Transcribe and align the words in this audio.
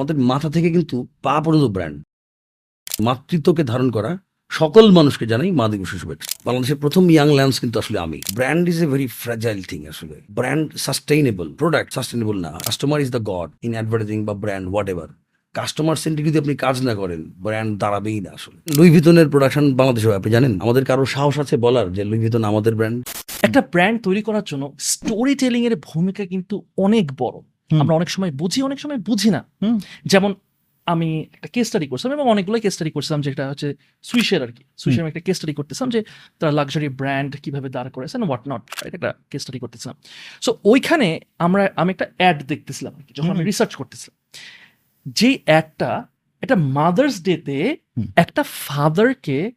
আমাদের 0.00 0.16
মাথা 0.32 0.48
থেকে 0.56 0.68
কিন্তু 0.76 0.96
পা 1.24 1.34
পর্যন্ত 1.44 1.68
ব্র্যান্ড। 1.76 1.96
মাতৃত্বকে 3.06 3.62
ধারণ 3.72 3.88
করা 3.96 4.10
সকল 4.50 4.84
মানুষকে 4.98 5.24
জানাই 5.32 5.50
মা 5.60 5.66
দিবস 5.72 5.90
শুভেচ্ছা। 6.02 6.28
বাংলাদেশের 6.46 6.78
প্রথম 6.82 7.04
ইয়াং 7.14 7.28
ল্যান্স 7.38 7.54
কিন্তু 7.62 7.76
আসলে 7.82 7.98
আমি। 8.06 8.18
Brand 8.38 8.64
is 8.72 8.78
a 8.84 8.88
very 8.92 9.06
fragile 9.20 9.60
thing 9.70 9.80
আসলে। 9.92 10.16
ব্র্যান্ড 10.38 10.66
সাস্টেইনেবল 10.86 11.46
প্রোডাক্ট 11.60 11.90
সাস্টেইনেবল 11.96 12.36
না। 12.44 12.50
Customer 12.66 12.98
is 13.04 13.10
the 13.16 13.22
God 13.30 13.48
in 13.66 13.72
advertising 13.76 14.18
বা 14.28 14.34
brand 14.42 14.66
what 14.72 14.86
ever 14.92 15.08
customer 15.54 15.96
centric 16.02 16.24
যদি 16.28 16.38
আপনি 16.42 16.54
কাজ 16.64 16.76
না 16.88 16.92
করেন 17.00 17.20
ব্র্যান্ড 17.44 17.70
দাঁড়াবেই 17.82 18.18
না 18.26 18.30
আসলে। 18.38 18.58
লুই 18.76 18.88
ভিতনের 18.96 19.26
প্রোডাকশন 19.32 19.64
বাংলাদেশে 19.80 20.06
আপনি 20.20 20.30
জানেন? 20.36 20.52
আমাদের 20.64 20.84
কারও 20.90 21.04
সাহস 21.14 21.36
আছে 21.42 21.54
বলার 21.66 21.86
যে 21.96 22.02
লুই 22.10 22.20
ভিতন 22.26 22.42
আমাদের 22.50 22.72
ব্র্যান্ড 22.78 22.98
একটা 23.46 23.60
ব্র্যান্ড 23.72 23.96
তৈরি 24.06 24.22
করার 24.26 24.44
জন্য 24.50 24.64
স্টোরি 24.92 25.34
টেলিং 25.42 25.62
এর 25.68 25.74
ভূমিকা 25.88 26.22
কিন্তু 26.32 26.54
অনেক 26.86 27.06
বড়। 27.22 27.36
আমরা 27.82 27.94
অনেক 27.94 28.10
সময় 28.10 28.32
বুঝি 28.32 28.60
অনেক 28.62 28.78
সময় 28.80 29.00
বুঝি 29.08 29.30
না। 29.30 29.40
যেমন 30.04 30.34
আমি 30.86 31.08
একটা 31.32 31.48
কেস 31.48 31.66
স্টাডি 31.66 31.86
করছিলাম 31.86 32.12
এবং 32.18 32.26
অনেকগুলো 32.28 32.60
কেস 32.60 32.72
স্টাডি 32.74 32.90
করছিলাম 32.90 33.20
যেটা 33.20 33.44
হচ্ছে 33.50 33.68
সুইসের 34.02 34.42
আর 34.42 34.52
কি 34.52 34.64
সুইসের 34.76 35.02
আমি 35.02 35.08
একটা 35.08 35.20
কেস 35.20 35.36
স্টাডি 35.36 35.54
করতেছিলাম 35.54 35.90
যে 35.90 36.00
তারা 36.38 36.52
লাক্সারি 36.52 36.88
ব্র্যান্ড 36.88 37.36
কীভাবে 37.42 37.68
দাঁড় 37.68 37.90
করেছেন 37.90 38.22
হোয়াট 38.22 38.48
নট 38.48 38.62
একটা 38.86 39.14
কেস 39.30 39.40
স্টাডি 39.42 39.58
করতেছিলাম। 39.58 39.96
সো 40.40 40.50
ওইখানে 40.64 41.20
আমরা 41.38 41.62
আমি 41.76 41.90
একটা 41.90 42.06
অ্যাড 42.16 42.42
দেখতেছিলাম 42.42 42.92
আর 42.96 43.02
কি, 43.02 43.12
যখন 43.14 43.30
আমি 43.30 43.44
রিসার্চ 43.44 43.74
করতেছিলাম। 43.76 44.16
যে 45.06 45.38
অ্যাডটা 45.44 46.04
এটা 46.42 46.56
মাদার্স 46.56 47.22
ডেতে। 47.22 47.76
একটা 48.16 48.42
ফাদারকে 48.42 49.52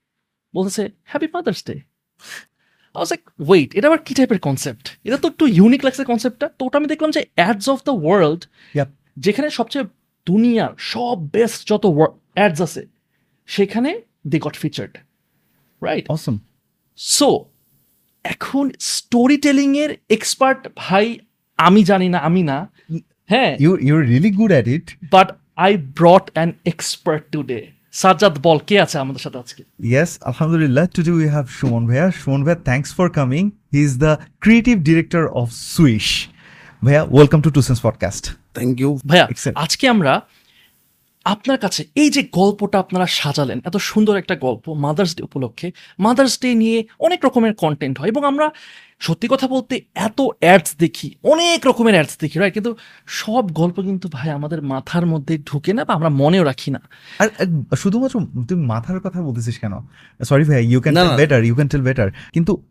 বলতেছে 0.55 0.89
happy 1.03 1.27
mother's 1.33 1.61
day 1.65 1.75
I 2.95 2.99
was 2.99 3.11
like, 3.11 3.25
wait, 3.51 3.69
এটা 3.77 3.87
আবার 3.87 4.01
কি 4.07 4.13
টাইপের 4.19 4.39
কনসেপ্ট 4.47 4.85
এটা 5.05 5.17
তো 5.17 5.27
একটু 5.27 5.45
ইউনিক 5.57 5.81
লাগছে 5.87 6.03
কনসেপ্টটা 6.11 6.47
তো 6.57 6.61
ওটা 6.65 6.77
আমি 6.77 6.87
দেখলাম 6.93 7.11
যে 7.17 7.21
অ্যাডস 7.37 7.65
অফ 7.73 7.79
দ্য 7.83 7.93
ওয়ার্ল্ড 8.03 8.41
যেখানে 9.17 9.47
সবচেয়ে 9.49 9.85
দুনিয়ার 10.27 10.71
সব 10.93 11.17
বেস্ট 11.35 11.59
যত 11.71 11.83
অ্যাডস 12.37 12.59
আছে 12.67 12.81
সেখানে 13.49 13.89
they 14.31 14.37
got 14.39 14.55
featured 14.63 14.93
right 15.81 16.05
awesome 16.09 16.35
so 16.99 17.29
এখন 18.25 18.65
স্টোরি 18.95 19.37
টেলিং 19.37 19.69
এর 19.83 19.91
এক্সপার্ট 20.09 20.61
ভাই 20.77 21.05
আমি 21.59 21.81
জানি 21.83 22.07
না 22.09 22.19
আমি 22.19 22.41
না। 22.43 22.57
হ্যাঁ। 23.29 23.51
You 23.63 23.71
you're 23.87 24.01
really 24.11 24.31
good 24.39 24.51
at 24.51 24.67
it 24.67 24.85
but 25.11 25.27
I 25.57 25.71
brought 25.99 26.25
an 26.31 26.49
expert 26.65 27.23
today 27.31 27.59
Sajjad 27.93 28.35
বল 28.39 28.59
কে 28.67 28.75
আছে 28.85 28.95
আমাদের 28.99 29.21
সাথে 29.25 29.37
আজকে 29.43 29.61
Yes, 29.95 30.09
Alhamdulillah. 30.29 30.85
Today 30.95 31.15
we 31.21 31.27
have 31.35 31.47
Shumon 31.57 31.83
ভাইয়া 31.89 32.07
Shumon 32.19 32.41
ভাইয়া 32.45 32.59
thanks 32.67 32.89
for 32.97 33.07
coming. 33.19 33.45
He 33.73 33.79
is 33.87 33.93
the 34.05 34.13
creative 34.43 34.79
director 34.89 35.23
of 35.41 35.47
Swish. 35.75 36.09
ভাইয়া 36.85 37.01
welcome 37.19 37.41
to 37.45 37.49
Two 37.55 37.63
Cents 37.67 37.81
Podcast. 37.87 38.23
Thank 38.57 38.73
you 38.83 38.89
ভাইয়া 39.09 39.25
আজকে 39.63 39.85
আমরা 39.95 40.13
আপনার 41.25 41.57
কাছে 41.57 41.85
এই 41.95 42.09
যে 42.09 42.21
গল্পটা 42.31 42.79
আপনারা 42.79 43.07
সাজালেন 43.07 43.61
এত 43.65 43.77
সুন্দর 43.77 44.17
একটা 44.17 44.35
গল্প 44.35 44.69
মাদার্স 44.69 45.15
ডে 45.15 45.23
উপলক্ষে 45.23 45.71
মাদার্স 45.99 46.41
ডে 46.41 46.55
নিয়ে 46.55 46.85
অনেক 46.99 47.25
রকমের 47.25 47.53
কন্টেন্ট 47.53 47.99
হয় 47.99 48.07
এবং 48.07 48.23
আমরা 48.23 48.51
সত্যি 48.99 49.27
কথা 49.31 49.47
বলতে 49.47 49.81
এত 49.95 50.21
অ্যাডস 50.21 50.75
দেখি 50.77 51.15
অনেক 51.23 51.67
রকমের 51.67 51.93
অ্যাডস 51.93 52.17
দেখি 52.19 52.39
রাইট 52.39 52.53
কিন্তু 52.53 52.75
সব 53.07 53.51
গল্প 53.53 53.81
কিন্তু 53.81 54.09
ভাই 54.11 54.29
আমাদের 54.29 54.61
মাথার 54.61 55.05
মধ্যে 55.05 55.37
ঢুকে 55.37 55.73
না 55.73 55.85
বা 55.85 55.93
আমরা 55.93 56.09
মনেও 56.09 56.43
রাখি 56.43 56.71
না। 56.71 56.81
আর 57.19 57.27
শুধুমাত্র 57.77 58.19
তুমি 58.47 58.65
মাথার 58.65 58.99
কথা 58.99 59.21
বলতেছিস 59.21 59.59
কেন? 59.59 59.73
সরি 60.23 60.43
ভাই 60.43 60.65
you 60.65 60.81
can 60.81 60.95
tell 60.95 61.15
better 61.15 61.43
you 61.43 61.55
can 61.55 61.67
tell 61.67 61.81
better 61.81 62.11
কিন্তু 62.33 62.63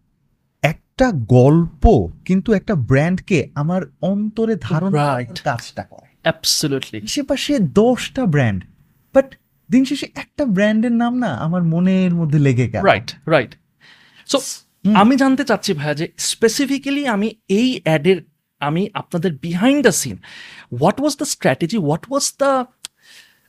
একটা 0.63 1.13
গল্প 1.13 2.09
কিন্তু 2.25 2.53
একটা 2.53 2.75
ব্র্যান্ডকে 2.75 3.49
আমার 3.55 3.83
অন্তরে 4.03 4.57
ধারণ 4.61 4.93
কাজটা 5.45 5.83
করে। 5.83 6.08
অ্যাবসলিউটলি 6.29 7.01
আশেপাশে 7.03 7.59
দশটা 7.59 8.27
ব্র্যান্ড 8.27 8.65
বাট 9.15 9.37
দিন 9.71 9.85
শেষে 9.85 10.07
একটা 10.15 10.45
ব্র্যান্ডের 10.47 10.93
নাম 10.93 11.15
না 11.19 11.27
আমার 11.27 11.63
মনের 11.65 12.15
মধ্যে 12.15 12.39
লেগে 12.39 12.69
গেল। 12.69 12.83
রাইট 12.83 13.15
রাইট 13.27 13.51
সো 14.27 14.39
আমি 14.95 15.17
জানতে 15.17 15.45
চাচ্ছি 15.45 15.73
ভাইয়া 15.73 15.95
যে 15.95 16.09
স্পেসিফিক্যালি 16.17 17.07
আমি 17.07 17.35
এই 17.49 17.81
অ্যাডের 17.85 18.17
আমি 18.61 18.91
আপনাদের 18.95 19.33
behind 19.33 19.83
the 19.83 19.93
scene 19.93 20.17
what 20.81 21.01
was 21.01 21.17
the 21.17 21.27
strategy 21.27 21.77
what 21.77 22.07
was 22.11 22.35
the 22.39 22.67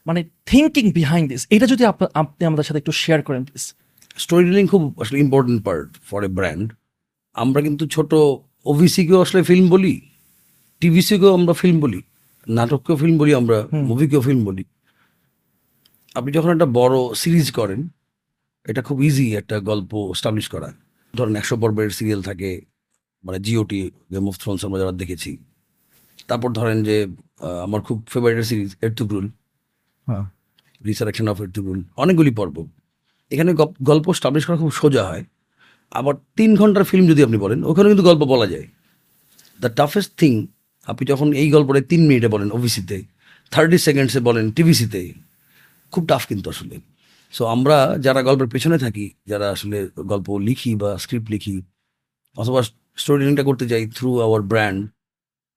মানে 0.08 0.30
থিঙ্কিং 0.46 0.92
বিহাইন্ড 0.92 1.32
দিস 1.32 1.48
এটা 1.50 1.66
যদি 1.66 1.86
আপনি 1.86 2.46
আমাদের 2.46 2.64
সাথে 2.64 2.78
একটু 2.78 2.92
শেয়ার 2.92 3.22
করেন 3.22 3.44
প্লিজ 3.44 3.74
স্টোরি 4.18 4.46
টেলিং 4.46 4.68
খুব 4.68 5.02
আসলে 5.02 5.20
important 5.20 5.66
part 5.66 5.90
for 6.10 6.24
a 6.24 6.28
brand 6.28 6.74
আমরা 7.34 7.62
কিন্তু 7.62 7.88
ছোট 7.88 8.14
ওভিসিকেও 8.66 9.22
আসলে 9.22 9.44
ফিল্ম 9.44 9.70
বলি 9.70 10.02
টিভিসিকেও 10.80 11.34
আমরা 11.34 11.54
ফিল্ম 11.54 11.80
বলি। 11.80 12.02
নাটককেও 12.58 12.96
ফিল্ম 13.02 13.16
বলি 13.22 13.32
আমরা 13.42 13.58
মুভিকেও 13.90 14.22
ফিল্ম 14.28 14.42
বলি। 14.50 14.64
আপনি 16.18 16.30
যখন 16.38 16.50
একটা 16.56 16.68
বড় 16.80 16.96
সিরিজ 17.22 17.48
করেন 17.60 17.82
এটা 18.66 18.82
খুব 18.88 18.98
ইজি 19.10 19.28
একটা 19.42 19.56
গল্প 19.70 19.92
স্টাবলিশ 20.20 20.48
করা। 20.54 20.70
ধরেন 21.14 21.34
একশো 21.42 21.56
পর্বের 21.62 21.90
সিরিয়াল 21.98 22.22
থাকে 22.30 22.50
মানে 23.24 23.40
জিওটি 23.46 23.82
গেম 24.14 24.26
অফ 24.30 24.36
থ্রোনস 24.42 24.62
আমরা 24.68 24.78
যারা 24.82 24.94
দেখেছি। 25.02 25.32
তারপর 26.28 26.50
ধরেন 26.60 26.78
যে 26.88 26.96
আমার 27.66 27.82
খুব 27.88 27.98
favourite 28.14 28.38
series 28.52 28.70
Ertugrul 28.86 29.26
resurrection 30.90 31.28
of 31.32 31.38
Ertugrul 31.46 31.80
অনেকগুলি 32.04 32.32
পর্ব। 32.40 32.56
এখানে 33.32 33.52
গল্প 33.90 34.06
স্টাবলিশ 34.20 34.44
করা 34.48 34.58
খুব 34.64 34.72
সোজা 34.82 35.04
হয়। 35.10 35.24
আবার 36.00 36.16
তিন 36.38 36.50
ঘণ্টার 36.60 36.84
ফিল্ম 36.90 37.06
যদি 37.12 37.22
আপনি 37.28 37.38
বলেন 37.46 37.60
ওখানে 37.70 37.88
কিন্তু 37.92 38.06
গল্প 38.10 38.22
বলা 38.34 38.48
যায়। 38.54 38.68
দ্য 39.60 39.70
টাফেস্ট 39.80 40.12
থিং 40.22 40.34
আপনি 40.92 41.04
যখন 41.12 41.28
এই 41.42 41.48
গল্পটা 41.56 41.82
তিন 41.92 42.02
মিনিটে 42.10 42.30
বলেন 42.36 42.50
ওবিসিতে 42.58 42.98
থার্টি 43.52 43.78
সেকেন্ডসে 43.88 44.20
বলেন 44.30 44.46
টিভিসিতে 44.58 45.02
খুব 45.94 46.04
টাফ 46.10 46.24
কিন্তু 46.30 46.48
আসলে। 46.54 46.76
সো 47.34 47.44
আমরা 47.56 47.78
যারা 48.06 48.22
গল্পের 48.28 48.50
পেছনে 48.54 48.78
থাকি, 48.84 49.06
যারা 49.32 49.48
আসলে 49.56 49.78
গল্প 50.12 50.28
লিখি 50.48 50.72
বা 50.82 50.90
স্ক্রিপ্ট 51.04 51.28
লিখি, 51.34 51.56
অথবা 52.38 52.60
স্টোরি 53.02 53.20
টেলিংটা 53.22 53.44
করতে 53.50 53.64
যাই 53.72 53.84
থ্রু 53.98 54.10
আওয়ার 54.26 54.42
ব্র্যান্ড 54.52 54.80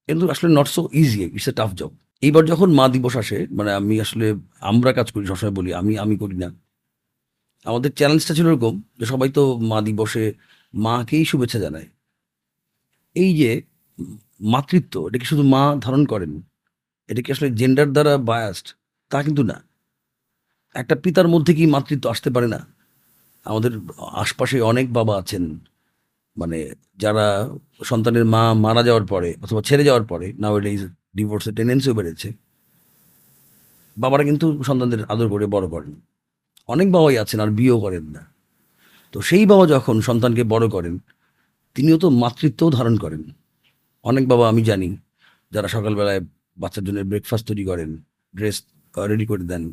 কিন্তু 0.08 0.24
আসলে 0.34 0.48
not 0.58 0.68
so 0.76 0.82
easy 1.02 1.18
it's 1.36 1.48
a 1.50 1.54
tough 1.60 1.70
job 1.80 1.92
এইবার 2.26 2.42
যখন 2.52 2.68
মা 2.78 2.84
দিবস 2.94 3.14
আসে 3.22 3.38
মানে 3.58 3.70
আমি 3.78 3.94
আসলে, 4.04 4.26
আমরা 4.70 4.90
কাজ 4.98 5.08
করি, 5.14 5.24
সবসময় 5.30 5.54
বলি, 5.58 5.70
আমি 5.80 5.92
আমি 6.04 6.14
করি 6.22 6.36
না। 6.44 6.48
আমাদের 7.66 7.90
চ্যালেঞ্জটা 7.98 8.32
ছিল 8.38 8.46
এরকম 8.52 8.74
যে 8.98 9.04
সবাই 9.12 9.28
তো 9.38 9.42
মা 9.70 9.78
দিবসে 9.86 10.24
মাকেই 10.74 11.24
শুভেচ্ছা 11.30 11.58
জানায়। 11.64 11.88
এই 13.16 13.30
যে 13.40 13.50
মাতৃত্ব 14.42 15.08
এটাকে 15.08 15.24
শুধু 15.24 15.42
মা 15.42 15.76
ধারণ 15.80 16.06
করেন? 16.06 16.42
এটা 17.08 17.22
কি 17.22 17.32
আসলে 17.32 17.50
জেন্ডার 17.50 17.92
দ্বারা 17.92 18.18
বায়াসড 18.18 18.66
তা 19.10 19.22
কিন্তু 19.22 19.42
না। 19.42 19.62
একটা 20.74 20.94
পিতার 20.94 21.28
মধ্যে 21.28 21.54
কি 21.54 21.66
মাতৃত্ব 21.66 22.10
আসতে 22.10 22.30
পারে 22.30 22.48
না? 22.48 22.66
আমাদের 23.44 23.70
আশপাশে 23.98 24.60
অনেক 24.60 24.92
বাবা 24.92 25.18
আছেন 25.18 25.58
মানে 26.36 26.74
যারা 26.98 27.48
সন্তানের 27.84 28.24
মা 28.24 28.54
মারা 28.54 28.82
যাওয়ার 28.82 29.06
পরে 29.06 29.34
অথবা 29.42 29.62
ছেড়ে 29.62 29.84
যাওয়ার 29.84 30.04
পরে 30.04 30.32
নাও 30.38 30.58
এটা 30.58 30.88
ডিভোর্সের 31.16 31.54
টেন্ডেন্সিও 31.54 31.94
বেড়েছে। 31.94 32.32
বাবারা 33.98 34.24
কিন্তু 34.24 34.62
সন্তানদের 34.62 35.04
আদর 35.04 35.28
করে, 35.28 35.46
বড় 35.46 35.68
করেন। 35.68 36.00
অনেক 36.68 36.92
বাবাই 36.92 37.18
আছেন, 37.18 37.40
আর 37.40 37.48
বিয়েও 37.48 37.80
করেন 37.80 38.04
না। 38.04 38.26
তো 39.12 39.20
সেই 39.20 39.46
বাবা 39.46 39.66
যখন 39.66 40.00
সন্তানকে 40.00 40.44
বড় 40.44 40.68
করেন, 40.68 40.98
তিনিও 41.74 41.98
তো 41.98 42.10
মাতৃত্বও 42.10 42.70
ধারণ 42.70 42.96
করেন। 42.96 43.22
অনেক 44.04 44.24
বাবা 44.32 44.44
আমি 44.52 44.62
জানি 44.70 44.88
যারা 45.52 45.68
সকালবেলায় 45.74 46.20
বাচ্চার 46.62 46.84
জন্য 46.86 46.98
ব্রেকফাস্ট 47.10 47.44
তৈরি 47.50 47.64
করেন 47.70 47.90
ড্রেস 48.34 48.56
রেডি 49.10 49.26
করে 49.30 49.44
দেন, 49.52 49.64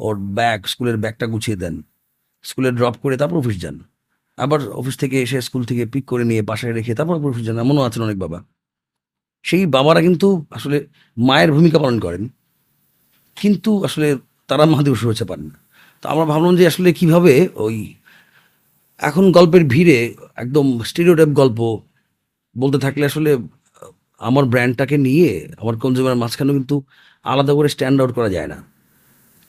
ওর 0.00 0.14
ব্যাগ 0.38 0.58
স্কুলের 0.72 0.96
ব্যাগটা 1.02 1.26
গুছিয়ে 1.32 1.56
দেন, 1.62 1.74
স্কুলে 2.44 2.70
ড্রপ 2.78 2.94
করে 3.02 3.14
তারপর 3.20 3.36
অফিস 3.42 3.56
যান। 3.64 3.76
আবার 4.38 4.60
অফিস 4.80 4.96
থেকে 5.02 5.16
এসে 5.24 5.38
স্কুল 5.48 5.62
থেকে 5.70 5.82
পিক 5.92 6.04
করে 6.12 6.24
নিয়ে 6.30 6.42
বাসায় 6.50 6.72
রেখে 6.78 6.92
তারপর 6.98 7.14
অফিস 7.32 7.44
যান, 7.48 7.56
এমনও 7.64 7.82
আছেন 7.88 8.02
অনেক 8.06 8.18
বাবা। 8.24 8.38
সেই 9.44 9.62
বাবারা 9.76 10.00
কিন্তু 10.06 10.28
আসলে 10.56 10.76
মায়ের 11.16 11.50
ভূমিকা 11.56 11.78
পালন 11.82 11.98
করেন, 12.06 12.22
কিন্তু 13.36 13.70
আসলে 13.86 14.08
তারা 14.48 14.64
মহাদিবস 14.72 14.98
শুভেচ্ছা 15.02 15.26
পান 15.30 15.40
না। 15.48 15.56
তো 16.02 16.04
আমরা 16.12 16.24
ভাবলাম 16.32 16.52
যে 16.60 16.64
আসলে 16.72 16.88
কীভাবে 16.98 17.32
ওই 17.64 17.76
এখন 19.00 19.24
গল্পের 19.36 19.64
ভিড়ে 19.72 19.98
একদম 20.42 20.66
স্টেরিওটাইপ 20.90 21.30
গল্প 21.40 21.58
বলতে 22.56 22.78
থাকলে 22.84 23.04
আসলে 23.10 23.30
আমার 24.20 24.44
ব্র্যান্ডটাকে 24.52 24.96
নিয়ে 25.06 25.30
আমার 25.62 25.74
কনজিউমার 25.82 26.16
মাঝখানেও 26.22 26.54
কিন্তু 26.58 26.76
আলাদা 27.24 27.52
করে 27.58 27.68
স্ট্যান্ড 27.74 27.96
আউট 28.00 28.12
করা 28.18 28.28
যায় 28.36 28.48
না। 28.52 28.58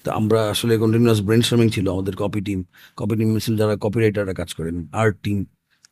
তো 0.05 0.09
আমরা 0.19 0.39
আসলে 0.53 0.73
কন্টিনিউয়াস 0.83 1.19
ব্রেন 1.27 1.41
স্টর্মিং 1.45 1.67
ছিল 1.75 1.85
আমাদের 1.95 2.15
কপি 2.21 2.41
টিম 2.47 2.59
কপি 2.99 3.13
টিম 3.19 3.29
ছিল 3.45 3.53
যারা 3.61 3.73
কপি 3.83 3.97
রাইটাররা 4.03 4.33
কাজ 4.33 4.49
করেন 4.57 4.75
art 5.01 5.15
team 5.25 5.37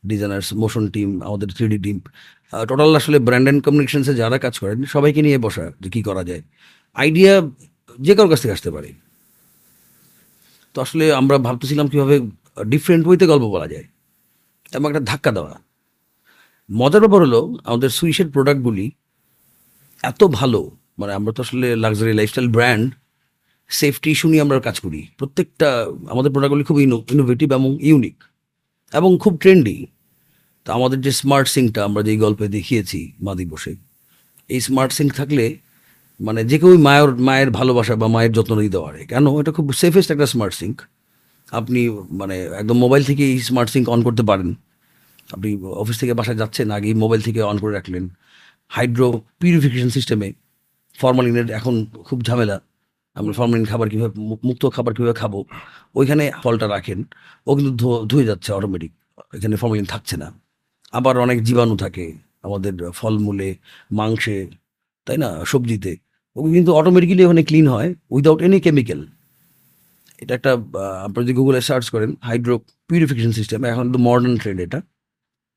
designers 0.09 0.47
motion 0.61 0.85
team 0.95 1.09
আমাদের 1.27 1.47
থ্রি 1.55 1.65
ডি 1.73 1.79
টিম 1.85 1.97
টোটাল 2.69 2.89
আসলে 2.95 3.17
ব্র্যান্ড 3.27 3.45
অ্যান্ড 3.47 3.61
কমিউনিকেশনসে 3.65 4.13
যারা 4.21 4.37
কাজ 4.45 4.55
করেন, 4.59 4.77
সবাইকে 4.83 5.21
নিয়ে 5.21 5.37
বসা 5.37 5.65
যে 5.81 5.89
কী 5.89 6.01
করা 6.03 6.23
যায়। 6.23 6.41
আইডিয়া 6.95 7.33
যে 7.99 8.13
কারোর 8.15 8.29
কাছ 8.31 8.39
থেকে 8.41 8.53
আসতে 8.57 8.69
পারে। 8.71 8.89
তো 10.75 10.77
আসলে 10.81 11.05
আমরা 11.13 11.35
ভাবতেছিলাম 11.37 11.87
কীভাবে 11.87 12.15
ডিফারেন্ট 12.73 13.03
ওয়েতে 13.07 13.25
গল্প 13.27 13.45
বলা 13.55 13.67
যায় 13.67 13.85
এবং 14.73 14.87
একটা 14.91 15.03
ধাক্কা 15.11 15.31
দেওয়া। 15.31 15.53
মজার 16.69 17.01
ব্যাপার 17.01 17.21
হলো, 17.25 17.42
আমাদের 17.69 17.89
সুইসের 17.98 18.27
প্রোডাক্টগুলি 18.36 18.86
এত 20.04 20.21
ভালো 20.39 20.62
মানে 21.00 21.12
আমরা 21.13 21.31
তো 21.36 21.39
আসলে 21.45 21.68
luxury 21.83 22.13
lifestyle 22.19 22.48
brand 22.56 22.88
safety 23.69 24.10
issue 24.16 24.27
নিয়ে 24.31 24.44
আমরা 24.45 24.56
কাজ 24.68 24.77
করি। 24.86 25.01
প্রত্যেকটা, 25.18 25.69
আমাদের 26.13 26.31
প্রোডাক্টগুলি 26.33 26.63
খুব 26.69 26.77
ইনোভেটিভ 27.16 27.48
এবং 27.60 27.71
ইউনিক 27.89 28.18
এবং 28.94 29.12
খুব 29.24 29.33
ট্রেন্ডি 29.38 29.77
তো 30.66 30.69
আমাদের 30.77 31.00
যে 31.06 31.12
স্মার্ট 31.21 31.48
সিঙ্কটা 31.56 31.81
আমরা 31.88 32.01
যেই 32.07 32.18
গল্পে 32.25 32.45
দেখিয়েছি 32.57 33.00
মা 33.25 33.31
দিবসে 33.39 33.72
এই 34.50 34.60
স্মার্ট 34.68 34.92
সিঙ্ক 34.98 35.10
থাকলে 35.19 35.45
মানে 36.19 36.42
যে 36.50 36.57
কেউ 36.62 36.72
মায়ের 36.88 37.10
মায়ের 37.27 37.50
ভালোবাসা 37.51 37.94
বা 38.01 38.07
মায়ের 38.15 38.31
যত্ন 38.38 38.51
নিতে 38.62 38.80
পারে। 38.86 39.00
কেন? 39.12 39.25
এটা 39.42 39.51
খুব 39.57 39.68
সেফেস্ট 39.83 40.10
একটা 40.12 40.27
স্মার্ট 40.33 40.54
সিঙ্ক 40.62 40.75
আপনি 41.60 41.81
মানে 42.19 42.36
একদম 42.62 42.77
মোবাইল 42.83 43.04
থেকে 43.10 43.24
এই 43.31 43.39
স্মার্ট 43.50 43.69
সিঙ্ক 43.74 43.86
অন 43.94 44.00
করতে 44.07 44.24
পারেন। 44.30 44.50
আপনি 45.33 45.49
অফিস 45.81 45.97
থেকে 46.01 46.13
বাসায় 46.19 46.37
যাচ্ছেন 46.41 46.67
আগেই 46.77 46.93
মোবাইল 47.03 47.21
থেকে 47.27 47.39
অন 47.51 47.57
করে 47.63 47.73
রাখলেন। 47.73 48.03
হাইড্রো 48.75 49.07
পিউরিফিকেশন 49.39 49.89
সিস্টেমে 49.89 50.29
ফরমালিনের 50.99 51.47
এখন 51.51 51.75
খুব 52.07 52.19
ঝামেলা। 52.21 52.57
আমরা 53.15 53.33
ফরমালিন 53.33 53.65
খাবার 53.71 53.87
কীভাবে 53.89 54.13
মুক্ত 54.47 54.63
খাবার 54.75 54.91
কীভাবে 54.95 55.15
খাব 55.21 55.33
ওইখানে 55.95 56.23
ফলটা 56.43 56.67
রাখেন। 56.67 56.99
ও 57.47 57.51
কিন্তু 57.57 57.73
ধুয়ে 58.09 58.25
যাচ্ছে 58.29 58.49
অটোমেটিক 58.53 58.91
এখানে 59.33 59.55
ফরমালিন 59.61 59.85
থাকছে 59.93 60.15
না। 60.17 60.27
আবার 60.93 61.15
অনেক 61.25 61.37
জীবাণু 61.47 61.75
থাকে 61.83 62.05
আমাদের 62.43 62.73
ফলমূলে 62.99 63.49
মাংসে 63.91 64.37
তাই 65.07 65.17
না 65.23 65.29
সবজিতে। 65.51 65.91
ওগুলো 66.35 66.53
কিন্তু 66.53 66.71
অটোমেটিক্যালি 66.79 67.23
ওখানে 67.25 67.43
ক্লিন 67.43 67.67
হয় 67.67 67.89
উইদাউট 68.11 68.39
এনি 68.45 68.59
কেমিক্যাল 68.65 69.01
এটা 70.21 70.33
একটা 70.35 70.51
আহ, 70.53 71.05
আপনি 71.05 71.19
যদি 71.23 71.33
গুগলে 71.39 71.59
সার্চ 71.69 71.85
করেন 71.93 72.09
হাইড্রো 72.27 72.55
পিউরিফিকেশন 72.89 73.31
সিস্টেম 73.39 73.59
এখন 73.71 73.83
কিন্তু 73.83 73.99
মডার্ন 74.07 74.35
ট্রেন্ড 74.37 74.59
এটা। 74.65 74.79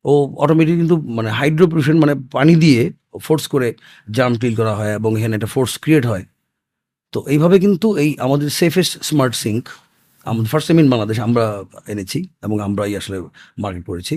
ও 0.04 0.12
অটোমেটিক 0.37 0.76
কিন্তু 0.76 0.96
মানে 1.19 1.31
হাইড্রো 1.31 1.64
পিউরিফিকেশন 1.66 1.99
মানে 2.04 2.14
পানি 2.37 2.54
দিয়ে 2.56 2.81
ফোর্স 3.20 3.44
করে 3.46 3.69
জাম 4.10 4.32
ক্লিন 4.38 4.54
করা 4.60 4.72
হয় 4.75 4.93
এবং 4.99 5.10
এখানে 5.19 5.34
একটা 5.37 5.46
ফোর্স 5.46 5.72
ক্রিয়েট 5.78 6.04
হয়। 6.06 6.25
তো 7.12 7.19
এইভাবে 7.28 7.56
কিন্তু 7.58 7.87
এই 7.96 8.10
আমাদের 8.19 8.49
সেফেস্ট 8.50 8.93
স্মার্ট 9.04 9.34
সিঙ্ক 9.34 9.62
আমাদের 10.26 10.49
ফার্স্ট 10.50 10.66
টাইম 10.69 10.78
ইন 10.81 10.88
বাংলাদেশ 10.90 11.19
আমরা 11.20 11.44
এনেছি 11.87 12.19
এবং 12.43 12.56
আমরাই 12.60 12.93
আসলে 12.96 13.16
মার্কেট 13.58 13.84
করেছি। 13.87 14.14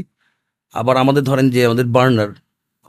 আবার 0.73 0.95
আমাদের 0.97 1.23
ধরেন 1.23 1.45
যে 1.49 1.59
আমাদের 1.65 1.85
বার্নার 1.85 2.31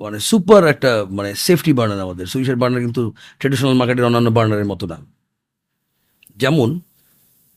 মানে 0.00 0.18
সুপার 0.20 0.62
একটা 0.68 0.90
মানে 1.10 1.30
সেফটি 1.46 1.72
বার্নার 1.72 2.00
আমাদের। 2.00 2.26
সুইচের 2.26 2.56
বার্নার 2.56 2.80
কিন্তু 2.80 3.02
ট্রেডিশনাল 3.38 3.74
মার্কেটের 3.74 4.04
অন্যান্য 4.04 4.30
বার্নারের 4.30 4.66
মতো 4.66 4.84
না। 4.86 4.98
যেমন 6.36 6.68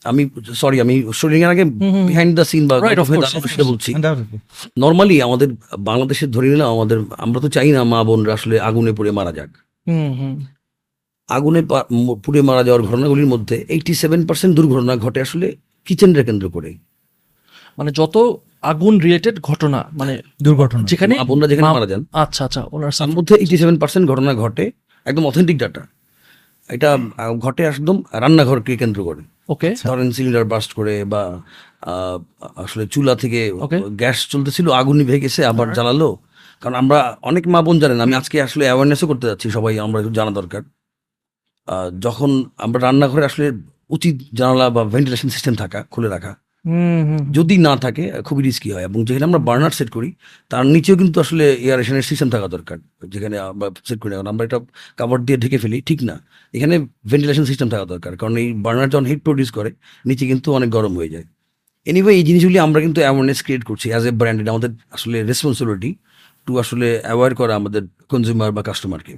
আমি 0.04 0.30
সরি 0.54 0.82
আমি 0.82 1.04
শুটিং 1.14 1.42
এর 1.42 1.50
আগে। 1.50 1.64
বিহাইন্ড 2.08 2.36
দ্য 2.36 2.46
সিন 2.46 2.68
বা. 2.68 2.80
বলছি। 3.66 3.94
নর্মালি 4.80 5.22
আমাদের 5.22 5.48
বাংলাদেশের 5.80 6.32
ধরে 6.32 6.48
নিলাম 6.50 6.70
আমাদের 6.72 6.98
আমরা 7.18 7.40
তো 7.42 7.50
চাই 7.50 7.72
না 7.72 7.84
মা 7.84 8.04
বোনরা 8.04 8.34
আসলে 8.34 8.60
আগুনে 8.60 8.92
পুড়ে 8.92 9.12
মারা 9.12 9.32
যাক। 9.32 9.50
হুম 9.88 10.14
হুম। 10.14 10.46
আগুনে 11.30 11.62
পুড়ে 12.26 12.42
মারা 12.42 12.64
যাওয়ার 12.64 12.84
ঘটনাগুলির 12.88 13.26
মধ্যে 13.26 13.66
এইটি 13.70 13.94
সেভেন 13.94 14.28
পার্সেন্ট 14.28 14.56
দুর্ঘটনা 14.56 14.98
ঘটে 14.98 15.22
আসলে 15.22 15.56
কিচেনটা 15.86 16.24
কেন্দ্র 16.24 16.50
করে 16.50 16.74
মানে 17.78 17.92
যত 17.92 18.42
আগুন 18.62 19.00
রিলেটেড 19.00 19.40
ঘটনা 19.40 19.86
মানে 19.92 20.22
দুর্ঘটনা। 20.44 20.84
যেখানে 20.84 21.20
বোনরা 21.28 21.48
যেখানে 21.48 21.74
মারা 21.74 21.86
যান। 21.86 22.06
আচ্ছা 22.14 22.46
আচ্ছা 22.46 22.66
ওনার 22.72 22.92
তার 23.00 23.08
মধ্যে 23.08 23.36
এইটি 23.36 23.58
সেভেন 23.58 23.80
পার্সেন্ট 23.80 24.10
ঘটনা 24.10 24.34
ঘটে 24.34 24.72
একদম 25.06 25.28
অথেন্টিক 25.28 25.58
ডাটা 25.58 25.82
এটা 26.70 26.98
ঘটে 27.40 27.64
একদম 27.64 28.04
রান্নাঘরকে 28.14 28.78
কেন্দ্র 28.78 29.04
করে। 29.04 29.22
ওকে 29.54 29.70
ধরেন 29.88 30.10
সিলিন্ডার 30.16 30.46
বাস্ট 30.54 30.72
করে 30.80 30.94
বা 31.14 31.24
আসলে 32.64 32.84
চুলা 32.94 33.14
থেকে. 33.22 33.42
গ্যাস 34.02 34.18
চলতেছিল 34.34 34.68
আগুন 34.80 34.96
নিভে 35.00 35.18
গেছে 35.24 35.42
আবার 35.52 35.68
জ্বালালো। 35.78 36.10
কারণ 36.62 36.76
আমরা 36.82 36.98
অনেক 37.30 37.44
মা 37.54 37.60
বোন 37.66 37.76
জানেন 37.84 38.00
আমি 38.06 38.14
আজকে 38.22 38.38
আসলে 38.48 38.64
অ্যাওয়ারনেসও 38.68 39.06
করতে 39.12 39.26
যাচ্ছি 39.30 39.48
সবাই 39.56 39.74
আমরা 39.86 39.98
একটু 40.02 40.14
জানা 40.20 40.32
দরকার। 40.40 40.62
যখন 42.06 42.30
আমরা 42.66 42.80
রান্নাঘরে 42.86 43.26
আসলে 43.30 43.46
উচিত 43.96 44.16
জানালা 44.40 44.66
বা 44.76 44.82
ভেন্টিলেশন 44.94 45.30
সিস্টেম 45.36 45.54
থাকা 45.62 45.80
খুলে 45.94 46.10
রাখা 46.16 46.34
যদি 47.38 47.56
না 47.68 47.74
থাকে, 47.84 48.04
খুবই 48.28 48.42
রিস্কি 48.50 48.70
হয়। 48.74 48.86
এবং 48.90 49.00
যেখানে 49.08 49.26
আমরা 49.30 49.42
বার্নার 49.48 49.74
সেট 49.80 49.90
করি, 49.96 50.10
তার 50.52 50.64
নিচেও 50.76 50.96
কিন্তু 51.02 51.18
আসলে 51.24 51.46
এয়ার 51.48 51.62
এয়ারেশনের 51.66 52.06
সিস্টেম 52.10 52.30
থাকা 52.36 52.48
দরকার। 52.56 52.78
যেখানে 53.14 53.36
সেট 53.88 54.00
করি 54.04 54.14
আমরা 54.34 54.44
এটা 54.48 54.58
কাভার 55.00 55.20
দিয়ে 55.28 55.38
ঢেকে 55.44 55.58
ফেলি, 55.64 55.78
ঠিক 55.90 56.00
না। 56.10 56.16
এখানে 56.54 56.76
ভেন্টিলেশন 57.12 57.46
সিস্টেম 57.52 57.68
থাকা 57.74 57.86
দরকার। 57.94 58.12
কারণ 58.20 58.34
এই 58.42 58.48
বার্নার 58.66 58.90
যখন 58.94 59.06
হিট 59.12 59.22
প্রডিউস 59.28 59.50
করে, 59.58 59.70
নিচে 60.10 60.24
কিন্তু 60.32 60.48
অনেক 60.58 60.70
গরম 60.78 60.94
হয়ে 61.00 61.12
যায়। 61.16 61.26
এনিওয়ে 61.88 62.12
এই 62.20 62.24
জিনিসগুলি 62.30 62.58
আমরা 62.68 62.80
কিন্তু 62.86 63.00
অ্যাওয়ারনেস 63.04 63.40
ক্রিয়েট 63.46 63.64
করছি 63.70 63.88
অ্যাজ 63.94 64.04
এ 64.10 64.12
ব্র্যান্ড 64.20 64.38
এটা 64.42 64.52
আমাদের 64.56 64.72
আসলে 64.96 65.18
রেসপন্সিবিলিটি 65.32 65.92
টু 66.48 66.52
আসলে 66.64 66.88
অ্যাওয়ার 67.06 67.32
করা 67.40 67.54
আমাদের 67.62 67.84
কনজিউমার 68.12 68.50
বা 68.58 68.62
কাস্টমারকে 68.70 69.14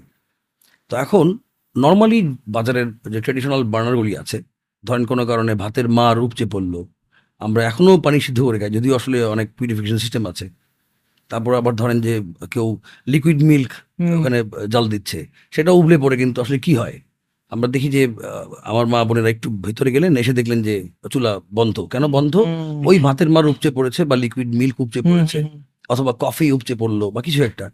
তো 0.92 0.94
এখন 1.06 1.26
নর্মালি 1.76 2.20
বাজারের 2.56 2.88
যে 3.14 3.20
ট্রেডিশনাল 3.26 3.62
বার্নারগুলি 3.74 4.12
আছে, 4.22 4.38
ধরেন 4.84 5.04
কোনো 5.12 5.24
কারণে 5.30 5.52
ভাতের 5.64 5.88
মার 5.98 6.18
উপচে 6.28 6.46
পড়ল 6.54 6.74
আমরা 7.42 7.62
এখনও 7.70 7.94
পানি 8.06 8.18
সিদ্ধ 8.28 8.40
করে 8.48 8.58
খাই 8.62 8.72
যদিও 8.78 8.94
আসলে 9.00 9.18
অনেক 9.34 9.48
পিউরিফিকেশন 9.58 10.00
সিস্টেম 10.04 10.24
আছে। 10.32 10.46
তারপর 11.32 11.52
আবার 11.62 11.74
ধরেন 11.82 11.98
যে 12.06 12.14
কেউ 12.54 12.68
লিকুইড 13.14 13.40
মিল্ক 13.50 13.72
ওখানে 14.20 14.38
জাল 14.74 14.86
দিচ্ছে 14.94 15.20
সেটা 15.56 15.72
উবলে 15.80 15.98
পড়ে 16.04 16.16
কিন্তু 16.18 16.38
আসলে 16.42 16.58
কি 16.66 16.74
হয়? 16.76 16.96
আমরা 17.52 17.68
দেখি 17.68 17.88
যে 17.96 18.02
আমার 18.64 18.86
মা 18.94 19.00
বোনেরা 19.04 19.30
একটু 19.36 19.48
ভিতরে 19.66 19.90
গেলেন 19.92 20.12
এসে 20.22 20.34
দেখলেন 20.34 20.60
যে 20.68 20.76
চুলা 21.14 21.32
বন্ধ। 21.54 21.76
কেন 21.94 22.04
বন্ধ? 22.08 22.34
ওই 22.90 22.98
ভাতের 23.00 23.30
মার 23.30 23.46
উপচে 23.54 23.70
পড়েছে 23.78 24.02
বা 24.10 24.16
লিকুইড 24.24 24.50
মিল্ক 24.56 24.76
উপচে 24.84 25.00
পড়েছে 25.02 25.40
অথবা 25.90 26.12
কফি 26.24 26.46
উপচে 26.58 26.74
পড়ল 26.76 27.02
বা 27.16 27.20
কিছু 27.22 27.40
একটা। 27.44 27.66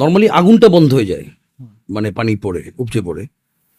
নর্মালি 0.00 0.26
আগুনটা 0.38 0.68
বন্ধ 0.76 0.90
হয়ে 0.94 1.08
যায় 1.12 1.26
মানে 1.90 2.08
পানি 2.18 2.32
পড়ে 2.44 2.62
উপচে 2.82 3.00
পড়ে। 3.00 3.22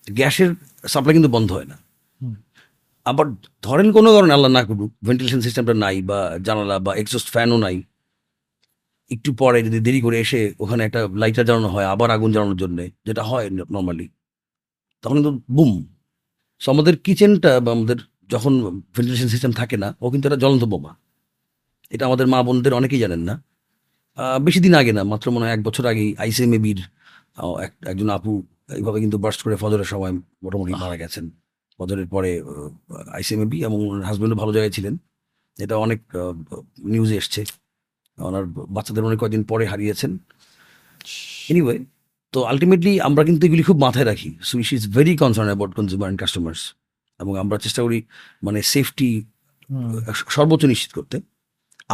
গ্যাসের 0.08 0.50
সাপ্লাই 0.94 1.14
কিন্তু 1.14 1.32
বন্ধ 1.36 1.50
হয় 1.52 1.68
না। 1.72 1.78
আবার 3.06 3.26
ধরেন 3.66 3.88
কোনো 3.98 4.10
কারণে 4.16 4.34
আল্লাহ 4.38 4.52
না 4.58 4.62
করুক 4.68 4.92
ভেন্টিলেশন 5.08 5.40
সিস্টেমটা 5.46 5.76
নাই 5.84 5.96
বা 6.10 6.20
জানালা 6.48 6.76
বা 6.86 6.92
এক্সস্ট 7.02 7.28
ফ্যানও 7.34 7.58
নাই, 7.66 7.76
একটু 9.12 9.30
পরে 9.42 9.60
যদি 9.68 9.80
দেরি 9.86 10.00
করে 10.06 10.18
এসে 10.26 10.42
ওখানে 10.64 10.82
একটা 10.88 11.00
লাইটার 11.22 11.46
জ্বালানো 11.48 11.70
হয়, 11.76 11.88
আবার 11.94 12.10
আগুন 12.16 12.30
জ্বালানোর 12.36 12.60
জন্য, 12.64 12.78
যেটা 13.08 13.24
হয় 13.30 13.46
নর্মালি 13.76 14.06
তখন 15.04 15.16
কিন্তু 15.20 15.34
বুম 15.56 15.72
সো 16.62 16.68
আমাদের 16.76 16.94
কিচেনটা 17.06 17.52
বা 17.66 17.72
আমাদের 17.78 17.98
যখন 18.34 18.54
ভেন্টিলেশন 18.96 19.30
সিস্টেম 19.34 19.52
থাকে 19.60 19.76
না, 19.84 19.90
ও 20.04 20.06
কিন্তু 20.14 20.26
একটা 20.30 20.40
জ্বলন্ত 20.44 20.64
বোমা। 20.74 20.92
এটা 21.94 22.04
আমাদের 22.10 22.26
মা 22.34 22.40
বোনদের 22.48 22.74
অনেকেই 22.80 23.02
জানেন 23.04 23.22
না। 23.30 23.36
বেশি 24.46 24.60
দিন 24.66 24.74
আগে 24.82 24.94
না, 24.98 25.02
মাত্র 25.12 25.26
মনে 25.36 25.44
হয় 25.46 25.54
এক 25.58 25.62
বছর 25.68 25.84
আগেই 25.92 26.10
আইসিএমএবির 26.24 26.80
একজন 27.92 28.10
আপু 28.18 28.32
এইভাবে 28.78 28.98
কিন্তু 29.04 29.18
বার্স্ট 29.24 29.42
করে 29.46 29.56
ফজরের 29.62 29.88
সময় 29.94 30.14
মোটামুটি 30.44 30.74
মারা 30.84 30.98
গেছেন। 31.02 31.26
ফজরের 31.78 32.08
পরে 32.14 32.32
আইসিএমএবি 33.18 33.58
এবং 33.68 33.78
ওনার 33.90 34.06
হাজব্যান্ডও 34.10 34.38
ভালো 34.42 34.52
জায়গায় 34.56 34.74
ছিলেন। 34.78 34.94
এটা 35.64 35.76
অনেক 35.86 36.02
নিউজে 36.94 37.16
এসছে। 37.22 37.42
ওনার 38.18 38.46
বাচ্চাদের 38.76 39.04
অনেক 39.10 39.18
কয়েকদিন 39.22 39.44
পরে 39.52 39.64
হারিয়েছেন। 39.72 40.12
এনিওয়ে 41.52 41.76
তো 42.34 42.40
আলটিমেটলি 42.52 42.94
আমরা 43.08 43.22
কিন্তু 43.28 43.44
এগুলি 43.48 43.64
খুব 43.70 43.78
মাথায় 43.86 44.08
রাখি। 44.12 44.30
Switch 44.50 44.70
is 44.78 44.84
very 44.98 45.14
concern 45.24 45.50
about 45.52 45.72
consumer 45.78 46.08
and 46.08 46.20
customers 46.24 46.62
এবং 47.20 47.34
আমরা 47.44 47.56
চেষ্টা 47.66 47.82
করি 47.86 48.00
মানে 48.46 48.60
সেফটি 48.74 49.10
সর্বোচ্চ 50.36 50.64
নিশ্চিত 50.72 50.92
করতে। 50.98 51.16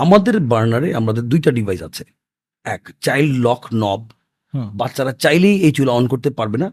আমাদের 0.03 0.35
বার্নারে 0.51 0.89
আমাদের 0.99 1.23
দুইটা 1.31 1.49
ডিভাইস 1.57 1.81
আছে। 1.89 2.03
এক 2.65 2.83
চাইল্ড 3.05 3.33
লক 3.45 3.61
নব 3.83 4.01
বাচ্চারা 4.79 5.11
চাইলেই 5.23 5.55
এই 5.65 5.71
চুলা 5.77 5.91
অন 5.97 6.05
করতে 6.13 6.29
পারবে 6.39 6.57
না। 6.63 6.67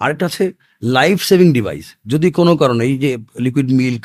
আরেকটা 0.00 0.24
আছে 0.30 0.44
লাইফ 0.96 1.18
সেভিং 1.28 1.48
ডিভাইস 1.56 1.86
যদি 2.12 2.28
কোনো 2.38 2.52
কারণে 2.60 2.82
এই 2.90 2.94
যে 3.04 3.10
লিকুইড 3.44 3.68
মিল্ক 3.80 4.02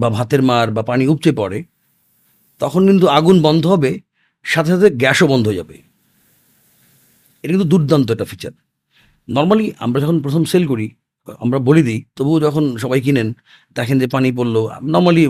বা 0.00 0.08
ভাতের 0.16 0.42
মার 0.48 0.66
বা 0.76 0.82
পানি 0.90 1.04
উপচে 1.14 1.32
পড়ে, 1.40 1.58
তখন 2.60 2.82
কিন্তু 2.88 3.06
আগুন 3.18 3.36
বন্ধ 3.46 3.62
হবে, 3.72 3.90
সাথে 4.44 4.70
সাথে 4.74 4.88
গ্যাসও 5.02 5.26
বন্ধ 5.32 5.44
হয়ে 5.48 5.58
যাবে। 5.60 5.76
এটা 7.44 7.50
কিন্তু 7.54 7.68
দুর্দান্ত 7.72 8.08
একটা 8.14 8.26
ফিচার 8.32 8.52
নর্মালি 9.28 9.66
আমরা 9.84 9.98
যখন 10.04 10.16
প্রথম 10.24 10.42
সেল 10.52 10.64
করি, 10.72 10.86
আমরা 11.44 11.58
বলে 11.68 11.82
দিই, 11.88 12.00
তবুও 12.16 12.38
যখন 12.46 12.64
সবাই 12.82 13.00
কিনেন, 13.06 13.28
দেখেন 13.76 13.96
যে 14.02 14.06
পানি 14.14 14.28
পড়ল 14.38 14.56
নর্মালি 14.94 15.24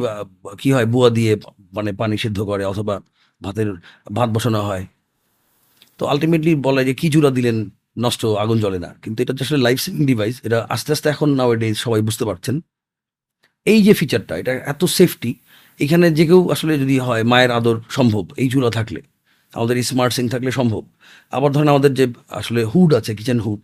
কি 0.61 0.69
হয়, 0.75 0.87
বুয়া 0.93 1.09
দিয়ে 1.17 1.33
মানে 1.77 1.91
পানি 2.01 2.15
সিদ্ধ 2.25 2.39
করে 2.51 2.65
অথবা 2.73 2.95
ভাতের, 3.43 3.69
ভাত 4.17 4.29
বসানো 4.35 4.61
হয়। 4.69 4.85
তো 5.99 6.03
আলটিমেটলি 6.13 6.53
বলে 6.67 6.81
যে 6.89 6.95
কি 7.01 7.07
চুলা 7.15 7.31
দিলেন? 7.39 7.59
নষ্ট, 7.97 8.23
আগুন 8.43 8.59
জ্বলে 8.65 8.79
না। 8.87 8.91
কিন্তু 9.03 9.19
এটা 9.23 9.33
আসলে 9.47 9.61
লাইফ 9.67 9.79
সেভিং 9.85 10.03
ডিভাইস 10.11 10.35
এটা 10.47 10.59
আস্তে 10.75 10.91
আস্তে 10.95 11.07
এখন 11.15 11.29
নাও 11.39 11.51
সবাই 11.85 12.03
বুঝতে 12.09 12.25
পারছেন। 12.29 12.57
এই 13.67 13.79
যে 13.87 13.93
ফিচারটা 14.01 14.35
এটা 14.41 14.53
এত 14.73 14.83
সেফটি 14.99 15.31
এখানে 15.81 16.07
যে 16.19 16.25
কেউ 16.31 16.41
আসলে 16.55 16.73
যদি 16.83 16.97
হয়, 17.07 17.23
মায়ের 17.33 17.51
আদর 17.59 17.77
সম্ভব, 17.97 18.25
এই 18.43 18.49
চুলা 18.53 18.71
থাকলে, 18.79 19.01
আমাদের 19.53 19.77
স্মার্ট 19.91 20.13
সিং 20.17 20.25
থাকলে 20.35 20.51
সম্ভব। 20.59 20.83
আবার 21.37 21.51
ধরেন 21.55 21.69
আমাদের 21.75 21.93
যে 21.99 22.05
আসলে 22.41 22.61
হুড 22.73 22.91
আছে 22.99 23.13
কিচেন 23.19 23.39
হুড 23.45 23.61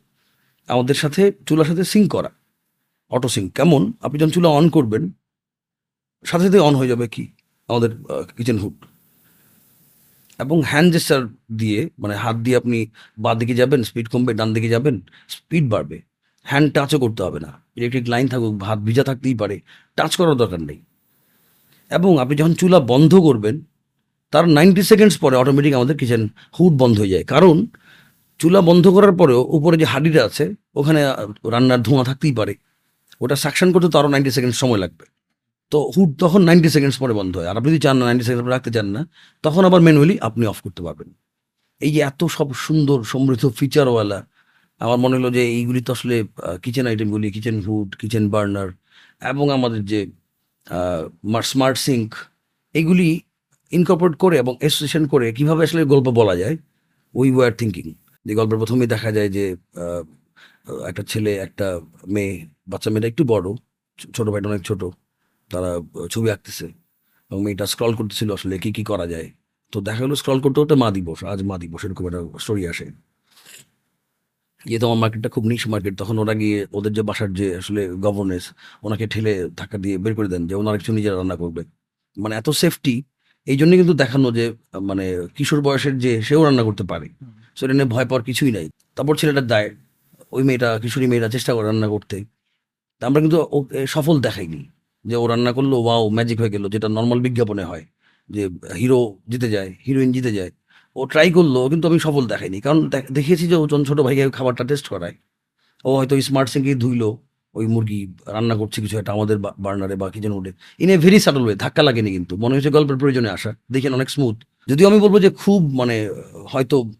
আমাদের 0.68 0.96
সাথে, 1.02 1.22
চুলার 1.46 1.68
সাথে 1.70 1.84
সিঙ্ক 1.92 2.08
করা 2.14 2.30
অটো 3.10 3.28
সিং 3.34 3.44
কেমন? 3.58 3.82
আপনি 4.04 4.16
যখন 4.20 4.32
চুলা 4.36 4.48
অন 4.58 4.66
করবেন, 4.76 5.02
সাথে 6.24 6.44
সাথে 6.46 6.60
অন 6.68 6.74
হয়ে 6.78 6.90
যাবে 6.92 7.06
কি? 7.14 7.24
আমাদের 7.68 7.90
কিচেন 8.36 8.58
হুড 8.62 8.76
এবং 10.40 10.62
হ্যান্ড 10.62 10.92
জেস্টার 10.92 11.26
দিয়ে 11.52 11.90
মানে 11.98 12.14
হাত 12.14 12.36
দিয়ে 12.36 12.56
আপনি 12.56 12.86
বাঁ 13.18 13.34
দিকে 13.34 13.54
যাবেন 13.54 13.82
স্পিড 13.82 14.08
কমবে, 14.08 14.34
ডান 14.34 14.52
দিকে 14.54 14.68
যাবেন 14.68 15.00
স্পিড 15.28 15.70
বাড়বে। 15.70 16.02
হ্যান্ড 16.42 16.72
টাচও 16.72 16.98
করতে 16.98 17.22
হবে 17.22 17.40
না। 17.40 17.52
ইলেকট্রিক 17.76 18.08
লাইন 18.08 18.28
থাকুক 18.28 18.62
হাত 18.62 18.78
ভিজা 18.78 19.04
থাকতেই 19.04 19.34
পারে 19.34 19.60
টাচ 19.96 20.16
করার 20.16 20.34
দরকার 20.34 20.62
নেই। 20.62 20.82
এবং 21.90 22.18
আপনি 22.18 22.36
যখন 22.36 22.54
চুলা 22.54 22.80
বন্ধ 22.80 23.14
করবেন, 23.14 23.60
তার 24.30 24.48
নাইনটি 24.48 24.82
সেকেন্ডস 24.82 25.18
পরে 25.18 25.36
অটোমেটিক 25.36 25.74
আমাদের 25.74 25.96
কিচেন 25.96 26.28
হুড 26.60 26.72
বন্ধ 26.72 27.00
হয়ে 27.00 27.08
যায়। 27.08 27.24
কারণ, 27.24 27.66
চুলা 28.38 28.60
বন্ধ 28.60 28.88
করার 28.88 29.12
পরেও 29.12 29.42
উপরে 29.42 29.76
যে 29.76 29.84
হাঁড়িটা 29.84 30.24
আছে, 30.24 30.54
ওখানে 30.74 31.04
রান্নার 31.50 31.82
ধোঁয়া 31.82 32.04
থাকতেই 32.04 32.34
পারে। 32.34 32.54
ওটা 33.20 33.36
সাকশন 33.36 33.72
করতে 33.72 33.88
তো 33.88 33.98
আরও 33.98 34.08
নাইনটি 34.08 34.30
সেকেন্ড 34.30 34.54
সময় 34.54 34.78
লাগবে। 34.78 35.19
তো 35.72 35.78
হুড 35.94 36.10
তখন 36.22 36.40
নাইনটি 36.48 36.68
সেকেন্ডস 36.76 36.96
পরে 37.02 37.14
বন্ধ 37.20 37.32
হয়। 37.38 37.48
আর 37.50 37.56
আপনি 37.58 37.68
যদি 37.72 37.82
চান 37.86 37.94
না 37.98 38.04
নাইনটি 38.08 38.24
সেকেন্ড 38.28 38.48
রাখতে 38.54 38.70
চান 38.76 38.86
না, 38.96 39.02
তখন 39.44 39.62
আবার 39.68 39.80
ম্যানুয়ালি 39.86 40.14
আপনি 40.28 40.44
অফ 40.52 40.58
করতে 40.64 40.80
পারবেন। 40.86 41.08
এই 41.80 41.90
যে 41.94 42.00
এত 42.10 42.20
সব 42.36 42.48
সুন্দর 42.66 42.98
সমৃদ্ধ 43.12 43.44
ফিচারওয়ালা 43.58 44.18
আমার 44.80 44.98
মনে 45.04 45.14
হলো 45.18 45.30
যে 45.36 45.42
এইগুলি 45.58 45.80
তো 45.86 45.90
আসলে 45.96 46.16
কিচেন 46.64 46.84
আইটেমগুলি 46.90 47.26
কিচেন 47.36 47.56
হুড 47.66 47.88
কিচেন 48.00 48.24
বার্নার 48.34 48.68
এবং 49.32 49.46
আমাদের 49.56 49.80
যে 49.92 50.00
স্মার্ট 51.50 51.76
সিঙ্ক 51.86 52.08
এইগুলি 52.78 53.08
ইনকর্পোরেট 53.72 54.14
করে 54.24 54.36
এবং 54.42 54.52
অ্যাসোসিয়েশন 54.60 55.04
করে 55.12 55.26
কীভাবে 55.38 55.62
আসলে 55.66 55.80
গল্প 55.92 56.06
বলা 56.20 56.34
যায় 56.42 56.56
উই 57.14 57.28
ওয়ার 57.36 57.52
থিঙ্কিং 57.60 57.86
যে 58.26 58.32
গল্পের 58.38 58.58
প্রথমেই 58.62 58.88
দেখা 58.94 59.10
যায় 59.16 59.30
যে 59.36 59.44
একটা 60.90 61.02
ছেলে, 61.10 61.32
একটা 61.46 61.66
মেয়ে, 62.14 62.34
বাচ্চা 62.70 62.88
মেয়েটা 62.92 63.08
একটু 63.12 63.22
বড় 63.32 63.48
ছোট 64.16 64.26
ভাইটা 64.32 64.48
অনেক 64.52 64.62
ছোট। 64.70 64.82
তারা 65.52 65.70
ছবি 66.12 66.28
আঁকতেছে 66.34 66.66
এবং 67.30 67.40
মেয়েটা 67.46 67.66
স্ক্রল 67.72 67.92
করতেছিল 67.98 68.28
আসলে 68.36 68.54
কি 68.62 68.70
কি 68.76 68.82
করা 68.90 69.06
যায়। 69.12 69.28
তো 69.72 69.78
দেখা 69.86 70.00
গেলো 70.04 70.14
স্ক্রল 70.20 70.38
করতে 70.44 70.58
করতে 70.60 70.74
মা 70.82 70.88
দিবস 70.96 71.18
আজ 71.32 71.38
মা 71.50 71.56
দিবস 71.62 71.80
এরকম 71.86 72.04
একটা 72.08 72.20
স্টোরি 72.42 72.62
আসে। 72.72 72.86
যেহেতু 74.68 74.84
আমার 74.88 74.98
মার্কেটটা 75.02 75.30
খুব 75.34 75.44
নিশ 75.52 75.62
মার্কেট 75.72 75.94
তখন 76.00 76.16
ওরা 76.22 76.34
গিয়ে 76.40 76.58
ওদের 76.76 76.92
যে 76.96 77.02
বাসার 77.08 77.30
যে 77.38 77.46
আসলে 77.60 77.82
গভর্নেন্স 78.04 78.44
ওনাকে 78.86 79.04
ঠেলে 79.12 79.32
ধাক্কা 79.58 79.78
দিয়ে 79.84 79.96
বের 80.04 80.12
করে 80.18 80.28
দেন 80.32 80.42
যে 80.48 80.54
ওনারা 80.60 80.76
কিছু 80.80 80.92
নিজেরা 80.98 81.16
রান্না 81.20 81.36
করবে। 81.42 81.62
মানে 82.16 82.34
এত 82.40 82.48
সেফটি 82.62 82.94
এই 83.46 83.56
জন্য 83.60 83.72
কিন্তু 83.80 83.94
দেখানো 84.02 84.28
যে 84.38 84.44
মানে 84.88 85.04
কিশোর 85.36 85.60
বয়সের 85.66 85.94
যে 86.04 86.12
সেও 86.26 86.40
রান্না 86.46 86.62
করতে 86.68 86.84
পারে। 86.92 87.08
সো 87.56 87.62
এটা 87.66 87.74
নিয়ে 87.78 87.88
ভয় 87.94 88.06
পাওয়ার 88.08 88.22
কিছুই 88.28 88.52
নাই। 88.56 88.66
তারপর 88.96 89.14
ছেলেটার 89.20 89.46
দায় 89.52 89.68
ওই 90.36 90.42
মেয়েটা 90.48 90.68
কিশোরী 90.82 91.06
মেয়েটা 91.12 91.28
চেষ্টা 91.34 91.50
করে 91.54 91.66
রান্না 91.70 91.88
করতে। 91.94 92.16
তা 93.00 93.02
আমরা 93.08 93.20
কিন্তু 93.24 93.38
সফল 93.94 94.16
দেখাইনি। 94.26 94.60
যে 95.04 95.16
ও 95.16 95.26
রান্না 95.26 95.52
করল, 95.52 95.72
ওয়াও 95.72 96.08
ম্যাজিক 96.08 96.40
হয়ে 96.40 96.50
গেল, 96.50 96.68
যেটা 96.68 96.88
নর্মাল 96.88 97.20
বিজ্ঞাপনে 97.20 97.64
হয়। 97.64 97.84
যে 98.30 98.48
হিরো 98.78 99.18
জিতে 99.28 99.50
যায় 99.50 99.74
হিরোইন 99.86 100.12
জিতে 100.12 100.32
যায়। 100.32 100.50
ও 100.96 101.06
ট্রাই 101.06 101.32
করল, 101.32 101.68
কিন্তু 101.68 101.88
আমি 101.88 101.98
সফল 101.98 102.26
দেখাইনি। 102.26 102.60
কারণ 102.60 102.90
দেখ- 102.90 103.12
দেখিয়েছি 103.12 103.48
যে 103.48 103.54
ওজন 103.54 103.84
ছোটো 103.84 104.02
ভাইকে 104.02 104.30
খাবারটা 104.30 104.64
টেস্ট 104.64 104.88
করায়। 104.88 105.14
ও 105.84 105.96
হয়তো 105.96 106.20
স্মার্ট 106.20 106.50
সিঙ্কে 106.50 106.74
ধুইলো, 106.74 107.18
ওই 107.54 107.66
মুরগি 107.66 108.12
রান্না 108.26 108.56
করছে 108.56 108.82
কিছু 108.82 108.98
একটা 108.98 109.12
আমাদের 109.12 109.38
বার্নারে 109.38 109.96
বা 109.96 110.10
kitchen 110.10 110.32
উডে 110.32 110.52
in 110.78 110.90
a 110.90 110.98
very 110.98 111.20
subtle 111.20 111.42
way 111.42 111.54
ধাক্কা 111.54 111.82
লাগেনি 111.82 112.10
কিন্তু। 112.10 112.36
মনে 112.36 112.54
হয়েছে 112.54 112.70
গল্পের 112.70 112.96
প্রয়োজনে 112.96 113.30
আসা। 113.30 113.54
দেখেন 113.72 113.94
অনেক 113.94 114.10
স্মুথ 114.10 114.44
যদিও 114.68 114.88
আমি 114.88 114.98
বলব 114.98 115.20
যে 115.20 115.30
খুব 115.30 115.62
মানে 115.62 116.10
হয়তো 116.48 116.90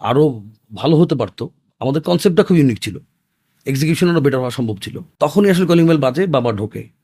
আরও 0.00 0.44
ভালো 0.74 0.96
হতে 0.96 1.14
পারতো। 1.14 1.50
আমাদের 1.80 2.02
কনসেপ্টটা 2.02 2.42
খুব 2.42 2.56
ইউনিক 2.56 2.78
ছিল। 2.78 2.98
এক্সিকিউশন 3.66 4.10
আরও 4.10 4.20
বেটার 4.20 4.38
হওয়া 4.38 4.50
সম্ভব 4.50 4.76
ছিল। 4.76 5.00
তখনই 5.18 5.50
আসলে 5.50 5.66
কলিং 5.66 5.86
বেল 5.86 5.96
বাজে, 5.96 6.26
বাবা 6.26 6.52
ঢোকে। 6.52 7.01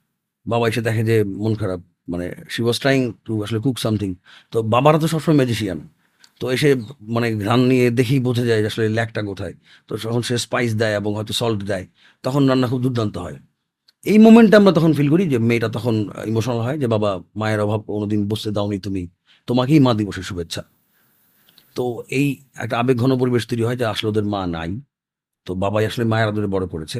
বাবা 0.48 0.64
এসে 0.70 0.82
দেখে 0.88 1.02
যে 1.10 1.16
মন 1.42 1.52
খারাপ 1.54 1.80
মানে 2.12 2.26
শি 2.48 2.60
ওয়াজ 2.62 2.76
ট্রাইং 2.82 3.00
টু 3.26 3.32
আসলে 3.44 3.58
কুক 3.64 3.76
সামথিং 3.84 4.10
তো 4.52 4.58
বাবারা 4.74 4.98
তো 5.02 5.06
সবসময় 5.08 5.36
ম্যাজিশিয়ান 5.36 5.78
তো 6.40 6.44
এসে 6.50 6.70
মানে 7.14 7.28
ঘ্রাণ 7.42 7.60
নিয়ে 7.60 7.90
দেখেই 7.90 8.20
বোঝা 8.20 8.44
যায় 8.44 8.60
আসলে 8.66 8.88
ল্যাকটা 8.88 9.20
কোথায়। 9.22 9.54
তো 9.88 9.92
যখন 9.96 10.22
সে 10.22 10.34
স্পাইস 10.38 10.70
দেয় 10.74 10.94
এবং 10.96 11.10
হয়তো 11.14 11.32
সল্ট 11.32 11.60
দেয়, 11.62 11.84
তখন 12.22 12.42
রান্না 12.48 12.66
খুব 12.68 12.80
দুর্দান্ত 12.82 13.14
হয়। 13.18 13.36
এই 14.06 14.18
মোমেন্টটা 14.18 14.56
আমরা 14.56 14.72
তখন 14.72 14.92
ফিল 14.92 15.08
করি 15.08 15.24
যে 15.28 15.38
মেয়েটা 15.38 15.68
তখন 15.68 15.94
ইমোশনাল 16.26 16.58
হয় 16.60 16.78
যে, 16.78 16.86
বাবা, 16.86 17.10
মায়ের 17.36 17.60
অভাব 17.60 17.80
কোনোদিন 17.80 18.20
বসতে 18.28 18.50
দাওনি 18.50 18.78
তুমি। 18.78 19.02
তোমাকেই 19.46 19.80
মা 19.80 19.92
দিবসের 19.94 20.22
শুভেচ্ছা। 20.22 20.62
তো 21.74 21.84
এই 22.10 22.26
একটা 22.56 22.74
আবেগ 22.78 22.96
ঘন 22.98 23.12
পরিবেশ 23.18 23.42
তৈরি 23.46 23.62
হয় 23.62 23.76
যে 23.76 23.84
আসলে 23.84 24.06
ওদের 24.08 24.24
মা 24.24 24.40
নাই। 24.46 24.70
তো 25.46 25.50
বাবাই 25.54 25.84
আসলে 25.86 26.04
মায়ের 26.04 26.28
আদরে 26.28 26.46
বড় 26.46 26.66
করেছে। 26.66 26.98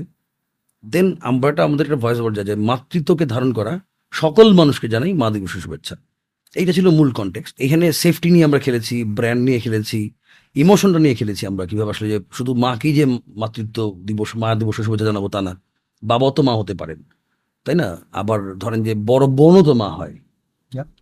দেন 0.85 1.07
আমরাটা 1.21 1.61
আমাদের 1.65 1.85
একটা 1.87 1.97
ভয়েস 1.97 2.19
ওভার 2.21 2.33
যায় 2.33 2.47
যে 2.47 2.55
মাতৃত্বকে 2.55 3.27
ধারণ 3.27 3.53
করা 3.53 3.81
সকল 4.13 4.53
মানুষকে 4.53 4.89
জানাই 4.89 5.13
মা 5.13 5.31
দিবসের 5.31 5.61
শুভেচ্ছা। 5.61 5.95
এইটা 6.57 6.73
ছিল 6.73 6.87
মূল 6.89 7.11
কনটেক্সট 7.13 7.55
এখানে 7.59 7.93
সেফটি 7.93 8.31
নিয়ে 8.31 8.45
আমরা 8.45 8.59
খেলেছি 8.59 9.05
ব্র্যান্ড 9.05 9.43
নিয়ে 9.47 9.61
খেলেছি 9.61 9.99
ইমোশনটা 10.57 10.99
নিয়ে 10.99 11.15
খেলেছি 11.15 11.43
আমরা। 11.47 11.67
কীভাবে 11.67 11.91
আসলে 11.91 12.09
যে 12.09 12.19
শুধু 12.33 12.55
মাকেই 12.55 12.93
যে 12.93 13.05
মাতৃত্ব 13.37 13.79
দিবস 14.07 14.31
মা 14.37 14.49
দিবস 14.55 14.77
শুভেচ্ছা 14.87 15.07
জানাব 15.07 15.29
তা 15.29 15.41
না 15.41 15.53
বাবাও 16.03 16.31
তো 16.31 16.41
মা 16.43 16.55
হতে 16.55 16.75
পারেন। 16.75 17.03
তাই 17.65 17.75
না? 17.75 17.89
আবার 18.13 18.39
ধরেন 18.59 18.81
যে 18.83 18.93
বড় 18.95 19.27
বোনও 19.39 19.63
তো 19.63 19.75
মা 19.75 19.89
হয়। 19.89 20.15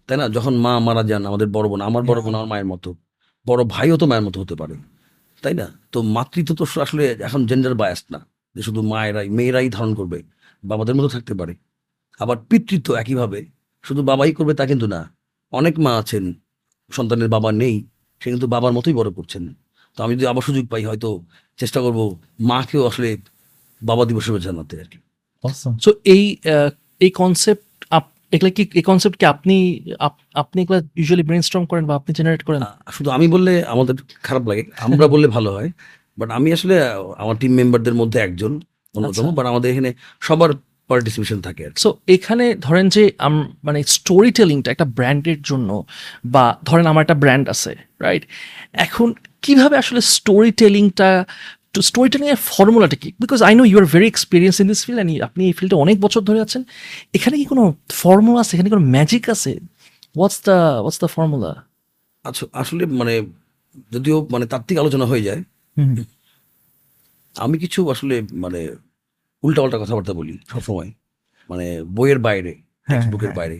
তাই 0.06 0.16
না? 0.16 0.28
যখন 0.28 0.54
মা 0.56 0.73
মারা 0.78 1.02
যান 1.02 1.23
আমাদের 1.26 1.49
বড় 1.49 1.66
বোন 1.68 1.80
আমার 1.80 2.02
বড় 2.02 2.21
বোন 2.23 2.35
আমার 2.35 2.47
মায়ের 2.47 2.66
মতো 2.66 2.90
বড় 3.47 3.64
ভাইও 3.64 3.97
তো 3.97 4.06
মায়ের 4.06 4.25
মতো 4.25 4.40
হতে 4.40 4.54
পারে। 4.54 4.75
তাই 5.42 5.54
না? 5.54 5.66
তো 5.92 5.99
মাতৃত্ব 6.02 6.50
তো 6.54 6.64
আসলে 6.80 7.04
এখন 7.26 7.40
জেন্ডার 7.47 7.75
বায়াস 7.75 8.04
না। 8.11 8.21
যে 8.56 8.60
শুধু 8.66 8.80
মায়েরাই 8.92 9.26
মেয়েরাই 9.38 9.68
ধারণ 9.76 9.92
করবে 9.98 10.18
বাবাদের 10.62 10.94
মতো 10.98 11.08
থাকতে 11.14 11.32
পারে। 11.40 11.54
আবার 12.20 12.36
পিতৃত্ব 12.48 12.88
একইভাবে 13.02 13.40
শুধু 13.84 14.00
বাবাই 14.10 14.32
করবে 14.38 14.52
তা 14.58 14.64
কিন্তু 14.70 14.86
না। 14.94 15.00
অনেক 15.52 15.75
মা 15.84 15.92
আছেন 16.02 16.25
সন্তানের 16.90 17.30
বাবা 17.36 17.50
নেই 17.62 17.76
সে 18.22 18.28
কিন্তু 18.32 18.46
বাবার 18.54 18.72
মতোই 18.76 18.94
বড় 19.00 19.10
করছেন। 19.18 19.44
তো 19.98 19.98
আমি 20.04 20.12
যদি 20.18 20.26
আবার 20.32 20.42
সুযোগ 20.48 20.64
পাই 20.72 20.82
হয়তো 20.88 21.10
চেষ্টা 21.58 21.78
করব 21.84 21.98
মাকেও 22.50 22.82
আসলে 22.90 23.08
বাবা 23.82 24.02
দিবসের 24.08 24.26
শুভেচ্ছা 24.28 24.50
জানাতে 24.50 24.75
আর 24.82 24.88
কি. 24.92 24.98
সো 25.84 25.90
এই 26.14 26.22
এই 27.04 27.10
কনসেপ্ট 27.22 27.64
এগুলা 28.34 28.50
কি 28.56 28.62
এই 28.80 28.84
কনসেপ্ট 28.90 29.16
কি 29.20 29.25
আপনি 29.34 29.56
আপনি 30.42 30.58
এগুলা 30.64 30.78
ইউজুয়ালি 31.00 31.25
ব্রেনস্টর্ম 31.28 31.64
করেন 31.70 31.84
বা 31.88 31.94
আপনি 32.00 32.10
জেনারেট 32.18 32.42
করেন? 32.48 32.60
শুধু 32.96 33.08
আমি 33.16 33.26
বললে 33.34 33.52
আমাদের 33.75 33.94
খারাপ 34.26 34.44
লাগে 34.50 34.62
আমরা 34.86 35.06
বললে 35.14 35.26
ভালো 35.36 35.50
হয়। 35.56 35.70
বাট 36.18 36.28
আমি 36.30 36.49
আসলে 36.52 36.75
আমার 37.23 37.37
টিম 37.40 37.52
মেম্বারদের 37.52 37.94
মধ্যে 37.94 38.18
একজন 38.18 38.52
অন্যতম 38.94 39.23
আচ্ছা। 39.23 39.37
বাট 39.38 39.46
আমাদের 39.46 39.68
এখানে 39.73 39.90
সবার 40.23 40.50
পার্টিসিপেশন 40.90 41.38
থাকে 41.40 41.64
সো 41.76 41.88
এখানে 42.06 42.44
ধরেন 42.61 42.87
যে 42.88 43.02
মানে 43.64 43.78
স্টোরি 43.96 44.30
টেলিংটা 44.30 44.68
একটা 44.70 44.87
ব্র্যান্ডের 44.96 45.40
জন্য 45.42 45.70
বা 46.25 46.44
ধরেন 46.64 46.87
আমার 46.87 47.02
একটা 47.02 47.16
ব্র্যান্ড 47.23 47.46
আছে 47.54 47.73
রাইট 48.00 48.23
এখন 48.87 49.08
কীভাবে 49.42 49.76
আসলে 49.76 50.00
স্টোরি 50.16 50.50
টেলিংটা 50.52 51.11
স্টোরি 51.88 52.08
টেলিং 52.08 52.28
এর 52.28 52.40
ফর্মুলাটা 52.50 52.96
কি? 52.96 53.08
Because 53.23 53.38
I 53.42 53.52
know 53.54 53.64
you 53.64 53.76
are 53.78 53.87
very 53.94 54.06
experience 54.06 54.56
in 54.62 54.66
this 54.68 54.80
field 54.87 54.99
and 55.00 55.23
আপনি 55.28 55.42
এই 55.50 55.54
ফিল্ডে 55.58 55.76
অনেক 55.85 55.96
বছর 56.00 56.23
ধরে 56.28 56.40
আছেন। 56.40 56.62
এখানে 57.14 57.35
কি 57.40 57.44
কোনো 57.44 57.64
ফর্মুলা 57.92 58.38
আছে? 58.40 58.52
এখানে 58.56 58.70
কোনো 58.70 58.85
ম্যাজিক 58.94 59.25
আছে? 59.35 59.52
What's 60.16 60.38
the 60.44 60.56
what's 60.82 60.99
the 61.02 61.08
formula 61.16 61.50
আচ্ছা 62.25 62.44
আসলে 62.52 62.82
মানে 63.00 63.14
যদিও 63.92 64.16
মানে 64.30 64.44
তাত্ত্বিক 64.46 64.76
আলোচনা 64.78 65.06
হয়ে 65.06 65.23
যায় 65.23 65.40
আমি 67.37 67.56
কিছু 67.62 67.80
আসলে 67.95 68.14
মানে 68.45 68.61
উল্টাপাল্টা 69.42 69.78
কথাবার্তা 69.83 70.12
বলি 70.21 70.35
সবসময়। 70.52 70.90
মানে 71.50 71.66
বইয়ের 71.97 72.18
বাইরে 72.26 72.52
বুকের 73.12 73.33
বাইরে। 73.38 73.59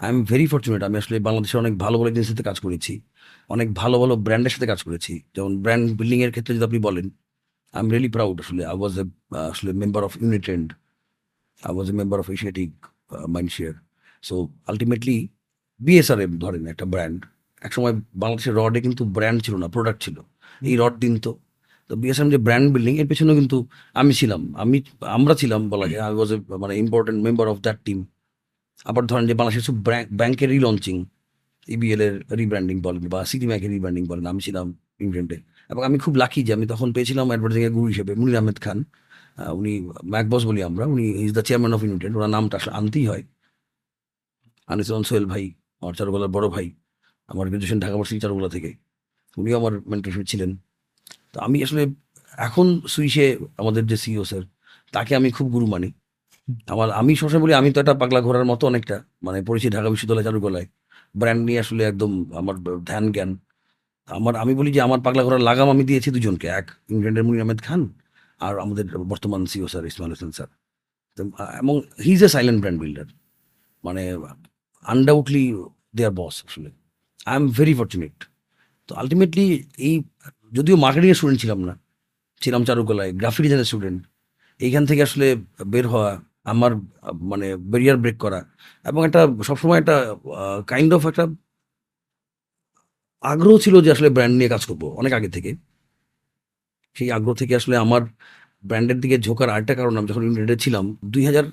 আই 0.00 0.08
এম 0.12 0.18
ভেরি 0.30 0.46
ফর্চুনেট 0.52 0.82
আমি 0.88 0.96
আসলে 1.02 1.16
বাংলাদেশের 1.26 1.58
অনেক 1.62 1.74
ভালো 1.84 1.96
ভালো 1.98 2.08
এজেন্সির 2.12 2.32
সাথে 2.32 2.44
কাজ 2.50 2.58
করেছি। 2.64 2.92
অনেক 3.54 3.68
ভালো 3.80 3.96
ভালো 4.02 4.14
ব্র্যান্ডের 4.26 4.52
সাথে 4.54 4.66
কাজ 4.72 4.80
করেছি। 4.86 5.12
যেমন 5.34 5.52
ব্র্যান্ড 5.64 5.86
বিল্ডিং 5.98 6.18
এর 6.24 6.30
ক্ষেত্রে 6.34 6.52
যদি 6.56 6.64
আপনি 6.68 6.78
বলেন 6.88 7.06
আই 7.74 7.80
এম 7.82 7.88
রিয়েলি 7.92 8.10
প্রাউড 8.16 8.36
আসলে 8.44 8.62
আই 8.70 8.76
ওয়াজ 8.80 8.94
এ 9.02 9.04
আসলে 9.52 9.70
member 9.82 10.02
of 10.08 10.12
Unitrend 10.22 10.68
I 11.62 11.72
was 11.76 11.86
a 11.92 11.94
member 12.00 12.18
of 12.22 12.26
Asiatic 12.36 12.70
Mindshare 13.34 13.74
so 14.22 14.34
ultimately 14.70 15.16
BSRM 15.80 16.32
ধরেন 16.42 16.62
একটা 16.72 16.84
ব্র্যান্ড 16.92 17.18
একসময় 17.66 17.94
বাংলাদেশের 18.22 18.54
রডে 18.60 18.80
কিন্তু 18.86 19.02
ব্র্যান্ড 19.16 19.38
ছিল 19.46 19.54
না 19.62 19.68
প্রোডাক্ট 19.68 20.00
ছিল। 20.06 20.16
এই 20.68 20.74
রড 20.82 20.94
দিন 21.04 21.14
তো। 21.24 21.32
তো 21.90 21.92
বিএসএম 22.02 22.28
যে 22.34 22.38
ব্র্যান্ড 22.46 22.66
বিল্ডিং 22.74 22.94
এর 23.02 23.06
পেছনেও 23.10 23.36
কিন্তু 23.40 23.56
আমি 24.00 24.12
ছিলাম। 24.20 24.40
আমি, 24.62 24.76
আমরা 25.16 25.34
ছিলাম 25.40 25.60
বলা 25.72 25.86
যায়। 25.90 26.00
আই 26.06 26.12
ওয়াজ 26.18 26.30
এ 26.34 26.36
মানে 26.62 26.74
important 26.84 27.18
member 27.26 27.46
of 27.52 27.58
that 27.66 27.78
team 27.86 27.98
আবার 28.90 29.02
ধরেন 29.10 29.24
যে 29.30 29.34
বাংলাদেশের 29.38 29.64
সব 29.68 29.76
ব্যাংকের 30.20 30.50
রিলঞ্চিং 30.56 30.96
ইবিএল 31.74 32.00
এর 32.06 32.14
রিব্র্যান্ডিং 32.40 32.76
বলেন 32.86 33.04
বা 33.12 33.18
সিটি 33.30 33.46
ব্যাংকের 33.50 33.70
রিব্র্যান্ডিং 33.74 34.04
বলেন, 34.10 34.24
আমি 34.32 34.40
ছিলাম 34.46 34.66
ইংল্যান্ডে 35.04 35.36
এবং 35.70 35.82
আমি 35.88 35.96
খুব 36.04 36.14
লাকি 36.22 36.40
যে 36.46 36.52
আমি 36.56 36.66
তখন 36.72 36.88
পেয়েছিলাম 36.96 37.26
অ্যাডভার্টাইজিং 37.30 37.64
এর 37.68 37.72
গুরু 37.76 37.86
হিসেবে 37.92 38.12
মুনির 38.20 38.36
আহমেদ 38.40 38.58
খান। 38.64 38.78
উনি 39.60 39.72
ম্যাকবস 40.12 40.42
বলি 40.50 40.60
আমরা। 40.68 40.84
উনি 40.94 41.04
is 41.26 41.32
the 41.38 41.42
chairman 41.48 41.72
of 41.76 41.80
United 41.86 42.12
ওনার 42.18 42.32
নামটা 42.36 42.54
আসলে 42.60 42.72
আনতেই 42.78 43.04
হয়। 43.10 43.22
আনিসুল 44.68 45.04
সোহেল 45.08 45.26
ভাই 45.32 45.44
আমার 45.82 45.94
চারুকলার 45.98 46.30
বড় 46.36 46.46
ভাই। 46.54 46.66
আমার 47.30 47.46
গ্রাজুয়েশন 47.50 47.78
ঢাকা 47.84 47.96
ভার্সিটি 48.00 48.20
চারুকলা 48.24 48.48
থেকে। 48.56 48.70
উনিও 49.36 49.56
আমার 49.58 49.80
মেন্টরশিপ 49.80 50.24
ছিলেন। 50.26 50.56
তো 51.32 51.40
আমি 51.40 51.62
আসলে 51.62 51.86
এখন 52.38 52.80
সুইসে 52.88 53.38
আমাদের 53.56 53.86
যে 53.86 53.96
সিও 53.96 54.24
স্যার 54.24 54.42
তাকে 54.92 55.16
আমি 55.16 55.30
খুব 55.30 55.50
গুরু 55.50 55.66
মানি। 55.66 55.92
আমার, 56.66 56.90
আমি 56.90 57.16
সবসময় 57.16 57.42
বলি, 57.42 57.54
আমি 57.54 57.72
তো 57.72 57.80
একটা 57.80 57.94
পাগলা 57.94 58.20
ঘোরার 58.20 58.44
মতো 58.44 58.66
অনেকটা 58.66 59.04
মানে 59.22 59.42
পড়েছি 59.42 59.70
ঢাকা 59.70 59.90
বিশ্ববিদ্যালয় 59.90 60.24
চারুকলায়। 60.24 60.66
ব্র্যান্ড 61.16 61.44
নিয়ে 61.44 61.60
আসলে 61.60 61.84
একদম 61.84 62.32
আমার 62.34 62.56
ধ্যান, 62.84 63.12
জ্ঞান। 63.12 63.38
আমার, 64.08 64.36
আমি 64.36 64.54
বলি 64.54 64.72
যে, 64.72 64.80
আমার 64.80 65.00
পাগলা 65.00 65.22
ঘোরার 65.24 65.40
লাগাম 65.40 65.70
আমি 65.70 65.84
দিয়েছি 65.84 66.10
দুজনকে। 66.10 66.46
এক 66.46 66.70
ইংল্যান্ডের 66.88 67.24
মুনির 67.24 67.40
আহমেদ 67.40 67.60
খান 67.62 67.88
আর 68.40 68.58
আমাদের 68.58 68.98
বর্তমান 68.98 69.46
CEO 69.46 69.68
sir 69.68 69.86
Ismail 69.86 70.10
Hossain 70.10 70.30
sir 70.30 70.48
এবং 71.62 71.82
he 72.04 72.12
is 72.12 72.24
a 72.24 72.28
silent 72.28 72.60
brand 72.60 72.80
builder 72.82 73.04
মানে 73.84 74.18
আনডাউটলি 74.82 75.56
দে 75.96 76.06
আর 76.06 76.10
বস 76.10 76.44
আসলে। 76.48 76.70
আই 77.26 77.36
এম 77.36 77.48
ভেরি 77.48 77.74
ফর্চুনেট 77.74 78.29
তো 78.90 78.94
আলটিমেটলি 79.00 79.46
এই, 79.86 79.94
যদিও 80.56 80.76
মার্কেটিংয়ের 80.84 81.18
স্টুডেন্ট 81.18 81.40
ছিলাম 81.44 81.60
না, 81.68 81.74
ছিলাম 82.40 82.62
চারুকলায় 82.68 83.10
গ্রাফিক 83.20 83.42
ডিজাইনের 83.44 83.68
স্টুডেন্ট 83.70 84.00
এইখান 84.60 84.84
থেকে 84.90 85.02
আসলে 85.08 85.26
বের 85.72 85.86
হওয়া, 85.92 86.10
আমার 86.52 86.72
মানে 87.30 87.46
ব্যারিয়ার 87.70 87.98
ব্রেক 88.02 88.16
করা 88.24 88.40
এবং 88.86 89.00
একটা 89.08 89.20
সবসময় 89.48 89.78
একটা 89.82 89.96
কাইন্ড 90.72 90.90
অফ 90.96 91.02
একটা 91.10 91.24
আগ্রহ 93.32 93.54
ছিল 93.64 93.74
যে 93.84 93.90
আসলে 93.96 94.08
ব্র্যান্ড 94.16 94.34
নিয়ে 94.38 94.50
কাজ 94.54 94.62
করব, 94.68 94.82
অনেক 95.00 95.12
আগে 95.18 95.30
থেকে। 95.36 95.50
সেই 96.96 97.08
আগ্রহ 97.16 97.34
থেকে 97.40 97.52
আসলে 97.60 97.74
আমার 97.84 98.02
ব্র্যান্ডের 98.64 98.98
দিকে 99.02 99.16
ঝোঁকার 99.26 99.48
আরেকটা 99.54 99.74
কারণ 99.80 99.94
আমি 99.98 100.06
যখন 100.10 100.22
ইউনাইটেডে 100.26 100.56
ছিলাম, 100.64 100.84
দুই 101.14 101.22
হাজার 101.28 101.46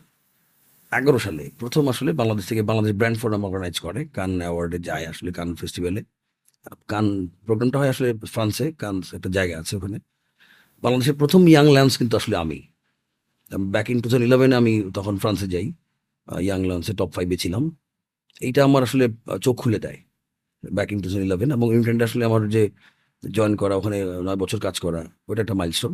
এগারো 0.91 1.19
সালে 1.25 1.43
প্রথম 1.61 1.83
আসলে 1.93 2.11
বাংলাদেশ 2.19 2.45
থেকে 2.49 2.61
বাংলাদেশ 2.69 2.93
ব্র্যান্ড 2.99 3.17
ফোরাম 3.21 3.41
অর্গানাইজ 3.47 3.75
করে 3.85 4.01
কান 4.17 4.31
অ্যাওয়ার্ডে 4.43 4.77
যায় 4.89 5.05
আসলে 5.11 5.29
কান 5.37 5.49
ফেস্টিভ্যালে 5.61 6.01
কান, 6.91 7.05
প্রোগ্রামটা 7.45 7.77
হয় 7.81 7.91
আসলে 7.93 8.09
ফ্রান্সে 8.33 8.65
কান 8.81 8.95
একটা 9.17 9.29
জায়গা 9.37 9.55
আছে 9.61 9.73
ওখানে। 9.79 9.97
বাংলাদেশের 10.83 11.15
প্রথম 11.21 11.41
ইয়াং 11.51 11.65
ল্যান্স 11.75 11.93
কিন্তু 11.99 12.13
আসলে 12.19 12.35
আমি। 12.43 12.59
ব্যাক 13.73 13.87
ইন 13.91 13.97
টু 14.01 14.07
থাউজেন্ড 14.09 14.25
ইলেভেনে 14.29 14.55
আমি 14.61 14.73
তখন 14.97 15.15
ফ্রান্সে 15.23 15.47
যাই। 15.53 15.67
ইয়াং 16.47 16.61
ল্যান্সে 16.69 16.93
টপ 16.99 17.09
ফাইভে 17.15 17.35
ছিলাম। 17.43 17.63
এইটা 18.47 18.61
আমার 18.67 18.81
আসলে 18.87 19.05
চোখ 19.45 19.55
খুলে 19.61 19.79
দেয় 19.85 19.99
back 20.63 20.89
in 20.93 20.97
two 21.01 21.07
thousand 21.07 21.25
eleven 21.29 21.49
এবং 21.57 21.67
ইউনিটেন্ড 21.73 21.99
আসলে 22.07 22.23
আমার 22.29 22.41
যে 22.55 22.63
জয়েন 23.23 23.53
করা, 23.61 23.73
ওখানে 23.79 23.97
নয় 24.27 24.39
বছর 24.43 24.59
কাজ 24.65 24.75
করা 24.85 25.01
ওটা 25.29 25.41
একটা 25.45 25.55
মাইলস্টোন 25.59 25.93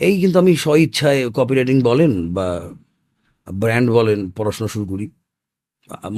এই 0.00 0.14
কিন্তু 0.22 0.36
আমি 0.42 0.52
স্ব 0.62 0.68
ইচ্ছায় 0.84 1.20
কপি 1.36 1.54
রাইটিং 1.54 1.76
বলেন 1.88 2.12
বা 2.36 2.46
ব্র্যান্ড 3.46 3.88
বলেন, 3.98 4.20
পড়াশোনা 4.36 4.68
শুরু 4.74 4.86
করি। 4.92 5.06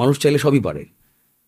মানুষ 0.01 0.15
চাইলে 0.23 0.39
সবই 0.45 0.61
পারে। 0.69 0.83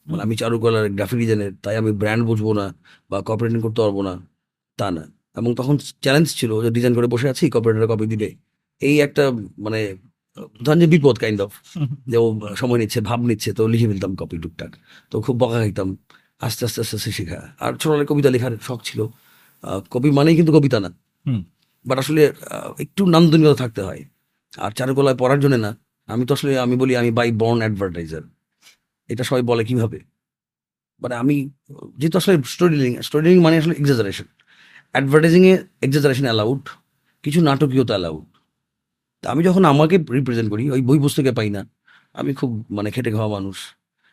মানে 0.07 0.23
আমি 0.23 0.35
চারুকলার 0.37 0.91
গ্রাফিক 0.91 1.19
ডিজাইনের 1.19 1.53
তাই 1.63 1.75
আমি 1.77 1.93
ব্র্যান্ড 1.93 2.23
বুঝব 2.25 2.47
না 2.53 2.67
বা 3.11 3.19
কপি 3.27 3.43
রাইটিং 3.43 3.61
করতে 3.61 3.81
পারব 3.83 3.99
না 4.03 4.15
তা 4.79 4.87
না। 4.91 5.03
এবং 5.37 5.51
তখন 5.55 5.75
চ্যালেঞ্জ 6.05 6.29
ছিল 6.41 6.51
যে 6.65 6.71
ডিজাইন 6.71 6.95
করে 6.95 7.07
বসে 7.07 7.27
আছি 7.31 7.45
কপিরাইটার 7.51 7.89
কপি 7.93 8.07
দিলে 8.07 8.29
এই 8.81 8.95
একটা 9.01 9.25
মানে 9.59 9.81
ধরেন 10.65 10.79
যে 10.81 10.87
বিপদ 10.87 11.17
কাইন্ড 11.19 11.41
অফ 11.41 11.53
যে 12.09 12.17
ও 12.17 12.27
সময় 12.57 12.79
নিচ্ছে 12.79 13.01
ভাব 13.01 13.21
নিচ্ছে 13.21 13.51
তো 13.53 13.63
লিখে 13.69 13.87
ফেলতাম 13.87 14.13
কপি 14.17 14.37
টুকটাক। 14.39 14.73
তো 15.11 15.21
খুব 15.21 15.37
বকা 15.41 15.59
খাইতাম। 15.59 15.89
আস্তে 16.41 16.65
আস্তে 16.65 16.81
আস্তে 16.81 16.97
আস্তে 16.97 17.11
শেখা। 17.13 17.41
আর 17.61 17.73
ছোটবেলায় 17.81 18.07
কবিতা 18.07 18.31
লেখার 18.31 18.53
শখ 18.63 18.81
ছিল। 18.85 19.01
কবি 19.91 20.11
মানেই 20.11 20.37
কিন্তু 20.37 20.53
কবিতা 20.53 20.79
না। 20.81 20.91
বাট 21.87 21.99
আসলে 21.99 22.23
একটু 22.81 23.07
নান্দনিকতা 23.07 23.55
থাকতে 23.55 23.81
হয়। 23.83 24.03
আর 24.57 24.71
চারুকলায় 24.71 25.17
পড়ার 25.17 25.41
জন্য 25.41 25.57
না 25.57 25.71
আমি 26.09 26.27
তো 26.27 26.33
আসলে 26.35 26.53
আমি 26.59 26.75
বলি 26.77 26.93
আমি 26.97 27.11
বাই 27.11 27.29
বর্ন 27.33 27.59
অ্যাডভার্টাইজার 27.59 28.23
এটা 29.12 29.25
সবাই 29.28 29.45
বলে 29.50 29.62
কীভাবে? 29.69 29.99
মানে 31.02 31.14
আমি, 31.23 31.37
যেহেতু 32.00 32.16
আসলে 32.21 32.35
স্টোরি 32.54 32.75
টেলিং 32.78 32.92
স্টোরি 33.07 33.31
মানে 33.47 33.54
আসলে 33.62 33.75
এক্সাজারেশন 33.81 34.28
অ্যাডভার্টাইজিংয়ে 34.95 35.54
এক্সাজারেশন 35.87 36.26
অ্যালাউড 36.28 36.62
কিছু 37.25 37.38
নাটকীয়তা 37.49 37.95
অ্যালাউড 37.95 38.28
তা 39.23 39.26
আমি 39.35 39.42
যখন 39.49 39.62
আমাকে 39.73 39.97
রিপ্রেজেন্ট 40.19 40.49
করি, 40.52 40.64
ওই 40.75 40.81
বই 40.88 40.99
পুস্তকে 41.04 41.33
পাই 41.38 41.49
না, 41.57 41.62
আমি 42.21 42.31
খুব 42.38 42.50
মানে 42.76 42.88
খেটে 42.95 43.11
খাওয়া 43.16 43.31
মানুষ। 43.37 43.57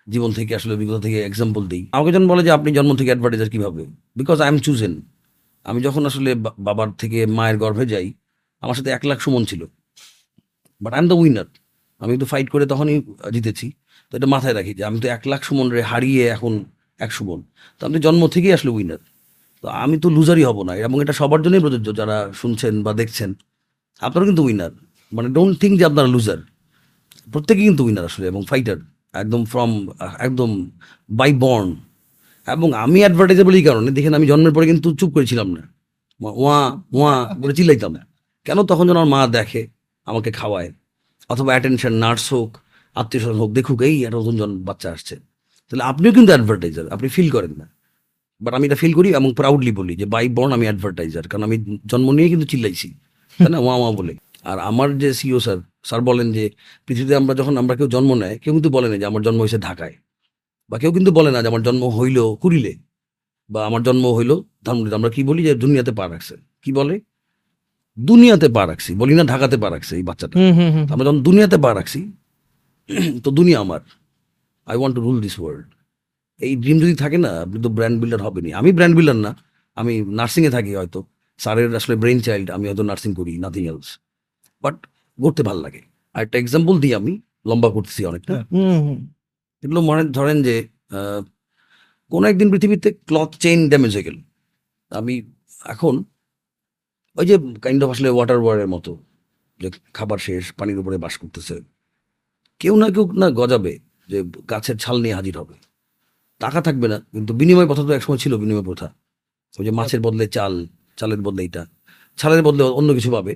জীবন 0.08 0.30
থেকে 0.38 0.52
আসলে 0.60 0.74
বিগত 0.82 0.98
থেকে 1.06 1.18
এক্সাম্পল 1.30 1.64
দিই। 1.72 1.84
আমাকে 1.96 2.10
যখন 2.16 2.28
বলে 2.32 2.42
যে 2.48 2.52
আপনি 2.58 2.70
জন্ম 2.78 2.92
থেকে 3.00 3.10
অ্যাডভার্টাইজার 3.12 3.50
কীভাবে? 3.54 3.84
বিকজ 4.20 4.38
আই 4.44 4.48
এম 4.52 4.58
চুজেন 4.66 4.94
আমি 5.66 5.80
যখন 5.88 6.02
আসলে 6.10 6.32
বাবার 6.68 6.90
থেকে 7.02 7.20
মায়ের 7.38 7.58
গর্ভে 7.64 7.86
যাই, 7.94 8.08
আমার 8.64 8.76
সাথে 8.78 8.90
এক 8.98 9.04
লাখ 9.10 9.18
সুমন 9.26 9.44
ছিল। 9.50 9.62
But 10.82 10.92
I 10.96 11.00
am 11.04 11.08
the 11.12 11.18
winner 11.22 11.48
আমি 12.02 12.14
তো 12.22 12.26
ফাইট 12.32 12.48
করে 12.54 12.66
তখনই 12.72 12.98
জিতেছি। 13.36 13.68
তো 14.10 14.14
এটা 14.18 14.28
মাথায় 14.36 14.56
রাখি 14.58 14.72
যে 14.78 14.84
আমি 14.90 14.98
তো 15.04 15.08
এক 15.16 15.24
লাখ 15.32 15.42
সুমন 15.48 15.68
রে 15.76 15.82
হারিয়ে 15.92 16.24
এখন 16.36 16.54
এক 17.06 17.12
সুমন। 17.18 17.40
তো 17.80 17.82
আমি 17.88 17.98
জন্ম 18.06 18.22
থেকেই 18.36 18.54
আসলে 18.58 18.72
উইনার 18.78 19.02
তো 19.64 19.68
আমি 19.84 19.96
তো 20.04 20.08
লুজারই 20.16 20.44
হব 20.50 20.58
না। 20.68 20.74
এবং 20.88 20.98
এটা 21.04 21.14
সবার 21.20 21.40
জন্যই 21.46 21.62
প্রযোজ্য, 21.66 21.88
যারা 22.00 22.18
শুনছেন 22.42 22.74
বা 22.86 22.92
দেখছেন। 23.02 23.30
আপনারা 24.02 24.26
কিন্তু 24.30 24.42
উইনার 24.48 24.74
মানে 25.12 25.28
ডোন্ট 25.36 25.54
থিঙ্ক 25.62 25.74
যে 25.80 25.86
আপনারা 25.90 26.10
লুজার 26.16 26.40
প্রত্যেকেই 27.34 27.66
কিন্তু 27.70 27.82
উইনার 27.88 28.06
আসলে, 28.10 28.26
এবং 28.32 28.42
ফাইটার 28.52 28.80
একদম 29.22 29.42
ফ্রম 29.52 29.72
একদম 30.28 30.50
বাই 31.20 31.32
বর্ন 31.44 31.70
এবং 32.48 32.68
আমি 32.84 33.00
অ্যাডভার্টাইজেবল 33.04 33.54
এই 33.60 33.66
কারণে। 33.70 33.90
দেখেন 33.98 34.14
আমি 34.18 34.26
জন্মের 34.32 34.54
পরে 34.56 34.66
কিন্তু 34.72 34.88
চুপ 35.00 35.10
করেছিলাম 35.18 35.48
না। 35.58 35.64
ওয়া 36.40 36.58
ওয়া 36.98 37.14
বলে 37.42 37.54
চিল্লাইতাম 37.60 37.94
কেন? 38.46 38.58
তখন 38.72 38.84
যেন 38.90 38.98
আমার 39.00 39.12
মা 39.16 39.22
দেখে, 39.38 39.62
আমাকে 40.08 40.30
খাওয়ায়। 40.40 40.70
অথবা 41.34 41.50
অ্যাটেনশন 41.54 41.94
নার্স 42.04 42.26
হোক 42.34 42.52
আত্মীয় 42.96 43.24
স্বজন 43.24 43.40
হোক 43.40 43.52
দেখুক 43.52 43.82
এই 43.82 44.04
একটা 44.04 44.18
নতুন 44.18 44.38
জন 44.38 44.64
বাচ্চা 44.64 44.92
আসছে। 44.92 45.16
তাহলে 45.70 45.84
আপনিও 45.84 46.12
কিন্তু 46.12 46.32
অ্যাডভার্টাইজার 46.34 46.90
আপনি 46.90 47.08
ফিল 47.10 47.30
করেন 47.30 47.54
না। 47.58 47.70
বাট 48.42 48.54
আমি 48.54 48.66
এটা 48.68 48.76
ফিল 48.76 48.94
করি 48.94 49.10
এবং 49.10 49.34
প্রাউডলি 49.34 49.72
বলি 49.72 49.96
যে 49.96 50.06
বাই 50.06 50.30
বর্ন 50.30 50.54
আমি 50.54 50.66
অ্যাডভার্টাইজার 50.66 51.28
কারণ 51.28 51.44
আমি 51.44 51.80
জন্ম 51.86 52.12
নিয়ে 52.12 52.30
কিন্তু 52.30 52.48
চিল্লাইছি 52.48 52.94
তাই 53.40 53.50
না? 53.50 53.60
ওয়া 53.60 53.76
ওয়া 53.76 53.92
বলে। 53.92 54.16
আর 54.44 54.60
আমার 54.60 54.98
যে 54.98 55.14
সিও 55.14 55.40
স্যার 55.40 55.58
স্যার 55.84 56.02
বলেন 56.02 56.32
যে 56.32 56.50
পৃথিবীতে 56.86 57.16
আমরা 57.16 57.36
যখন 57.36 57.58
আমরা 57.58 57.76
কেউ 57.76 57.88
জন্ম 57.88 58.14
নেয় 58.14 58.38
কেউ 58.38 58.54
কিন্তু 58.54 58.70
বলে 58.70 58.90
না 58.90 58.98
যে 58.98 59.06
আমার 59.06 59.22
জন্ম 59.22 59.40
হয়েছে 59.40 59.58
ঢাকায়। 59.58 59.94
বা 60.70 60.78
কেউ 60.78 60.92
কিন্তু 60.92 61.12
বলে 61.12 61.32
না 61.32 61.42
যে 61.42 61.48
আমার 61.48 61.64
জন্ম 61.64 61.90
হইল 61.90 62.36
কুড়িলে। 62.36 62.74
বা 63.50 63.66
আমার 63.66 63.84
জন্ম 63.84 64.14
হইল 64.14 64.42
ধানমন্ডিতে। 64.66 64.96
আমরা 64.96 65.10
কি 65.10 65.24
বলি 65.24 65.44
যে 65.44 65.56
দুনিয়াতে 65.56 65.92
পা 65.92 66.08
রাখছে। 66.08 66.36
কি 66.64 66.72
বলে? 66.74 67.00
দুনিয়াতে 68.00 68.50
পা 68.50 68.68
রাখছি। 68.68 68.96
বলি 68.96 69.14
না 69.14 69.24
ঢাকাতে 69.24 69.58
পা 69.58 69.70
রাখছে 69.70 69.96
এই 69.96 70.04
বাচ্চাটা। 70.04 70.40
আমরা 70.94 71.06
যখন 71.06 71.24
দুনিয়াতে 71.24 71.58
পা 71.58 71.74
রাখছি 71.74 72.12
তো 73.24 73.30
দুনিয়া 73.32 73.60
আমার। 73.60 73.82
I 74.66 74.76
want 74.78 74.94
to 74.96 75.02
rule 75.02 75.18
this 75.26 75.36
world 75.40 75.68
এই 76.46 76.54
ড্রিম 76.56 76.78
যদি 76.84 76.96
থাকে 77.04 77.18
না 77.26 77.32
আপনি 77.44 77.58
তো 77.64 77.70
ব্র্যান্ড 77.78 77.98
বিল্ডার 78.02 78.22
হবেনি 78.26 78.50
আমি 78.60 78.70
ব্র্যান্ড 78.78 78.96
বিল্ডার 78.98 79.18
না। 79.26 79.32
আমি 79.80 79.94
নার্সিংয়ে 80.20 80.52
থাকি 80.56 80.72
হয়তো। 80.76 81.00
স্যারের 81.44 81.76
আসলে 81.76 81.96
ব্রেন 82.02 82.20
চাইল্ড 82.28 82.48
আমি 82.56 82.66
হয়তো 82.70 82.84
নার্সিং 82.90 83.12
করি 83.20 83.34
নাথিং 83.44 83.64
এলস 83.72 83.90
বাট 84.64 84.76
করতে 85.20 85.42
ভালো 85.44 85.60
লাগে। 85.66 85.82
আর 86.14 86.22
একটা 86.26 86.38
এক্সাম্পল 86.44 86.76
দিই 86.84 86.94
আমি। 87.00 87.14
লম্বা 87.50 87.70
করতেছি 87.76 88.02
অনেকটা। 88.06 88.34
হ্যাঁ। 88.34 88.96
এগুলো 89.64 89.80
মনে 89.82 90.04
ধরেন 90.18 90.38
যে 90.48 90.56
কোনো 92.12 92.26
একদিন 92.32 92.48
পৃথিবীতে 92.52 92.90
ক্লথ 93.10 93.30
চেইন 93.44 93.60
ড্যামেজ 93.72 93.92
হয়ে 93.96 94.06
গেল। 94.08 94.18
আমি 94.90 95.16
এখন 95.66 96.04
ওই 97.18 97.26
যে 97.30 97.36
কাইন্ড 97.62 97.80
অফ 97.84 97.90
আসলে 97.90 98.10
ওয়াটার 98.10 98.40
ওয়ারের 98.44 98.68
মতো। 98.68 98.92
যে 99.60 99.70
খাবার 99.94 100.18
শেষ 100.18 100.44
পানির 100.58 100.78
উপরে 100.82 100.98
বাস 100.98 101.16
করতেছে। 101.18 101.56
কেউ 102.62 102.74
না 102.76 102.88
কেউ 102.90 103.06
না 103.14 103.28
গজাবে 103.30 103.74
যে 104.10 104.18
গাছের 104.50 104.78
ছাল 104.78 104.96
নিয়ে 105.02 105.16
হাজির 105.16 105.36
হবে। 105.38 105.56
টাকা 106.42 106.62
থাকবে 106.62 106.88
না 106.88 106.98
কিন্তু 107.12 107.32
বিনিময় 107.34 107.68
প্রথা 107.68 107.84
তো 107.84 107.92
একসময় 107.94 108.18
ছিল 108.18 108.34
বিনিময় 108.38 108.64
প্রথা। 108.64 108.88
ওই 109.54 109.66
যে 109.66 109.72
মাছের 109.72 110.02
বদলে 110.02 110.28
চাল 110.28 110.54
চালের 110.98 111.22
বদলে 111.22 111.42
এটা 111.44 111.64
ছালের 112.18 112.42
বদলে 112.44 112.64
অন্য 112.64 112.94
কিছু 112.94 113.10
পাবে। 113.12 113.34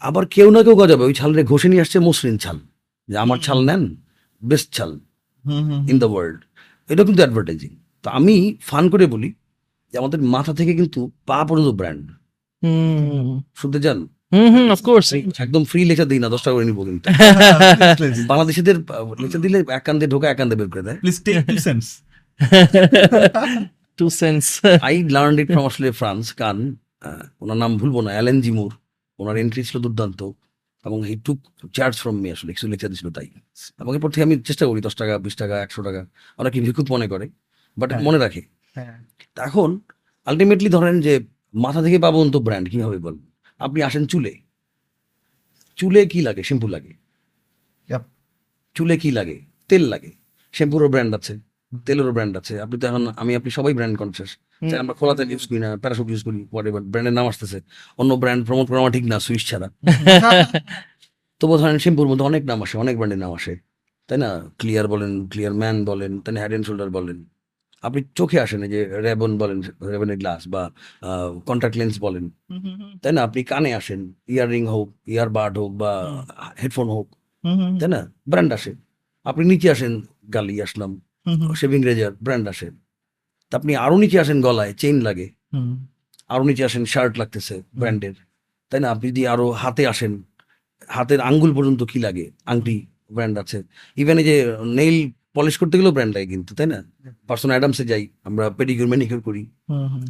আবার 0.00 0.26
কেউ 0.26 0.48
না 0.50 0.62
কেউ 0.62 0.74
গজাবে 0.74 1.04
ওই 1.04 1.14
ছালরে 1.14 1.42
ঘষে 1.44 1.68
নিয়ে 1.68 1.80
আসছে 1.80 1.98
মসৃণ 1.98 2.36
ছাল। 2.38 2.58
যে 3.08 3.16
আমার 3.18 3.38
ছাল 3.38 3.58
নেন 3.64 3.82
বেস্ট 4.42 4.68
ছাল 4.74 4.90
ইন 5.90 5.96
দ্য 5.98 6.06
ওয়ার্ল্ড 6.06 6.40
এটা 6.88 7.02
কিন্তু 7.04 7.20
অ্যাডভার্টাইজিং 7.22 7.70
তো 8.04 8.08
আমি 8.10 8.34
ফান 8.60 8.84
করে 8.90 9.04
বলি 9.06 9.28
যে 9.92 9.98
আমাদের 9.98 10.20
মাথা 10.34 10.52
থেকে 10.54 10.72
কিন্তু 10.74 11.00
পা 11.26 11.38
পর্যন্ত 11.44 11.70
ব্র্যান্ড 11.70 12.06
হুম। 12.62 13.30
শুনতে 13.54 13.78
চান? 13.80 13.98
হুম 14.32 14.48
হুম 14.54 14.66
অফকোর্স 14.76 15.06
একদম 15.44 15.62
ফ্রি 15.70 15.80
লেখা 15.90 16.04
দিই 16.10 16.20
না 16.24 16.28
দশ 16.34 16.40
টাকা 16.44 16.54
করে 16.56 16.66
নিবো 16.70 16.82
কিন্তু। 16.88 17.06
বাংলাদেশিদের 18.30 18.76
লেখা 19.22 19.38
দিলে 19.44 19.58
এক 19.78 19.82
কান 19.86 19.94
দিয়ে 20.00 20.10
ঢোকা 20.14 20.26
এক 20.30 20.36
কান 20.40 20.46
দিয়ে 20.50 20.58
বের 20.60 20.70
করে 20.74 20.82
দেয়। 20.88 20.98
Please 21.04 21.20
take 21.26 21.40
two 21.50 21.60
cents. 21.68 21.86
Two 23.98 24.06
cents 24.22 24.42
I 24.88 24.94
learn 25.16 25.34
it 25.42 25.48
from 25.54 25.64
আসলে 25.70 25.88
ফ্রান্স 26.00 26.24
কান 26.40 26.58
ওনার 27.42 27.58
নাম 27.62 27.70
ভুলবো 27.80 27.98
না 28.06 28.10
অ্যালেন 28.16 28.38
জিমুর 28.44 28.72
ওনার 29.18 29.36
এন্ট্রি 29.42 29.62
ছিল 29.68 29.76
দুর্দান্ত 29.84 30.20
এবং 30.84 30.98
he 31.08 31.14
took 31.26 31.38
charge 31.76 31.94
from 32.02 32.14
me 32.22 32.28
আসলে 32.36 32.50
কিছু 32.54 32.66
দিয়েছিল 32.72 33.08
তাই। 33.16 33.26
এবং 33.80 33.90
এরপর 33.96 34.10
থেকে 34.14 34.24
আমি 34.28 34.36
চেষ্টা 34.48 34.64
করি 34.68 34.80
দশ 34.86 34.94
টাকা 35.00 35.14
বিশ 35.24 35.34
টাকা 35.42 35.54
একশো 35.64 35.80
টাকা 35.82 36.00
অনেকে 36.38 36.58
ভিক্ষুক 36.66 36.86
মনে 36.94 37.06
করে 37.12 37.26
বাট 37.76 37.88
হ্যাঁ। 37.90 38.02
মনে 38.06 38.18
রাখে। 38.18 38.42
হ্যাঁ। 38.76 38.94
তা 39.36 39.40
এখন 39.48 39.70
আলটিমেটলি 40.26 40.68
ধরেন 40.76 40.96
যে 41.06 41.12
মাথা 41.54 41.80
থেকে 41.82 41.98
পাবন 41.98 42.26
তো 42.30 42.38
ব্র্যান্ড 42.46 42.66
কীভাবে 42.72 42.98
বলব? 42.98 43.20
আপনি 43.60 43.78
আসেন 43.88 44.04
চুলে। 44.12 44.32
চুলে 45.78 46.00
কি 46.12 46.20
লাগে? 46.26 46.42
শ্যাম্পু 46.48 46.68
লাগে। 46.74 46.92
চুলে 48.76 48.94
কি 49.02 49.10
লাগে? 49.18 49.36
তেল 49.70 49.82
লাগে। 49.92 50.10
শ্যাম্পুরও 50.54 50.88
ব্র্যান্ড 50.94 51.12
আছে 51.18 51.34
তেলেরও 51.86 52.12
ব্র্যান্ড 52.16 52.34
আছে। 52.40 52.54
আপনি 52.64 52.76
তো 52.80 52.84
এখন 52.90 53.02
আমি 53.22 53.32
আপনি 53.38 53.50
সবাই 53.58 53.72
ব্র্যান্ড 53.78 53.96
কনসিয়াস 54.00 54.30
আমরা 54.82 54.94
খোলা 55.00 55.14
তেল 55.18 55.28
ইউজ 55.34 55.44
করি 55.48 55.60
না 55.64 55.68
প্যারাশুট 55.82 56.08
ইউজ 56.12 56.22
করি 56.26 56.38
হোয়াট 56.52 56.66
এভার 56.70 56.82
ব্র্যান্ডের 56.92 57.14
নাম 57.18 57.26
আসতেছে। 57.32 57.58
অন্য 58.00 58.10
ব্র্যান্ড 58.22 58.42
প্রমোট 58.48 58.66
করা 58.70 58.80
আমার 58.82 58.92
ঠিক 58.96 59.04
না 59.12 59.16
সুইচ 59.26 59.42
ছাড়া। 59.50 59.68
তবু 61.40 61.54
ধরেন 61.60 61.78
শ্যাম্পুর 61.84 62.06
মধ্যে 62.10 62.24
অনেক 62.30 62.42
নাম 62.50 62.58
আসে 62.64 62.74
অনেক 62.84 62.94
ব্র্যান্ডের 62.98 63.20
নাম 63.24 63.32
আসে। 63.38 63.52
তাই 64.08 64.18
না? 64.24 64.30
ক্লিয়ার 64.60 64.86
বলেন 64.92 65.12
ক্লিয়ার 65.32 65.54
ম্যান 65.60 65.76
বলেন 65.90 66.12
তাই 66.24 66.32
না? 66.34 66.38
হেড 66.42 66.52
অ্যান্ড 66.52 66.66
শোল্ডার 66.68 66.88
বলেন। 66.96 67.18
আপনি 67.86 68.00
চোখে 68.18 68.38
আসেন 68.44 68.60
এই 68.66 68.70
যে 68.74 68.80
রেবন 69.06 69.30
বলেন 69.40 69.58
রেবনের 69.92 70.18
গ্লাস 70.22 70.42
বা 70.54 70.62
কন্ট্যাক্ট 71.48 71.76
লেন্স 71.80 71.94
বলেন। 72.06 72.24
তাই 73.02 73.12
না? 73.16 73.20
আপনি 73.26 73.40
কানে 73.52 73.70
আসেন 73.80 74.00
ইয়াররিং 74.34 74.64
হোক 74.74 74.88
ইয়ারবাড 75.14 75.54
হোক 75.60 75.72
বা 75.82 75.92
হেডফোন 76.62 76.88
হোক 76.96 77.06
তাই 77.80 77.90
না? 77.94 78.00
ব্র্যান্ড 78.30 78.50
আসে। 78.56 78.72
আপনি 79.30 79.42
নিচে 79.52 79.68
আসেন 79.74 79.92
গালি 80.34 80.54
আসলাম 80.66 80.90
শেভিং 81.60 81.80
রেজার 81.88 82.12
ব্র্যান্ড 82.24 82.46
আসে। 82.52 82.68
তা 83.48 83.54
আপনি 83.60 83.72
আরও 83.84 83.96
নিচে 84.02 84.16
আসেন 84.24 84.38
গলায় 84.46 84.72
চেইন 84.80 84.96
লাগে। 85.06 85.26
আরও 86.32 86.44
নিচে 86.50 86.62
আসেন 86.68 86.84
শার্ট 86.92 87.12
লাগতেছে 87.20 87.54
ব্র্যান্ডের 87.80 88.14
তাই 88.70 88.80
না? 88.82 88.88
আপনি 88.94 89.06
যদি 89.12 89.22
আরও 89.32 89.46
হাতে 89.62 89.82
আসেন 89.92 90.12
হাতের 90.96 91.20
আঙ্গুল 91.28 91.50
পর্যন্ত 91.56 91.80
কি 91.92 91.98
লাগে? 92.06 92.26
আংটি 92.52 92.76
ব্র্যান্ড 93.16 93.36
আছে। 93.42 93.58
ইভেন 94.02 94.16
এই 94.22 94.26
যে 94.28 94.36
নেইল 94.78 94.98
পলিশ 95.34 95.58
করতে 95.58 95.78
গেলেও 95.78 95.92
ব্র্যান্ড 95.92 96.14
লাগে 96.14 96.26
কিন্তু 96.26 96.54
তাই 96.54 96.66
না? 96.66 96.84
পার্সোন 97.26 97.50
অ্যাডামসে 97.50 97.84
যাই 97.84 98.08
আমরা 98.24 98.50
পেডিকিউর 98.50 98.88
ম্যানিকিউর 98.88 99.20
করি। 99.20 99.46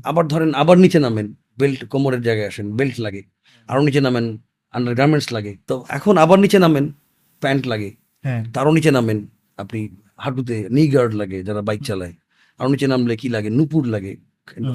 আবার 0.05 0.29
ধরেন 0.29 0.55
আবার 0.55 0.79
নিচে 0.79 0.99
নামেন 0.99 1.35
বেল্ট 1.59 1.85
কোমরের 1.85 2.23
জায়গায় 2.23 2.47
আসেন 2.47 2.77
বেল্ট 2.77 3.01
লাগে। 3.01 3.23
আরও 3.69 3.83
নিচে 3.83 4.01
নামেন 4.01 4.39
আন্ডার 4.73 4.95
গার্মেন্টস 4.95 5.33
লাগে। 5.33 5.57
তো 5.67 5.85
এখন 5.89 6.17
আবার 6.17 6.39
নিচে 6.39 6.59
নামেন 6.59 6.93
প্যান্ট 7.41 7.67
লাগে। 7.67 7.91
হ্যাঁ। 8.23 8.45
তারও 8.53 8.73
নিচে 8.73 8.91
নামেন 8.91 9.27
আপনি 9.57 9.89
হাঁটুতে 10.17 10.69
নি 10.71 10.89
গার্ড 10.89 11.15
লাগে 11.15 11.43
যারা 11.43 11.63
বাইক 11.63 11.83
চালায়। 11.83 12.15
আরও 12.59 12.69
নিচে 12.69 12.87
নামলে 12.87 13.17
কি 13.17 13.29
লাগে? 13.29 13.51
নুপুর 13.51 13.87
লাগে। 13.87 14.17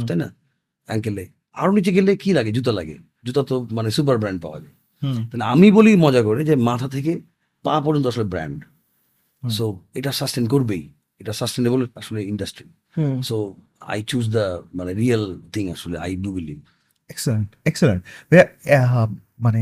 তাই 0.08 0.18
না? 0.18 0.36
অ্যাঙ্কেলে 0.88 1.28
আরও 1.54 1.72
নিচে 1.72 1.92
গেলে 1.94 2.18
কি 2.18 2.34
লাগে? 2.34 2.52
জুতা 2.52 2.72
লাগে। 2.72 2.98
জুতা 3.26 3.44
তো 3.44 3.68
মানে 3.72 3.92
সুপার 3.92 4.18
ব্র্যান্ড 4.18 4.42
পাওয়া 4.42 4.60
যায়। 4.60 4.74
তাহলে 5.32 5.44
আমি 5.44 5.72
বলি 5.72 5.96
মজা 5.96 6.22
করে 6.22 6.46
যে 6.46 6.56
মাথা 6.56 6.88
থেকে 6.88 7.22
পা 7.64 7.82
পর্যন্ত 7.82 8.08
আসলে 8.08 8.24
ব্র্যান্ড। 8.24 8.64
সো 9.44 9.66
এটা 10.00 10.12
সাস্টেন 10.20 10.46
করবেই। 10.54 10.84
এটা 11.22 11.34
সাস্টেনেবল 11.34 11.80
আসলে 11.96 12.20
industry 12.32 12.68
so 13.24 13.36
I 13.94 14.00
choose 14.10 14.26
the 14.36 14.46
মানে 14.76 14.92
রিয়েল 14.94 15.24
থিং 15.54 15.64
আসলে 15.72 15.98
I 16.06 16.12
do 16.16 16.30
believe 16.34 16.58
excellent 17.10 17.50
excellent 17.66 18.02
মানে 19.46 19.62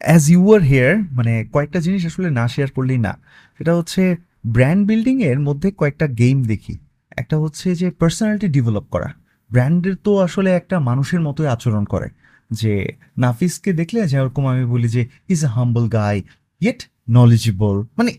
অ্যাজ 0.00 0.22
ইউ 0.30 0.42
আর 0.54 0.62
হেয়ার 0.72 0.92
মানে 1.18 1.32
কয়েকটা 1.52 1.78
জিনিস 1.86 2.02
আসলে 2.10 2.28
না 2.38 2.44
শেয়ার 2.54 2.68
করলেই 2.76 3.00
না। 3.06 3.12
সেটা 3.58 3.72
হচ্ছে 3.78 4.02
ব্র্যান্ড 4.46 4.82
বিল্ডিং 4.88 5.16
এর 5.30 5.38
মধ্যে 5.48 5.68
কয়েকটা 5.80 6.06
গেম 6.20 6.38
দেখি। 6.52 6.74
একটা 7.20 7.36
হচ্ছে 7.42 7.68
যে 7.80 7.88
পার্সোনালিটি 8.00 8.48
ডেভেলপ 8.56 8.86
করা। 8.94 9.08
ব্র্যান্ডের 9.50 9.96
তো 10.04 10.12
আসলে 10.26 10.50
একটা 10.60 10.76
মানুষের 10.88 11.20
মতোই 11.20 11.48
আচরণ 11.54 11.84
করে। 11.84 12.08
যে 12.50 12.72
নাফিসকে 13.18 13.70
দেখলে 13.80 13.98
যেরকম 14.12 14.44
আমি 14.52 14.64
বলি 14.64 14.88
যে 14.88 15.02
is 15.28 15.40
a 15.44 15.50
humble 15.56 15.84
guy 15.98 16.16
yet 16.62 16.80
knowledgeable 17.10 17.76
মানে 17.98 18.10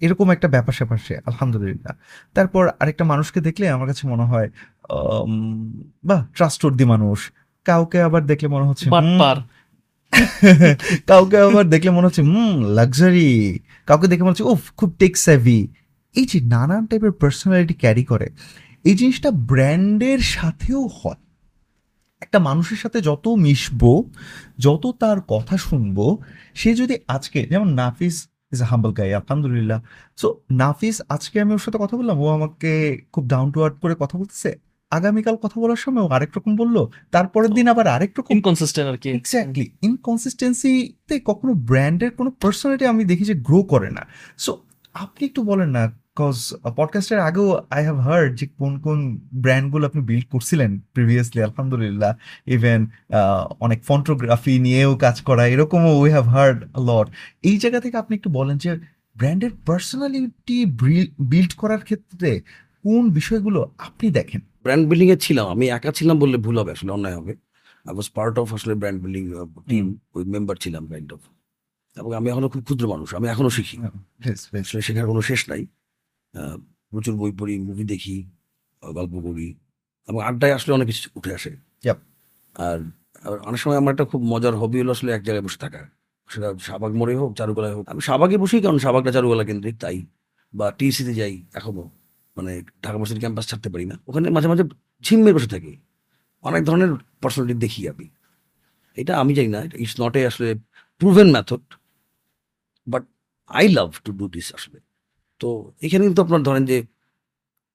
এরকম 0.00 0.26
একটা 0.30 0.48
ব্যাপার 0.48 0.74
স্যাপার 0.74 0.98
সে 0.98 1.14
আলহামদুলিল্লাহ। 1.26 1.94
তারপর 2.36 2.62
আরেকটা 2.80 3.04
মানুষকে 3.04 3.38
দেখলে 3.40 3.64
আমার 3.68 3.86
কাছে 3.86 4.04
মনে 4.08 4.24
হয় 4.24 4.48
উম, 4.90 5.32
বাহ 6.04 6.20
ট্রাস্টওয়ার্দি 6.36 6.84
মানুষ। 6.84 7.18
কাউকে 7.66 7.98
আবার 8.02 8.22
দেখলে 8.26 8.48
মনে 8.48 8.66
হচ্ছে 8.66 8.86
কাউকে 11.10 11.36
আবার 11.38 11.64
দেখলে 11.68 11.90
মনে 11.90 12.06
হচ্ছে 12.06 12.22
হুম 12.22 12.54
লাক্সারি 12.74 13.30
কাউকে 13.88 14.06
দেখে 14.08 14.22
মনে 14.22 14.32
হচ্ছে 14.32 14.46
উফ 14.52 14.62
খুব 14.76 14.90
টেক 14.98 15.14
স্যাভি 15.16 15.60
এই 16.14 16.24
যে 16.24 16.38
নানান 16.46 16.82
টাইপের 16.86 17.12
পার্সোনালিটি 17.12 17.74
ক্যারি 17.74 18.04
করে 18.04 18.26
এই 18.84 18.94
জিনিসটা 18.94 19.30
ব্র্যান্ডের 19.48 20.20
সাথেও 20.34 20.82
হয়। 20.98 21.20
একটা 22.22 22.38
মানুষের 22.38 22.78
সাথে 22.78 23.00
যত 23.00 23.28
মিশবো 23.38 23.92
যত 24.58 24.84
তার 25.00 25.18
কথা 25.28 25.56
শুনব 25.58 25.98
সে 26.54 26.70
যদি 26.74 26.94
আজকে 27.08 27.46
যেমন 27.46 27.68
নাফিস 27.74 28.16
ইজ 28.52 28.62
এ 28.62 28.64
হাম্বল 28.64 28.92
গাই 28.92 29.10
আলহামদুলিল্লাহ 29.14 29.80
সো 30.16 30.26
নাফিস 30.50 31.02
আজকে 31.08 31.36
আমি 31.40 31.52
ওর 31.52 31.58
সাথে 31.58 31.78
কথা 31.80 31.96
বললাম। 31.96 32.16
ও 32.18 32.26
আমাকে 32.28 32.70
খুব 33.12 33.24
ডাউন 33.26 33.52
টু 33.52 33.58
আর্থ 33.64 33.76
করে 33.82 33.94
কথা 33.98 34.18
বলতেছে। 34.18 34.50
আগামীকাল 34.90 35.36
কথা 35.36 35.60
বলার 35.60 35.76
সময় 35.76 36.02
ও 36.02 36.08
আরেক 36.08 36.30
রকম 36.36 36.56
বলল। 36.56 36.76
তারপরের 37.10 37.50
দিন 37.50 37.68
আবার 37.68 37.86
আরেক 37.86 38.10
রকম 38.18 38.36
ইনকনসিস্টেন্ট 38.36 38.88
আর 38.90 38.96
কি। 38.96 39.08
এক্স্যাক্টলি 39.10 39.66
ইনকনসিস্টেন্সিতে 39.82 41.20
কখনো 41.24 41.52
ব্র্যান্ডের 41.54 42.10
কোনো 42.10 42.30
পার্সোনালিটি 42.30 42.86
আমি 42.86 43.04
দেখি 43.04 43.24
যে 43.24 43.34
গ্রো 43.34 43.62
করে 43.62 43.90
না। 43.90 44.02
সো 44.38 44.52
আপনি 44.94 45.22
একটু 45.26 45.42
বলেন 45.42 45.70
না 45.70 45.82
কজ 46.18 46.36
পডকাস্টের 46.76 47.18
আগেও 47.18 47.48
আই 47.70 47.82
হ্যাভ 47.84 47.98
হার্ড 47.98 48.30
যে 48.38 48.46
কোন 48.58 48.72
কোন 48.80 48.98
ব্র্যান্ডগুলো 49.34 49.84
আপনি 49.86 50.00
বিল্ড 50.02 50.26
করছিলেন 50.30 50.70
প্রিভিয়াসলি 50.92 51.40
আলহামদুলিল্লাহ 51.42 52.12
ইভেন 52.46 52.80
অনেক 53.60 53.78
ফটোগ্রাফি 53.88 54.54
নিয়েও 54.58 54.92
কাজ 54.96 55.16
করা 55.20 55.42
এরকমও 55.46 55.92
উই 56.00 56.10
হ্যাভ 56.10 56.26
হার্ড 56.28 56.58
লট 56.78 57.06
এই 57.42 57.56
জায়গা 57.58 57.80
থেকে 57.80 57.96
আপনি 57.96 58.12
একটু 58.16 58.30
বলেন 58.30 58.56
যে 58.58 58.70
ব্র্যান্ডের 59.16 59.50
পার্সোনালিটি 59.66 60.56
বিল্ড 61.30 61.52
করার 61.54 61.80
ক্ষেত্রে 61.80 62.30
কোন 62.82 63.02
বিষয়গুলো 63.10 63.60
আপনি 63.78 64.06
দেখেন? 64.10 64.40
ব্র্যান্ড 64.62 64.84
বিল্ডিং 64.88 65.08
এ 65.10 65.16
ছিলাম 65.16 65.46
আমি 65.46 65.64
একা 65.68 65.90
ছিলাম 65.92 66.16
বললে 66.18 66.36
ভুল 66.36 66.56
হবে 66.58 66.72
আসলে 66.72 66.90
অন্যায় 66.92 67.16
হবে। 67.16 67.32
আই 67.86 67.92
ওয়াজ 67.94 68.08
পার্ট 68.14 68.34
অফ 68.38 68.54
আসলে 68.54 68.74
ব্র্যান্ড 68.74 68.98
বিল্ডিং 69.02 69.24
টিম 69.68 69.84
ওই 70.14 70.24
মেম্বার 70.24 70.56
ছিলাম 70.56 70.86
কাইন্ড 70.86 71.12
অফ 71.12 71.20
এবং 71.96 72.10
আমি 72.14 72.26
এখনও 72.30 72.48
খুব 72.48 72.62
ক্ষুদ্র 72.62 72.84
মানুষ 72.88 73.08
আমি 73.14 73.26
এখনও 73.28 73.50
শিখি। 73.50 73.76
আসলে 74.60 74.82
শেখার 74.82 75.06
কোনো 75.06 75.22
শেষ 75.22 75.40
নাই। 75.50 75.62
প্রচুর 76.90 77.14
বই 77.20 77.32
পড়ি 77.38 77.54
মুভি 77.68 77.84
দেখি 77.92 78.16
গল্প 78.82 79.14
করি 79.26 79.48
এবং 80.08 80.20
আড্ডায় 80.28 80.54
আসলে 80.54 80.72
অনেক 80.76 80.86
কিছু 80.90 81.08
উঠে 81.18 81.30
আসে. 81.38 81.50
আর 82.54 82.78
অনেক 83.48 83.60
সময় 83.62 83.78
আমার 83.80 83.92
একটা 83.94 84.04
খুব 84.04 84.20
মজার 84.32 84.54
হবি 84.56 84.76
হলো 84.80 84.92
আসলে 84.96 85.10
এক 85.12 85.22
জায়গায় 85.26 85.44
বসে 85.46 85.58
থাকা। 85.64 85.80
সেটা 86.28 86.48
শাহবাগ 86.66 86.92
মোড়ে 87.00 87.14
হোক 87.20 87.30
চারুকলায় 87.38 87.74
হোক। 87.76 87.84
আমি 87.92 88.00
শাহবাগে 88.00 88.36
বসি 88.42 88.56
কারণ 88.64 88.78
শাহবাগটা 88.84 89.10
চারুকলা 89.16 89.44
কেন্দ্রিক 89.48 89.76
তাই। 89.84 89.98
বা 90.54 90.66
টিসিতে 90.78 91.12
যাই 91.20 91.34
এখনও। 91.58 91.84
মানে 92.36 92.52
ঢাকা 92.82 92.96
ভার্সিটি 93.00 93.20
ক্যাম্পাস 93.24 93.44
ছাড়তে 93.50 93.68
পারি 93.74 93.84
না। 93.90 93.96
ওখানে 94.08 94.26
মাঝে 94.36 94.48
মাঝে 94.52 94.64
ঝিম্মে 95.04 95.30
বসে 95.36 95.48
থাকি। 95.54 95.72
অনেক 96.44 96.62
ধরনের 96.68 96.90
পার্সোনালিটি 97.22 97.58
দেখি 97.64 97.82
আমি। 97.92 98.06
এটা 98.96 99.12
আমি 99.22 99.32
জানি 99.38 99.50
না 99.56 99.60
ইটস 99.82 99.94
নট 100.02 100.14
এ 100.20 100.22
আসলে 100.30 100.48
proven 101.00 101.28
method 101.36 101.64
but 102.86 103.02
I 103.58 103.66
love 103.76 103.88
to 104.04 104.10
do 104.18 104.24
this 104.34 104.48
আসলে। 104.58 104.78
তো 105.40 105.48
এখানে 105.82 106.02
কিন্তু 106.06 106.20
আপনার 106.22 106.42
ধরেন 106.48 106.64
যে 106.70 106.76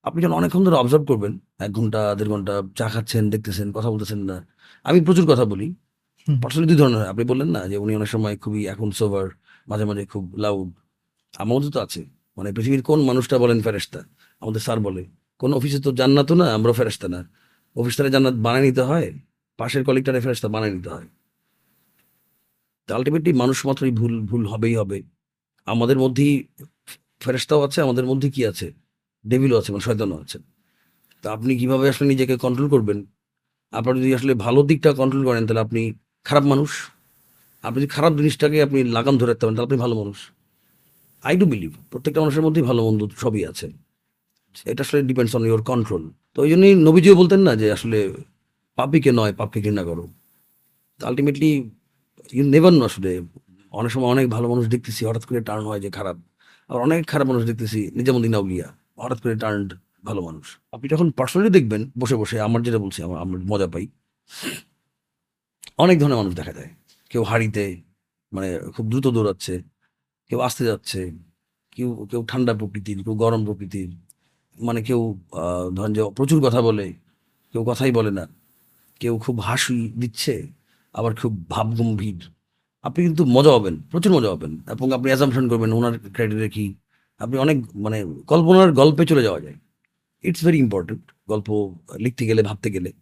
আপনি 0.05 0.19
যখন 0.23 0.35
অনেকক্ষণ 0.39 0.63
ধরে 0.67 0.77
অবজার্ভ 0.83 1.03
করবেন 1.07 1.33
এক 1.65 1.71
ঘণ্টা 1.77 2.01
দেড় 2.17 2.29
ঘণ্টা 2.33 2.53
চা 2.79 2.87
খাচ্ছেন 2.93 3.23
দেখতেছেন 3.33 3.67
কথা 3.77 3.89
বলতেছেন 3.93 4.19
না 4.29 4.37
আমি 4.85 4.99
প্রচুর 5.07 5.25
কথা 5.31 5.45
বলি। 5.45 5.67
পার্সোনালি 6.27 6.67
দুই 6.71 6.77
ধরনের 6.81 6.97
হয়। 7.01 7.09
আপনি 7.13 7.23
বললেন 7.31 7.49
না 7.55 7.61
যে 7.71 7.75
উনি 7.83 7.91
অনেক 7.99 8.09
সময় 8.15 8.35
খুবই 8.43 8.61
এখন 8.73 8.89
সোভার 8.99 9.27
মাঝে 9.67 9.85
মাঝে 9.89 10.03
খুব 10.11 10.23
লাউড 10.43 10.69
মধ্যে 11.51 11.69
তো 11.75 11.79
আছে। 11.85 12.01
মানে 12.37 12.49
পৃথিবীর 12.55 12.83
কোন 12.89 12.99
মানুষটা 13.09 13.35
বলেন 13.43 13.59
ফেরেস্তা 13.65 13.99
আমাদের 14.41 14.61
স্যার 14.65 14.79
বলে 14.87 15.03
কোন 15.41 15.51
অফিসে 15.59 15.79
তো 15.85 15.89
জান্নাত 15.99 16.29
না 16.39 16.45
আমরা 16.57 16.71
ফেরেস্তা 16.79 17.07
না। 17.15 17.19
অফিসটারে 17.75 18.09
জান্নাত 18.15 18.35
বানিয়ে 18.45 18.63
নিতে 18.67 18.83
হয় 18.89 19.07
পাশের 19.59 19.81
কলিগটারে 19.87 20.19
ফেরেস্তা 20.25 20.47
বানিয়ে 20.53 20.73
নিতে 20.75 20.89
হয়। 20.95 21.07
আলটিমেটলি 22.89 23.31
মানুষ 23.33 23.57
মাত্রই 23.67 23.93
ভুল 23.99 24.13
ভুল 24.29 24.43
হবেই 24.51 24.75
হবে। 24.81 24.97
আমাদের 25.67 25.97
মধ্যেই 26.03 26.33
ফেরেস্তাও 27.23 27.61
আছে, 27.65 27.79
আমাদের 27.81 28.05
মধ্যে 28.05 28.27
কি 28.35 28.41
আছে? 28.51 28.67
ডেভিলও 29.25 29.57
আছে 29.59 29.71
মানে 29.71 29.83
শয়তানও 29.87 30.17
আছে। 30.23 30.37
তা 31.23 31.27
আপনি 31.31 31.51
কীভাবে 31.57 31.85
আসলে 31.89 32.05
নিজেকে 32.07 32.35
কন্ট্রোল 32.37 32.67
করবেন? 32.69 32.99
আপনার 33.73 33.95
যদি 33.97 34.11
আসলে 34.15 34.33
ভালো 34.45 34.59
দিকটা 34.63 34.89
কন্ট্রোল 34.93 35.23
করেন, 35.25 35.43
তাহলে 35.47 35.61
আপনি 35.61 35.81
খারাপ 36.23 36.43
মানুষ। 36.43 36.71
আপনি 37.63 37.77
যদি 37.81 37.87
খারাপ 37.87 38.11
জিনিসটাকে 38.19 38.57
আপনি 38.61 38.79
লাগাম 38.83 39.15
ধরে 39.17 39.29
রাখতে 39.29 39.43
পারেন, 39.45 39.55
তাহলে 39.55 39.67
আপনি 39.69 39.77
ভালো 39.77 39.95
মানুষ। 39.95 40.17
আই 41.23 41.33
ডু 41.37 41.45
বিলিভ 41.45 41.71
প্রত্যেকটা 41.91 42.19
মানুষের 42.21 42.43
মধ্যেই 42.43 42.63
ভালো 42.63 42.81
মন্দ 42.85 43.01
সবই 43.17 43.41
আছে। 43.51 43.67
এটা 44.65 44.81
আসলে 44.85 44.99
ডিপেন্ডস 45.01 45.35
অন 45.35 45.43
ইউর 45.45 45.61
কন্ট্রোল 45.63 46.03
তো 46.33 46.37
ওই 46.41 46.49
জন্যই 46.49 46.73
নবীজিও 46.87 47.15
বলতেন 47.15 47.41
না 47.47 47.55
যে 47.55 47.67
আসলে 47.71 47.99
পাপিকে 48.77 49.11
নয়, 49.11 49.33
পাপকে 49.33 49.59
ঘৃণা 49.61 49.83
করো। 49.83 50.05
তো 50.99 51.03
আলটিমেটলি 51.07 51.51
ইউ 52.33 52.43
নেভার 52.53 52.73
নো 52.73 52.83
আসলে। 52.85 53.11
অনেক 53.71 53.91
সময় 53.91 54.09
অনেক 54.15 54.25
ভালো 54.29 54.45
মানুষ 54.49 54.65
দেখতেছি, 54.67 55.01
হঠাৎ 55.05 55.23
করে 55.25 55.41
টার্ন 55.41 55.63
হয় 55.65 55.79
যে 55.79 55.89
খারাপ। 55.89 56.17
আর 56.69 56.77
অনেক 56.85 57.01
খারাপ 57.11 57.27
মানুষ 57.27 57.43
দেখতেছি, 57.49 57.79
নিজামুদ্দিন 57.93 58.33
আউলিয়া 58.35 58.67
হঠাৎ 58.99 59.19
করে 59.21 59.35
টার্ন 59.35 59.67
ভালো 60.05 60.21
মানুষ। 60.21 60.45
আপনি 60.71 60.87
যখন 60.89 61.07
পার্সোনালি 61.11 61.51
দেখবেন, 61.57 61.81
বসে 61.99 62.15
বসে 62.15 62.35
আমার 62.47 62.61
যেটা 62.63 62.77
বলছি, 62.77 62.99
আমার, 63.03 63.17
আমরা 63.21 63.37
মজা 63.51 63.67
পাই। 63.67 63.85
অনেক 65.77 65.95
ধরনের 65.99 66.17
মানুষ 66.17 66.33
দেখা 66.35 66.53
যায়। 66.53 66.69
কেউ 67.09 67.23
হাড়িতে 67.23 67.63
মানে 68.33 68.49
খুব 68.75 68.85
দ্রুত 68.89 69.07
দৌড়াচ্ছে, 69.07 69.53
কেউ 70.29 70.39
আসতে 70.39 70.63
যাচ্ছে, 70.65 71.01
কেউ 71.71 71.89
কেউ 72.11 72.21
ঠান্ডা 72.27 72.53
প্রকৃতির, 72.53 72.97
কেউ 73.03 73.15
গরম 73.15 73.41
প্রকৃতির 73.45 73.89
মানে 74.59 74.79
কেউ 74.83 75.01
ধরেন 75.75 75.93
যে 75.93 76.01
প্রচুর 76.15 76.39
কথা 76.47 76.61
বলে, 76.61 76.93
কেউ 77.51 77.63
কথাই 77.63 77.91
বলে 77.91 78.11
না, 78.11 78.25
কেউ 78.99 79.13
খুব 79.19 79.35
হাসি 79.39 79.77
দিচ্ছে, 79.97 80.33
আবার 80.93 81.11
খুব 81.15 81.49
ভাবগম্ভীর। 81.49 82.19
আপনি 82.83 83.05
কিন্তু 83.05 83.25
মজা 83.25 83.51
হবেন 83.51 83.81
প্রচুর 83.91 84.11
মজা 84.11 84.29
হবেন 84.31 84.61
এবং 84.69 84.91
আপনি 84.91 85.05
অ্যাজামশন 85.05 85.49
করবেন 85.49 85.73
ওনার 85.73 85.99
ক্রাইটেরিয়া 86.13 86.49
কি। 86.49 86.75
আপনি 87.19 87.37
অনেক 87.37 87.75
মানে 87.75 88.05
কল্পনার 88.27 88.73
গল্পে 88.73 89.05
চলে 89.05 89.23
যাওয়া 89.23 89.41
যায়। 89.41 89.53
ইটস 90.23 90.45
ভেরি 90.45 90.57
ইম্পর্টেন্ট 90.57 91.11
গল্প 91.27 91.75
লিখতে 91.97 92.27
গেলে 92.27 92.43
ভাবতে 92.43 92.71
গেলে। 92.71 92.93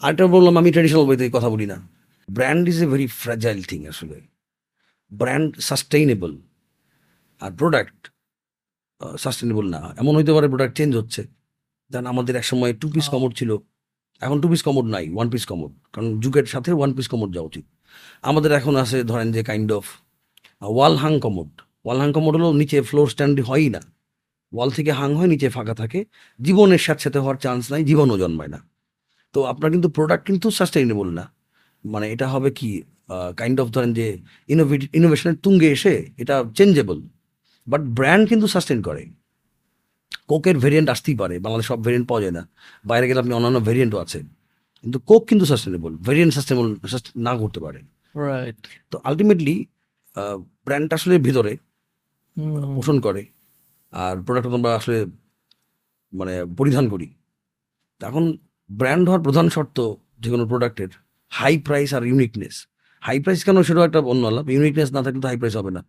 আরেকটা 0.00 0.26
বললাম 0.26 0.58
আমি 0.58 0.70
ট্রেডিশনাল 0.70 1.04
বইতে 1.04 1.30
কথা 1.32 1.48
বলি 1.48 1.66
না। 1.66 1.88
Brand 2.30 2.68
is 2.68 2.82
a 2.82 2.86
very 2.86 3.06
fragile 3.06 3.62
thing 3.62 3.86
আসলে। 3.86 4.20
ব্র্যান্ড 5.12 5.58
সাস্টেইনেবল 5.58 6.36
আর 7.40 7.50
প্রোডাক্ট 7.56 8.12
সাস্টেনেবল 9.18 9.70
না। 9.70 9.94
এমন 9.98 10.16
হইতে 10.16 10.32
পারে 10.32 10.48
প্রোডাক্ট 10.48 10.76
চেঞ্জ 10.76 10.96
হচ্ছে। 10.96 11.26
দেন 11.92 12.06
আমাদের 12.06 12.36
এক 12.36 12.44
সময় 12.44 12.72
টু 12.74 12.90
পিস 12.90 13.08
কমোড 13.08 13.34
ছিল। 13.34 13.56
এখন 14.20 14.40
টু 14.40 14.48
পিস 14.48 14.62
কমোড 14.62 14.84
নাই 14.84 15.14
ওয়ান 15.14 15.30
পিস 15.30 15.46
কমোড। 15.46 15.72
কারণ 15.92 16.20
যুগের 16.20 16.44
সাথে 16.44 16.72
ওয়ান 16.72 16.94
পিস 16.94 17.08
কমোড 17.08 17.34
যাওয়া 17.34 17.46
উচিত। 17.46 17.64
আমাদের 18.22 18.50
এখন 18.52 18.74
আছে 18.82 18.98
ধরেন 19.10 19.28
যে 19.32 19.42
kind 19.50 19.70
of 19.78 19.84
wall 20.62 20.94
Hang 21.02 21.14
commode 21.24 21.50
wall 21.84 21.98
Hang 22.02 22.10
commode 22.16 22.34
হলো 22.36 22.48
নিচে 22.52 22.78
ফ্লোর 22.88 23.08
স্ট্যান্ড 23.08 23.36
হয়ই 23.40 23.68
না। 23.76 23.80
ওয়াল 24.52 24.70
থেকে 24.76 24.92
হাং 25.00 25.10
হয়, 25.18 25.28
নিচে 25.32 25.48
ফাঁকা 25.48 25.74
থাকে। 25.74 26.00
জীবনের 26.40 26.82
সাথে 26.86 27.02
সাথে 27.06 27.18
হওয়ার 27.18 27.38
চান্স 27.44 27.62
নাই, 27.72 27.82
জীবনও 27.90 28.16
জন্মায় 28.18 28.50
না। 28.54 28.58
তো 29.34 29.38
আপনার 29.52 29.68
কিন্তু 29.74 29.88
প্রোডাক্ট 29.96 30.24
কিন্তু 30.26 30.46
সাস্টেইনেবল 30.58 31.08
না। 31.18 31.24
মানে 31.84 32.06
এটা 32.14 32.26
হবে 32.34 32.50
কি 32.58 32.70
কাইন্ড 33.36 33.56
অফ 33.62 33.68
ধরেন 33.74 33.90
যে 33.98 34.06
ইনোভেট 34.48 34.82
ইনোভেশনের 34.98 35.36
তুঙ্গে 35.44 35.68
এসে 35.76 35.94
এটা 36.22 36.36
চেঞ্জেবল 36.56 36.98
বাট 37.66 37.82
ব্র্যান্ড 37.98 38.24
কিন্তু 38.30 38.46
সাস্টেন 38.54 38.80
করে। 38.82 39.02
কোকের 40.28 40.56
ভেরিয়েন্ট 40.64 40.88
আসতেই 40.94 41.16
পারে। 41.22 41.34
বাংলাদেশ 41.44 41.66
সব 41.66 41.78
ভেরিয়েন্ট 41.84 42.06
পাওয়া 42.08 42.22
যায় 42.24 42.34
না। 42.38 42.42
বাইরে 42.84 43.04
গেলে 43.08 43.18
আপনি 43.22 43.32
অন্যান্য 43.38 43.58
ভেরিয়েন্টও 43.68 43.98
আছে। 44.04 44.18
কিন্তু 44.84 44.98
কোক 45.10 45.22
কিন্তু 45.30 45.44
সাস্টেনেবল 45.50 45.92
ভেরিয়েন্ট 46.08 46.32
সাস্টেনেবল 46.36 46.66
না 47.26 47.32
করতে 47.42 47.58
পারে 47.64 47.80
রাইট 48.14 48.58
তো 48.90 48.96
আলটিমেটলি 49.08 49.56
ব্র্যান্ডটা 50.66 50.94
আসলে 50.98 51.14
ভিতরে 51.26 51.52
পোষণ 52.76 52.96
করে 53.06 53.22
আর 53.92 54.14
প্রোডাক্ট 54.26 54.48
আমরা 54.58 54.70
আসলে 54.80 54.98
মানে 56.12 56.34
পরিধান 56.58 56.84
করি। 56.92 57.08
এখন 58.00 58.24
ব্র্যান্ড 58.70 59.04
হওয়ার 59.08 59.22
প্রধান 59.26 59.46
শর্ত 59.54 59.78
যে 60.22 60.28
কোনো 60.32 60.44
প্রোডাক্টের 60.50 60.90
হাই 61.32 61.54
প্রাইস 61.66 61.90
আর 61.96 62.02
ইউনিকনেস 62.10 62.54
হাই 63.06 63.16
প্রাইস 63.24 63.40
কেন? 63.46 63.56
সেটাও 63.68 63.84
একটা 63.88 64.00
অন্য 64.12 64.22
আলাপ। 64.30 64.46
ইউনিকনেস 64.54 64.88
না 64.96 65.00
থাকলে 65.04 65.20
তো 65.24 65.28
হাই 65.30 65.38
প্রাইস 65.42 65.54
হবে 65.60 65.70
না। 65.76 65.82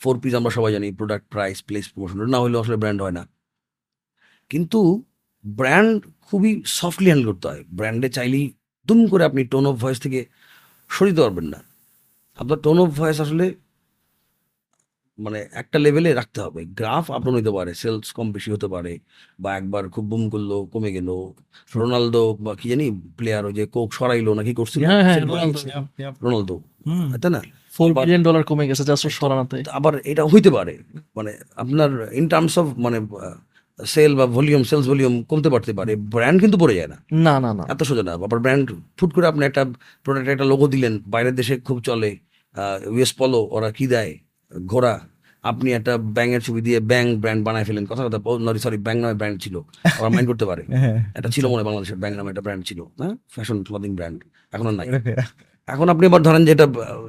ফোর 0.00 0.14
পিস 0.22 0.32
আমরা 0.38 0.50
সবাই 0.56 0.70
জানি 0.76 0.88
প্রোডাক্ট 1.00 1.26
প্রাইস 1.34 1.58
প্লেস 1.68 1.84
প্রমোশন 1.92 2.18
না 2.34 2.38
হলেও 2.44 2.60
আসলে 2.64 2.78
ব্র্যান্ড 2.82 3.00
হয় 3.04 3.14
না। 3.18 3.22
কিন্তু 4.50 4.80
ব্র্যান্ড 5.44 5.98
খুবই 6.28 6.50
সফটলি 6.78 7.08
হ্যান্ডেল 7.10 7.28
করতে 7.30 7.46
হয়। 7.48 7.62
ব্র্যান্ডে 7.78 8.08
চাইলেই 8.08 8.44
দুম 8.88 9.00
করে 9.10 9.22
আপনি 9.24 9.40
টোন 9.52 9.64
অফ 9.66 9.74
ভয়েস 9.82 9.98
থেকে 10.00 10.20
সরিতে 10.90 11.20
পারবেন 11.20 11.46
না। 11.54 11.60
আপনার 12.38 12.58
টোন 12.64 12.76
অফ 12.84 12.88
ভয়েস 13.00 13.18
আসলে 13.20 13.46
মানে 15.18 15.40
একটা 15.52 15.78
লেভেলে 15.84 16.10
রাখতে 16.14 16.38
হবে। 16.44 16.60
গ্রাফ 16.78 17.06
আপনার 17.16 17.32
হইতে 17.34 17.50
পারে 17.50 17.72
সেলস 17.74 18.08
কম 18.12 18.26
বেশি 18.32 18.48
হতে 18.54 18.68
পারে 18.74 18.92
বা 19.42 19.50
একবার 19.56 19.82
খুব 19.94 20.04
বুম 20.10 20.22
করল 20.32 20.50
কমে 20.72 20.90
গেল 20.96 21.08
রোনালদো 21.76 22.24
বা 22.44 22.52
কি 22.60 22.66
জানি 22.72 22.86
প্লেয়ার 23.18 23.42
ওই 23.48 23.54
যে 23.58 23.64
কোক 23.74 23.88
সরাইলো 23.98 24.30
নাকি 24.38 24.52
করছিল? 24.54 24.82
হ্যাঁ 24.90 25.02
হ্যাঁ 25.06 25.18
রোনালদো 26.24 26.56
তাই 27.22 27.30
না? 27.36 27.40
ফোর 27.76 27.88
বিলিয়ন 27.94 28.22
ডলার 28.22 28.44
কমে 28.50 28.64
গেছে 28.70 28.84
জাস্ট 28.90 29.04
সরানোতে 29.18 29.58
আবার 29.78 29.94
এটা 30.10 30.22
হইতে 30.32 30.50
পারে। 30.56 30.74
মানে 31.16 31.32
আপনার 31.62 31.90
ইন 32.18 32.24
টার্মস 32.32 32.54
অফ 32.60 32.66
মানে 32.84 32.98
সেল 33.84 34.12
বা 34.14 34.24
ভলিউম 34.26 34.62
সেলস 34.64 34.86
ভলিউম 34.88 35.14
কমতে 35.22 35.48
পারতে 35.50 35.72
পারে 35.72 35.92
ব্র্যান্ড 36.14 36.38
কিন্তু 36.40 36.56
পড়ে 36.58 36.74
যায় 36.74 36.88
না। 36.88 36.96
না 37.26 37.34
না 37.40 37.50
না। 37.58 37.64
এত 37.72 37.80
সোজা 37.82 38.02
না 38.02 38.12
আবার 38.18 38.38
ব্র্যান্ড 38.44 38.66
ফুট 38.98 39.10
করে 39.14 39.26
আপনি 39.26 39.42
একটা 39.44 39.62
প্রোডাক্ট 40.04 40.28
একটা 40.28 40.46
লোগো 40.52 40.66
দিলেন 40.68 40.92
বাইরের 41.06 41.34
দেশে 41.34 41.54
খুব 41.58 41.78
চলে 41.88 42.10
ইউএস 42.86 43.12
পলো 43.18 43.40
ওরা 43.56 43.68
কি 43.72 43.84
দেয়? 43.86 44.12
ঘোড়া 44.52 44.94
আপনি 45.44 45.68
একটা 45.72 45.92
ব্যাঙের 46.16 46.40
ছবি 46.46 46.60
দিয়ে 46.66 46.78
ব্যাং 46.80 47.04
ব্র্যান্ড 47.22 47.40
বানায় 47.46 47.64
ফেলেন 47.64 47.84
কথা 47.90 48.02
কথা 48.06 48.18
নরি 48.46 48.58
সরি 48.58 48.78
ব্যাং 48.86 48.96
নামে 49.02 49.14
ব্র্যান্ড 49.14 49.36
ছিল 49.44 49.54
ওরা 50.00 50.08
মাইন্ড 50.14 50.28
করতে 50.30 50.44
পারে। 50.46 50.62
হ্যাঁ 50.82 50.98
এটা 51.18 51.28
ছিল 51.28 51.44
মনে 51.46 51.60
হয় 51.60 51.66
বাংলাদেশের 51.68 51.98
ব্যাং 51.98 52.12
নামে 52.16 52.28
একটা 52.30 52.42
ব্র্যান্ড 52.46 52.62
ছিল 52.68 52.80
হ্যাঁ? 53.00 53.14
ফ্যাশন 53.28 53.58
ক্লদিং 53.66 53.90
ব্র্যান্ড 53.94 54.18
এখন 54.52 54.66
আর 54.66 54.74
নাই। 54.74 54.88
এখন 55.68 55.88
আপনি 55.88 56.06
আবার 56.06 56.22
ধরেন 56.22 56.44
যে 56.46 56.50
এটা 56.52 56.66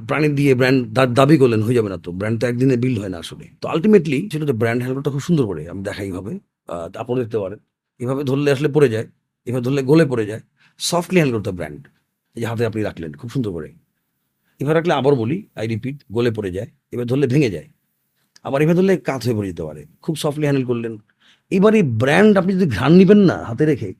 প্রাণী 0.08 0.28
দিয়ে 0.30 0.56
ব্র্যান্ড 0.56 0.80
দাবি 1.20 1.36
করলেন 1.38 1.62
হয়ে 1.62 1.74
যাবে 1.74 1.90
না 1.90 1.98
তো 1.98 2.10
ব্র্যান্ড 2.12 2.38
তো 2.42 2.46
একদিনে 2.48 2.76
বিল্ড 2.78 2.98
হয় 3.00 3.10
না 3.10 3.18
আসলে। 3.18 3.46
তো 3.62 3.66
আলটিমেটলি 3.68 4.20
সেটা 4.34 4.46
তো 4.46 4.54
ব্র্যান্ড 4.54 4.80
হ্যান্ডেলটা 4.82 5.12
খুব 5.12 5.24
সুন্দর 5.30 5.46
করে 5.46 5.62
আমি 5.70 5.82
দেখাই 5.84 6.06
এইভাবে 6.06 6.34
আহ, 6.68 6.90
আপনি 6.98 7.20
দেখতে 7.20 7.38
পারেন। 7.38 7.60
এভাবে 8.00 8.24
ধরলে 8.24 8.52
আসলে 8.52 8.68
পড়ে 8.68 8.90
যায় 8.90 9.08
এভাবে 9.46 9.64
ধরলে 9.64 9.84
গলে 9.84 10.06
পড়ে 10.06 10.26
যায়। 10.26 10.42
সফটলি 10.78 11.20
হ্যান্ডেল 11.20 11.40
করতে 11.40 11.52
ব্র্যান্ড 11.52 11.88
যে 12.36 12.46
হাতে 12.46 12.66
আপনি 12.66 12.82
রাখলেন 12.84 13.14
খুব 13.14 13.30
সুন্দর 13.30 13.52
করে। 13.52 13.74
এভাবে 14.60 14.74
রাখলে 14.74 14.94
আবার 14.94 15.16
বলি 15.16 15.48
আই 15.56 15.68
রিপিট 15.68 16.04
গলে 16.12 16.32
পড়ে 16.32 16.52
যায় 16.52 16.68
এবার 16.92 17.06
ধরলে 17.06 17.28
ভেঙে 17.28 17.50
যায়। 17.50 17.68
আবার 18.44 18.62
এভাবে 18.62 18.78
ধরলে 18.78 18.98
কাজ 18.98 19.26
হয়ে 19.26 19.36
পড়ে 19.36 19.48
যেতে 19.48 19.64
পারে। 19.64 19.86
খুব 20.02 20.16
সফটলি 20.16 20.44
হ্যান্ডেল 20.44 20.66
করলেন। 20.66 20.98
এবার 21.52 21.76
এই 21.76 21.84
ব্র্যান্ড 21.84 22.38
আপনি 22.38 22.54
যদি 22.54 22.66
ঘ্রাণ 22.66 22.94
নিবেন 22.94 23.18
না 23.18 23.44
হাতে 23.44 23.66
রেখে 23.66 23.94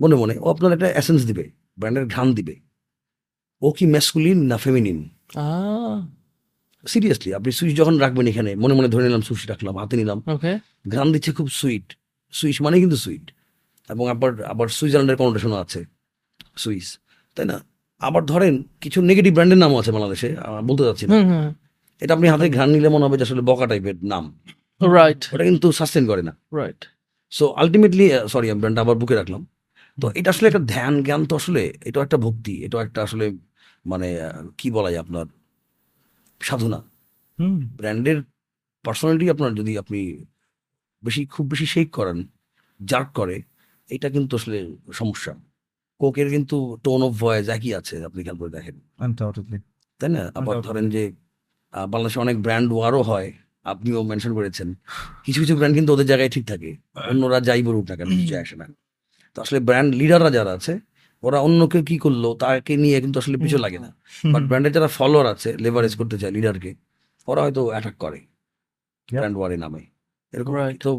মনে 0.00 0.14
মনে 0.14 0.38
ও 0.38 0.50
আপনার 0.50 0.72
একটা 0.72 0.88
এসেন্স 0.90 1.26
দিবে 1.26 1.50
ব্র্যান্ডের 1.78 2.06
ঘ্রাণ 2.06 2.34
দিবে। 2.34 2.60
ও 3.62 3.72
কি 3.72 3.86
ম্যাসকুলিন 3.86 4.46
না 4.46 4.56
ফেমিনিন 4.56 5.08
সিরিয়াসলি 6.92 7.30
আপনি 7.38 7.50
সুইচ 7.58 7.72
যখন 7.80 7.94
রাখবেন 8.04 8.26
এখানে 8.32 8.50
মনে 8.62 8.74
মনে 8.78 8.88
ধরে 8.94 9.04
নিলাম 9.06 9.22
সুইচ 9.28 9.42
রাখলাম 9.52 9.74
হাতে 9.82 9.94
নিলাম। 10.00 10.18
গান 10.94 11.06
দিচ্ছে 11.14 11.30
খুব 11.38 11.48
সুইট। 11.60 11.86
সুইচ 12.38 12.56
মানে 12.64 12.76
কিন্তু 12.82 12.98
সুইট। 13.04 13.26
এবং 13.92 14.04
আবার 14.14 14.30
আবার 14.52 14.66
সুইজারল্যান্ডের 14.78 15.18
কনোটেশনও 15.20 15.58
আছে 15.64 15.80
সুইস 16.62 16.88
তাই 17.36 17.46
না? 17.50 17.56
আবার 18.06 18.22
ধরেন 18.32 18.54
কিছু 18.82 18.98
নেগেটিভ 19.10 19.32
ব্র্যান্ডের 19.36 19.60
নামও 19.62 19.76
আছে 19.80 19.90
বাংলাদেশে 19.96 20.28
বলতে 20.68 20.82
চাচ্ছি 20.86 21.04
না। 21.10 21.16
এটা 22.02 22.12
আপনি 22.16 22.26
হাতে 22.32 22.46
ঘ্রাণ 22.56 22.68
নিলে 22.74 22.88
মনে 22.94 23.04
হবে 23.06 23.16
যে 23.20 23.24
আসলে 23.28 23.42
বকা 23.50 23.66
টাইপের 23.70 23.96
নাম। 24.12 24.24
রাইট 24.96 25.20
ওটা 25.34 25.44
কিন্তু 25.48 25.66
সাস্টেন 25.78 26.04
করে 26.10 26.22
না। 26.28 26.32
রাইট 26.60 26.80
সো 27.36 27.44
আলটিমেটলি 27.60 28.04
সরি 28.32 28.46
আমি 28.50 28.60
ব্র্যান্ডটা 28.60 28.82
আবার 28.84 28.96
বুকে 29.00 29.14
রাখলাম। 29.20 29.42
তো 29.98 30.06
এটা 30.18 30.28
আসলে 30.34 30.46
একটা 30.50 30.62
ধ্যান 30.74 30.94
জ্ঞান 31.06 31.22
তো 31.30 31.34
আসলে 31.40 31.62
এটা 31.88 31.98
একটা 32.06 32.18
ভক্তি 32.24 32.54
এটা 32.64 32.76
একটা 32.86 33.00
আসলে 33.06 33.24
মানে 33.86 34.08
কি 34.58 34.68
বলা 34.76 34.90
যায় 34.92 35.02
আপনার? 35.04 35.26
সাধনা। 36.40 36.82
ব্র্যান্ডের 37.76 38.22
পার্সোনালিটি 38.84 39.30
আপনার 39.30 39.54
যদি 39.54 39.78
আপনি 39.78 40.24
বেশি 41.02 41.26
খুব 41.26 41.50
বেশি 41.50 41.66
শেক 41.66 41.90
করেন 41.90 42.26
জার্ক 42.84 43.08
করে 43.12 43.42
এটা 43.90 44.10
কিন্তু 44.10 44.36
আসলে 44.36 44.76
সমস্যা। 44.92 45.34
কোকের 45.98 46.30
কিন্তু 46.30 46.78
টোন 46.84 47.02
অফ 47.02 47.12
ভয়েস 47.12 47.48
একই 47.48 47.74
আছে 47.74 48.04
আপনি 48.04 48.22
খেয়াল 48.22 48.38
করে 48.38 48.50
দেখেন। 48.50 48.80
তাই 49.98 50.10
না? 50.10 50.32
আবার 50.34 50.56
ধরেন 50.62 50.90
যে 50.90 51.12
বাংলাদেশে 51.88 52.20
অনেক 52.20 52.42
ব্র্যান্ড 52.42 52.72
ওয়ারও 52.72 53.02
হয় 53.02 53.32
আপনিও 53.64 54.02
মেনশন 54.02 54.34
করেছেন। 54.34 54.74
কিছু 55.24 55.40
কিছু 55.40 55.54
ব্র্যান্ড 55.54 55.76
কিন্তু 55.76 55.92
ওদের 55.92 56.06
জায়গায় 56.06 56.30
ঠিক 56.30 56.46
থাকে। 56.46 56.76
অন্যরা 57.10 57.40
যাই 57.40 57.62
বলুক 57.62 57.84
না 57.90 57.96
কেন 57.96 58.08
কিছু 58.08 58.38
আসে 58.38 58.56
না। 58.56 58.66
তো 59.34 59.42
আসলে 59.42 59.60
ব্র্যান্ড 59.60 59.94
লিডাররা 59.94 60.30
যারা 60.30 60.52
আছে 60.52 60.80
ওরা 61.22 61.38
অন্যকে 61.46 61.80
কি 61.88 61.96
করল 62.04 62.24
তাকে 62.42 62.74
নিয়ে 62.84 62.98
কিন্তু 63.04 63.16
আসলে 63.22 63.36
পিছু 63.42 63.58
লাগে 63.64 63.78
না। 63.84 63.90
বাট 64.34 64.42
ব্র্যান্ডের 64.48 64.72
যারা 64.76 64.88
ফলোয়ার 64.98 65.26
আছে 65.34 65.50
লেভারেজ 65.64 65.92
করতে 66.00 66.16
চায় 66.20 66.32
লিডারকে 66.36 66.70
ওরা 67.28 67.40
হয়তো 67.44 67.60
অ্যাটাক 67.72 67.96
করে 68.04 68.20
ব্র্যান্ড 69.08 69.36
ওয়ারে 69.38 69.56
নামে। 69.64 69.82
এরকম 70.32 70.54
তো 70.84 70.90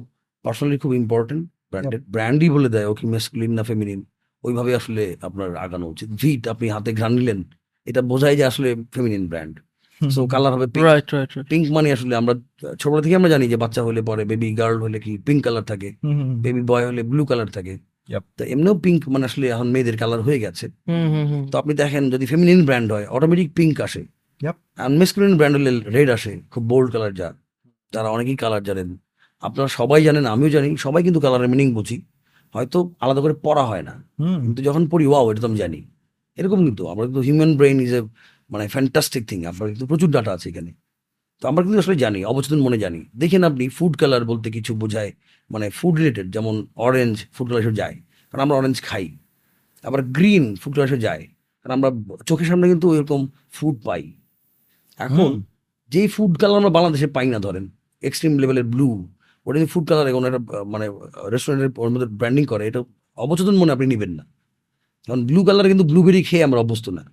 পার্সোনালি 0.46 0.78
খুব 0.84 0.92
ইম্পর্টেন্ট 1.02 1.44
ব্র্যান্ডের 1.72 2.02
ব্র্যান্ডই 2.14 2.50
বলে 2.56 2.70
দেয় 2.76 2.88
ও 2.90 2.94
কি 3.00 3.06
মেসকুলিন 3.14 3.52
না 3.58 3.64
ফেমিনিন 3.70 4.00
ওইভাবে 4.44 4.72
আসলে 4.80 5.04
আপনার 5.28 5.50
আগানো 5.66 5.86
উচিত। 5.94 6.10
ভিট 6.22 6.42
আপনি 6.54 6.66
হাতে 6.76 6.92
ঘ্রাণ 7.00 7.14
নিলেন 7.20 7.40
এটা 7.88 8.02
বোঝায় 8.12 8.36
যে 8.40 8.44
আসলে 8.52 8.70
ফেমিনিন 8.96 9.24
ব্র্যান্ড 9.32 9.56
সো 10.02 10.22
কালার 10.34 10.52
হবে 10.56 10.68
pink 10.74 10.86
right 10.90 11.08
right 11.16 11.32
right 11.36 11.48
pink 11.52 11.66
মানে 11.76 11.88
আসলে 11.96 12.14
আমরা 12.22 12.34
ছোটবেলা 12.80 13.02
থেকে 13.06 13.16
আমরা 13.20 13.30
জানি 13.34 13.46
যে 13.54 13.58
বাচ্চা 13.64 13.82
হলে 13.88 14.02
পরে 14.10 14.24
বেবি 14.32 14.48
গার্ল 14.60 14.78
হলে 14.86 14.98
কি 15.06 15.12
পিঙ্ক 15.28 15.42
কালার 15.46 15.66
থাকে। 15.72 15.90
বেবি 16.46 16.62
বয় 16.72 16.86
হলে 16.90 17.02
ব্লু 17.12 17.24
কালার 17.30 17.50
থাকে. 17.58 17.74
তো 18.38 18.44
এমনিও 18.46 18.76
পিঙ্ক 18.80 19.02
মানে 19.10 19.26
আসলে 19.26 19.46
এখন 19.50 19.68
মেয়েদের 19.72 19.96
কালার 19.98 20.22
হয়ে 20.22 20.40
গেছে। 20.40 20.66
হুম 20.88 21.06
হুম 21.14 21.26
হুম। 21.32 21.44
তো 21.52 21.56
আপনি 21.58 21.74
দেখেন 21.74 22.04
যদি 22.12 22.26
ফেমিনিন 22.26 22.60
ব্র্যান্ড 22.66 22.88
হয় 22.92 23.06
অটোমেটিক 23.08 23.48
পিঙ্ক 23.56 23.76
আসে। 23.82 24.02
আর 24.78 24.90
মেসকুলিন 24.92 25.34
ব্র্যান্ড 25.38 25.56
হলে 25.58 25.72
রেড 25.90 26.10
আসে 26.10 26.34
খুব 26.52 26.64
বোল্ড 26.64 26.88
কালার 26.92 27.14
যা। 27.14 27.28
যারা 27.94 28.10
অনেকেই 28.10 28.36
কালার 28.36 28.64
জানেন। 28.64 28.90
আপনারা 29.44 29.70
সবাই 29.70 30.00
জানেন 30.04 30.26
আমিও 30.26 30.50
জানি 30.50 30.68
সবাই 30.78 31.02
কিন্তু 31.04 31.20
কালারের 31.20 31.50
মিনিং 31.50 31.68
বুঝি। 31.74 31.98
হয়তো 32.56 32.78
আলাদা 33.00 33.22
করে 33.22 33.36
পড়া 33.44 33.64
হয় 33.66 33.84
না। 33.84 33.94
হুম। 34.20 34.38
কিন্তু 34.44 34.62
যখন 34.64 34.84
পড়ি 34.92 35.06
ওয়াও 35.08 35.32
এটা 35.32 35.42
তো 35.42 35.48
আমি 35.48 35.58
জানি। 35.58 35.80
এরকম 36.38 36.60
কিন্তু। 36.66 36.84
আমরা 36.88 37.06
কিন্তু 37.06 37.22
হিউম্যান 37.22 37.52
ব্রেইন 37.58 37.78
ইজ 37.82 37.94
এ 37.94 38.02
মানে 38.52 38.66
ফ্যান্টাস্টিক 38.68 39.24
থিং 39.30 39.40
আপনার 39.46 39.68
কিন্তু 39.70 39.86
প্রচুর 39.86 40.10
ডাটা 40.12 40.32
আছে 40.34 40.48
এখানে। 40.50 40.72
তো 41.42 41.48
আমরা 41.48 41.62
কিন্তু 41.64 41.80
আসলে 41.80 41.96
জানি 41.96 42.20
অবচেতন 42.26 42.60
মনে 42.62 42.78
জানি। 42.78 43.02
দেখেন 43.16 43.42
আপনি 43.44 43.64
ফুড 43.70 43.94
কালার 43.98 44.24
বলতে 44.26 44.48
কিছু 44.52 44.72
বোঝায়। 44.76 45.12
মানে 45.54 45.66
ফুড 45.78 45.96
রিলেটেড 46.00 46.28
যেমন 46.36 46.56
অরেঞ্জ 46.88 47.16
ফুড 47.36 47.48
কালার 47.50 47.76
যায় 47.82 47.96
কারণ 48.30 48.42
আমরা 48.46 48.56
অরেঞ্জ 48.60 48.78
খাই। 48.88 49.06
আবার 49.88 50.02
গ্রিন 50.18 50.46
ফুড 50.62 50.74
কালার 50.76 51.00
যায় 51.08 51.24
কারণ 51.62 51.74
আমরা 51.78 51.90
চোখের 52.30 52.48
সামনে 52.50 52.66
কিন্তু 52.72 52.88
এরকম 52.98 53.22
ফুড 53.56 53.76
পাই। 53.88 54.04
এখন 55.00 55.32
যেই 55.92 56.08
ফুড 56.16 56.34
কালার 56.42 56.58
আমরা 56.62 56.72
বাংলাদেশে 56.78 57.08
পাই 57.16 57.28
না 57.34 57.40
ধরেন 57.46 57.66
এক্সট্রিম 58.08 58.34
লেভেলের 58.42 58.68
ব্লু 58.74 58.90
ওটা 59.46 59.58
যদি 59.60 59.70
ফুড 59.74 59.86
কালার 59.90 60.06
কোনো 60.18 60.26
একটা 60.30 60.42
মানে 60.74 60.86
রেস্টুরেন্টের 61.34 61.70
ওর 61.82 61.90
মধ্যে 61.94 62.10
ব্র্যান্ডিং 62.20 62.44
করে 62.52 62.64
এটা 62.70 62.80
অবচেতন 63.18 63.56
মনে 63.62 63.72
আপনি 63.76 63.86
নেবেন 63.94 64.12
না। 64.20 64.24
কারণ 65.08 65.22
ব্লু 65.30 65.40
কালার 65.48 65.68
কিন্তু 65.72 65.86
ব্লুবেরি 65.92 66.22
খেয়ে 66.30 66.44
আমরা 66.48 66.60
অভ্যস্ত 66.64 66.88
না। 66.98 67.04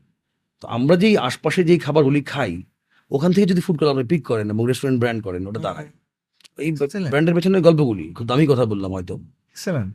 তো 0.63 0.67
আমরা 0.77 0.95
যেই 1.03 1.15
আশপাশে 1.29 1.61
যেই 1.69 1.79
খাবারগুলি 1.87 2.21
খাই 2.33 2.53
ওখান 3.11 3.31
থেকে 3.35 3.47
যদি 3.53 3.61
ফুড 3.67 3.77
কালার 3.79 3.93
আপনি 3.95 4.07
পিক 4.13 4.23
করেন 4.31 4.47
এবং 4.53 4.63
রেস্টুরেন্ট 4.71 4.99
ব্র্যান্ড 5.03 5.21
করেন 5.27 5.43
ওটা 5.51 5.61
দাঁড়ায়। 5.67 5.91
এই 6.59 6.73
ব্র্যান্ডের 6.73 7.35
পেছনে 7.35 7.61
গল্পগুলি 7.61 8.13
খুব 8.13 8.27
দামি 8.27 8.47
কথা 8.47 8.65
বললাম 8.65 8.93
হয়তো। 8.93 9.15
এক্সেলেন্ট 9.15 9.95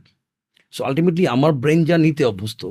সো 0.70 0.84
আলটিমেটলি 0.84 1.26
আমার 1.26 1.52
ব্রেন 1.52 1.84
যা 1.84 1.98
নিতে 1.98 2.24
অভ্যস্ত। 2.24 2.66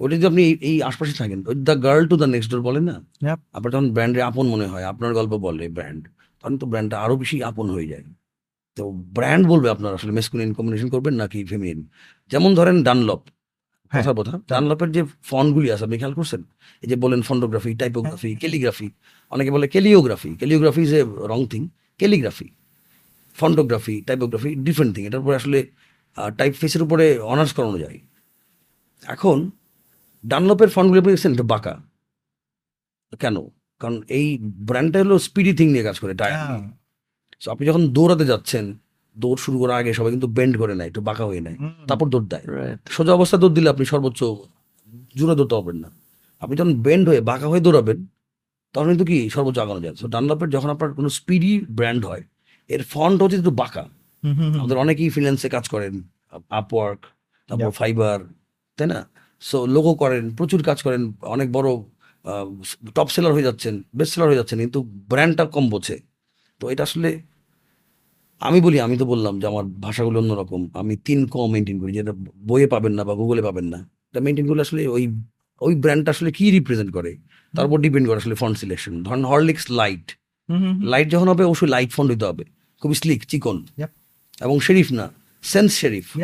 ওটা 0.00 0.16
যদি 0.16 0.26
আপনি 0.26 0.42
এই- 0.44 0.86
আশপাশে 0.86 1.12
থাকেন 1.12 1.42
the 1.42 1.82
girl 1.82 2.08
to 2.08 2.16
the 2.16 2.24
next 2.24 2.50
door 2.50 2.62
বলে 2.62 2.80
না. 2.80 3.04
আপনার 3.52 3.72
তখন 3.72 3.92
ব্র্যান্ডের 3.92 4.22
আপন 4.22 4.46
মনে 4.46 4.66
হয় 4.66 4.82
আপনার 4.82 5.14
গল্প 5.14 5.30
বলে 5.30 5.68
ব্র্যান্ড 5.68 6.08
তখন 6.42 6.58
তো 6.58 6.66
ব্র্যান্ডটা 6.66 7.00
আরও 7.00 7.16
বেশি 7.16 7.42
আপন 7.42 7.70
হয়ে 7.70 7.88
যায়। 7.88 8.02
তো 8.76 8.90
ব্র্যান্ড 8.90 9.46
বলবে 9.46 9.70
আপনার 9.70 9.94
আসলে 9.94 10.12
মেসকুলিন 10.12 10.52
কম্বিনেশন 10.52 10.88
করবেন 10.88 11.14
নাকি 11.14 11.44
ফেমিনিন 11.44 11.88
যেমন 12.30 12.54
ধরেন 12.54 12.82
ডানলপ 12.82 13.22
হ্যাঁ। 13.88 14.02
কথা 14.02 14.12
কথা 14.12 14.40
ডানলপের 14.48 14.92
যে 14.92 15.02
ফন্টগুলি 15.22 15.70
আছে 15.70 15.84
আপনি 15.84 15.98
খেয়াল 15.98 16.14
করছেন? 16.14 16.42
এই 16.82 16.88
যে 16.88 16.96
বলেন 16.96 17.22
ফন্ডোগ্রাফি 17.22 17.74
টাইপোগ্রাফি। 17.74 18.34
ক্যালিগ্রাফি 18.34 18.90
অনেকে 19.30 19.50
বলে 19.50 19.68
caliography 19.68 20.34
caliography 20.34 20.82
is 20.82 20.94
a 20.94 21.02
wrong 21.02 21.46
thing 21.46 21.68
calligraphy 21.98 22.48
fontography 23.40 23.96
typography 24.08 24.50
different 24.66 24.92
thing 24.94 25.02
এটার 25.08 25.20
উপরে 25.24 25.36
আসলে 25.40 25.58
টাইপ 26.38 26.52
ফেসের 26.60 26.82
উপরে 26.86 27.04
অনার্স 27.32 27.52
করানো 27.56 27.78
যায়। 27.84 27.98
এখন 29.14 29.38
ডানলপের 30.24 30.70
ফন্টগুলি 30.74 30.98
আপনি 31.02 31.12
দেখছেন? 31.14 31.32
এটা 31.36 31.46
বাঁকা। 31.54 31.74
কেন? 33.22 33.36
কারণ 33.80 33.96
এই 34.18 34.26
ব্র্যান্ডটা 34.68 34.98
হলো 35.02 35.16
স্পিডি 35.18 35.52
থিং 35.58 35.66
নিয়ে 35.74 35.84
কাজ 35.88 35.96
করে 36.02 36.12
টায়ার 36.20 36.40
হ্যাঁ। 36.46 36.62
সো 37.42 37.46
আপনি 37.52 37.64
যখন 37.70 37.82
দৌড়াতে 37.96 38.24
যাচ্ছেন 38.32 38.64
দৌড় 39.16 39.38
শুরু 39.44 39.56
করার 39.62 39.76
আগে 39.80 39.90
সবাই 39.98 40.10
কিন্তু 40.14 40.28
বেন্ড 40.36 40.54
করে 40.62 40.74
নেয় 40.78 40.88
একটু 40.90 41.00
বাঁকা 41.08 41.24
হয়ে 41.30 41.42
নেয়। 41.46 41.56
তারপর 41.88 42.06
দৌড় 42.12 42.26
দেয়। 42.32 42.44
সোজা 42.96 43.12
অবস্থা 43.18 43.36
দৌড় 43.42 43.54
দিলে 43.56 43.68
আপনি 43.74 43.84
সর্বোচ্চ 43.92 44.20
জোরে 45.18 45.34
দৌড়তে 45.38 45.54
পারবেন 45.58 45.78
না। 45.84 45.88
আপনি 46.42 46.54
যখন 46.60 46.72
বেন্ড 46.86 47.04
হয়ে 47.10 47.20
বাঁকা 47.30 47.46
হয়ে 47.52 47.62
দৌড়াবেন 47.66 47.98
তখন 48.74 48.86
কিন্তু 48.92 49.04
কি? 49.10 49.18
সর্বোচ্চ 49.34 49.58
আগানো 49.64 49.80
যায়। 49.84 49.94
সো 50.00 50.06
ডানলপের 50.14 50.48
যখন 50.56 50.68
আপনার 50.74 50.90
কোনো 50.98 51.08
স্পিডি 51.18 51.52
ব্র্যান্ড 51.78 52.02
হয় 52.10 52.22
এর 52.70 52.82
ফন্ট 52.84 53.22
হচ্ছে 53.22 53.36
একটু 53.36 53.50
বাঁকা। 53.50 53.84
হুম, 54.22 54.34
হুম, 54.38 54.48
হুম। 54.50 54.58
আমাদের 54.60 54.76
অনেকেই 54.78 55.08
ফ্রিল্যান্সে 55.08 55.48
কাজ 55.48 55.68
করেন 55.68 55.94
আপওয়ার্ক 56.50 57.00
তারপর 57.48 57.70
ফাইবার 57.70 58.18
তাই 58.78 58.86
না? 58.86 59.00
সো 59.42 59.66
লোগো 59.66 59.94
করেন 59.94 60.34
প্রচুর 60.34 60.62
কাজ 60.62 60.82
করেন 60.82 61.02
অনেক 61.26 61.52
বড় 61.52 61.68
টপ 62.94 63.08
সেলার 63.08 63.32
হয়ে 63.32 63.42
যাচ্ছেন 63.42 63.82
বেস্ট 63.94 64.12
সেলার 64.14 64.28
হয়ে 64.28 64.36
যাচ্ছেন 64.36 64.58
কিন্তু 64.58 64.78
ব্র্যান্ডটা 65.10 65.44
কম 65.44 65.64
বোঝে। 65.70 65.96
তো 66.60 66.64
এটা 66.70 66.82
আসলে 66.82 67.10
আমি 68.40 68.60
বলি 68.60 68.80
আমি 68.80 68.96
তো 68.98 69.04
বললাম 69.04 69.40
যে 69.40 69.46
আমার 69.46 69.64
ভাষাগুলো 69.80 70.16
অন্যরকম। 70.18 70.70
আমি 70.74 70.96
তিন 70.96 71.26
ক 71.26 71.36
মেনটেন 71.52 71.80
করি 71.80 71.92
যেটা 71.92 72.12
বইয়ে 72.48 72.66
পাবেন 72.66 72.92
না 72.92 73.04
বা 73.04 73.14
গুগলে 73.14 73.42
পাবেন 73.42 73.64
না। 73.64 73.78
এটা 74.10 74.20
মেনটেন 74.20 74.46
করলে 74.48 74.62
আসলে 74.62 74.82
ওই 74.86 75.04
ওই 75.60 75.74
ব্র্যান্ডটা 75.74 76.10
আসলে 76.10 76.30
কি 76.32 76.50
রিপ্রেজেন্ট 76.50 76.90
করে? 76.92 77.12
তার 77.54 77.64
উপর 77.66 77.78
ডিপেন্ড 77.80 78.04
করে 78.08 78.16
আসলে 78.16 78.34
ফন্ট 78.34 78.56
সিলেকশন 78.58 79.02
ধরেন 79.02 79.24
হরলিক্স 79.24 79.70
লাইট। 79.70 80.06
লাইট 80.84 81.08
যখন 81.10 81.28
হবে 81.28 81.44
অবশ্যই 81.44 81.68
লাইট 81.68 81.90
ফন্ট 81.92 82.08
দিতে 82.12 82.24
হবে। 82.26 82.44
খুবই 82.84 82.94
স্লিক 82.94 83.24
চিকন। 83.26 83.64
এবং 84.40 84.60
শেরিফ 84.60 84.92
না 84.92 85.08
সেন্স 85.42 85.72
শেরিফ। 85.72 86.16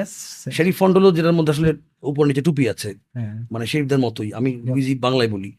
শেরিফ 0.52 0.78
ফন্ট 0.78 0.96
হলো 0.96 1.12
যেটার 1.12 1.32
মধ্যে 1.32 1.50
আসলে 1.50 1.72
উপর 2.02 2.26
নিচে 2.26 2.42
টুপি 2.42 2.68
আছে 2.68 2.94
হ্যাঁ। 3.14 3.46
মানে 3.52 3.66
শেরিফদের 3.66 3.98
মতোই। 3.98 4.32
আমি. 4.32 4.50
ইজি 4.76 4.94
বাংলায় 4.94 5.28
বলি। 5.28 5.52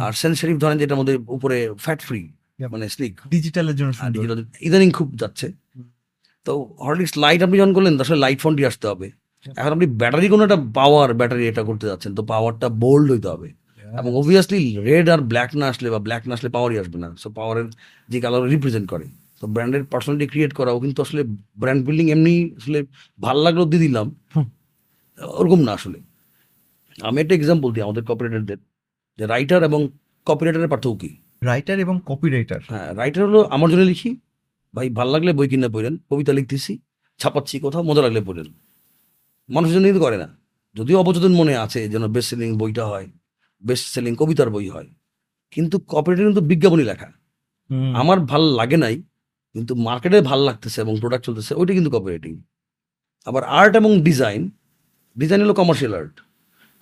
আর 0.00 0.12
সেন্স 0.12 0.40
শেরিফ 0.40 0.58
ধরেন 0.58 0.78
যেটার 0.78 0.98
মধ্যে 0.98 1.16
উপরে 1.16 1.70
ফ্যাট 1.78 2.00
ফ্রি 2.00 2.32
মানে 2.70 2.88
স্লিক 2.88 3.20
ডিজিটালের 3.28 3.76
জন্য 3.76 4.44
ইদানিং 4.60 4.90
খুব 4.90 5.16
যাচ্ছে। 5.16 5.52
তো 6.44 6.76
হরলিক্স 6.80 7.18
লাইট 7.18 7.42
আপনি 7.42 7.58
যখন 7.58 7.72
করলেন 7.74 8.00
আসলে 8.00 8.18
লাইট 8.18 8.40
ফোনটি 8.40 8.66
আসতে 8.66 8.86
হবে। 8.86 9.10
এখন 9.56 9.70
আপনি 9.70 9.86
ব্যাটারি 9.86 10.28
কোনো 10.28 10.42
একটা 10.44 10.56
পাওয়ার 10.74 11.14
ব্যাটারি 11.14 11.48
এটা 11.48 11.62
করতে 11.62 11.86
যাচ্ছেন 11.86 12.14
তো 12.14 12.22
পাওয়ারটা 12.22 12.68
বোল্ড 12.68 13.12
হইতে 13.12 13.28
হবে। 13.28 13.52
এবং 13.98 14.16
অবভিয়াসলি 14.16 14.76
রেড 14.76 15.08
আর 15.08 15.18
ব্ল্যাক 15.18 15.56
না 15.56 15.68
আসলে 15.68 15.90
বা 15.90 15.98
ব্ল্যাক 15.98 16.28
না 16.28 16.34
আসলে 16.34 16.50
পাওয়ারই 16.50 16.78
আসবে 16.78 16.98
না। 16.98 17.16
সো 17.18 17.30
পাওয়ারের 17.30 17.64
যে 18.08 18.20
কালার 18.20 18.42
রিপ্রেজেন্ট 18.42 18.88
করে। 18.90 19.04
তো 19.42 19.44
ব্র্যান্ডের 19.46 19.84
পার্সোনালিটি 19.84 20.26
ক্রিয়েট 20.26 20.52
করাও 20.52 20.76
কিন্তু 20.80 20.98
আসলে 21.02 21.22
ব্র্যান্ড 21.56 21.80
বিল্ডিং 21.86 22.06
এমনি 22.10 22.34
আসলে 22.56 22.78
ভালো 23.18 23.40
লাগল 23.42 23.62
দিয়ে 23.64 23.82
দিলাম। 23.82 24.06
ওরকম 25.40 25.60
না 25.60 25.72
আসলে। 25.72 25.98
আমি 26.98 27.16
একটা 27.20 27.34
এক্সাম্পল 27.34 27.68
দিই 27.72 27.82
আমাদের 27.82 28.04
কপারেটারদের 28.04 28.58
যে 29.18 29.24
রাইটার 29.26 29.60
এবং 29.62 29.80
কপিরাইটারের 30.26 30.68
পার্থক্য 30.68 30.96
কি? 31.00 31.10
রাইটার 31.42 31.78
এবং 31.78 31.96
কপিরাইটার 32.06 32.60
হ্যাঁ 32.68 32.88
রাইটার 32.94 33.22
হলো 33.24 33.40
আমার 33.54 33.70
জন্য 33.70 33.82
লিখি 33.82 34.10
ভাই 34.74 34.86
ভালো 34.90 35.10
লাগলে 35.10 35.30
বই 35.32 35.48
কিনে 35.48 35.68
পড়েন 35.68 35.94
কবিতা 36.10 36.32
লিখতেছি 36.32 36.72
ছাপাচ্ছি 37.20 37.54
কোথাও 37.60 37.82
মজা 37.82 38.02
লাগলে 38.02 38.20
পড়েন। 38.20 38.48
মানুষের 39.48 39.74
জন্য 39.74 39.86
কিন্তু 39.86 40.02
করে 40.04 40.16
না। 40.16 40.28
যদিও 40.76 40.96
অবচেতন 41.00 41.32
মনে 41.32 41.54
আছে 41.56 41.88
যেন 41.88 42.04
বেস্ট 42.06 42.28
সেলিং 42.30 42.50
বইটা 42.58 42.84
হয় 42.86 43.06
বেস্ট 43.64 43.86
সেলিং 43.86 44.12
কবিতার 44.16 44.50
বই 44.50 44.68
হয়। 44.68 44.88
কিন্তু 45.52 45.76
কপিরাইটার 45.88 46.26
কিন্তু 46.26 46.40
বিজ্ঞাপনী 46.40 46.84
লেখা। 46.84 47.08
আমার 47.94 48.20
ভালো 48.20 48.46
লাগে 48.54 48.76
নাই 48.76 48.94
কিন্তু 49.54 49.72
মার্কেটে 49.86 50.18
ভালো 50.30 50.42
লাগতেছে 50.48 50.78
এবং 50.84 50.94
প্রোডাক্ট 51.02 51.24
চলতেছে, 51.28 51.52
ওইটা 51.60 51.72
কিন্তু 51.76 51.90
কপিরাইটিং 51.96 52.32
আবার 53.26 53.42
আর্ট 53.60 53.72
এবং 53.80 53.90
ডিজাইন 54.08 54.42
ডিজাইন 55.16 55.40
হলো 55.44 55.54
কমার্শিয়াল 55.60 55.92
আর্ট 56.00 56.14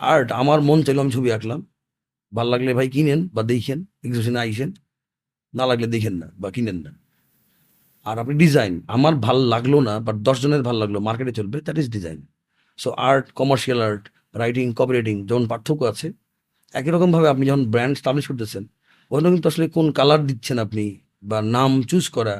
আর্ট 0.00 0.29
আমার 0.40 0.59
মন 0.68 0.79
চাইলো 0.87 1.00
আমি 1.05 1.12
ছবি 1.16 1.29
আঁকলাম। 1.37 1.61
ভালো 2.33 2.48
লাগলে 2.55 2.70
ভাই 2.79 2.88
কিনেন 2.94 3.20
বা 3.35 3.42
দেখেন 3.52 3.79
এক্সিবিশনে 4.07 4.40
আইসেন। 4.44 4.70
না 5.55 5.64
লাগলে 5.70 5.87
দেখেন 5.94 6.14
না 6.22 6.29
বা 6.42 6.48
কিনেন 6.55 6.79
না। 6.87 6.92
আর 8.07 8.16
আপনি 8.22 8.35
ডিজাইন 8.44 8.72
আমার 8.96 9.14
ভালো 9.26 9.42
লাগল 9.55 9.74
না 9.88 9.94
বাট 10.07 10.16
দশজনের 10.26 10.62
ভালো 10.68 10.79
লাগল 10.83 10.96
মার্কেটে 11.09 11.33
চলবে 11.38 11.57
that 11.66 11.76
is 11.83 11.88
design 11.96 12.18
so 12.79 12.88
art 13.11 13.24
commercial 13.40 13.79
art 13.88 14.05
writing 14.40 14.66
copywriting 14.81 15.16
যেমন 15.29 15.44
পার্থক্য 15.52 15.83
আছে, 15.92 16.07
একই 16.74 16.90
রকমভাবে 16.94 17.29
আপনি 17.33 17.44
যখন 17.50 17.62
ব্র্যান্ড 17.72 17.94
স্টাবলিশ 18.00 18.24
করতেছেন 18.31 18.64
ওখানে 19.11 19.29
কিন্তু 19.35 19.46
আসলে 19.52 19.64
কোন 19.76 19.87
কালার 19.98 20.20
দিচ্ছেন 20.29 20.57
আপনি 20.66 20.85
বা 21.31 21.38
নাম 21.57 21.70
চুজ 21.90 22.05
করা 22.16 22.37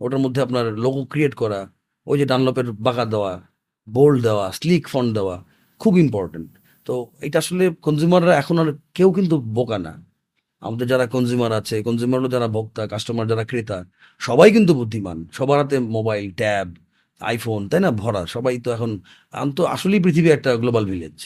ওটার 0.00 0.20
মধ্যে 0.24 0.40
আপনার 0.46 0.66
লোগো 0.84 1.00
ক্রিয়েট 1.12 1.34
করা 1.42 1.60
ওই 2.06 2.16
যে 2.20 2.24
ডানলপের 2.30 2.68
বাঁকা 2.86 3.04
দেওয়া 3.14 3.32
বোল্ড 3.88 4.18
দেওয়া 4.26 4.46
স্লিক 4.58 4.84
ফন্ট 4.92 5.10
দেওয়া 5.18 5.36
খুব 5.80 5.94
ইম্পর্টেন্ট 6.04 6.48
তো 6.86 6.94
এটা 7.26 7.38
আসলে 7.44 7.64
কনজিউমাররা 7.86 8.32
এখন 8.42 8.56
আর 8.62 8.68
কেউ 8.96 9.08
কিন্তু 9.18 9.36
বোকা 9.56 9.78
না। 9.86 9.92
আমাদের 10.62 10.86
যারা 10.92 11.06
কনজিউমার 11.14 11.52
আছে 11.60 11.76
কনজিউমার 11.88 12.20
যারা 12.34 12.48
ভোক্তা 12.56 12.82
কাস্টমার 12.92 13.26
যারা 13.30 13.44
ক্রেতা 13.50 13.78
সবাই 14.20 14.48
কিন্তু 14.56 14.72
বুদ্ধিমান। 14.80 15.18
সবার 15.36 15.56
হাতে 15.60 15.76
মোবাইল 15.96 16.26
ট্যাব 16.40 16.68
আইফোন 17.20 17.60
তাই 17.70 17.80
না? 17.84 17.90
ভরা। 18.02 18.22
সবাই 18.34 18.54
তো 18.64 18.68
এখন 18.76 18.90
আম 19.40 19.48
তো 19.58 19.62
আসলেই 19.74 20.00
পৃথিবী 20.04 20.28
একটা 20.36 20.50
গ্লোবাল 20.62 20.84
ভিলেজ 20.92 21.16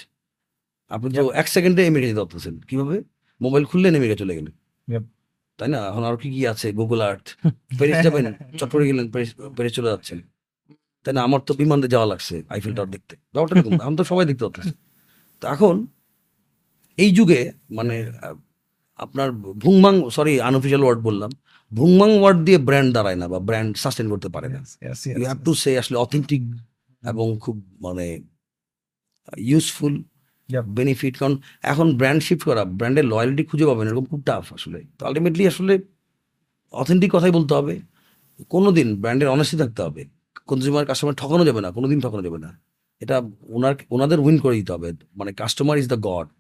আপনি 0.91 1.09
তো 1.17 1.23
এক 1.41 1.47
সেকেন্ডে 1.55 1.81
আমেরিকা 1.91 2.09
যেতে 2.11 2.21
পারতেছেন 2.23 2.55
কীভাবে? 2.69 2.97
মোবাইল 3.41 3.65
খুললেন 3.71 3.93
আমেরিকা 4.01 4.17
চলে 4.23 4.33
গেলেন. 4.39 4.55
তাই 5.59 5.69
না? 5.75 5.79
এখন 5.91 6.03
আর 6.09 6.17
কি 6.23 6.29
কি 6.35 6.43
আছে? 6.53 6.67
গুগল 6.79 7.01
আর্থ 7.11 7.27
প্যারিস 7.79 7.99
যাবেন 8.07 8.25
চট 8.59 8.71
করে 8.75 8.85
গেলেন 8.91 9.07
প্যারিস 9.57 9.73
চলে 9.79 9.91
যাচ্ছেন। 9.95 10.19
তাই 11.05 11.13
না? 11.17 11.21
আমার 11.27 11.41
তো 11.49 11.53
বিমানে 11.61 11.89
যাওয়া 11.95 12.09
লাগছে 12.13 12.35
আইফেল 12.55 12.73
টাওয়ার 12.77 12.91
দেখতে। 12.95 13.15
ব্যাপারটা 13.33 13.55
এরকম। 13.59 13.75
এখন 13.85 13.95
তো 14.01 14.05
সবাই 14.11 14.25
দেখতে 14.31 14.45
পাচ্ছে। 14.47 14.73
তো 15.41 15.45
এখন 15.55 15.75
এই 17.03 17.11
যুগে 17.19 17.41
মানে 17.79 17.97
আপনার 19.05 19.29
ভুংমাং 19.63 19.95
সরি 20.17 20.35
আনঅফিসিয়াল 20.49 20.83
ওয়ার্ড 20.85 21.01
বললাম 21.09 21.31
ভুংমাং 21.73 22.11
ওয়ার্ড 22.21 22.39
দিয়ে 22.47 22.59
ব্র্যান্ড 22.69 22.91
দাঁড়ায় 22.97 23.19
না 23.23 23.27
বা 23.33 23.39
ব্র্যান্ড 23.49 23.73
সাস্টেন 23.83 24.07
করতে 24.13 24.29
পারে 24.35 24.49
না। 24.55 24.61
ইউ 25.19 25.27
হ্যাভ 25.31 25.41
টু 25.47 25.53
সে 25.63 25.71
আসলে 25.83 25.97
অথেন্টিক 26.05 26.43
এবং 27.03 27.27
খুব 27.45 27.57
মানে 27.85 28.07
ইউজফুল. 29.51 29.95
বেনিফিট 30.79 31.15
কারণ 31.21 31.35
এখন 31.63 31.87
ব্র্যান্ড 32.01 32.21
শিফট 32.23 32.45
করা 32.49 32.63
ব্র্যান্ডের 32.79 33.07
লয়ালিটি 33.13 33.43
খুঁজে 33.51 33.67
পাবেন, 33.67 33.87
এরকম 33.89 34.05
খুব 34.05 34.23
টাফ 34.29 34.45
আসলে। 34.57 34.79
তো 34.99 35.03
আলটিমেটলি 35.07 35.45
আসলে 35.53 35.75
অথেন্টিক 36.73 37.11
কথাই 37.15 37.33
বলতে 37.39 37.53
হবে। 37.55 37.75
কোনো 38.55 38.69
দিন 38.73 38.89
ব্র্যান্ডের 39.01 39.29
অনেস্টি 39.35 39.57
থাকতে 39.63 39.81
হবে। 39.83 40.03
কনজিউমার 40.47 40.85
কাস্টমার 40.91 41.15
ঠকানো 41.15 41.45
যাবে 41.49 41.61
না 41.65 41.69
কোনো 41.77 41.87
দিন 41.89 41.99
ঠকানো 42.05 42.23
যাবে 42.27 42.39
না। 42.39 42.51
এটা 43.01 43.17
ওনার, 43.57 43.75
ওনাদের 43.91 44.19
উইন 44.21 44.37
করে 44.39 44.55
দিতে 44.57 44.73
হবে। 44.73 44.89
মানে 45.19 45.31
customer 45.41 45.77
is 45.79 45.87
the 45.89 45.99
god 46.09 46.31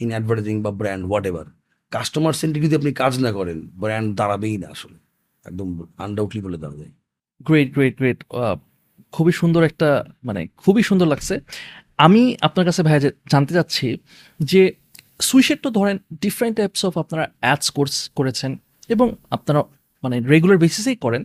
in 0.00 0.08
advertising 0.14 0.56
বা 0.64 0.70
brand 0.80 1.02
what 1.06 1.24
ever 1.30 1.46
customer 1.90 2.34
centric 2.40 2.62
যদি 2.66 2.76
আপনি 2.76 2.90
কাজ 3.02 3.12
না 3.24 3.30
করেন 3.32 3.58
ব্র্যান্ড 3.82 4.08
দাঁড়াবেই 4.18 4.56
না 4.62 4.68
আসলে। 4.74 4.98
একদম 5.44 5.68
আনডাউটলি 6.04 6.40
বলে 6.46 6.58
দেওয়া 6.62 6.76
যায়। 6.80 6.92
গ্রেট 7.48 7.68
গ্রেট 7.74 7.94
গ্রেট 8.00 8.18
খুবই 9.14 9.32
সুন্দর 9.40 9.62
একটা 9.70 9.88
মানে 10.24 10.40
খুবই 10.56 10.82
সুন্দর 10.88 11.06
লাগছে। 11.06 11.34
আমি 11.98 12.36
আপনার 12.40 12.66
কাছে 12.66 12.82
ভাইয়া 12.82 13.10
জানতে 13.32 13.54
চাচ্ছি 13.54 13.98
যে 14.40 14.72
সুইশের 15.20 15.56
তো 15.62 15.70
ধরেন 15.70 15.98
ডিফারেন্ট 16.20 16.56
টাইপস 16.56 16.84
অফ 16.84 16.98
আপনারা 16.98 17.30
অ্যাডস 17.40 17.70
কোর্স 17.70 18.10
করেছেন 18.14 18.58
এবং 18.88 19.14
আপনারা 19.30 19.62
মানে 20.02 20.20
রেগুলার 20.20 20.58
বেসিসেই 20.58 20.96
করেন। 20.96 21.24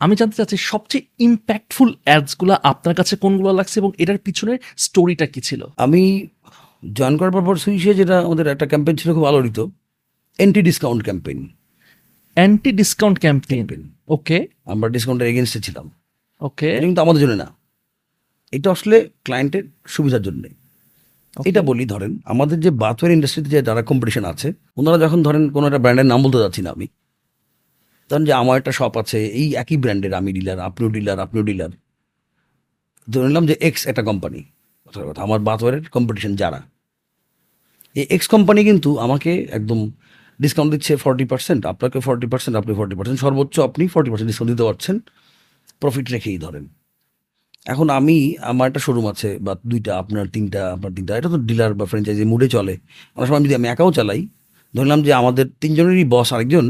আমি 0.00 0.16
জানতে 0.16 0.36
চাচ্ছি 0.36 0.56
সবচেয়ে 0.56 1.04
ইম্প্যাক্টফুল 1.18 1.94
অ্যাডসগুলো 2.04 2.54
আপনার 2.62 2.94
কাছে 2.94 3.16
কোনগুলো 3.16 3.52
লাগছে 3.52 3.80
এবং 3.80 3.92
এটার 3.98 4.18
পিছনের 4.18 4.58
স্টোরিটা 4.76 5.26
কি 5.26 5.40
ছিল? 5.40 5.66
আমি 5.76 6.02
জয়েন 6.94 7.16
করার 7.16 7.32
পর 7.32 7.56
সুইসে 7.56 7.94
যেটা 7.94 8.20
আমাদের 8.20 8.46
একটা 8.46 8.66
ক্যাম্পেইন 8.66 8.96
ছিল 8.96 9.14
খুব 9.14 9.24
আলোড়িত। 9.24 9.66
Anti 10.38 10.62
discount 10.62 11.02
campaign 11.02 11.48
anti 12.34 12.72
discount 12.72 13.18
campaign 13.18 13.82
okay 14.08 14.48
আমরা 14.64 14.88
ডিসকাউন্টের 14.88 15.28
এগেনস্টে 15.28 15.60
ছিলাম। 15.60 15.90
ওকে 16.40 16.80
কিন্তু 16.80 17.00
আমাদের 17.00 17.22
জন্য 17.22 17.34
না। 17.34 17.59
এটা 18.52 18.68
আসলে 18.76 18.96
ক্লায়েন্টের 19.26 19.64
সুবিধার 19.94 20.22
জন্য। 20.28 20.42
এটা 21.50 21.60
বলি 21.70 21.84
ধরেন 21.92 22.12
আমাদের 22.32 22.58
যে 22.64 22.70
বাথওয়ার 22.82 23.10
ইন্ডাস্ট্রিতে 23.16 23.48
যে 23.54 23.58
যারা 23.68 23.82
কম্পিটিশন 23.90 24.24
আছে 24.32 24.48
ওনারা 24.78 24.98
যখন 25.04 25.18
ধরেন 25.26 25.42
কোনো 25.54 25.64
একটা 25.68 25.80
ব্র্যান্ডের 25.84 26.08
নাম 26.12 26.20
বলতে 26.24 26.38
যাচ্ছি 26.44 26.60
না 26.66 26.70
আমি 26.76 26.86
ধরেন 28.10 28.24
যে 28.28 28.32
আমার 28.42 28.54
একটা 28.60 28.72
শপ 28.78 28.94
আছে 29.02 29.18
এই 29.40 29.48
একই 29.62 29.76
ব্র্যান্ডের 29.82 30.12
আমি 30.20 30.30
ডিলার 30.36 30.58
আপনিও 30.68 30.88
ডিলার 30.96 31.16
আপনিও 31.24 31.42
ডিলার 31.48 31.72
ধরে 33.08 33.24
নিলাম 33.28 33.44
যে 33.50 33.54
এক্স 33.68 33.82
একটা 33.90 34.02
কোম্পানি 34.08 34.40
কথা 34.86 35.22
আমার 35.26 35.40
বাথওয়ারের 35.48 35.82
কম্পিটিশন 35.94 36.32
যারা। 36.42 36.60
এই 37.96 38.06
এক্স 38.16 38.26
কোম্পানি 38.34 38.60
কিন্তু 38.70 38.90
আমাকে 39.06 39.30
একদম 39.58 39.78
ডিসকাউন্ট 40.40 40.70
দিচ্ছে 40.74 40.92
ফর্টি 41.04 41.24
পার্সেন্ট 41.30 41.62
আপনাকে 41.72 41.98
ফর্টি 42.06 42.26
পার্সেন্ট 42.32 42.54
আপনি 42.60 42.72
ফর্টি 42.80 42.94
পার্সেন্ট 42.98 43.18
সর্বোচ্চ 43.24 43.54
আপনি 43.68 43.82
ফর্টি 43.94 44.08
পার্সেন্ট 44.10 44.28
ডিসকাউন্ট 44.30 44.50
দিতে 44.52 44.64
পারছেন 44.68 44.96
প্রফিট 45.82 46.06
রেখেই 46.14 46.38
ধরেন। 46.38 46.64
এখন 47.66 47.86
আমি, 47.98 48.16
আমার 48.50 48.64
একটা 48.70 48.80
শোরুম 48.86 49.06
আছে, 49.12 49.30
বা 49.46 49.52
দুইটা, 49.70 49.92
আপনার 50.02 50.26
তিনটা 50.34 50.60
আপনার 50.74 50.92
তিনটা, 50.96 51.12
এটা 51.18 51.28
তো 51.34 51.38
ডিলার 51.48 51.70
বা 51.78 51.84
ফ্র্যাঞ্চাইজি 51.90 52.24
মুডে 52.32 52.48
চলে। 52.56 52.74
অনেক 53.16 53.26
সময় 53.28 53.42
যদি 53.46 53.54
আমি 53.60 53.66
একাও 53.74 53.90
চালাই 53.98 54.20
ধরলাম 54.74 55.00
যে 55.06 55.12
আমাদের 55.20 55.46
তিনজনেরই 55.62 56.06
বস 56.14 56.28
আরেকজন 56.34 56.66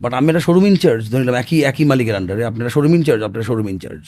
বাট 0.00 0.12
আমি 0.18 0.26
একটা 0.30 0.42
শোরুম 0.46 0.64
ইনচার্জ 0.70 1.02
ধরলাম 1.12 1.36
একই 1.42 1.58
একই 1.70 1.84
মালিকের 1.90 2.16
আন্ডারে 2.20 2.42
আপনারা 2.50 2.70
শোরুম 2.74 2.92
ইনচার্জ 2.98 3.20
আপনারা 3.28 3.44
শোরুম 3.48 3.66
ইনচার্জ 3.74 4.02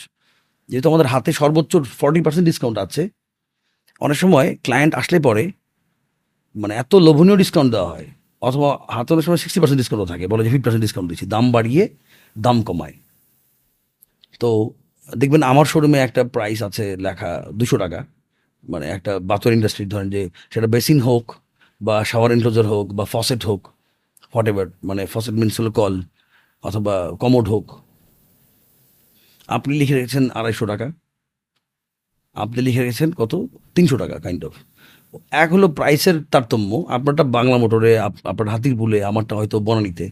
যেহেতু 0.70 0.86
আমাদের 0.92 1.06
হাতে 1.12 1.30
সর্বোচ্চ 1.40 1.72
ফর্টি 2.00 2.20
পার্সেন্ট 2.24 2.46
ডিসকাউন্ট 2.50 2.76
আছে, 2.84 3.02
অনেক 4.00 4.18
সময় 4.24 4.48
ক্লায়েন্ট 4.66 4.92
আসলে 5.00 5.18
পরে 5.26 5.44
মানে 6.54 6.72
এত 6.82 6.92
লোভনীয় 7.06 7.36
ডিসকাউন্ট 7.42 7.70
দেওয়া 7.74 7.88
হয়, 7.92 8.06
অথবা 8.48 8.68
হাতে 8.94 9.10
অনেক 9.14 9.24
সময় 9.28 9.40
সিক্সটি 9.42 9.58
পার্সেন্ট 9.62 9.80
ডিসকাউন্টও 9.82 10.08
থাকে, 10.12 10.24
বলে 10.32 10.40
যে 10.44 10.50
ফিফটি 10.52 10.64
পার্সেন্ট 10.66 10.84
ডিসকাউন্ট 10.86 11.08
দিচ্ছি, 11.10 11.26
দাম 11.34 11.44
বাড়িয়ে 11.54 11.84
দাম 12.36 12.56
কমায়। 12.68 12.94
তো 14.42 14.50
দেখবেন 15.18 15.42
আমার 15.42 15.64
শোরুমে 15.64 15.98
একটা 15.98 16.24
প্রাইস 16.24 16.62
আছে 16.62 16.96
লেখা 16.96 17.46
দুশো 17.54 17.78
টাকা। 17.78 18.04
মানে 18.68 18.86
একটা 18.86 19.18
বাথরুম 19.18 19.54
ইন্ডাস্ট্রির 19.54 19.88
ধরেন 19.88 20.10
যে 20.10 20.30
সেটা 20.50 20.66
বেসিন 20.66 21.00
হোক 21.00 21.34
বা 21.82 22.04
শাওয়ার 22.04 22.32
এনক্লোজার 22.32 22.66
হোক 22.66 22.92
বা 22.92 23.04
ফসেট 23.04 23.46
হোক 23.46 23.66
হোয়াট 24.34 24.48
এভার 24.48 24.66
মানে 24.84 25.06
ফসেট 25.06 25.34
মিনস 25.34 25.60
হলো 25.60 25.70
কল 25.70 26.02
অথবা 26.62 27.10
কমোড 27.20 27.48
হোক। 27.48 27.80
আপনি 29.48 29.78
লিখে 29.78 29.94
রেখেছেন 29.94 30.30
আড়াইশো 30.30 30.66
টাকা। 30.66 30.92
আপনি 32.34 32.62
লিখে 32.62 32.80
রেখেছেন 32.80 33.12
কত? 33.12 33.46
তিনশো 33.74 33.96
টাকা 33.96 34.18
কাইন্ড 34.18 34.44
অফ 34.44 34.52
এক 35.30 35.52
হলো 35.52 35.68
প্রাইসের 35.68 36.22
তারতম্য। 36.22 36.84
আপনারটা 36.88 37.24
বাংলা 37.24 37.56
মোটরে, 37.56 37.98
আপ- 37.98 38.28
আপনার 38.28 38.48
হাতির 38.48 38.76
পুলে, 38.76 39.04
আমারটা 39.04 39.36
হয়তো 39.36 39.60
বনানীতে। 39.60 40.10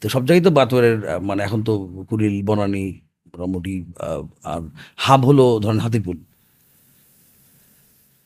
তো 0.00 0.08
সব 0.08 0.26
জায়গায় 0.26 0.50
তো 0.50 0.56
বাতোয়ারের 0.56 1.20
মানে 1.20 1.42
এখন 1.42 1.62
তো 1.62 2.04
কুড়িল 2.08 2.44
বনানী 2.44 3.00
মোটামুটি 3.32 3.74
আর 4.52 4.62
হাব 5.04 5.20
হলো 5.28 5.44
ধরেন 5.62 5.80
হাতিরপুল। 5.84 6.18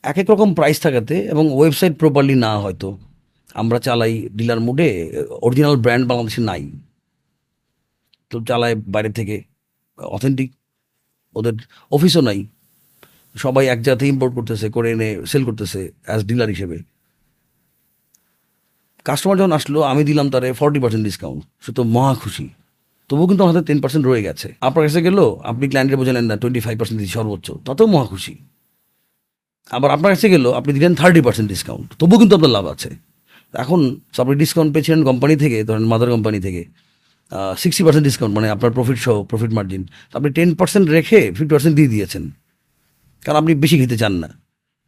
এক 0.04 0.16
এক 0.22 0.28
রকম 0.30 0.48
প্রাইস 0.54 0.78
থাকাতে 0.80 1.16
এবং 1.32 1.44
ওয়েবসাইট 1.58 1.94
প্রপারলি 1.98 2.34
না 2.46 2.52
হয়তো 2.64 2.88
আমরা 3.54 3.78
চালাই 3.86 4.28
ডিলার 4.36 4.60
মোডে 4.60 4.88
অরিজিনাল 5.46 5.76
ব্র্যান্ড 5.76 6.04
বাংলাদেশে 6.10 6.42
নাই। 6.50 6.62
তো 8.30 8.36
চালায় 8.48 8.76
বাইরে 8.94 9.10
থেকে 9.18 9.36
অথেন্টিক 9.98 10.50
ওদের 11.36 11.54
অফিসও 11.90 12.20
নাই। 12.20 12.40
সবাই 13.36 13.64
এক 13.66 13.80
জায়গাতে 13.82 14.04
ইম্পোর্ট 14.08 14.32
করতেছে, 14.34 14.66
করে 14.70 14.88
এনে 14.92 15.08
সেল 15.26 15.42
করতেছে 15.44 15.80
অ্যাজ 16.06 16.20
ডিলার 16.24 16.48
হিসেবে। 16.48 16.76
কাস্টমার 19.04 19.36
যখন 19.38 19.52
আসলো, 19.52 19.78
আমি 19.82 20.02
দিলাম 20.04 20.26
তারে 20.30 20.48
ফর্টি 20.52 20.78
পার্সেন্ট 20.80 21.04
ডিসকাউন্ট 21.04 21.40
সে 21.64 21.70
তো 21.78 21.82
মহা 21.94 22.14
খুশি। 22.14 22.46
তবুও 23.10 23.26
কিন্তু 23.30 23.42
আমাদের 23.46 23.62
টেন 23.68 23.78
পার্সেন্ট 23.82 24.04
রয়ে 24.08 24.22
গেছে। 24.28 24.48
আপনার 24.66 24.82
কাছে 24.86 25.00
গেলো 25.06 25.24
আপনি 25.50 25.64
ক্লায়েন্টের 25.70 25.98
বোঝালেন 26.00 26.24
না 26.30 26.34
টোয়েন্টি 26.42 26.60
ফাইভ 26.66 26.76
পার্সেন্ট 26.80 26.98
দিচ্ছি 27.00 27.14
সর্বোচ্চ 27.18 27.46
তাতেও 27.66 27.86
মহা 27.94 28.06
খুশি। 28.12 28.34
আবার 29.70 29.90
আপনার 29.96 30.10
কাছে 30.14 30.26
গেলো 30.34 30.48
আপনি 30.58 30.70
দিলেন 30.76 30.92
থার্টি 31.00 31.20
পার্সেন্ট 31.26 31.48
ডিসকাউন্ট 31.52 31.86
তবুও 32.00 32.18
কিন্তু 32.20 32.34
আপনার 32.38 32.52
লাভ 32.56 32.66
আছে। 32.74 32.90
এখন 33.62 33.80
আপনি 34.22 34.34
ডিসকাউন্ট 34.42 34.70
পেয়েছিলেন 34.74 35.00
কোম্পানি 35.08 35.34
থেকে 35.42 35.56
ধরেন 35.68 35.84
মাদার 35.92 36.08
কোম্পানি 36.14 36.38
থেকে 36.46 36.62
সিক্সটি 37.62 37.82
পার্সেন্ট 37.86 38.04
ডিসকাউন্ট 38.08 38.32
মানে 38.36 38.46
আপনার 38.54 38.70
প্রফিট 38.76 38.98
সহ 39.04 39.16
প্রফিট 39.30 39.50
মার্জিন 39.56 39.82
আপনি 40.16 40.28
টেন 40.36 40.48
পার্সেন্ট 40.60 40.86
রেখে 40.96 41.20
ফিফটি 41.36 41.52
পার্সেন্ট 41.56 41.74
দিয়ে 41.78 41.90
দিয়েছেন। 41.94 42.24
কারণ 43.22 43.36
আপনি 43.42 43.52
বেশি 43.62 43.76
খেতে 43.80 43.96
চান 44.02 44.14
না 44.22 44.28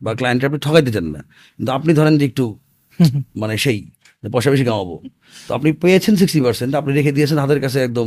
বা 0.02 0.10
ক্লায়েন্টকে 0.18 0.46
আপনি 0.48 0.58
ঠকাইতে 0.66 0.90
চান 0.96 1.06
না। 1.14 1.20
কিন্তু 1.56 1.70
আপনি 1.78 1.90
ধরেন 1.98 2.14
যে 2.20 2.24
একটু 2.30 2.44
মানে 3.40 3.54
সেই 3.64 3.78
পয়সা 4.34 4.48
বেশি 4.54 4.64
কামাবো। 4.68 4.96
তো 5.46 5.50
আপনি 5.58 5.68
পেয়েছেন 5.82 6.14
সিক্সটি 6.20 6.40
পার্সেন্ট 6.46 6.72
আপনি 6.80 6.90
রেখে 6.98 7.12
দিয়েছেন 7.16 7.38
হাতের 7.42 7.60
কাছে 7.64 7.78
একদম 7.86 8.06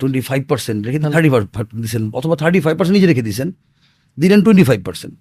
টোয়েন্টি 0.00 0.22
ফাইভ 0.28 0.42
পার্সেন্ট 0.50 0.78
রেখে 0.86 0.98
থার্টি 1.14 1.28
দিয়েছেন, 1.82 2.02
অথবা 2.18 2.34
থার্টি 2.42 2.60
ফাইভ 2.64 2.74
পার্সেন্ট 2.78 2.96
নিজে 2.98 3.08
রেখে 3.12 3.24
দিয়েছেন, 3.26 3.48
দিলেন 4.18 4.40
টোয়েন্টি 4.44 4.64
ফাইভ 4.68 4.80
পার্সেন্ট 4.88 5.18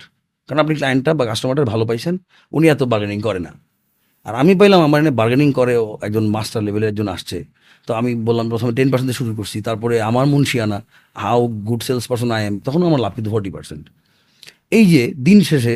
কারণ 0.47 0.59
আপনি 0.63 0.73
ক্লায়েন্টটা 0.79 1.11
বা 1.19 1.23
কাস্টমারটা 1.29 1.61
ভালো 1.73 1.83
পাইছেন, 1.89 2.13
উনি 2.55 2.65
এত 2.73 2.81
বার্গেনিং 2.91 3.19
করে 3.27 3.39
না। 3.45 3.51
আর 4.27 4.33
আমি 4.41 4.53
পাইলাম, 4.59 4.79
আমার 4.87 4.99
এনে 5.03 5.13
বার্গেনিং 5.19 5.49
করে 5.59 5.73
একজন 6.07 6.25
মাস্টার 6.35 6.61
লেভেলের 6.67 6.89
একজন 6.93 7.07
আসছে। 7.15 7.37
তো 7.87 7.91
আমি 7.99 8.11
বললাম, 8.27 8.45
প্রথমে 8.51 8.71
টেন 8.77 8.87
পার্সেন্ট 8.91 9.11
শুরু 9.19 9.31
করছি, 9.39 9.57
তারপরে 9.67 9.95
আমার 10.09 10.25
মুন্সিয়ানা 10.33 10.77
how 11.23 11.39
good 11.67 11.81
sales 11.87 12.05
person 12.09 12.29
I 12.35 12.41
am 12.47 12.55
তখন 12.65 12.81
আমার 12.89 12.99
লাভ 13.05 13.11
কিন্তু 13.17 13.29
ফোর্টি 13.33 13.51
পার্সেন্ট 13.55 13.83
এই 14.77 14.85
যে 14.93 15.03
দিন 15.27 15.39
শেষে 15.49 15.75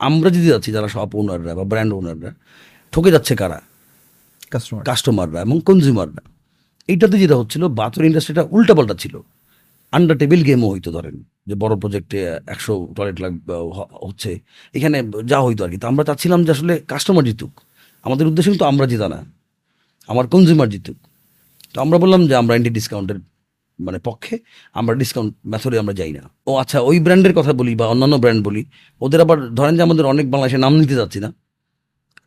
আমরা 0.00 0.28
যদি 0.36 0.46
যাচ্ছি, 0.52 0.70
যারা 0.76 0.88
শপ 0.94 1.10
ওনাররা 1.20 1.52
বা 1.58 1.64
ব্র্যান্ড 1.70 1.92
ওনাররা 2.00 2.30
ঠকে 2.92 3.10
যাচ্ছে 3.14 3.34
কারা? 3.40 3.58
কাস্টমার 4.50 4.82
কাস্টমাররা 4.84 5.38
এবং 5.40 5.56
কনজিউমাররা 5.60 6.22
এইটাতে 6.88 7.16
যেটা 7.18 7.36
হচ্ছিল 7.36 7.62
বাথরুম 7.68 8.06
ইন্ডাস্ট্রিটা 8.06 8.42
উল্টাপাল্টা 8.56 8.94
ছিল। 8.94 9.14
আন্ডার 9.92 10.18
টেবিল 10.18 10.40
গেমও 10.44 10.68
হইতো, 10.70 10.90
ধরেন, 10.92 11.16
যে 11.46 11.54
বড় 11.54 11.74
প্রজেক্টে 11.76 12.18
একশো 12.46 12.88
টয়লেট 12.96 13.20
লাগবে 13.20 13.54
হচ্ছে। 14.06 14.30
এখানে 14.74 14.96
যা 15.24 15.40
হইতো 15.40 15.64
আর 15.64 15.70
কি। 15.70 15.76
তো 15.76 15.86
আমরা 15.88 16.04
চাচ্ছিলাম 16.04 16.44
যে 16.44 16.50
আসলে 16.50 16.74
কাস্টমার 16.88 17.24
জিতুক। 17.24 17.52
আমাদের 18.04 18.26
উদ্দেশ্য 18.26 18.48
কিন্তু 18.50 18.64
আমরা 18.64 18.86
জিতা 18.86 19.08
না। 19.08 19.20
আমার 20.08 20.26
কনজিউমার 20.26 20.68
জিতুক। 20.68 20.96
তো 21.74 21.80
আমরা 21.80 21.98
বললাম 21.98 22.20
যে 22.26 22.34
আমরা 22.34 22.52
এন্টি 22.56 22.70
ডিসকাউন্টের 22.70 23.18
মানে 23.78 23.98
পক্ষে 23.98 24.38
আমরা 24.74 24.94
ডিসকাউন্ট 24.94 25.34
মেথডে 25.44 25.78
আমরা 25.78 25.94
যাই 25.94 26.12
না। 26.12 26.22
ও 26.46 26.56
আচ্ছা 26.56 26.78
ওই 26.80 26.96
ব্র্যান্ডের 27.00 27.34
কথা 27.34 27.52
বলি 27.52 27.72
বা 27.74 27.86
অন্যান্য 27.86 28.16
ব্র্যান্ড 28.16 28.40
বলি, 28.46 28.64
ওদের 29.00 29.20
আবার 29.20 29.38
ধরেন 29.54 29.76
যে 29.76 29.82
আমাদের 29.82 30.04
অনেক 30.06 30.30
বাংলাদেশে 30.30 30.58
নাম 30.58 30.72
নিতে 30.80 30.94
যাচ্ছি 30.94 31.18
না। 31.20 31.32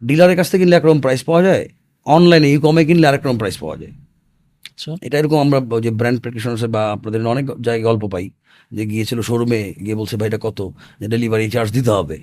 ডিলারের 0.04 0.36
কাছ 0.38 0.48
থেকে 0.52 0.62
কিনলে 0.62 0.76
একরকম 0.76 1.00
প্রাইস 1.02 1.24
পাওয়া 1.24 1.42
যায় 1.44 1.64
অনলাইনে 2.06 2.54
ই 2.54 2.58
কমে 2.58 2.86
কিনলে 2.86 3.08
আরেক 3.08 3.26
রকম 3.26 3.38
প্রাইস 3.38 3.58
পাওয়া 3.58 3.78
যায়। 3.78 3.92
আচ্ছা। 4.72 4.96
এটা 5.02 5.20
এরকম 5.20 5.40
আমরা 5.40 5.80
যে 5.80 5.92
ব্র্যান্ড 5.92 6.20
প্র্যাকটিশনার্স 6.20 6.64
বা 6.64 6.92
আপনাদের 6.92 7.28
অনেক 7.28 7.62
জায়গায় 7.62 7.94
গল্প 7.94 8.12
পাই 8.12 8.30
যে 8.72 8.86
গিয়েছিল 8.86 9.22
শোরুমে 9.22 9.74
গিয়ে 9.80 9.96
বলছে 9.96 10.18
ভাই 10.18 10.28
এটা 10.28 10.40
কত? 10.42 10.70
যে 11.00 11.08
ডেলিভারি 11.08 11.50
চার্জ 11.50 11.72
দিতে 11.72 11.90
হবে। 11.90 12.20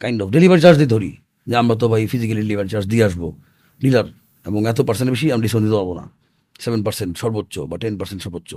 কাইন্ড 0.00 0.22
অফ 0.22 0.30
ডেলিভারি 0.30 0.60
চার্জ 0.60 0.76
দিয়ে 0.78 0.88
ধরি। 0.88 1.16
যে 1.46 1.56
আমরা 1.56 1.76
তো 1.76 1.88
ভাই 1.88 2.06
ফিজিক্যালি 2.06 2.40
ডেলিভারি 2.40 2.68
চার্জ 2.68 2.86
দিয়ে 2.86 3.04
আসব। 3.04 3.32
ডিলার 3.80 4.04
এবং 4.46 4.68
এত 4.68 4.80
পার্সেন্ট 4.80 5.10
বেশি 5.10 5.32
আমি 5.32 5.42
ডিসকাউন্ট 5.42 5.66
দিতে 5.68 5.76
পারব 5.76 5.94
না। 5.94 6.10
সেভেন 6.60 6.82
পার্সেন্ট 6.82 7.18
সর্বোচ্চ 7.18 7.58
বা 7.58 7.78
টেন 7.78 7.98
পার্সেন্ট 7.98 8.22
সর্বোচ্চ। 8.22 8.54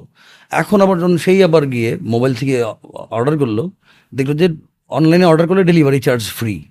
এখন 0.51 0.81
আবার 0.81 0.97
যখন 0.97 1.17
সেই 1.17 1.43
আবার 1.43 1.65
গিয়ে 1.65 1.97
মোবাইল 2.01 2.33
থেকে 2.33 2.63
অর্ডার 3.17 3.37
করল 3.37 3.69
দেখল 4.15 4.33
যে 4.33 4.49
অনলাইনে 4.89 5.25
অর্ডার 5.25 5.47
করলে 5.47 5.63
ডেলিভারি 5.63 5.99
চার্জ 5.99 6.23
ফ্রি 6.23 6.63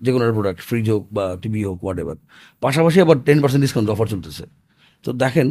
যে 0.00 0.10
কোনো 0.12 0.24
প্রোডাক্ট 0.38 0.60
ফ্রিজ 0.68 0.86
হোক 0.90 1.02
বা 1.16 1.24
টিভি 1.42 1.60
হোক 1.68 1.78
হোয়াট 1.84 1.98
এভার 2.02 2.18
পাশাপাশি 2.62 2.98
আবার 3.04 3.16
টেন 3.26 3.38
পার্সেন্ট 3.42 3.62
ডিসকাউন্ট 3.64 3.88
অফার 3.90 4.06
চলতেছে। 4.12 4.44
তো 5.04 5.10
দেখেন, 5.22 5.48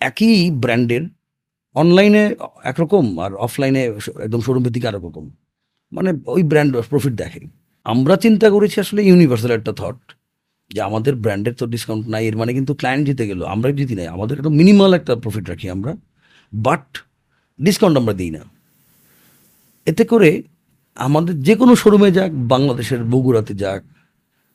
একই 0.00 0.50
ব্র্যান্ডের 0.62 1.04
অনলাইনে 1.74 2.22
একরকম 2.70 3.04
আর 3.24 3.32
অফলাইনে 3.46 3.82
একদম 4.24 4.40
শোরুম 4.46 4.62
ভিত্তিক 4.66 4.84
আরেক 4.88 5.04
মানে 5.92 6.10
ওই 6.34 6.42
ব্র্যান্ড 6.50 6.72
প্রফিট 6.92 7.14
দেখে। 7.22 7.40
আমরা 7.86 8.14
চিন্তা 8.24 8.46
করেছি 8.50 8.76
আসলে 8.84 9.00
ইউনিভার্সাল 9.10 9.50
একটা 9.58 9.72
থট 9.80 10.00
যে 10.70 10.80
আমাদের 10.88 11.14
ব্র্যান্ডের 11.14 11.54
তো 11.60 11.64
ডিসকাউন্ট 11.66 12.04
নাই, 12.08 12.22
এর 12.28 12.36
মানে 12.36 12.52
কিন্তু 12.58 12.72
ক্লায়েন্ট 12.74 13.04
জিতে 13.08 13.24
গেল 13.30 13.40
আমরা 13.54 13.68
জিতি 13.72 13.94
নাই। 13.94 14.06
আমাদের 14.06 14.34
একটা 14.38 14.52
মিনিমাল 14.60 14.90
একটা 14.94 15.12
প্রফিট 15.16 15.44
রাখি 15.48 15.66
আমরা 15.70 15.92
বাট 16.52 16.86
ডিসকাউন্ট 17.58 17.96
আমরা 18.00 18.14
দিই 18.20 18.30
না। 18.30 18.42
এতে 19.86 20.04
করে 20.04 20.30
আমাদের 20.96 21.42
যে 21.42 21.54
কোনো 21.56 21.76
শোরুমে 21.76 22.10
যাক, 22.12 22.30
বাংলাদেশের 22.32 23.04
বগুড়াতে 23.04 23.54
যাক 23.54 23.82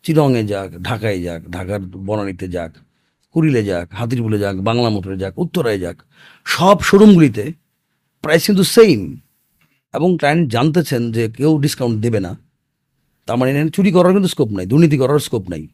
চিরংয়ে 0.04 0.44
যাক, 0.44 0.70
ঢাকায় 0.82 1.22
যাক, 1.22 1.42
ঢাকার 1.52 1.80
বনানীতে 1.80 2.48
যাক, 2.48 2.72
কুড়িলে 3.32 3.64
যাক, 3.64 3.88
হাতিরপুলে 3.94 4.40
যাক, 4.40 4.56
বাংলা 4.60 4.90
মোটরে 4.90 5.18
যাক, 5.18 5.34
উত্তরায় 5.40 5.80
যাক, 5.80 5.98
সব 6.46 6.82
শোরুমগুলিতে 6.82 7.54
প্রাইস 8.22 8.46
কিন্তু 8.46 8.64
সেম 8.64 9.18
এবং 9.94 10.18
ক্লায়েন্ট 10.18 10.52
জানতেছেন 10.52 11.12
যে 11.12 11.32
কেউ 11.32 11.58
ডিসকাউন্ট 11.62 12.02
দেবে 12.02 12.20
না। 12.20 12.38
তার 13.28 13.38
মানে 13.38 13.70
চুরি 13.70 13.92
করার 13.92 14.12
কিন্তু 14.12 14.30
স্কোপ 14.30 14.50
নাই, 14.50 14.66
দুর্নীতি 14.66 14.98
করার 14.98 15.20
স্কোপ 15.20 15.50
নাই। 15.50 15.68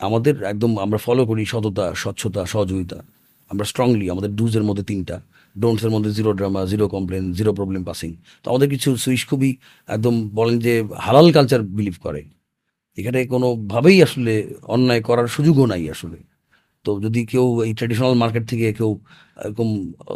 আমাদের 0.00 0.42
একদম 0.42 0.78
আমরা 0.78 0.98
ফলো 0.98 1.26
করি 1.26 1.44
সততা, 1.44 1.94
স্বচ্ছতা, 1.94 2.46
সহযোগিতা। 2.46 3.02
আমরা 3.48 3.64
স্ট্রংলি 3.64 4.10
আমাদের 4.10 4.36
ডুজের 4.36 4.62
মধ্যে 4.62 4.84
তিনটা। 4.84 5.20
ডোন্টসের 5.62 5.90
মধ্যে 5.94 6.10
zero 6.18 6.30
drama 6.38 6.60
zero 6.66 6.84
complain 6.94 7.24
zero 7.32 7.50
problem 7.58 7.82
passing 7.84 8.10
তো 8.42 8.46
আমাদের 8.50 8.68
কিছু 8.74 8.88
সুইচ 8.96 9.22
খুবই 9.30 9.50
একদম 9.88 10.14
বলেন 10.38 10.56
যে 10.66 10.72
হালাল 11.04 11.26
কালচার 11.36 11.60
বিলিভ 11.76 11.96
করে। 12.06 12.20
এখানে 12.98 13.18
কোনোভাবেই 13.26 13.98
আসলে 14.02 14.34
অন্যায় 14.74 15.02
করার 15.08 15.28
সুযোগও 15.36 15.66
নাই 15.66 15.82
আসলে। 15.90 16.18
তো 16.84 16.90
যদি 17.00 17.20
কেউ 17.32 17.46
এই 17.66 17.72
ট্র্যাডিশনাল 17.74 18.14
মার্কেট 18.14 18.44
থেকে 18.50 18.66
কেউ 18.72 18.90
এরকম 19.44 19.68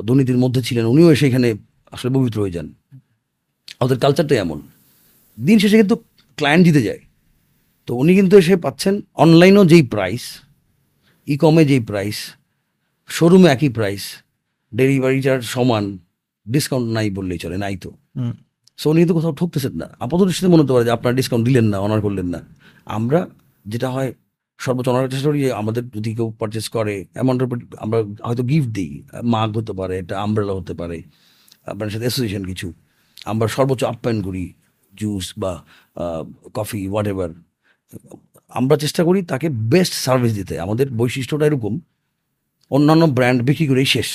দুর্নীতির 0.06 0.38
মধ্যে 0.44 0.60
ছিলেন, 0.62 0.84
উনিও 0.86 1.08
এসে 1.14 1.24
এখানে 1.30 1.48
আসলে 1.92 2.10
পবিত্র 2.16 2.38
হয়ে 2.40 2.54
যান। 2.56 2.68
আমাদের 3.80 3.98
কালচারটাই 3.98 4.38
এমন। 4.38 4.58
দিন 5.38 5.56
শেষে 5.62 5.76
কিন্তু 5.76 5.96
ক্লায়েন্ট 6.38 6.62
জিতে 6.66 6.82
যায়। 6.88 7.02
তো 7.88 7.90
উনি 7.94 8.12
কিন্তু 8.18 8.34
এসে 8.40 8.54
পাচ্ছেন 8.56 8.94
অনলাইনেও 9.14 9.64
যেই 9.72 9.84
প্রাইস 9.94 10.24
ই 11.28 11.34
কমে 11.42 11.62
যেই 11.70 11.82
প্রাইস 11.90 12.18
শোরুমে 13.08 13.48
একই 13.50 13.70
প্রাইস 13.76 14.04
ডেলিভারি 14.78 15.20
চার্জ 15.26 15.42
সমান 15.54 15.84
ডিসকাউন্ট 16.46 16.86
নাই 16.96 17.06
বললেই 17.10 17.38
চলে 17.44 17.56
নাই 17.64 17.74
তো। 17.84 17.90
সো 18.78 18.86
উনি 18.90 18.98
কিন্তু 19.00 19.14
কোথাও 19.18 19.32
ঠকতেছেন 19.40 19.74
না। 19.82 19.88
আপাত 20.04 20.20
দৃষ্টিতে 20.28 20.50
মনে 20.52 20.62
হতে 20.62 20.72
পারে 20.72 20.84
যে 20.88 20.92
আপনার 20.96 21.12
ডিসকাউন্ট 21.18 21.44
দিলেন 21.48 21.66
না 21.72 21.78
অনার 21.78 22.00
করলেন 22.00 22.28
না। 22.34 22.40
আমরা 22.86 23.20
যেটা 23.72 23.88
হয় 23.94 24.10
সর্বোচ্চ 24.58 24.88
অনার 24.92 25.10
চেষ্টা 25.14 25.28
করি 25.30 25.38
যে 25.44 25.50
আমাদের 25.60 25.82
যদি 25.96 26.10
কেউ 26.18 26.28
পারচেস 26.40 26.66
করে 26.76 26.94
অ্যামাউন্টের 27.14 27.46
উপর 27.48 27.58
আমরা 27.84 27.98
হয়তো 28.28 28.42
গিফট 28.50 28.70
দিই 28.76 28.92
মাগ 29.34 29.50
হতে 29.58 29.72
পারে 29.72 29.94
একটা 29.98 30.14
আমব্রেলা 30.24 30.54
হতে 30.58 30.74
পারে 30.80 30.98
আপনার 31.70 31.88
সাথে 31.92 32.04
অ্যাসোসিয়েশন 32.06 32.44
কিছু। 32.50 32.66
আমরা 33.30 33.46
সর্বোচ্চ 33.56 33.82
আপ্যায়ন 33.92 34.18
করি 34.22 34.44
জুস 34.94 35.26
বা 35.42 35.52
কফি 36.54 36.80
হোয়াট 36.90 37.06
এভার 37.12 37.30
আমরা 38.58 38.76
চেষ্টা 38.76 39.02
করি 39.04 39.20
তাকে 39.22 39.46
বেস্ট 39.72 39.94
সার্ভিস 40.04 40.32
দিতে। 40.40 40.54
আমাদের 40.60 40.86
বৈশিষ্ট্যটা 41.00 41.44
এরকম 41.46 41.72
অন্যান্য 42.70 43.04
ব্র্যান্ড 43.16 43.40
বিক্রি 43.48 43.66
করেই 43.70 43.88
শেষ। 43.96 44.10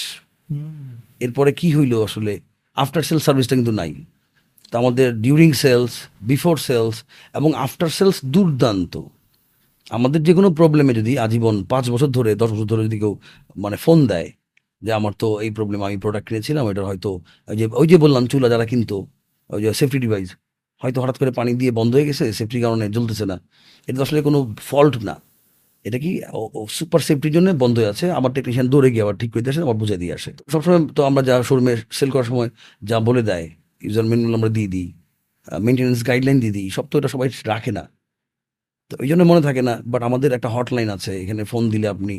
এরপরে 1.20 1.52
কি 1.52 1.76
হইল 1.76 2.04
আসলে? 2.04 2.40
আফটার 2.76 3.04
সেল 3.04 3.18
সার্ভিসটা 3.18 3.56
কিন্তু 3.56 3.72
নাই। 3.72 4.06
তো 4.72 4.78
আমাদের 4.78 5.22
ডিউরিং 5.22 5.54
সেলস 5.54 5.92
বিফোর 6.22 6.58
সেলস 6.58 7.04
এবং 7.34 7.54
আফটার 7.54 7.90
সেলস 7.90 8.26
দুর্দান্ত। 8.26 9.02
আমাদের 9.90 10.24
যে 10.24 10.34
কোনো 10.34 10.52
প্রবলেমে 10.54 10.94
যদি 10.94 11.20
আজীবন 11.20 11.64
পাঁচ 11.64 11.90
বছর 11.90 12.08
ধরে, 12.08 12.36
দশ 12.36 12.52
বছর 12.52 12.66
ধরে 12.66 12.86
যদি 12.86 13.00
কেউ 13.00 13.20
মানে 13.56 13.78
ফোন 13.78 14.08
দেয় 14.08 14.32
যে 14.82 14.94
আমার 14.94 15.14
তো 15.20 15.40
এই 15.42 15.52
প্রবলেম 15.52 15.84
আমি 15.84 15.98
প্রোডাক্ট 15.98 16.28
কিনেছিলাম 16.28 16.70
এটা 16.70 16.84
হয়তো 16.86 17.22
ওই 17.48 17.58
যে 17.58 17.68
ওই 17.72 17.88
যে 17.88 17.98
বললাম, 17.98 18.28
চুলা 18.28 18.50
যারা 18.50 18.66
কিনতো, 18.66 19.08
ওই 19.50 19.62
যে 19.62 19.74
সেফটি 19.74 20.00
ডিভাইস 20.00 20.36
হয়তো 20.80 21.02
হঠাৎ 21.02 21.18
করে 21.18 21.32
পানি 21.32 21.54
দিয়ে 21.54 21.72
বন্ধ 21.72 21.96
হয়ে 21.96 22.06
গেছে 22.06 22.34
সেফটির 22.34 22.62
কারণে 22.62 22.90
জ্বলতেছে 22.90 23.26
না। 23.26 23.40
এটা 23.88 24.02
আসলে 24.02 24.22
কোনো 24.22 24.56
ফল্ট 24.58 25.04
না। 25.04 25.27
এটা 25.88 25.98
কি 26.04 26.12
সুপার 26.78 27.02
সেফটির 27.08 27.34
জন্য 27.36 27.48
বন্ধ 27.64 27.76
হয়ে 27.82 27.90
আছে 27.94 28.06
আমার 28.20 28.32
টেকনিশিয়ান 28.36 28.68
দৌড়ে 28.74 28.90
গিয়ে 28.94 29.04
আবার 29.06 29.16
ঠিক 29.22 29.30
করে 29.34 29.50
আসে 29.52 29.62
আবার 29.68 29.78
বুঝে 29.82 29.98
দিয়ে 30.02 30.14
আসে। 30.18 30.30
সবসময় 30.54 30.82
তো 30.98 31.02
আমরা 31.10 31.22
যা 31.30 31.36
শোরুমে 31.48 31.74
সেল 31.98 32.10
করার 32.14 32.28
সময় 32.32 32.50
যা 32.90 32.98
বলে 33.08 33.22
দেয় 33.30 33.46
ইউজার 33.86 34.06
ম্যানুয়াল 34.10 34.34
আমরা 34.40 34.52
দিয়ে 34.58 34.70
দিই 34.74 34.90
মেনটেন্যান্স 35.66 36.02
গাইডলাইন 36.10 36.38
দিয়ে 36.44 36.54
দিই, 36.58 36.68
সব 36.76 36.86
তো 36.92 36.96
এটা 37.00 37.10
সবাই 37.14 37.28
রাখে 37.52 37.72
না। 37.78 37.84
তো 38.90 38.94
ওই 39.04 39.08
জন্য 39.12 39.22
মনে 39.32 39.42
থাকে 39.48 39.62
না 39.68 39.74
বাট 39.92 40.02
আমাদের 40.10 40.30
একটা 40.38 40.50
হটলাইন 40.56 40.90
আছে, 40.96 41.12
এখানে 41.24 41.42
ফোন 41.52 41.64
দিলে 41.74 41.88
আপনি 41.96 42.16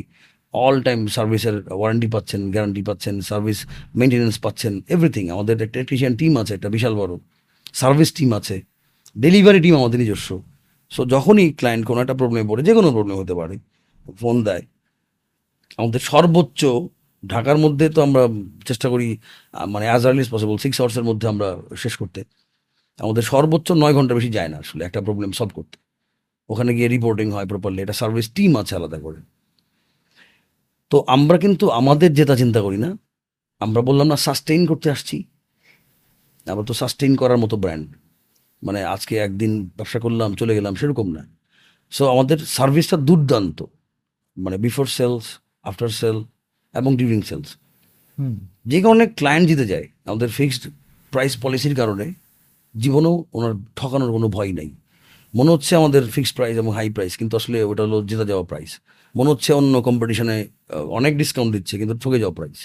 অল 0.53 0.75
টাইম 0.87 0.99
সার্ভিসের 1.15 1.55
ওয়ারেন্টি 1.79 2.07
পাচ্ছেন 2.13 2.41
গ্যারান্টি 2.53 2.81
পাচ্ছেন 2.89 3.15
সার্ভিস 3.29 3.59
মেনটেন্যান্স 3.99 4.37
পাচ্ছেন 4.45 4.73
এভরিথিং 4.95 5.23
আমাদের 5.35 5.55
একটা 5.65 5.77
টেকনিশিয়ান 5.81 6.13
টিম 6.19 6.33
আছে, 6.41 6.51
একটা 6.57 6.69
বিশাল 6.75 6.93
বড় 7.01 7.13
সার্ভিস 7.81 8.09
টিম 8.17 8.29
আছে 8.39 8.55
ডেলিভারি 9.15 9.59
টিম 9.65 9.73
আমাদের 9.81 9.99
নিজস্ব। 10.03 10.29
সো 10.91 11.01
যখনই 11.13 11.47
ক্লায়েন্ট 11.59 11.83
কোনো 11.89 11.99
একটা 12.03 12.15
প্রবলেমে 12.19 12.45
পড়ে, 12.49 12.61
যে 12.67 12.73
কোনো 12.77 12.89
প্রবলেম 12.95 13.15
হতে 13.21 13.33
পারে 13.39 13.55
ফোন 14.21 14.35
দেয়। 14.47 14.63
আমাদের 15.79 16.01
সর্বোচ্চ 16.11 16.61
ঢাকার 17.23 17.57
মধ্যে 17.63 17.85
তো 17.95 17.99
আমরা 18.07 18.23
চেষ্টা 18.69 18.87
করি 18.93 19.07
মানে 19.73 19.85
অ্যাজ 19.89 20.03
আর্লি 20.09 20.23
পসিবল 20.35 20.55
সিক্স 20.63 20.77
আওয়ার্সের 20.79 21.05
মধ্যে 21.09 21.25
আমরা 21.33 21.47
শেষ 21.83 21.93
করতে। 22.01 22.19
আমাদের 22.99 23.23
সর্বোচ্চ 23.33 23.67
নয় 23.83 23.93
ঘণ্টা 23.97 24.13
বেশি 24.17 24.29
যায় 24.37 24.49
না 24.53 24.57
আসলে 24.63 24.81
একটা 24.87 24.99
প্রবলেম 25.07 25.29
সলভ 25.39 25.51
করতে। 25.59 25.77
ওখানে 26.51 26.71
গিয়ে 26.77 26.89
রিপোর্টিং 26.95 27.27
হয় 27.35 27.47
প্রপারলি 27.51 27.79
এটা 27.85 27.95
সার্ভিস 28.01 28.27
টিম 28.35 28.51
আছে 28.61 28.73
আলাদা 28.79 28.99
করে। 29.05 29.19
তো 30.91 30.97
আমরা 31.15 31.37
কিন্তু 31.43 31.65
আমাদের 31.79 32.09
যেটা 32.19 32.35
চিন্তা 32.41 32.59
করি 32.65 32.77
না, 32.85 32.89
আমরা 33.61 33.81
বললাম 33.87 34.07
না 34.11 34.17
সাস্টেইন 34.27 34.61
করতে 34.71 34.87
আসছি। 34.95 35.17
আমরা 36.51 36.65
তো 36.69 36.73
সাস্টেইন 36.81 37.13
করার 37.21 37.39
মতো 37.43 37.55
ব্র্যান্ড 37.63 37.87
মানে 38.63 38.79
আজকে 38.83 39.13
একদিন 39.17 39.51
ব্যবসা 39.77 39.99
করলাম 39.99 40.29
চলে 40.35 40.53
গেলাম 40.55 40.75
সেরকম 40.75 41.07
না। 41.11 41.27
সো 41.91 42.03
আমাদের 42.09 42.37
সার্ভিসটা 42.37 42.97
দুর্দান্ত। 42.97 43.63
মানে 44.37 44.57
বিফোর 44.57 44.85
সেলস 44.85 45.25
আফটার 45.63 45.89
সেল 45.89 46.17
এবং 46.73 46.97
ডিউরিং 46.97 47.21
সেলস 47.21 47.49
যে 48.65 48.81
কারণে 48.81 49.05
ক্লায়েন্ট 49.07 49.45
জিতে 49.49 49.65
যায় 49.67 49.87
আমাদের 50.05 50.29
ফিক্সড 50.29 50.63
প্রাইস 51.11 51.37
পলিসির 51.41 51.75
কারণে 51.75 52.13
জীবনেও 52.77 53.25
ওনার 53.33 53.53
ঠকানোর 53.75 54.11
কোনো 54.11 54.27
ভয় 54.27 54.51
নেই। 54.51 54.69
মনে 55.35 55.51
হচ্ছে 55.51 55.75
আমাদের 55.75 56.03
ফিক্সড 56.07 56.35
প্রাইস 56.35 56.57
এবং 56.57 56.71
হাই 56.73 56.89
প্রাইস 56.89 57.17
কিন্তু 57.17 57.37
আসলে 57.37 57.57
ওটা 57.63 57.83
হলো 57.83 57.97
জেতা 58.05 58.25
যাওয়া 58.25 58.45
প্রাইস 58.45 58.79
মনে 59.15 59.29
হচ্ছে 59.29 59.53
অন্য 59.53 59.81
কম্পিটিশনে 59.81 60.37
অনেক 60.97 61.17
ডিসকাউন্ট 61.17 61.55
দিচ্ছে 61.55 61.77
কিন্তু 61.77 61.95
ঠকে 61.97 62.19
যাওয়া 62.19 62.35
প্রাইস 62.35 62.59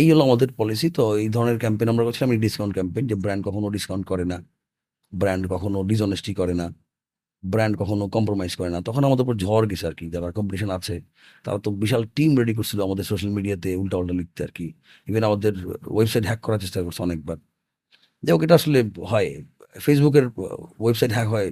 এই 0.00 0.06
হলো 0.10 0.22
আমাদের 0.28 0.48
পলিসি 0.60 0.86
তো 0.96 1.02
এই 1.22 1.28
ধরনের 1.34 1.58
ক্যাম্পেইন 1.62 1.88
আমরা 1.92 2.04
করছিলাম, 2.06 2.30
এই 2.34 2.40
ডিসকাউন্ট 2.46 2.72
ক্যাম্পেইন 2.78 3.04
যে 3.10 3.16
ব্র্যান্ড 3.24 3.42
কখনো 3.48 3.66
ডিসকাউন্ট 3.76 4.04
করে 4.10 4.24
না 4.32 4.38
ব্র্যান্ড 5.20 5.44
কখনো 5.52 5.78
ডিসঅনেস্টি 5.90 6.32
করে 6.40 6.54
না 6.60 6.66
ব্র্যান্ড 7.52 7.74
কখনো 7.80 8.04
কম্প্রোমাইজ 8.16 8.52
করে 8.60 8.70
না। 8.74 8.78
তখন 8.88 9.02
আমাদের 9.08 9.22
উপর 9.26 9.36
ঝড় 9.44 9.64
গেছে 9.70 9.84
আর 9.90 9.94
কি, 10.00 10.06
যারা 10.14 10.28
কম্পিটিশন 10.38 10.70
আছে, 10.78 10.94
তারা 11.44 11.58
তো 11.64 11.68
বিশাল 11.82 12.02
টিম 12.16 12.30
রেডি 12.40 12.52
করছিল 12.58 12.78
আমাদের 12.88 13.04
সোশ্যাল 13.10 13.30
মিডিয়াতে 13.38 13.68
উল্টা 13.82 13.96
উল্টা 14.00 14.14
লিখতে 14.20 14.40
আর 14.46 14.52
কি। 14.58 14.66
ইভেন 15.08 15.22
আমাদের 15.30 15.52
ওয়েবসাইট 15.96 16.24
হ্যাক 16.30 16.40
করার 16.46 16.60
চেষ্টা 16.64 16.80
করছে 16.86 17.00
অনেকবার। 17.08 17.38
যাই 18.24 18.32
হোক, 18.34 18.42
এটা 18.46 18.56
আসলে 18.60 18.78
হয়। 19.12 19.28
ফেসবুকের 19.84 20.26
ওয়েবসাইট 20.84 21.12
হ্যাক 21.16 21.28
হয় 21.34 21.48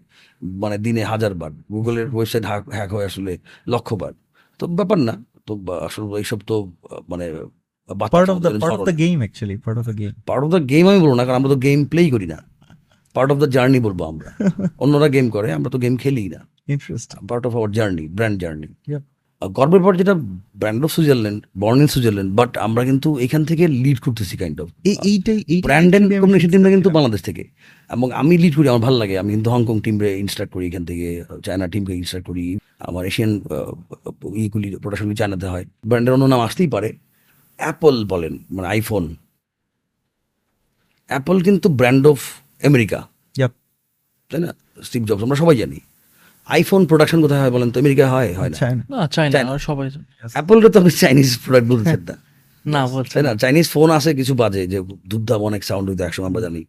মানে 0.62 0.76
দিনে 0.86 1.02
হাজার 1.12 1.32
বার 1.40 1.52
গুগলের 1.74 2.08
ওয়েবসাইট 2.16 2.44
হ্যাক 2.50 2.62
হ্যাক 2.78 2.90
হয় 2.96 3.06
আসলে 3.10 3.32
লক্ষবার। 3.72 4.12
তো 4.60 4.64
ব্যাপার 4.78 4.98
না, 5.08 5.14
তো 5.46 5.52
আসলে 5.88 6.06
এইসব 6.22 6.40
তো 6.50 6.54
মানে 7.12 7.26
part 7.94 8.30
of 8.30 8.38
the 8.38 8.50
part 8.60 8.80
of 8.80 8.86
the 8.88 8.96
game 8.96 9.18
actually 9.18 9.56
part 9.56 9.78
of 9.78 9.84
the 9.84 9.94
game 9.98 10.10
part 10.26 10.44
of 10.44 10.50
the 10.50 10.68
game 10.68 10.88
আমি 10.88 11.00
বলব 11.00 11.14
না 11.14 11.24
কারণ 11.24 11.36
আমরা 11.36 11.50
তো 11.54 11.56
গেম 11.56 11.84
প্লেই 11.84 12.10
করি 12.10 12.26
না। 12.26 12.38
পার্ট 13.14 13.32
অফ 13.32 13.38
দ্য 13.38 13.50
জার্নি 13.50 13.80
বলব 13.80 14.02
আমরা। 14.02 14.30
অন্যরা 14.78 15.08
গেম 15.08 15.30
করে 15.30 15.52
আমরা 15.52 15.70
তো 15.70 15.78
গেম 15.78 15.96
খেলি 15.96 16.28
না। 16.28 16.40
Interesting 16.68 17.26
part 17.26 17.46
of 17.46 17.56
our 17.56 17.70
journey 17.72 18.08
brand 18.08 18.40
journey 18.40 18.68
গর্বের 19.42 19.82
পর 19.82 19.96
যেটা 19.96 20.14
brand 20.56 20.84
of 20.84 20.90
Switzerland 20.92 21.40
born 21.58 21.78
in 21.80 21.86
Switzerland 21.86 22.30
but 22.34 22.58
আমরা 22.58 22.84
কিন্তু 22.84 23.18
এখান 23.18 23.44
থেকে 23.44 23.68
লিড 23.68 23.98
করতেছি 23.98 24.36
কাইন্ড 24.36 24.60
অফ 24.60 24.68
এই 24.84 24.96
এইটাই 25.04 25.44
এই 25.48 25.62
ব্র্যান্ড 25.62 25.90
অ্যান্ড 25.90 26.08
কমিউনিকেশন 26.20 26.50
টিমটা 26.50 26.70
কিন্তু 26.70 26.90
বাংলাদেশ 26.90 27.22
থেকে। 27.22 27.44
এবং 27.90 28.12
আমি 28.12 28.38
লিড 28.38 28.56
করি 28.56 28.68
আমার 28.68 28.80
ভালো 28.80 28.98
লাগে। 28.98 29.18
আমি 29.18 29.32
কিন্তু 29.32 29.50
হংকং 29.50 29.80
টিমরে 29.80 30.18
ইনস্ট্রাক্ট 30.18 30.52
করি 30.52 30.66
এখান 30.66 30.84
থেকে 30.84 31.24
চায়না 31.44 31.66
টিমকে 31.68 31.94
ইনস্ট্রাক্ট 31.94 32.26
করি। 32.26 32.58
আমার 32.80 33.06
এশিয়ান 33.06 33.40
ইগুলি 34.34 34.76
প্রোডাকশনগুলি 34.76 35.16
চায়নাতে 35.16 35.46
হয়। 35.46 35.64
ব্র্যান্ডের 35.86 36.12
অন্য 36.14 36.24
নাম 36.24 36.40
আসতেই 36.40 36.68
পারে। 36.68 37.09
অ্যাপল 37.60 38.04
বলেন 38.04 38.38
মানে 38.50 38.68
আইফোন 38.68 39.04
অ্যাপল 41.08 41.40
কিন্তু 41.40 41.68
ব্র্যান্ড 41.68 42.06
অফ 42.06 42.18
আমেরিকা 42.66 43.00
তাই 44.30 44.40
না? 44.40 44.54
স্টিভ 44.82 45.02
জবস 45.04 45.22
আমরা 45.22 45.36
সবাই 45.36 45.56
জানি। 45.56 45.78
আইফোন 46.48 46.86
প্রোডাকশন 46.86 47.20
কোথায় 47.20 47.40
হয় 47.40 47.50
বলেন 47.50 47.70
তো? 47.70 47.80
আমেরিকায় 47.80 48.10
হয় 48.10 48.34
হয় 48.34 48.50
না। 48.50 49.06
চায়না। 49.06 49.58
সবাই 49.58 49.90
জানে। 49.90 50.70
তো 50.70 50.78
আপনি 50.78 50.90
চাইনিজ 50.90 51.38
প্রোডাক্ট 51.44 51.68
বলতেছেন 51.68 52.02
না। 52.08 52.16
না 52.74 52.86
বলছে 52.86 53.22
না। 53.22 53.34
চাইনিজ 53.34 53.66
ফোন 53.68 53.90
আছে 53.90 54.14
কিছু 54.14 54.34
বাজে 54.34 54.66
যে 54.66 54.78
দুধদাম 55.06 55.40
অনেক 55.40 55.64
সাউন্ড 55.64 55.90
হইতো 55.90 56.04
একসময় 56.04 56.26
আমরা 56.26 56.40
জানি। 56.40 56.64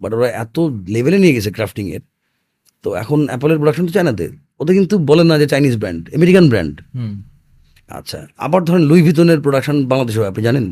বাট 0.00 0.12
ওরা 0.12 0.28
এত 0.28 0.56
লেভেলে 0.88 1.18
নিয়ে 1.18 1.32
গেছে 1.32 1.50
ক্রাফটিং 1.52 1.90
এর। 1.90 2.02
তো 2.82 2.94
এখন 2.94 3.26
অ্যাপলের 3.26 3.56
প্রোডাকশন 3.56 3.86
তো 3.86 3.92
চায়নাতে 3.92 4.24
ওদের 4.60 4.74
কিন্তু 4.74 4.98
বলেন 4.98 5.26
না 5.26 5.38
যে 5.38 5.46
Chinese 5.46 5.76
brand 5.76 6.14
American 6.14 6.48
brand 6.48 6.80
hmm. 6.94 7.14
আচ্ছা 7.90 8.18
আবার 8.46 8.60
ধরেন 8.68 8.82
লুই 8.90 9.00
ভিতনের 9.08 9.38
প্রোডাকশন 9.44 9.76
বাংলাদেশে 9.90 10.18
হয় 10.20 10.30
আপনি 10.32 10.42
জানেন? 10.48 10.66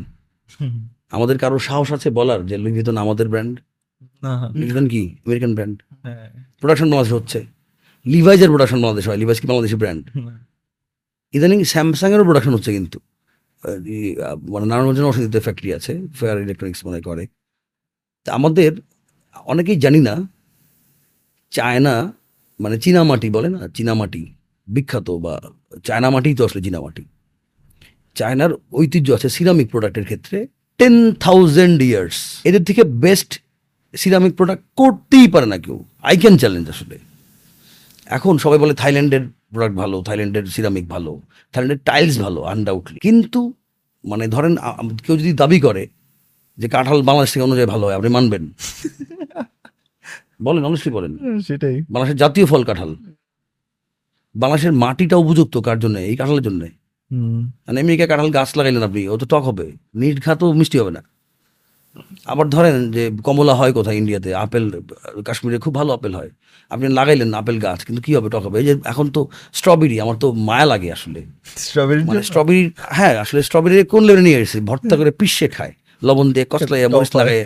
আমাদের 1.15 1.35
কারও 1.43 1.59
সাহস 1.67 1.89
আছে 1.95 2.07
বলার 2.19 2.39
যে 2.49 2.55
লুই 2.63 2.73
ভিতন 2.79 2.95
আমাদের 3.03 3.27
ব্র্যান্ড 3.33 3.55
লুই 4.57 4.65
ভিতন 4.71 4.85
কি? 4.93 5.01
American 5.25 5.51
brand. 5.57 5.77
প্রোডাকশন 6.61 6.87
বাংলাদেশে 6.91 7.15
হচ্ছে। 7.19 7.39
লিভাইজের 8.05 8.49
প্রোডাকশন 8.53 8.79
বাংলাদেশ 8.83 9.03
হয় 9.09 9.17
লিভাইজ 9.21 9.37
কি 9.41 9.47
বাংলাদেশি 9.51 9.77
ব্র্যান্ড 9.81 10.03
ইদানিং 11.33 11.59
স্যামসাংয়েরও 11.73 12.25
প্রোডাকশন 12.29 12.53
হচ্ছে 12.57 12.71
কিন্তু। 12.77 12.97
মানে 14.51 14.65
নারায়ণগঞ্জের 14.69 15.05
অসুবিধা 15.11 15.41
ফ্যাক্টরি 15.45 15.69
আছে 15.77 15.93
ফেয়ার 16.17 16.37
ইলেকট্রনিক্স 16.45 16.81
মনে 16.87 16.99
করে। 17.07 17.23
তা 18.25 18.29
আমাদের 18.39 18.71
অনেকেই 19.51 19.77
জানি 19.85 19.99
না 20.07 20.15
চায়না 21.51 21.95
মানে 22.59 22.75
চীনামাটি 22.83 23.27
বলে 23.35 23.49
না? 23.55 23.61
চীনামাটি 23.75 24.21
বিখ্যাত 24.67 25.07
বা 25.25 25.33
চায়না 25.83 26.09
মাটিই 26.09 26.35
তো 26.35 26.45
আসলে 26.45 26.61
চীনামাটি 26.61 27.03
চায়নার 28.15 28.51
ঐতিহ্য 28.73 29.13
আছে 29.13 29.29
সিরামিক 29.29 29.69
প্রোডাক্টের 29.69 30.03
ক্ষেত্রে 30.03 30.47
টেন 30.77 31.13
থাউজেন্ড 31.13 31.81
ইয়ার্স 31.81 32.41
এদের 32.43 32.63
থেকে 32.63 32.83
বেস্ট 32.83 33.39
সিরামিক 33.95 34.35
প্রোডাক্ট 34.35 34.63
করতেই 34.75 35.27
পারে 35.27 35.45
না 35.45 35.57
কেউ। 35.57 35.83
আই 36.01 36.17
ক্যান 36.17 36.37
চ্যালেঞ্জ 36.37 36.69
আসলে। 36.69 36.97
এখন 38.05 38.37
সবাই 38.37 38.57
বলে 38.57 38.73
থাইল্যান্ডের 38.73 39.21
প্রোডাক্ট 39.21 39.75
ভালো 39.75 40.01
থাইল্যান্ডের 40.01 40.45
সিরামিক 40.45 40.89
ভালো 40.89 41.21
থাইল্যান্ডের 41.53 41.79
টাইলস 41.85 42.19
ভালো 42.19 42.41
আনডাউটলি 42.43 42.99
কিন্তু 42.99 43.53
মানে 44.05 44.27
ধরেন 44.27 44.57
কেউ 45.05 45.17
যদি 45.17 45.33
দাবি 45.33 45.59
করে 45.59 45.87
যে 46.57 46.69
কাঁঠাল 46.69 47.01
বাংলাদেশ 47.01 47.33
থেকে 47.33 47.43
অনুযায়ী 47.43 47.67
ভালো 47.67 47.85
হয় 47.85 47.95
আপনি 47.95 48.09
মানবেন। 48.09 48.49
বলেন 50.43 50.63
অনেস্টলি 50.65 50.93
বলেন। 50.93 51.39
সেটাই। 51.41 51.81
বাংলাদেশের 51.89 52.17
জাতীয় 52.17 52.45
ফল 52.45 52.63
কাঁঠাল। 52.63 52.95
বাংলাদেশের 54.35 54.73
মাটিটা 54.83 55.15
উপযুক্ত 55.23 55.55
কার 55.67 55.77
জন্য? 55.83 55.95
এই 56.09 56.15
কাঁঠালের 56.19 56.43
জন্য। 56.47 56.61
মানে 57.65 57.77
আমেরিকা 57.83 58.05
কাঁঠাল 58.11 58.29
গাছ 58.37 58.49
লাগাইলেন 58.59 58.83
আপনি 58.89 59.01
ও 59.13 59.15
তো 59.21 59.25
টক 59.31 59.43
হবে। 59.49 59.65
নিট 60.01 60.17
ঘা 60.25 60.33
তো 60.41 60.45
মিষ্টি 60.59 60.77
হবে 60.81 60.93
না। 60.97 61.01
আবার 62.31 62.45
ধরেন 62.55 62.75
যে 62.95 63.03
কমলা 63.27 63.53
হয় 63.59 63.71
কোথায় 63.77 63.97
ইন্ডিয়াতে 64.01 64.29
আপেল 64.45 64.65
কাশ্মীরে 65.27 65.57
খুব 65.65 65.73
ভালো 65.79 65.91
আপেল 65.97 66.13
হয়। 66.19 66.31
আপনি 66.71 66.85
লাগাইলেন 66.99 67.29
আপেল 67.41 67.57
গাছ 67.65 67.79
কিন্তু 67.87 68.01
কি 68.05 68.11
হবে 68.17 68.27
টক 68.33 68.43
হবে? 68.47 68.57
এই 68.61 68.65
যে 68.69 68.73
এখন 68.91 69.05
তো 69.15 69.21
স্ট্রবেরি 69.59 69.95
আমার 70.03 70.15
তো 70.23 70.27
মায়া 70.47 70.65
লাগে 70.71 70.89
আসলে। 70.97 71.19
স্ট্রবেরি 71.67 72.01
মানে 72.09 72.21
স্ট্রবেরি 72.29 72.61
হ্যাঁ 72.97 73.13
আসলে 73.23 73.39
স্ট্রবেরি 73.47 73.75
কোন 73.93 74.01
লেভেলে 74.07 74.23
নিয়ে 74.27 74.37
এসেছে? 74.43 74.59
ভর্তা 74.69 74.95
করে 74.99 75.11
পিষে 75.19 75.47
খায় 75.55 75.73
লবণ 76.07 76.27
দিয়ে 76.35 76.45
কষ্ট 76.53 76.69
লাগে 76.73 76.85
মরিচ 76.95 77.11
লাগায়। 77.19 77.43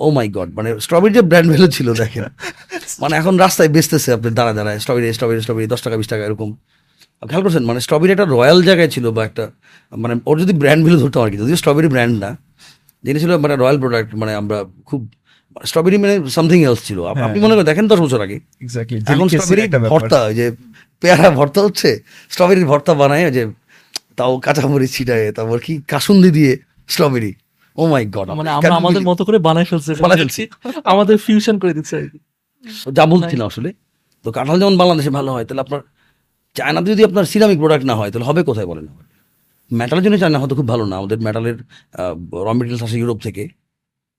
ও 0.00 0.06
মাই 0.16 0.26
গড 0.36 0.48
মানে 0.58 0.70
স্ট্রবেরি 0.84 1.12
যে 1.18 1.22
ব্র্যান্ড 1.30 1.48
ভ্যালু 1.52 1.68
ছিল 1.76 1.88
দেখেন। 2.02 2.24
মানে 3.02 3.14
এখন 3.20 3.34
রাস্তায় 3.44 3.70
বেচতেছে 3.74 4.10
আপনি 4.16 4.28
দাঁড়ায় 4.38 4.56
দাঁড়ায় 4.58 4.78
স্ট্রবেরি 4.82 5.06
স্ট্রবেরি 5.16 5.40
স্ট্রবেরি 5.44 5.66
দশ 5.72 5.80
টাকা 5.84 5.96
বিশ 6.00 6.08
টাকা 6.12 6.22
এরকম। 6.28 6.50
খেয়াল 7.28 7.42
করছেন? 7.44 7.64
মানে 7.70 7.80
স্ট্রবেরি 7.86 8.10
একটা 8.12 8.26
রয়্যাল 8.36 8.58
জায়গায় 8.68 8.88
ছিল 8.88 9.04
বা 9.16 9.22
একটা 9.24 9.44
মানে 9.92 10.14
ওর 10.28 10.36
যদি 10.42 10.52
ব্র্যান্ড 10.52 10.82
ভ্যালু 10.84 10.98
ধরতাম 11.02 11.20
আর 11.24 11.30
কি 11.30 11.36
যদিও 11.42 11.56
স্ট্রবেরি 11.56 11.88
ব্র্যান্ড 11.88 12.14
না 12.24 12.30
যেটা 13.04 13.18
ছিল 13.20 13.32
মানে 13.44 13.54
রয়্যাল 13.56 13.78
প্রোডাক্ট 13.82 14.10
মানে 14.14 14.32
আমরা 14.34 14.64
খুব 14.88 15.00
স্ট্রবেরি 15.64 15.96
মানে 15.98 16.14
সামথিং 16.30 16.58
এলস 16.64 16.80
ছিল। 16.84 16.98
আপনি 17.24 17.38
মনে 17.44 17.54
করেন 17.54 17.66
দেখেন 17.66 17.86
দশ 17.92 17.98
বছর 17.98 18.20
আগে। 18.26 18.36
এখন 19.12 19.28
স্ট্রবেরি 19.28 19.62
ভর্তা 19.92 20.18
ওই 20.24 20.34
যে 20.34 20.46
পেয়ারা 21.02 21.30
ভর্তা 21.30 21.60
হচ্ছে 21.62 21.90
স্ট্রবেরির 22.30 22.66
ভর্তা 22.66 22.92
বানায় 22.94 23.24
ওই 23.26 23.32
যে 23.32 23.42
তাও 24.18 24.32
কাঁচামরিচ 24.46 24.90
ছিটায় 24.96 25.32
তারপর 25.32 25.58
কি 25.58 25.72
কাসুন্দি 25.88 26.30
দিয়ে 26.30 26.52
স্ট্রবেরি 26.88 27.32
ও 27.76 27.82
মাই 27.86 28.04
গড 28.16 28.28
মানে 28.40 28.50
আমরা 28.50 28.74
আমাদের 28.80 29.02
মতো 29.02 29.22
করে 29.24 29.38
বানায় 29.38 29.66
ফেলছি। 29.70 29.90
বানাই 30.04 30.18
ফেলছি। 30.22 30.42
আমাদের 30.92 31.16
ফিউশন 31.26 31.54
করে 31.58 31.72
দিচ্ছে 31.74 31.94
আর 31.96 32.06
কি। 32.12 32.18
যা 32.96 33.04
বলছি 33.12 33.34
না 33.40 33.44
আসলে। 33.50 33.70
তো 34.24 34.28
কাঁঠাল 34.36 34.56
যেমন 34.60 34.76
বাংলাদেশে 34.80 35.10
ভালো 35.18 35.30
হয় 35.34 35.44
তাহলে 35.48 35.62
আপনার 35.66 35.80
চায়নাতে 36.56 36.88
যদি 36.92 37.02
আপনার 37.08 37.24
সিরামিক 37.24 37.58
প্রোডাক্ট 37.62 37.84
না 37.90 37.94
হয় 37.94 38.10
তাহলে 38.12 38.26
হবে 38.28 38.40
কোথায় 38.42 38.68
বলেন? 38.70 38.86
মেটালের 39.70 40.04
জন্য 40.04 40.16
চায়না 40.18 40.38
হয়তো 40.42 40.54
খুব 40.58 40.68
ভালো 40.68 40.84
না। 40.90 40.94
আমাদের 41.00 41.18
মেটালের 41.26 41.56
র 42.46 42.48
মেটেরিয়ালস 42.56 42.82
আসে 42.86 42.96
ইউরোপ 43.02 43.18
থেকে। 43.26 43.44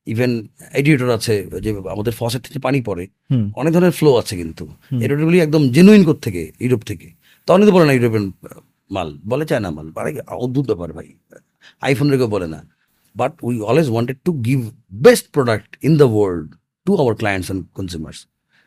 ইভেন 0.07 0.31
এডিয়েটর 0.73 1.09
আছে 1.17 1.35
যে 1.63 1.69
আমাদের 1.93 2.13
ফসেট 2.19 2.41
থেকে 2.47 2.59
পানি 2.59 2.79
পড়ে। 2.81 3.03
অনেক 3.61 3.71
ধরনের 3.73 3.95
ফ্লো 3.99 4.09
আছে 4.21 4.33
কিন্তু। 4.41 4.63
এডিটরগুলি 5.03 5.37
একদম 5.39 5.61
জেনুইন 5.69 6.01
কোথ 6.03 6.17
থেকে? 6.25 6.41
ইউরোপ 6.59 6.81
থেকে। 6.81 7.07
তখন 7.47 7.59
কিন্তু 7.59 7.73
বলে 7.75 7.85
না 7.85 7.93
ইউরোপিয়ান 7.97 8.25
মাল। 8.91 9.09
বলে 9.31 9.45
চায়না 9.45 9.69
মাল। 9.77 9.87
অদ্ভুত 10.43 10.65
ব্যাপার 10.65 10.89
ভাই। 10.93 11.07
আইফোন 11.81 12.07
রেখে 12.13 12.27
বলে 12.35 12.47
না। 12.47 12.59
But 13.15 13.33
we 13.47 13.55
always 13.69 13.87
wanted 13.89 14.17
to 14.25 14.31
give 14.47 14.59
best 15.05 15.25
product 15.35 15.71
in 15.87 15.93
the 15.97 16.07
world 16.15 16.49
our 16.85 17.15
clients 17.15 17.47
and 17.47 17.63
consumers 17.77 18.19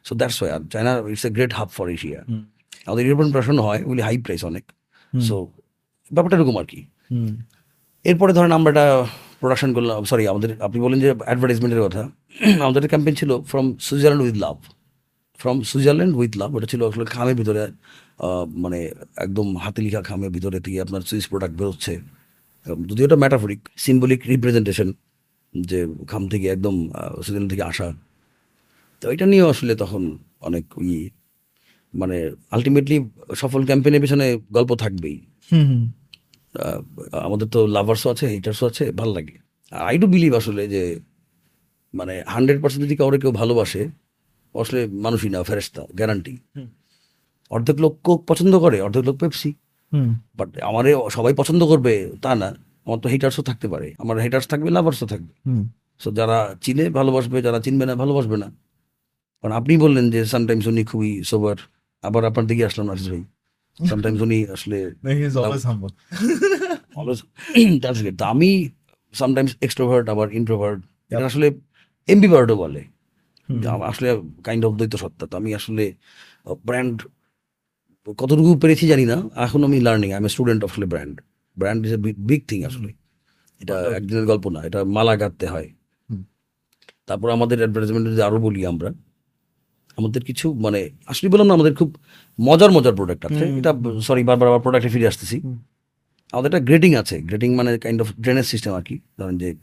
so 0.05 0.12
that's 0.21 0.37
why 0.41 0.51
R 0.57 0.62
China 0.73 0.93
it's 1.12 1.25
a 1.29 1.31
great 1.37 1.53
hub 1.59 1.69
for 1.77 1.87
Asia 1.97 2.21
hmm. 2.29 2.43
আমাদের 2.87 3.03
ইউরোপিয়ান 3.07 3.31
প্রশ্ন 3.37 3.59
হয় 3.67 3.81
ওগুলি 3.87 4.03
হাই 4.03 4.17
প্রাইস 4.27 4.43
অনেক। 4.45 4.65
So 5.12 5.37
ব্যাপারটা 6.11 6.35
এরকম 6.39 6.57
আর 6.61 6.67
কি। 6.73 6.81
হুম 7.11 7.31
এরপরে 8.05 8.33
ধরেন 8.33 8.53
আমরা 8.53 8.71
একটা 8.73 8.87
প্রোডাকশন 9.41 9.71
করলাম 9.77 9.99
সরি 10.05 10.25
আমাদের 10.33 10.51
আপনি 10.67 10.79
বলেন 10.81 10.99
যে 11.01 11.09
অ্যাডভার্টাইজমেন্টের 11.29 11.83
কথা 11.87 12.03
আমাদের 12.65 12.83
ক্যাম্পেইন 12.93 13.15
ছিল 13.21 13.31
from 13.51 13.67
Switzerland 13.79 14.25
with 14.27 14.37
love 14.45 14.57
from 15.41 15.57
Switzerland 15.62 16.12
with 16.17 16.33
love 16.37 16.51
ওটা 16.57 16.67
ছিল 16.67 16.81
আসলে 16.91 17.05
খামের 17.05 17.37
ভিতরে 17.41 17.62
মানে 18.65 18.79
একদম 19.17 19.47
হাতে 19.57 19.81
লেখা 19.83 20.01
খামের 20.03 20.31
ভিতরে 20.31 20.59
থেকে 20.61 20.79
আপনার 20.81 21.03
সুইস 21.09 21.27
প্রোডাক্ট 21.31 21.55
বেরোচ্ছে। 21.61 21.93
যদিও 22.89 23.05
এটা 23.07 23.17
ম্যাটাফরিক 23.17 23.61
সিম্বলিক 23.77 24.21
রিপ্রেজেন্টেশন 24.29 24.89
যে 25.61 25.86
খাম 26.09 26.28
থেকে 26.28 26.48
একদম 26.48 26.88
সুইজারল্যান্ড 26.88 27.50
থেকে 27.50 27.62
আসা 27.62 27.92
তো 29.00 29.11
এটা 29.11 29.26
নিয়েও 29.26 29.48
আসলে 29.48 29.74
তখন 29.74 30.18
অনেক 30.40 30.64
ই 30.82 31.11
মানে 31.94 32.30
আলটিমেটলি 32.50 33.09
সফল 33.34 33.64
ক্যাম্পেইনের 33.64 34.00
পিছনে 34.00 34.38
গল্প 34.52 34.74
থাকবেই। 34.74 35.20
আমাদের 37.12 37.48
তো 37.48 37.66
লাভার্সও 37.66 38.11
আছে 38.11 38.26
হিটার্সও 38.26 38.66
আছে 38.66 38.92
ভালো 38.92 39.12
লাগে। 39.14 39.38
আই 39.70 39.98
ডু 39.98 40.07
বিলিভ 40.07 40.34
আসলে 40.34 40.68
যে 40.68 41.00
মানে 41.94 42.24
হান্ড্রেড 42.26 42.62
পার্সেন্ট 42.62 42.86
যদি 42.86 42.96
কাউরে 42.96 43.18
কেউ 43.18 43.30
ভালোবাসে 43.30 43.88
আসলে 44.61 44.86
মানুষই 44.86 45.28
না 45.28 45.42
ফেরেস্তা 45.42 45.86
গ্যারান্টি 45.94 46.36
অর্ধেক 47.50 47.80
লোক 47.80 47.98
কোক 48.05 48.24
পছন্দ 48.26 48.59
করে 48.59 48.80
অর্ধেক 48.80 49.05
লোক 49.05 49.16
পেপসি 49.16 49.52
হুম। 49.92 50.18
বাট 50.36 50.59
আমারে 50.59 50.94
সবাই 51.11 51.34
পছন্দ 51.34 51.66
করবে 51.66 52.12
তা 52.22 52.34
না। 52.34 52.55
আমার 52.87 52.99
তো 53.01 53.09
হেটার্সও 53.09 53.43
থাকতে 53.43 53.68
পারে। 53.68 53.95
আমার 53.99 54.18
হেটার্স 54.18 54.49
থাকবে 54.49 54.70
লাভার্সও 54.70 55.07
থাকবে। 55.07 55.32
সো 55.99 56.11
যারা 56.12 56.55
চিনে 56.61 56.91
ভালোবাসবে 56.91 57.43
যারা 57.43 57.61
চিনবে 57.61 57.87
না 57.87 57.95
ভালোবাসবে 57.95 58.37
না। 58.37 58.49
কারণ 59.41 59.53
আপনি 59.53 59.76
বললেন 59.76 60.11
যে 60.11 60.24
সামটাইমস 60.24 60.66
উনি 60.66 60.85
খুবই 60.85 61.24
সোবার 61.24 61.57
আবার 62.03 62.24
আপনার 62.24 62.47
দিকে 62.47 62.66
আসলাম 62.66 62.91
আশিস 62.91 63.09
ভাই। 63.11 63.24
সামটাইমস 63.89 64.20
উনি 64.20 64.47
আসলে 64.53 64.95
আমি 68.32 68.70
সামটাইমস 69.12 69.57
এক্সট্রোভার্ট 69.61 70.09
আবার 70.09 70.32
ইন্ট্রোভার্ট 70.35 70.80
এটা 71.11 71.26
আসলে 71.26 71.47
এমবিভার্টও 72.09 72.57
বলে। 72.57 72.85
আসলে 73.82 74.20
কাইন্ড 74.45 74.64
অফ 74.66 74.72
দ্বৈত 74.72 74.97
সত্তা 74.97 75.26
তো 75.26 75.37
আমি 75.37 75.55
আসলে 75.55 75.93
ব্র্যান্ড 76.66 77.03
কতটুকু 78.18 78.59
পেরেছি 78.59 78.87
জানি 78.89 79.05
না। 79.05 79.16
এখন 79.35 79.64
আমি 79.64 79.80
learning 79.80 80.12
I 80.12 80.18
am 80.20 80.26
student 80.28 80.64
of 80.64 80.78
brand 80.78 81.20
brand 81.59 81.80
is 81.86 81.92
a 81.92 82.00
big 82.30 82.42
thing 82.48 82.64
আসলে 82.64 82.90
এটা 83.61 83.76
একদিনের 83.98 84.26
গল্প 84.26 84.44
না 84.55 84.61
এটা 84.68 84.84
মালা 84.84 85.16
গাঁথতে 85.16 85.46
হয়। 85.46 85.68
তারপর 87.07 87.30
আমাদের 87.30 87.59
অ্যাডভার্টাইজমেন্ট 87.59 88.05
যদি 88.09 88.22
আরও 88.22 88.38
বলি 88.38 88.66
আমরা 88.66 88.90
আমাদের 89.96 90.24
কিছু 90.24 90.46
মানে 90.55 90.90
আসলে 91.07 91.28
বললাম 91.30 91.46
না 91.46 91.55
আমাদের 91.55 91.74
খুব 91.74 91.96
মজার 92.40 92.70
মজার 92.70 92.94
প্রোডাক্ট 92.94 93.22
আছে। 93.26 93.44
এটা 93.59 93.72
সরি 94.00 94.22
বারবার 94.24 94.48
আবার 94.48 94.61
প্রোডাক্টে 94.61 94.88
ফিরে 94.88 95.07
আসতেছি। 95.07 95.36
আমাদের 96.32 96.48
একটা 96.50 96.61
গ্রেটিং 96.61 96.94
আছে। 96.94 97.16
গ্রেটিং 97.20 97.55
মানে 97.55 97.78
কাইন্ড 97.78 98.02
অফ 98.02 98.09
ড্রেনেজ 98.20 98.46
সিস্টেম 98.46 98.72
আর 98.74 98.82
কি। 98.82 98.98
ধরেন 99.18 99.38
যে 99.38 99.55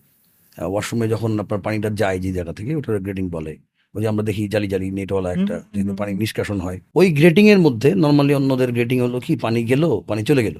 ওয়াশরুমে 0.57 1.07
যখন 1.07 1.39
আপনার 1.39 1.59
পানিটা 1.61 1.89
যায় 1.89 2.19
যে 2.19 2.33
জায়গা 2.33 2.53
থেকে 2.53 2.75
ওটা 2.75 2.99
গ্রেটিং 2.99 3.29
বলে। 3.29 3.57
ওই 3.95 4.01
যে 4.01 4.07
আমরা 4.07 4.23
দেখি 4.23 4.47
জালি 4.47 4.67
জালি 4.67 4.91
নেটওয়ালা 4.91 5.29
একটা 5.33 5.55
পানি 5.97 6.13
নিষ্কাশন 6.13 6.59
হয়। 6.59 6.79
ওই 6.95 7.07
গ্রেটিং 7.11 7.45
এর 7.49 7.59
মধ্যে 7.59 7.95
নর্মালি 7.95 8.33
অন্যদের 8.33 8.71
গ্রেটিং 8.71 8.97
হলো 8.99 9.19
কি 9.19 9.35
পানি 9.35 9.63
গেল 9.63 9.83
পানি 10.07 10.23
চলে 10.23 10.43
গেল। 10.43 10.57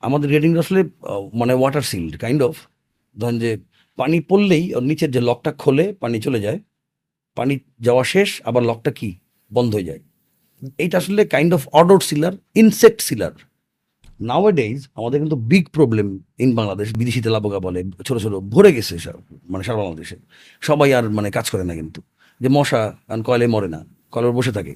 আমাদের 0.00 0.28
গ্রেটিং 0.30 0.58
আসলে 0.58 0.84
মানে 1.34 1.54
ওয়াটার 1.54 1.82
সিল্ড 1.82 2.18
কাইন্ড 2.18 2.42
অফ 2.42 2.56
ধরেন 3.18 3.38
যে, 3.38 3.58
পানি 3.96 4.20
পড়লেই 4.20 4.74
ওর 4.74 4.82
নিচের 4.82 5.10
যে 5.10 5.20
লকটা 5.20 5.52
খোলে, 5.52 5.92
পানি 5.92 6.20
চলে 6.20 6.40
যায়। 6.40 6.58
পানি 7.34 7.58
যাওয়া 7.80 8.04
শেষ, 8.04 8.42
আবার 8.44 8.62
লকটা 8.62 8.90
কি? 8.90 9.18
বন্ধ 9.52 9.74
হয়ে 9.74 9.84
যায়। 9.84 10.00
এইটা 10.78 10.98
আসলে 10.98 11.22
kind 11.26 11.54
of 11.54 11.68
odour 11.68 12.00
sealer 12.00 12.32
insect 12.54 13.00
sealer 13.00 13.34
nowadays 14.50 14.88
আমাদের 14.94 15.18
কিন্তু 15.20 15.36
বিগ 15.36 15.64
প্রবলেম 15.72 16.18
ইন 16.38 16.54
বাংলাদেশ 16.54 16.88
বিদেশি 16.96 17.20
তেলাপোকা 17.22 17.58
বলে, 17.58 17.80
ছোট 18.06 18.18
ছোট, 18.18 18.34
ভরে 18.34 18.72
গেছে 18.72 18.94
মানে 19.48 19.64
সারা 19.64 19.78
বাংলাদেশে। 19.78 20.16
সবাই 20.60 20.94
আর 20.94 21.04
মানে 21.10 21.30
কাজ 21.30 21.50
করে 21.50 21.64
না 21.64 21.74
কিন্তু। 21.74 22.00
যে 22.40 22.48
মশা, 22.48 22.82
কারণ 23.06 23.22
কয়লে 23.22 23.46
মরে 23.46 23.68
না 23.68 23.80
কয়লে 24.12 24.30
বসে 24.30 24.52
থাকে। 24.52 24.74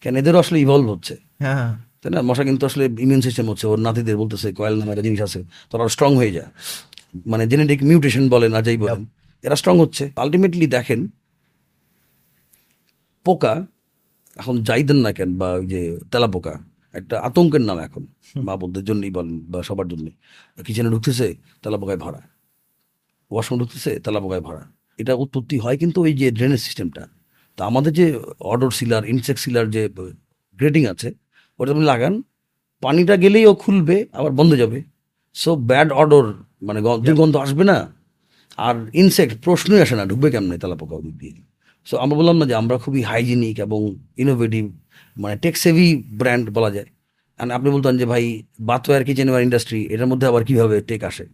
কেন 0.00 0.16
এদেরও 0.16 0.38
আসলে 0.38 0.60
ইভলভ 0.60 0.86
হচ্ছে। 0.90 1.16
হ্যাঁ। 1.38 1.91
তাই 2.02 2.10
না? 2.12 2.22
মশা 2.22 2.44
কিন্তু 2.44 2.66
আসলে 2.66 2.84
ইমিউন 2.84 3.20
সিস্টেম 3.20 3.50
হচ্ছে। 3.50 3.66
ওর 3.66 3.78
নাতিদের 3.78 4.16
বলতেছে 4.16 4.52
কয়েল 4.52 4.74
নামে 4.78 4.90
একটা 4.90 5.02
জিনিস 5.02 5.20
আছে। 5.20 5.44
তোরা 5.70 5.88
স্ট্রং 5.88 6.16
হয়ে 6.16 6.32
যায়। 6.32 6.46
মানে 7.26 7.46
জেনেটিক 7.46 7.82
মিউটেশন 7.82 8.28
বলে 8.28 8.48
না 8.48 8.62
যাই 8.62 8.76
বলেন 8.76 9.06
এরা 9.42 9.56
স্ট্রং 9.56 9.80
হচ্ছে। 9.80 10.10
আলটিমেটলি 10.16 10.66
দেখেন 10.66 11.08
পোকা 13.24 13.66
এখন 14.36 14.62
যাই 14.62 14.82
দেন 14.82 14.96
না 14.96 15.12
কেন 15.12 15.30
বা 15.38 15.48
ওই 15.52 15.66
যে 15.66 15.80
তেলা 16.10 16.26
পোকা 16.26 16.54
একটা 16.92 17.20
আতঙ্কের 17.20 17.60
নাম 17.60 17.78
এখন। 17.78 18.06
মা 18.36 18.56
বোনদের 18.56 18.84
জন্যই 18.84 19.10
বলেন 19.10 19.40
বা 19.40 19.62
সবার 19.62 19.88
জন্যই। 19.88 20.14
কিচেনে 20.66 20.90
ঢুকতেছে 20.90 21.34
তেলা 21.62 21.76
পোকায় 21.76 21.98
ভরা। 21.98 22.20
ওয়াশরুম 23.30 23.58
ঢুকতেছে 23.60 24.00
তেলা 24.00 24.20
পোকায় 24.20 24.40
ভরা। 24.40 24.62
এটা 24.98 25.14
উৎপত্তি 25.14 25.58
হয় 25.58 25.76
কিন্তু 25.78 26.02
ওই 26.02 26.12
যে 26.12 26.30
ড্রেনেজ 26.30 26.60
সিস্টেমটা 26.60 27.08
তা 27.56 27.62
আমাদের 27.66 27.92
যে 27.92 28.06
অর্ডার 28.40 28.70
সিলার 28.70 29.04
ইনসেক্ট 29.08 29.40
সিলার 29.40 29.70
যে 29.70 29.82
গ্রেডিং 30.58 30.86
আছে 30.86 31.21
ওটা 31.62 31.72
আপনি 31.72 31.84
লাগান। 31.84 32.22
পানিটা 32.82 33.16
গেলেই 33.16 33.46
ও 33.46 33.54
খুলবে 33.54 33.96
আবার 34.12 34.32
বন্ধ 34.32 34.54
যাবে। 34.54 34.82
সো 35.34 35.56
ব্যাড 35.56 35.92
অর্ডার 35.92 36.24
মানে 36.62 36.80
দুর্গন্ধ 36.80 37.36
আসবে 37.36 37.64
না। 37.64 37.92
আর 38.56 38.74
ইনসেক্ট 38.94 39.44
প্রশ্নই 39.44 39.80
আসে 39.82 39.94
না 39.96 40.04
ঢুকবে 40.04 40.30
কেমন 40.30 40.58
তেলাপোকা 40.58 40.94
ওদিক 40.96 41.18
দিয়ে? 41.18 41.34
সো 41.84 41.96
আমরা 41.96 42.16
বললাম 42.16 42.36
না 42.36 42.46
যে 42.46 42.54
আমরা 42.54 42.78
খুবই 42.78 43.02
হাইজিনিক 43.02 43.56
এবং 43.60 43.80
ইনোভেটিভ 44.16 44.64
মানে 45.16 45.36
টেকসেভি 45.36 45.88
ব্র্যান্ড 46.10 46.50
বলা 46.50 46.70
যায়। 46.70 46.86
আর 47.38 47.50
আপনি 47.50 47.70
বলতেন 47.70 47.98
যে 47.98 48.06
ভাই 48.06 48.42
বাথওয়্যার 48.60 49.04
কিচেনওয়্যার 49.04 49.42
ইন্ডাস্ট্রি 49.42 49.80
এটার 49.90 50.06
মধ্যে 50.06 50.26
আবার 50.26 50.44
কীভাবে 50.44 50.80
টেক 50.80 51.04
আসে? 51.04 51.24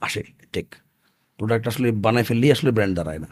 আসে 0.00 0.22
টেক 0.52 0.66
প্রোডাক্ট 1.38 1.68
আসলে 1.68 1.92
বানায় 1.92 2.24
ফেললেই 2.24 2.52
আসলে 2.52 2.70
ব্র্যান্ড 2.70 2.96
দাঁড়ায় 2.96 3.18
না। 3.18 3.28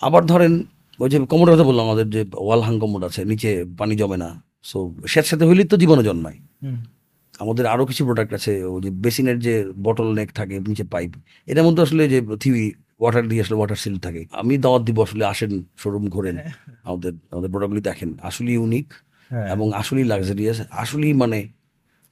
আবার 0.00 0.26
ধরেন 0.26 0.64
ওই 0.98 1.10
যে 1.10 1.18
কমোডের 1.26 1.54
কথা 1.54 1.64
বললাম 1.64 1.84
আমাদের 1.86 2.10
যে 2.10 2.24
ওয়াল 2.34 2.60
হাং 2.60 2.78
কমোড 2.80 3.04
আছে 3.04 3.24
নিচে 3.24 3.64
পানি 3.78 3.96
জমে 3.96 4.16
না। 4.16 4.51
সো 4.64 4.78
স্যাঁতস্যাঁতে 5.06 5.44
হইলেই 5.48 5.66
তো 5.66 5.76
জীবনে 5.76 6.02
জন্মায় 6.02 6.38
আমাদের 7.34 7.64
আরও 7.66 7.84
কিছু 7.86 8.02
প্রোডাক্ট 8.04 8.32
আছে 8.34 8.52
ওই 8.64 8.80
যে 8.82 8.90
বেসিনের 9.04 9.38
যে 9.38 9.54
বটল 9.82 10.08
নেক 10.14 10.28
থাকে 10.32 10.54
নিচে 10.66 10.84
পাইপ 10.84 11.10
এটার 11.48 11.64
মধ্যে 11.64 11.82
আসলে 11.82 12.02
যে 12.08 12.18
থিউই 12.40 12.66
ওয়াটার 13.00 13.24
দিয়ে 13.28 13.40
আসলে 13.44 13.56
ওয়াটার 13.58 13.78
সিল 13.84 13.96
থাকে। 13.98 14.22
আমি 14.32 14.54
দাওয়াত 14.58 14.82
দিব 14.88 14.98
আসলে 15.02 15.24
আসেন 15.24 15.52
শোরুম 15.76 16.04
ঘোরেন। 16.08 16.36
আমাদের 16.88 17.12
আমাদের 17.32 17.50
প্রোডাক্টগুলি 17.52 17.82
দেখেন 17.88 18.10
আসলেই 18.22 18.54
ইউনিক 18.54 18.88
হ্যাঁ। 19.30 19.46
এবং 19.54 19.66
আসলেই 19.80 20.06
লাক্সারিয়াস 20.12 20.58
আসলেই 20.82 21.14
মানে 21.14 21.38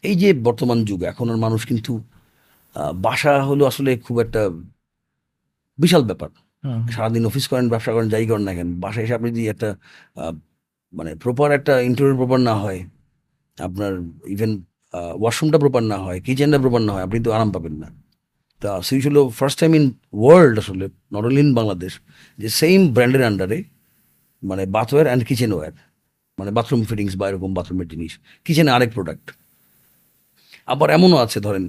এই 0.05 0.15
যে 0.23 0.29
বর্তমান 0.47 0.79
যুগ 0.85 1.01
এখনের 1.03 1.39
মানুষ 1.45 1.61
কিন্তু 1.67 1.93
বাসা 3.05 3.33
হলো 3.43 3.63
আসলে 3.67 3.91
খুব 3.97 4.17
একটা 4.21 4.43
বিশাল 5.79 6.03
ব্যাপার। 6.05 6.31
সারাদিন 6.93 7.23
অফিস 7.27 7.45
করেন 7.49 7.67
ব্যবসা 7.69 7.91
করেন 7.93 8.09
যাই 8.09 8.25
করেন 8.27 8.45
না 8.49 8.53
কেন 8.55 8.69
বাসায় 8.81 9.05
এসে 9.05 9.15
আপনি 9.15 9.29
যদি 9.31 9.45
একটা 9.49 9.69
মানে 10.99 11.11
প্রপার 11.23 11.49
একটা 11.59 11.75
ইন্টারভিউ 11.89 12.17
প্রপার 12.23 12.39
না 12.49 12.55
হয়, 12.63 12.81
আপনার 13.59 13.93
ইভেন 14.35 14.51
ওয়াশরুমটা 15.23 15.59
প্রপার 15.65 15.83
না 15.93 15.99
হয় 16.05 16.19
কিচেনটা 16.27 16.59
প্রপার 16.65 16.83
না 16.89 16.93
হয়, 16.95 17.05
আপনি 17.07 17.19
তো 17.27 17.31
আরাম 17.37 17.51
পাবেন 17.57 17.75
না। 17.83 17.89
তা 18.63 18.71
সুইচ 18.87 19.05
হলো 19.09 19.23
ফার্স্ট 19.39 19.57
টাইম 19.63 19.73
ইন 19.79 19.85
ওয়ার্ল্ড 20.23 20.55
আসলে 20.63 20.87
নট 21.13 21.23
অনলি 21.29 21.41
ইন 21.45 21.51
বাংলাদেশ 21.59 21.93
যে 22.39 22.49
সেম 22.61 22.81
ব্র্যান্ডের 22.95 23.23
আন্ডারে 23.31 23.59
মানে 24.43 24.63
বাথওয়্যার 24.77 25.07
অ্যান্ড 25.09 25.23
কিচেন 25.29 25.51
ওয়্যার 25.57 25.75
মানে 26.39 26.51
বাথরুম 26.57 26.81
ফিটিংস 26.91 27.15
বা 27.21 27.25
এরকম 27.31 27.51
বাথরুমের 27.59 27.89
জিনিস 27.93 28.13
কিচেনে 28.47 28.71
আরেক 28.77 28.91
প্রোডাক্ট 28.97 29.27
আবার 30.73 30.89
এমনও 30.97 31.19
আছে, 31.25 31.39
ধরেন, 31.47 31.65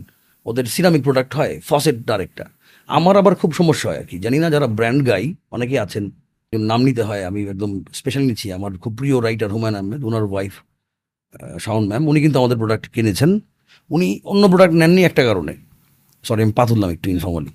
ওদের 0.49 0.65
সিরামিক 0.73 1.01
প্রোডাক্ট 1.07 1.31
হয় 1.39 1.53
ফসেট 1.69 1.97
আরেকটা। 2.15 2.45
আমার 2.89 3.15
আবার 3.21 3.33
খুব 3.41 3.51
সমস্যা 3.59 3.87
হয় 3.89 3.99
আর 4.01 4.07
কি, 4.09 4.15
জানি 4.25 4.37
না 4.43 4.47
যারা 4.55 4.67
ব্র্যান্ড 4.77 5.01
গাই 5.09 5.23
অনেকেই 5.55 5.79
আছেন 5.85 6.03
নাম 6.59 6.81
নিতে 6.87 7.03
হয়, 7.03 7.23
আমি 7.29 7.39
একদম 7.53 7.71
স্পেশাল 7.99 8.23
নিচ্ছি। 8.29 8.47
আমার 8.57 8.71
খুব 8.83 8.93
প্রিয় 8.99 9.15
রাইটার 9.25 9.49
হুমায়ুন 9.55 9.75
আহমেদ 9.79 10.01
ওনার 10.09 10.23
ওয়াইফ 10.31 10.53
শাওন 11.63 11.83
ম্যাম 11.89 12.03
উনি 12.11 12.19
কিন্তু 12.23 12.37
আমাদের 12.41 12.57
প্রোডাক্ট 12.61 12.85
কিনেছেন। 12.95 13.31
উনি 13.89 14.07
অন্য 14.31 14.43
প্রোডাক্ট 14.51 14.73
নেননি 14.81 15.01
একটা 15.09 15.23
কারণে। 15.29 15.53
সরি 16.23 16.41
আমি 16.45 16.53
পা 16.59 16.63
তুললাম 16.67 16.89
একটু 16.95 17.07
ইনফর্মালি 17.15 17.51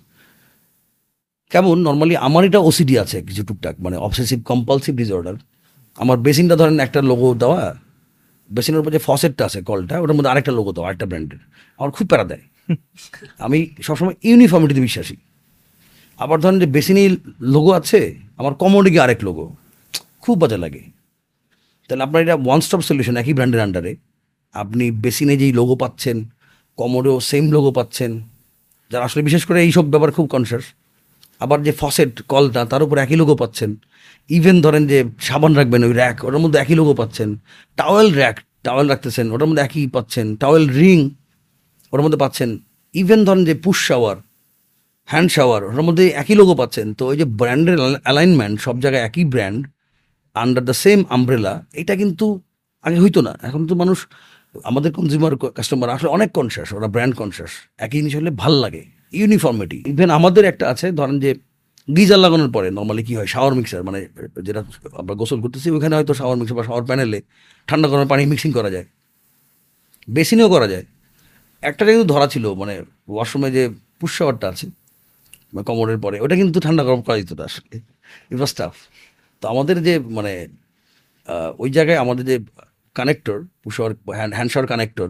কেমন? 1.53 1.77
নর্মালি 1.87 2.15
আমার 2.27 2.43
এটা 2.49 2.61
ওসিডি 2.69 2.95
আছে 2.99 3.19
কিছু 3.29 3.43
টুকটাক 3.49 3.75
মানে 3.85 3.97
অবসেসিভ 4.07 4.39
কম্পালসিভ 4.51 4.93
ডিসঅর্ডার 5.01 5.37
আমার 6.03 6.17
বেসিনটা 6.27 6.57
ধরেন 6.61 6.77
একটা 6.87 7.01
লোগো 7.11 7.29
দেওয়া, 7.43 7.63
বেসিনের 8.51 8.81
উপর 8.81 8.91
যে 8.97 9.01
ফসেটটা 9.09 9.43
আছে 9.49 9.59
কলটা, 9.69 9.95
ওটার 10.03 10.17
মধ্যে 10.17 10.31
আরেকটা 10.33 10.53
লোগো 10.59 10.71
দেওয়া, 10.73 10.87
আরেকটা 10.89 11.07
ব্র্যান্ডের 11.11 11.41
আমার 11.79 11.91
খুব 11.97 12.07
প্যারা 12.11 12.25
দেয়। 12.31 12.45
আমি 13.47 13.59
সবসময় 13.87 14.17
ইউনিফর্মিটিতে 14.29 14.83
বিশ্বাসী। 14.89 15.17
আবার 16.19 16.39
ধরেন 16.43 16.59
যে 16.63 16.69
বেসিনে 16.77 17.03
লোগো 17.55 17.71
আছে, 17.81 18.01
আমার 18.41 18.55
কমোডিকে 18.63 18.99
আরেক 19.05 19.21
লোগো 19.29 19.47
খুব 20.25 20.37
বাজে 20.43 20.59
লাগে। 20.65 20.83
তাহলে 21.87 22.03
আপনার 22.07 22.21
এটা 22.25 22.37
ওয়ান 22.47 22.61
স্টপ 22.65 22.83
সলিউশন 22.89 23.15
একই 23.23 23.35
ব্র্যান্ডের 23.37 23.65
আন্ডারে 23.67 23.93
আপনি 24.55 24.85
বেসিনে 25.05 25.35
যেই 25.41 25.53
লোগো 25.61 25.75
পাচ্ছেন 25.83 26.17
কমোডেও 26.79 27.17
সেম 27.31 27.45
লোগো 27.57 27.71
পাচ্ছেন, 27.79 28.11
যারা 28.91 29.05
আসলে 29.09 29.23
বিশেষ 29.29 29.43
করে 29.49 29.59
এইসব 29.67 29.85
ব্যাপার 29.93 30.11
খুব 30.17 30.27
কনসিয়াস 30.35 30.67
আবার 31.45 31.59
যে 31.67 31.73
ফসেট 31.81 32.13
কলটা, 32.33 32.61
তার 32.73 32.83
উপর 32.87 32.97
একই 33.05 33.17
লোগো 33.23 33.35
পাচ্ছেন। 33.43 33.71
ইভেন 34.31 34.57
ধরেন 34.65 34.83
যে 34.93 34.99
সাবান 35.27 35.53
রাখবেন, 35.59 35.81
ওই 35.87 35.93
র্যাক 36.01 36.17
ওটার 36.27 36.41
মধ্যে 36.45 36.59
একই 36.65 36.77
লোগো 36.81 36.93
পাচ্ছেন। 37.01 37.29
টাওয়েল 37.79 38.09
র্যাক 38.19 38.37
টাওয়েল 38.67 38.87
রাখতেছেন, 38.93 39.27
ওটার 39.35 39.49
মধ্যে 39.49 39.65
একই 39.67 39.87
পাচ্ছেন। 39.97 40.27
টাওয়েল 40.43 40.65
রিং 40.81 40.99
ওটার 41.93 42.05
মধ্যে 42.05 42.21
পাচ্ছেন। 42.25 42.51
ইভেন 42.95 43.21
ধরেন 43.27 43.43
যে 43.49 43.55
পুশ 43.65 43.79
শাওয়ার 43.89 44.17
হ্যান্ড 45.09 45.29
শাওয়ার, 45.37 45.61
ওটার 45.69 45.85
মধ্যে 45.89 46.05
একই 46.23 46.35
লোগো 46.41 46.55
পাচ্ছেন। 46.61 46.87
তো 46.99 47.03
ওই 47.11 47.17
যে 47.21 47.27
ব্র্যান্ডের 47.41 47.79
অ্যালাইনমেন্ট 48.07 48.57
সব 48.67 48.77
জায়গায় 48.85 49.03
একই 49.09 49.25
brand 49.33 49.61
under 50.43 50.63
the 50.69 50.77
same 50.85 50.99
umbrella 51.17 51.53
এটা 51.81 51.95
কিন্তু 52.03 52.27
আগে 52.87 52.99
হইতো 53.05 53.21
না। 53.27 53.33
এখন 53.49 53.61
তো 53.69 53.75
মানুষ, 53.83 53.99
আমাদের 54.71 54.91
কনজিউমার 54.99 55.33
কাস্টমার 55.57 55.89
আসলে 55.97 56.11
অনেক 56.17 56.31
কনসিয়াস 56.39 56.69
ওরা 56.77 56.89
ব্র্যান্ড 56.95 57.15
কনসিয়াস 57.21 57.53
একই 57.85 57.97
জিনিস 57.99 58.13
হলে 58.19 58.31
ভালো 58.43 58.57
লাগে 58.65 58.83
ইউনিফর্মিটি 59.21 59.79
ইভেন 59.93 60.09
আমাদের 60.19 60.45
একটা 60.53 60.65
আছে, 60.73 60.87
ধরেন 60.99 61.17
যে 61.25 61.31
গিজার 61.89 62.21
লাগানোর 62.25 62.51
পরে 62.57 62.69
নর্মালি 62.79 63.03
কি 63.09 63.13
হয় 63.19 63.29
শাওয়ার 63.35 63.53
মিক্সার 63.59 63.81
মানে 63.89 64.01
যেটা 64.47 64.61
আমরা 65.01 65.15
গোসল 65.21 65.39
করতেছি 65.45 65.69
ওখানে 65.77 65.95
হয়তো 65.99 66.13
শাওয়ার 66.21 66.37
মিক্সার 66.41 66.57
বা 66.59 66.65
শাওয়ার 66.69 66.85
প্যানেলে 66.89 67.19
ঠান্ডা 67.69 67.87
গরম 67.91 68.07
পানি 68.13 68.23
মিক্সিং 68.33 68.51
করা 68.59 68.71
যায়। 68.75 68.87
বেসিনেও 70.09 70.49
করা 70.55 70.67
যায়। 70.73 70.85
একটা 71.63 71.83
কিন্তু 71.87 72.07
ধরা 72.13 72.27
ছিল 72.33 72.45
মানে 72.61 72.75
ওয়াশরুমে 73.13 73.49
যে 73.57 73.63
পুষ 73.99 74.13
শাওয়ারটা 74.19 74.47
আছে 74.55 74.67
কমরের 75.69 75.99
পরে, 76.05 76.17
ওটা 76.25 76.35
কিন্তু 76.41 76.59
ঠান্ডা 76.67 76.83
গরম 76.89 77.01
করা 77.07 77.17
যেত 77.21 77.33
না 77.39 77.45
আসলে 77.51 77.77
ইট 78.33 78.41
তো 79.43 79.45
আমাদের 79.53 79.77
যে 79.87 79.95
মানে 80.17 80.33
ওই 81.63 81.71
জায়গায় 81.77 81.99
আমাদের 82.05 82.25
যে 82.31 82.37
কানেক্টর 82.97 83.37
পুষার 83.63 83.91
হ্যান্ড 84.19 84.33
হ্যান্ডশাওয়ার 84.37 84.69
কানেক্টর 84.73 85.09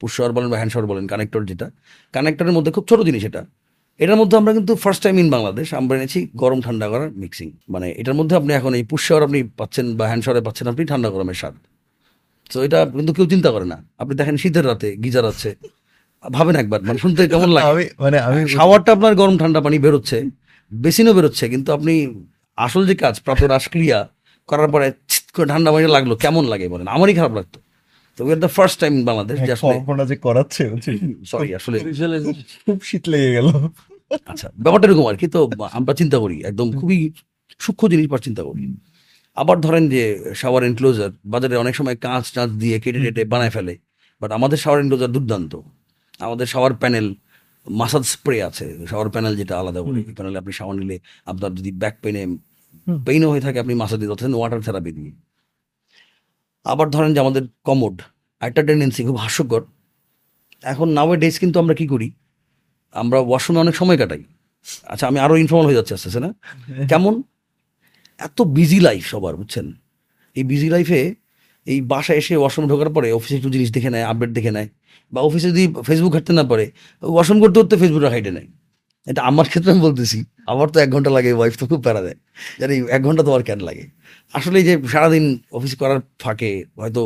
পুষাওয়ার 0.00 0.32
বলেন 0.36 0.48
বা 0.52 0.56
হ্যান্ডশাওয়ার 0.60 0.86
বলেন 0.90 1.04
কানেক্টর 1.12 1.40
যেটা 1.50 1.66
কানেক্টরের 2.14 2.54
মধ্যে 2.56 2.70
খুব 2.76 2.84
ছোট 2.90 3.00
জিনিস 3.08 3.22
এটা। 3.30 3.42
এটার 4.00 4.18
মধ্যে 4.20 4.36
আমরা 4.40 4.52
কিন্তু 4.58 4.72
ফার্স্ট 4.84 5.02
টাইম 5.04 5.16
ইন 5.22 5.28
বাংলাদেশ 5.30 5.68
আমরা 5.80 5.94
এনেছি 5.98 6.18
গরম 6.42 6.58
ঠান্ডা 6.66 6.86
করার 6.92 7.10
মিক্সিং 7.22 7.48
মানে 7.74 7.86
এটার 8.00 8.16
মধ্যে 8.18 8.34
আপনি 8.40 8.52
এখন 8.60 8.72
এই 8.78 8.84
পুষাওয়ার 8.90 9.22
আপনি 9.26 9.38
পাচ্ছেন 9.58 9.86
বা 9.98 10.04
হ্যান্ডশাওয়ারে 10.10 10.42
পাচ্ছেন 10.46 10.66
আপনি 10.72 10.82
ঠান্ডা 10.86 11.08
গরমের 11.14 11.38
স্বাদ। 11.40 11.54
তো 12.52 12.56
এটা 12.66 12.78
কিন্তু 12.98 13.12
কেউ 13.16 13.26
চিন্তা 13.32 13.50
করে 13.54 13.66
না। 13.72 13.78
আপনি 13.98 14.14
দেখেন 14.20 14.36
শীতের 14.42 14.64
রাতে 14.70 14.88
গিজার 15.04 15.24
আছে 15.32 15.50
ভাবেন 16.36 16.56
একবার 16.62 16.80
মানে 16.88 16.98
শুনতে 17.04 17.20
কেমন 17.32 17.50
লাগে? 17.56 17.64
আমি 17.72 17.84
মানে 18.04 18.18
আমি 18.28 18.38
শাওয়ারটা 18.56 18.90
আপনার 18.96 19.12
গরম 19.20 19.36
ঠান্ডা 19.42 19.60
পানি 19.66 19.76
বেরোচ্ছে 19.84 20.18
বেসিনও 20.72 21.12
বেরোচ্ছে 21.18 21.44
কিন্তু 21.52 21.68
আপনি 21.76 21.94
আসল 22.58 22.82
যে 22.90 22.94
কাজ 23.02 23.14
প্রাপ্ত 23.24 23.44
রাসক্রিয়া 23.54 23.98
করার 24.48 24.68
পরে 24.74 24.86
ছিট 25.10 25.26
করে 25.34 25.46
ঠান্ডা 25.52 25.70
পানি 25.74 25.86
লাগল 25.96 26.12
কেমন 26.24 26.44
লাগে 26.52 26.66
বলেন? 26.74 26.86
আমারই 26.96 27.14
খারাপ 27.18 27.34
লাগতো। 27.38 27.58
তো 28.18 28.20
we 28.26 28.30
are 28.34 28.40
the 28.44 28.50
first 28.56 28.76
time 28.82 28.92
in 28.98 29.02
Bangladesh 29.10 29.36
যে 29.46 29.52
আসলে 29.56 29.74
কল্পনা 29.74 30.04
যে 30.10 30.16
করাচ্ছে 30.26 30.62
সরি 31.30 31.48
আসলে 31.58 31.76
খুব 32.64 32.78
শীত 32.88 33.04
লেগে 33.12 33.30
গেল। 33.36 33.48
আচ্ছা 34.30 34.48
ব্যাপারটা 34.64 34.86
এরকম 34.88 35.06
আর 35.10 35.16
কি 35.20 35.26
তো 35.34 35.40
আমরা 35.78 35.92
চিন্তা 36.00 36.16
করি 36.24 36.36
একদম 36.50 36.66
খুবই 36.80 36.98
সূক্ষ্ম 37.64 37.84
জিনিস 37.92 38.06
পর 38.12 38.20
চিন্তা 38.26 38.42
করি। 38.48 38.62
আবার 39.36 39.56
ধরেন 39.66 39.84
যে 39.94 40.02
শাওয়ার 40.40 40.62
এনক্লোজার 40.68 41.10
বাজারে 41.32 41.54
অনেক 41.62 41.74
সময় 41.80 41.96
কাঁচ 42.04 42.24
টাঁচ 42.34 42.50
দিয়ে 42.62 42.76
কেটে 42.82 43.00
কেটে 43.04 43.22
বানায় 43.32 43.52
ফেলে 43.56 43.74
বাট 44.20 44.30
আমাদের 44.38 44.58
শাওয়ার 44.62 44.78
এনক্লোজার 44.82 45.10
দুর্দান্ত। 45.16 45.52
আমাদের 46.20 46.46
শাওয়ার 46.46 46.74
প্যানেল 46.74 47.14
মাসাজ 47.66 48.04
স্প্রে 48.04 48.42
আছে। 48.42 48.86
শাওয়ার 48.86 49.08
প্যানেল 49.10 49.36
যেটা 49.36 49.58
আলাদা 49.60 49.82
বলে 49.82 50.02
প্যানেলে 50.02 50.38
আপনি 50.38 50.52
শাওয়ার 50.52 50.76
নিলে 50.78 50.98
আপনার 51.26 51.54
যদি 51.54 51.72
ব্যাক 51.72 51.96
পেনে। 52.02 52.22
পেইনও 53.06 53.30
হয়ে 53.30 53.40
থাকে 53.40 53.58
আপনি 53.60 53.74
মাসাজ 53.74 53.98
দিতে 53.98 54.10
পারছেন 54.10 54.34
ওয়াটার 54.34 54.60
থেরাপি 54.60 54.92
দিয়ে। 54.92 55.12
আবার 56.64 56.90
ধরেন 56.90 57.14
যে 57.14 57.20
আমাদের 57.20 57.42
কমোড 57.64 58.02
একটা 58.40 58.62
টেন্ডেন্সি 58.62 59.04
খুব 59.04 59.16
হাস্যকর। 59.16 59.62
এখন 60.62 60.88
নাওয়ে 60.88 61.16
ডেজ 61.16 61.38
কিন্তু 61.38 61.58
আমরা 61.58 61.74
কি 61.74 61.86
করি? 61.86 62.10
আমরা 62.92 63.18
ওয়াশরুমে 63.18 63.60
অনেক 63.60 63.74
সময় 63.74 63.98
কাটাই। 63.98 64.24
আচ্ছা 64.84 65.06
আমি 65.06 65.18
আরও 65.18 65.36
ইনফর্মাল 65.36 65.66
হয়ে 65.66 65.74
যাচ্ছে 65.74 65.94
আস্তে 65.94 66.08
আস্তে 66.08 66.20
না? 66.20 66.32
কেমন? 66.88 67.22
এত 68.18 68.42
বিজি 68.42 68.80
লাইফ 68.80 69.06
সবার 69.06 69.36
বুঝছেন? 69.36 69.72
এই 70.36 70.44
বিজি 70.44 70.68
লাইফে 70.70 71.14
এই 71.66 71.80
বাসায় 71.80 72.18
এসে 72.18 72.36
ওয়াশরুম 72.36 72.68
ঢোকার 72.68 72.90
পরে 72.90 73.12
অফিসে 73.12 73.36
একটু 73.36 73.50
জিনিস 73.50 73.72
দেখে 73.72 73.90
নেয় 73.90 74.04
আপডেট 74.04 74.30
দেখে 74.30 74.50
নেয়। 74.50 74.68
বা 75.12 75.20
অফিসে 75.28 75.48
যদি 75.52 75.64
ফেসবুক 75.88 76.10
ঘাটতে 76.16 76.32
না 76.38 76.44
পারে 76.50 76.64
ওয়াশরুম 77.02 77.38
করতে 77.42 77.56
করতে 77.60 77.74
ফেসবুকটা 77.82 78.10
হাইটে 78.14 78.32
নেয় 78.36 78.48
এটা 79.06 79.20
আমার 79.30 79.46
ক্ষেত্রে 79.50 79.70
আমি 79.74 79.82
বলতেছি, 79.88 80.18
আমার 80.52 80.66
তো 80.72 80.76
এক 80.84 80.90
ঘণ্টা 80.94 81.10
লাগে 81.16 81.30
ওয়াইফ 81.38 81.54
তো 81.60 81.64
খুব 81.70 81.80
প্যারা 81.86 82.00
দেয়। 82.06 82.18
জানি, 82.60 82.74
এক 82.96 83.00
ঘণ্টা 83.06 83.22
তো 83.26 83.30
আর 83.36 83.42
কেন 83.48 83.60
লাগে? 83.68 83.84
আসলে 84.38 84.58
যে 84.68 84.74
সারাদিন 84.92 85.24
অফিস 85.58 85.72
করার 85.80 86.00
ফাঁকে 86.22 86.50
হয়তো 86.82 87.02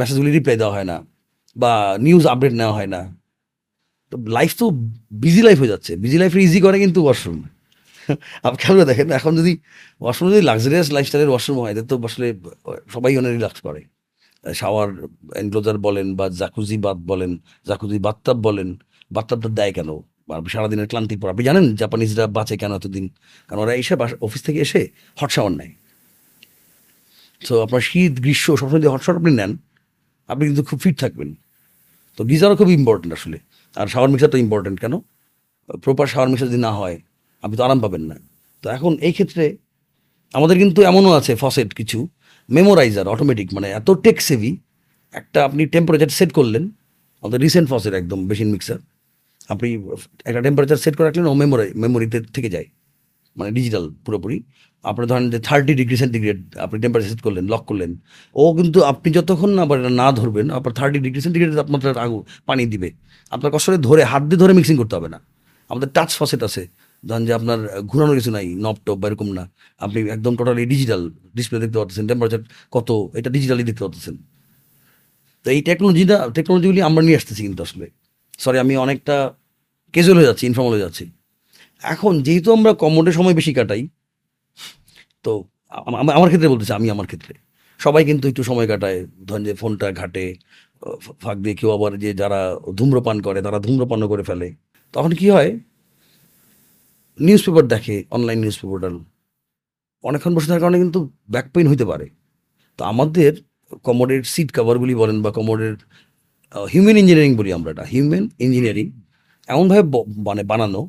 মেসেজগুলি 0.00 0.30
রিপ্লাই 0.38 0.56
দেওয়া 0.62 0.74
হয় 0.76 0.86
না, 0.92 0.96
বা 1.62 1.72
নিউজ 2.06 2.24
আপডেট 2.32 2.54
নেওয়া 2.60 2.74
হয় 2.78 2.90
না, 2.94 3.00
তো 4.10 4.16
লাইফ 4.36 4.52
তো 4.60 4.66
বিজি 5.22 5.42
লাইফ 5.48 5.58
হয়ে 5.62 5.72
যাচ্ছে। 5.74 5.92
বিজি 6.04 6.16
লাইফ 6.22 6.32
ইজি 6.46 6.60
করে 6.66 6.76
কিন্তু 6.84 7.00
ওয়াশরুম 7.06 7.38
আপনি 8.46 8.58
খেয়াল 8.62 8.78
দেখেন, 8.90 9.08
এখন 9.18 9.32
যদি 9.40 9.52
ওয়াশরুম 10.02 10.26
যদি 10.32 10.42
লাক্সারিয়াস 10.50 10.88
লাইফস্টাইলের 10.96 11.30
ওয়াশরুম 11.32 11.56
হয় 11.62 11.74
তো 11.90 11.94
আসলে 12.08 12.26
সবাই 12.94 13.10
অনেক 13.20 13.32
রিল্যাক্স 13.36 13.60
করে। 13.66 13.80
শাওয়ার 14.60 14.88
এনক্লোজার 15.40 15.76
বলেন 15.86 16.06
বা 16.18 16.26
জাকুজি 16.40 16.76
বাত 16.84 16.98
বলেন, 17.10 17.32
জাকুজি 17.68 17.98
বাত্তাব 18.06 18.36
বলেন, 18.46 18.68
বাত্তাবটা 19.16 19.48
দেয় 19.58 19.72
কেন? 19.78 19.90
সারাদিনের 20.52 20.88
ক্লান্তির 20.90 21.18
পর। 21.20 21.28
আপনি 21.32 21.44
জানেন 21.48 21.66
জাপানিজরা 21.80 22.24
বাঁচে 22.36 22.54
কেন 22.62 22.72
এতদিন? 22.80 23.04
কারণ 23.48 23.60
ওরা 23.64 23.74
এসে 23.82 23.94
অফিস 24.26 24.40
থেকে 24.46 24.58
এসে 24.66 24.80
হট 25.20 25.30
শাওয়ার 25.36 25.52
নেয়। 25.60 25.72
তো 27.42 27.54
আপনার 27.64 27.82
শীত, 27.88 28.14
গ্রীষ্ম 28.24 28.48
সবসময় 28.60 28.80
যদি 28.80 28.88
হট 28.92 29.02
শাওয়ার 29.04 29.20
আপনি 29.20 29.32
নেন, 29.40 29.52
আপনি 30.32 30.42
কিন্তু 30.48 30.62
খুব 30.68 30.78
ফিট 30.84 30.96
থাকবেন। 31.02 31.30
তো 32.18 32.20
গিজারও 32.30 32.56
খুব 32.60 32.70
ইম্পর্টেন্ট 32.78 33.12
আসলে। 33.18 33.38
আর 33.80 33.86
শাওয়ার 33.92 34.10
মিক্সার 34.12 34.30
তো 34.34 34.38
ইম্পর্টেন্ট 34.44 34.76
কেন? 34.82 34.94
প্রপার 35.84 36.06
শাওয়ার 36.12 36.28
মিক্সার 36.30 36.48
যদি 36.50 36.60
না 36.66 36.72
হয়, 36.80 36.96
আপনি 37.44 37.54
তো 37.58 37.62
আরাম 37.66 37.78
পাবেন 37.84 38.02
না। 38.10 38.16
তো 38.62 38.66
এখন 38.76 38.92
এই 39.06 39.12
ক্ষেত্রে 39.16 39.44
আমাদের 40.36 40.56
কিন্তু 40.62 40.80
এমনও 40.90 41.12
আছে 41.18 41.32
ফসেট 41.42 41.70
কিছু। 41.78 41.98
মেমোরাইজার 42.56 43.06
অটোমেটিক 43.14 43.48
মানে 43.56 43.68
এত 43.78 43.88
টেক 44.04 44.16
সেভি 44.28 44.50
একটা 45.14 45.38
আপনি 45.48 45.62
টেম্পারেচার 45.74 46.10
সেট 46.18 46.30
করলেন, 46.38 46.64
আমাদের 47.22 47.38
রিসেন্ট 47.46 47.66
ফসের 47.72 47.94
একদম 48.00 48.18
বেশিন 48.30 48.48
মিক্সার 48.54 48.78
আপনি 49.52 49.68
একটা 50.28 50.40
টেম্পারেচার 50.46 50.78
সেট 50.84 50.94
করে 50.96 51.06
রাখলেন, 51.08 51.26
ও 51.30 51.34
মেমোরি 51.42 51.66
মেমোরিতে 51.82 52.18
থেকে 52.36 52.48
যায় 52.54 52.68
মানে 53.36 53.50
ডিজিটাল 53.56 53.84
পুরোপুরি। 54.04 54.36
আপনি 54.84 55.04
ধরেন 55.10 55.26
যে 55.34 55.38
থার্টি 55.48 55.72
ডিগ্রি 55.80 55.96
সেন্টিগ্রেড 56.02 56.38
আপনি 56.64 56.76
টেম্পারেচার 56.84 57.10
সেট 57.12 57.22
করলেন 57.26 57.44
লক 57.52 57.62
করলেন, 57.70 57.90
ও 58.36 58.44
কিন্তু 58.58 58.78
আপনি 58.92 59.08
যতক্ষণ 59.16 59.50
না 59.56 59.60
আবার 59.66 59.78
না 60.02 60.06
ধরবেন, 60.18 60.46
আপনার 60.56 60.72
থার্টি 60.78 60.98
ডিগ্রি 61.06 61.20
সেন্টিগ্রেড 61.26 61.50
আপনার 61.64 61.98
আগু, 62.06 62.18
পানি 62.48 62.62
দিবে, 62.72 62.88
আপনার 63.32 63.50
কষ্ট 63.54 63.68
ধরে, 63.88 64.02
হাত 64.12 64.22
দিয়ে 64.28 64.40
ধরে 64.42 64.52
মিক্সিং 64.58 64.76
করতে 64.80 64.94
হবে 64.98 65.08
না। 65.14 65.18
আমাদের 65.70 65.88
টাচ 65.96 66.10
ফসেট 66.20 66.40
আছে 66.48 66.62
ধরেন 67.06 67.26
যে 67.26 67.32
আপনার 67.32 67.80
ঘুরানোর 67.80 68.14
কিছু 68.14 68.30
নাই, 68.30 68.46
নব 68.46 68.76
টপ 68.86 68.94
বা 68.94 69.08
এরকম 69.08 69.32
না। 69.32 69.50
আপনি 69.78 70.02
একদম 70.02 70.36
টোটালি 70.36 70.66
ডিজিটাল 70.66 71.10
ডিসপ্লে 71.36 71.60
দেখতে 71.60 71.78
পাচ্ছেন 71.78 72.06
টেম্পারেচার 72.06 72.38
কত, 72.70 72.92
এটা 73.14 73.30
ডিজিটালি 73.30 73.62
দেখতে 73.62 73.84
পাচ্ছেন 73.84 74.16
তো 75.44 75.50
এই 75.50 75.62
টেকনোলজিটা 75.62 76.30
টেকনোলজিগুলি 76.34 76.82
আমরা 76.82 77.02
নিয়ে 77.02 77.16
আসতেছি 77.16 77.42
কিন্তু 77.42 77.62
আসলে। 77.62 77.90
সরি 78.38 78.58
আমি 78.58 78.76
অনেকটা 78.76 79.32
কেজুয়াল 79.92 80.16
হয়ে 80.16 80.26
যাচ্ছি 80.26 80.46
ইনফর্মাল 80.46 80.72
হয়ে 80.72 80.80
যাচ্ছি। 80.80 81.10
এখন 81.82 82.22
যেহেতু 82.22 82.52
আমরা 82.52 82.72
কমোডে 82.72 83.12
সময় 83.12 83.34
বেশি 83.34 83.54
কাটাই, 83.54 83.88
তো 85.22 85.44
আম- 85.70 85.96
আম- 85.96 86.10
আমার 86.10 86.28
ক্ষেত্রে 86.28 86.48
বলতেছি, 86.48 86.72
আমি 86.72 86.90
আমার 86.90 87.06
ক্ষেত্রে। 87.06 87.34
সবাই 87.78 88.04
কিন্তু 88.04 88.28
একটু 88.28 88.42
সময় 88.42 88.66
কাটায়, 88.66 89.06
ধরেন 89.26 89.44
যে 89.44 89.54
ফোনটা 89.54 89.92
ঘাটে 89.92 90.34
ফাঁক 91.20 91.38
দিয়ে 91.38 91.56
কেউ 91.56 91.70
আবার 91.70 91.98
যে 91.98 92.14
যারা 92.14 92.56
ধূম্রপান 92.76 93.22
করে, 93.22 93.42
তারা 93.42 93.58
ধূম্রপানও 93.58 94.08
করে 94.08 94.22
ফেলে। 94.22 94.54
তখন 94.92 95.10
কি 95.10 95.30
হয় 95.30 95.58
নিউজ 97.18 97.42
পেপার 97.46 97.64
দেখে 97.74 97.96
অনলাইন 98.16 98.38
নিউজ 98.44 98.56
পেপারটা 98.60 98.88
অনেকক্ষণ 100.04 100.32
বসে 100.36 100.48
থাকার 100.50 100.62
কারণে 100.64 100.78
কিন্তু 100.82 101.00
ব্যাক 101.32 101.46
পেইন 101.54 101.66
হতে 101.72 101.84
পারে। 101.90 102.06
তো 102.78 102.82
আমাদের 102.92 103.32
কমোডের 103.86 104.20
সিট 104.32 104.48
কাভারগুলি 104.56 104.94
বলেন 105.02 105.16
বা 105.24 105.30
কমোডের 105.38 105.74
হিউম্যান 106.72 106.96
ইঞ্জিনিয়ারিং 107.02 107.32
বলি 107.40 107.50
আমরা 107.58 107.70
এটা 107.74 107.84
হিউম্যান 107.92 108.24
ইঞ্জিনিয়ারিং 108.44 108.86
এমনভাবে 109.48 109.84
মানে 110.28 110.42
বানানো, 110.50 110.80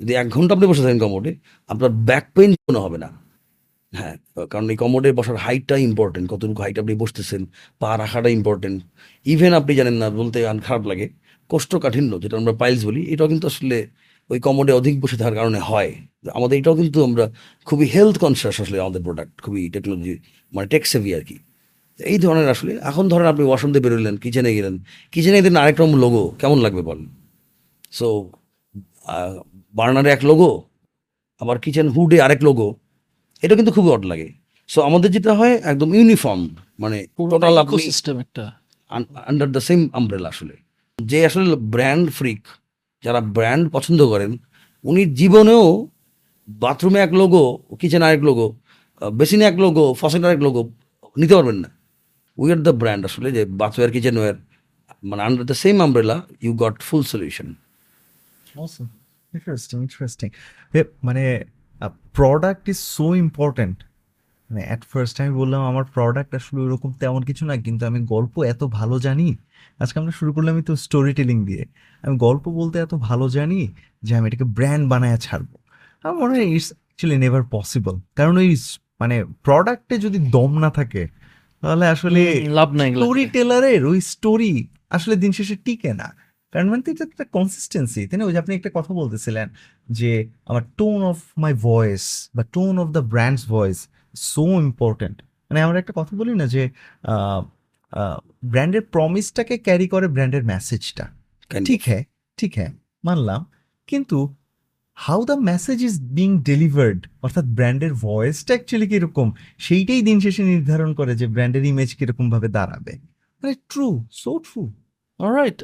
যদি 0.00 0.12
এক 0.20 0.26
ঘণ্টা 0.34 0.52
আপনি 0.56 0.66
বসে 0.70 0.82
থাকেন 0.84 1.00
কমোডে 1.04 1.32
আপনার 1.70 1.90
ব্যাক 2.08 2.24
পেইন 2.34 2.50
কোনো 2.68 2.80
হবে 2.84 2.98
না। 3.04 3.08
হ্যাঁ 3.92 4.14
কারণ 4.52 4.66
এই 4.72 4.78
কমোডে 4.82 5.08
বসার 5.18 5.36
হাইটটা 5.44 5.76
ইম্পর্টেন্ট 5.88 6.26
কতটুকু 6.32 6.60
হাইট 6.64 6.76
আপনি 6.82 6.92
বসতেছেন, 7.02 7.42
পা 7.80 7.90
রাখাটা 8.02 8.28
ইম্পর্টেন্ট 8.38 8.78
ইভেন 9.32 9.52
আপনি 9.60 9.72
জানেন 9.80 9.96
না, 10.02 10.06
বলতে 10.20 10.38
খারাপ 10.66 10.84
লাগে 10.90 11.06
কোষ্ঠকাঠিন্য 11.50 12.12
যেটা 12.22 12.34
আমরা 12.40 12.52
পাইলস 12.62 12.80
বলি, 12.88 13.00
এটাও 13.12 13.28
কিন্তু 13.32 13.46
আসলে 13.52 13.78
ওই 14.32 14.38
কমোডে 14.46 14.72
অধিক 14.80 14.94
বসে 15.02 15.16
থাকার 15.20 15.36
কারণে 15.40 15.60
হয়। 15.70 15.90
আমাদের 16.38 16.56
এটাও 16.60 16.74
কিন্তু 16.80 16.98
আমরা 17.08 17.24
খুবই 17.68 17.86
হেলথ 17.94 18.16
কনসিয়াস 18.24 18.56
আসলে 18.62 18.76
আমাদের 18.84 19.00
প্রোডাক্ট 19.06 19.34
খুবই 19.44 19.62
টেকনোলজি 19.74 20.14
মানে 20.52 20.66
টেক 20.72 20.82
সেভি 20.92 21.10
আর 21.18 21.24
কি। 21.28 21.36
এই 21.98 22.18
ধরনের 22.24 22.48
আসলে 22.54 22.72
এখন 22.90 23.04
ধরেন 23.12 23.26
আপনি 23.32 23.42
ওয়াশরুম 23.48 23.70
দিয়ে 23.74 23.84
বেরোলেন 23.86 24.14
কিচেনে 24.24 24.50
গেলেন 24.58 24.74
কিচেনে 25.12 25.38
দিন 25.46 25.54
আরেক 25.62 25.76
রকম 25.80 25.94
লোগো 26.04 26.22
কেমন 26.40 26.58
লাগবে 26.64 26.82
বলেন? 26.90 27.08
সো 27.98 28.06
বার্নারে 29.78 30.10
এক 30.16 30.22
লোগো 30.30 30.50
আবার 31.42 31.56
কিচেন 31.64 31.86
হুডে 31.94 32.18
আরেক 32.26 32.40
লোগো 32.48 32.68
এটা 33.44 33.54
কিন্তু 33.58 33.72
খুবই 33.76 33.90
অড 33.94 34.02
লাগে। 34.10 34.28
সো 34.68 34.78
আমাদের 34.88 35.08
যেটা 35.16 35.32
হয় 35.40 35.54
একদম 35.72 35.88
ইউনিফর্ম 35.98 36.42
মানে 36.82 36.98
টোটাল 37.30 37.54
সিস্টেম 37.88 38.14
একটা। 38.24 38.44
আন্ডার 39.30 39.48
দ্য 39.56 39.62
সেম 39.68 39.80
আমব্রেলা 39.98 40.28
আসলে। 40.34 40.54
যে 40.98 41.18
আসলে 41.28 41.44
ব্র্যান্ড 41.74 42.06
ফ্রিক 42.18 42.42
যারা 43.04 43.20
ব্র্যান্ড 43.20 43.64
পছন্দ 43.72 44.00
করেন 44.08 44.38
উনি 44.84 45.02
জীবনেও 45.14 45.64
বাথরুমে 46.48 47.00
এক 47.00 47.12
লোগো 47.12 47.42
কিচেনে 47.80 48.04
আরেক 48.04 48.22
লোগো 48.22 48.46
বেসিনে 49.12 49.44
এক 49.44 49.56
লোগো 49.58 49.94
ফসেনে 49.94 50.26
আরেক 50.26 50.42
লোগো 50.42 50.62
নিতে 51.16 51.34
পারবেন 51.34 51.56
না 51.56 51.68
উই 52.38 52.52
আর 52.52 52.60
দ্য 52.62 52.70
ব্র্যান্ড 52.70 53.02
আসলে 53.04 53.28
যে 53.32 53.44
বাথওয়্যার 53.60 53.90
কিচেন 53.92 54.16
ওয়্যার 54.18 54.36
মানে 55.04 55.22
under 55.22 55.44
the 55.46 55.54
same 55.54 55.76
umbrella 55.82 56.16
you 56.42 56.52
got 56.54 56.76
full 56.80 57.02
solution. 57.02 57.48
Interesting, 59.32 59.78
interesting. 59.82 60.30
মানে 61.04 61.24
প্রোডাক্ট 62.14 62.64
ইজ 62.68 62.78
সো 62.96 63.06
ইম্পর্ট্যান্ট 63.14 63.78
মানে 64.52 64.64
অ্যাট 64.66 64.82
ফার্স্ট 64.84 65.20
আমি 65.20 65.30
বললাম 65.30 65.60
আমার 65.62 65.84
প্রোডাক্ট 65.84 66.34
আসলে 66.34 66.60
ওরকম 66.60 66.92
তেমন 66.92 67.22
কিছু 67.22 67.44
না 67.46 67.56
কিন্তু 67.56 67.86
আমি 67.86 68.00
গল্প 68.04 68.34
এত 68.42 68.64
ভালো 68.64 68.98
জানি। 68.98 69.36
আজকে 69.78 69.98
আমরা 69.98 70.12
শুরু 70.12 70.32
করলাম 70.32 70.62
তো 70.62 70.76
স্টোরি 70.76 71.14
টেলিং 71.14 71.44
দিয়ে। 71.44 71.64
আমি 72.02 72.18
গল্প 72.18 72.48
বলতে 72.48 72.78
এত 72.78 72.94
ভালো 72.94 73.28
জানি 73.28 73.72
যে 74.02 74.16
আমি 74.16 74.26
এটাকে 74.28 74.44
ব্র্যান্ড 74.44 74.88
বানায় 74.88 75.16
ছাড়বো। 75.16 75.58
আমার 76.02 76.16
মনে 76.22 76.32
হয় 76.34 76.44
ইটস 76.44 76.68
অ্যাকচুয়ালি 76.72 77.18
নেভার 77.18 77.42
পসিবল 77.50 78.00
কারণ 78.16 78.36
ওই 78.36 78.56
মানে 79.00 79.24
প্রোডাক্টে 79.42 79.98
যদি 79.98 80.18
দম 80.30 80.58
না 80.58 80.70
থাকে 80.70 81.08
তাহলে 81.60 81.86
আসলে 81.86 82.22
লাভ 82.48 82.72
নাই 82.72 82.94
স্টোরি 82.94 83.26
টেলারের 83.26 83.84
ওই 83.86 84.00
স্টোরি 84.00 84.66
আসলে 84.90 85.16
দিন 85.16 85.32
শেষে 85.32 85.56
টিকে 85.56 85.94
না। 85.94 86.08
কারণ 86.52 86.70
মানে 86.70 86.90
এটা 86.90 87.04
একটা 87.04 87.24
কনসিস্টেন্সি 87.24 88.06
তাই 88.06 88.18
না? 88.18 88.24
ওই 88.24 88.32
যে 88.32 88.38
আপনি 88.38 88.54
একটা 88.54 88.70
কথা 88.74 88.94
বলতেছিলেন 88.94 89.48
যে 89.90 90.28
আমার 90.46 90.62
টোন 90.76 91.02
অফ 91.02 91.18
মাই 91.38 91.54
ভয়েস 91.54 92.30
বা 92.34 92.42
tone 92.52 92.78
of 92.78 92.88
the 92.88 93.00
brand's 93.00 93.48
voice 93.48 93.88
so 94.14 94.44
important 94.60 95.22
মানে 95.50 95.60
আমরা 95.62 95.78
একটা 95.78 95.92
কথা 95.96 96.12
বলি 96.16 96.32
না 96.34 96.46
যে 96.46 96.62
ব্র্যান্ডের 98.42 98.84
প্রমিসটাকে 98.94 99.54
ক্যারি 99.58 99.86
করে 99.88 100.08
ব্র্যান্ডের 100.08 100.44
মেসেজটা 100.44 101.04
ঠিক 101.50 101.80
হ্যাঁ 101.84 102.04
ঠিক 102.38 102.52
হ্যাঁ 102.56 102.72
মানলাম। 103.04 103.40
কিন্তু 103.88 104.18
how 104.94 105.24
the 105.24 105.36
message 105.50 105.78
is 105.82 105.94
being 106.00 106.42
delivered 106.42 107.00
অর্থাৎ 107.22 107.44
ব্র্যান্ডের 107.44 107.92
ভয়েসটা 107.94 108.52
অ্যাকচুয়ালি 108.54 108.88
কীরকম 108.88 109.28
সেইটাই 109.58 110.02
দিন 110.02 110.16
শেষে 110.20 110.42
নির্ধারণ 110.42 110.94
করে 110.94 111.12
যে 111.16 111.26
ব্র্যান্ডের 111.26 111.64
ইমেজ 111.64 111.90
কীরকম 111.94 112.26
ভাবে 112.30 112.48
দাঁড়াবে। 112.48 112.92
মানে 113.42 113.54
true 113.68 113.88
so 114.12 114.32
true 114.38 114.60
alright 115.20 115.58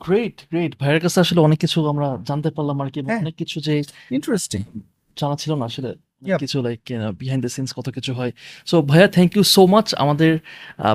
great 0.00 0.36
great 0.50 0.72
ভাইয়ের 0.80 1.00
কাছে 1.00 1.20
আসলে 1.20 1.40
অনেক 1.40 1.58
কিছু 1.58 1.88
আমরা 1.88 2.18
জানতে 2.24 2.50
পারলাম 2.50 2.76
আর 2.80 2.90
কি 2.90 3.00
হ্যাঁ। 3.02 3.20
অনেক 3.20 3.34
কিছু 3.34 3.56
যে 3.60 3.74
ইন্টারেস্টিং 4.10 4.62
জানা 5.16 5.36
ছিল 5.36 5.54
না 5.54 5.64
আসলে. 5.64 5.90
কিছু 6.38 6.62
লাইক 6.62 6.80
বিহাইন্ড 7.18 7.44
দ্য 7.44 7.48
সিনস 7.48 7.72
কত 7.72 7.90
কিছু 7.90 8.14
হয়। 8.14 8.32
সো 8.66 8.82
ভাইয়া 8.82 9.08
থ্যাংক 9.08 9.36
ইউ 9.36 9.42
সো 9.42 9.66
মাচ 9.66 9.94
আমাদের 9.94 10.38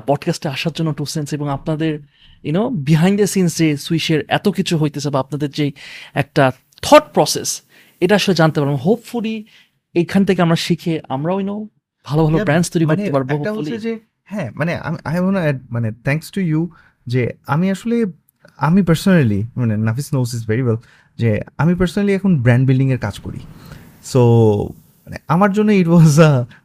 পডকাস্টে 0.08 0.50
আসার 0.50 0.72
জন্য 0.76 0.94
টু 0.94 1.06
সেন্স 1.06 1.34
এবং 1.34 1.50
আপনাদের 1.50 2.00
ইউনো 2.44 2.70
বিহাইন্ড 2.70 3.20
দ্য 3.20 3.28
সিনস 3.28 3.58
যে 3.58 3.78
সুইশের 3.78 4.26
এত 4.28 4.50
কিছু 4.50 4.78
হইতেছে 4.78 5.10
বা 5.10 5.20
আপনাদের 5.20 5.50
যে 5.50 5.72
একটা 6.14 6.52
থট 6.82 7.04
প্রসেস 7.14 7.62
এটা 8.00 8.16
আসলে 8.16 8.36
জানতে 8.36 8.60
পারলাম 8.60 8.78
হোপফুলি 8.78 9.46
এইখান 9.94 10.26
থেকে 10.26 10.42
আমরা 10.42 10.56
শিখে 10.56 11.02
আমরাও 11.10 11.40
ইউনো 11.40 11.68
ভালো 12.06 12.26
ভালো 12.26 12.38
ব্র্যান্ডস 12.38 12.72
তৈরি 12.72 12.86
মানে 12.86 13.10
করতে 13.10 13.34
পারব 13.34 13.66
যে 13.66 14.00
হ্যাঁ 14.24 14.52
মানে 14.56 14.76
আই 15.06 15.20
ওয়ান্ট 15.20 15.62
মানে 15.72 15.92
থ্যাঙ্কস 15.92 16.32
টু 16.32 16.42
ইউ 16.42 16.70
যে 17.08 17.34
আমি 17.48 17.72
আসলে 17.72 18.06
আমি 18.58 18.84
পার্সোনালি 18.84 19.44
মানে 19.58 19.78
Nafis 19.78 20.14
knows 20.14 20.34
is 20.34 20.48
very 20.48 20.62
well 20.62 20.78
যে 21.18 21.42
আমি 21.58 21.76
পার্সোনালি 21.76 22.14
এখন 22.14 22.42
ব্র্যান্ড 22.42 22.68
বিল্ডিং 22.68 22.92
এর 22.92 22.98
কাজ 22.98 23.20
করি। 23.20 23.40
সো 24.04 24.70
মানে 25.08 25.20
আমার 25.28 25.52
জন্য 25.54 25.70
ইট 25.72 25.88
ওয়াজ 25.88 26.16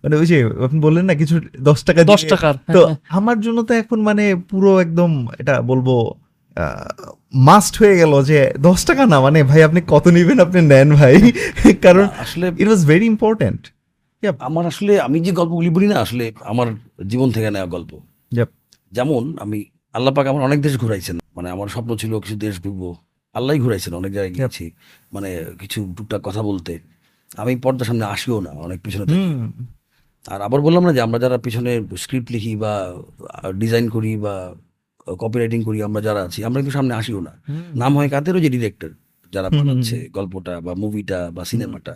মানে 0.04 0.14
ওই 0.16 0.26
যে 0.26 0.36
আপনি 0.64 0.78
বললেন 0.80 1.04
না 1.04 1.14
কিছু 1.14 1.40
দশ 1.60 1.78
টাকা 1.84 2.00
দশ 2.04 2.22
টাকার 2.24 2.54
তো 2.74 2.80
আমার 3.08 3.36
জন্য 3.40 3.58
তো 3.62 3.72
এখন 3.74 3.98
মানে 4.02 4.24
পুরো 4.50 4.70
একদম 4.80 5.10
এটা 5.38 5.54
বলব 5.62 5.88
মাস্ট 7.34 7.74
হয়ে 7.82 7.96
গেল 7.96 8.12
যে 8.22 8.38
দশ 8.58 8.80
টাকা 8.84 9.06
না 9.06 9.20
মানে 9.20 9.38
ভাই 9.42 9.60
আপনি 9.62 9.80
কত 9.86 10.04
নিবেন 10.08 10.38
আপনি 10.40 10.60
নেন 10.62 10.88
ভাই। 10.94 11.14
কারণ 11.84 12.06
আসলে 12.18 12.46
ইট 12.58 12.66
ওয়াজ 12.66 12.86
ভেরি 12.86 13.06
ইম্পর্টেন্ট 13.06 13.60
আমার 14.40 14.66
আসলে 14.66 15.00
আমি 15.00 15.20
যে 15.20 15.32
গল্পগুলি 15.32 15.70
বলি 15.70 15.86
না 15.86 15.96
আসলে 16.00 16.24
আমার 16.44 16.68
জীবন 17.06 17.30
থেকে 17.30 17.50
নেওয়া 17.50 17.66
গল্প। 17.66 17.90
যেমন 18.92 19.22
আমি 19.40 19.58
আল্লাহ 19.94 20.14
পাক 20.14 20.26
আমার 20.26 20.42
অনেক 20.42 20.60
দেশ 20.62 20.74
ঘুরাইছেন। 20.78 21.16
মানে 21.36 21.50
আমার 21.50 21.68
স্বপ্ন 21.68 21.96
ছিল 21.96 22.12
কিছু 22.20 22.36
দেশ 22.36 22.54
ঘুরবো। 22.62 22.88
আল্লাহই 23.34 23.58
ঘুরাইছেন 23.58 23.94
অনেক 23.94 24.12
জায়গায় 24.12 24.34
গিয়েছি। 24.34 24.64
মানে 25.12 25.30
কিছু 25.58 25.94
টুকটাক 25.96 26.20
কথা 26.22 26.42
বলতে। 26.42 26.72
আমি 27.36 27.56
পর্দার 27.56 27.86
সামনে 27.86 28.04
আসিও 28.04 28.40
না 28.40 28.50
অনেক 28.50 28.80
পিছনে 28.82 29.04
থাকি। 29.06 29.30
আর 30.28 30.40
আবার 30.42 30.60
বললাম 30.60 30.82
না 30.86 30.92
যে 30.92 31.00
আমরা 31.00 31.18
যারা 31.18 31.38
পিছনে 31.38 31.82
স্ক্রিপ্ট 31.96 32.32
লিখি 32.32 32.56
বা 32.56 32.72
ডিজাইন 33.54 33.88
করি 33.88 34.16
বা 34.16 34.54
কপিরাইটিং 35.18 35.62
করি 35.62 35.82
আমরা 35.82 36.00
যারা 36.00 36.22
আছি 36.22 36.44
আমরা 36.44 36.60
কিন্তু 36.60 36.74
সামনে 36.78 36.94
আসিও 36.94 37.20
না। 37.20 37.32
নাম 37.74 37.96
হয় 37.96 38.08
কাদেরও 38.08 38.40
যে 38.40 38.50
ডিরেক্টর 38.50 38.90
যারা 39.32 39.50
বানাচ্ছে 39.50 40.08
গল্পটা 40.12 40.60
বা 40.60 40.74
মুভিটা 40.74 41.30
বা 41.34 41.44
সিনেমাটা 41.44 41.94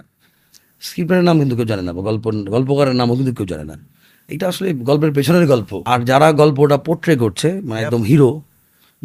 স্ক্রিপ্টের 0.81 1.25
নাম 1.25 1.39
কিন্তু 1.39 1.57
কেউ 1.57 1.65
জানে 1.65 1.83
না 1.83 1.93
বা 1.93 2.03
গল্প 2.03 2.25
গল্পকারের 2.31 2.95
নামও 2.95 3.15
কিন্তু 3.17 3.35
কেউ 3.35 3.47
জানে 3.47 3.65
না। 3.65 3.77
এটা 4.29 4.49
আসলে 4.49 4.73
গল্পের 4.75 5.13
পেছনের 5.13 5.47
গল্প। 5.47 5.83
আর 5.87 6.05
যারা 6.05 6.33
গল্পটা 6.33 6.77
পোট্রে 6.77 7.17
করছে 7.17 7.61
মানে 7.65 7.83
একদম 7.83 8.03
হিরো 8.03 8.43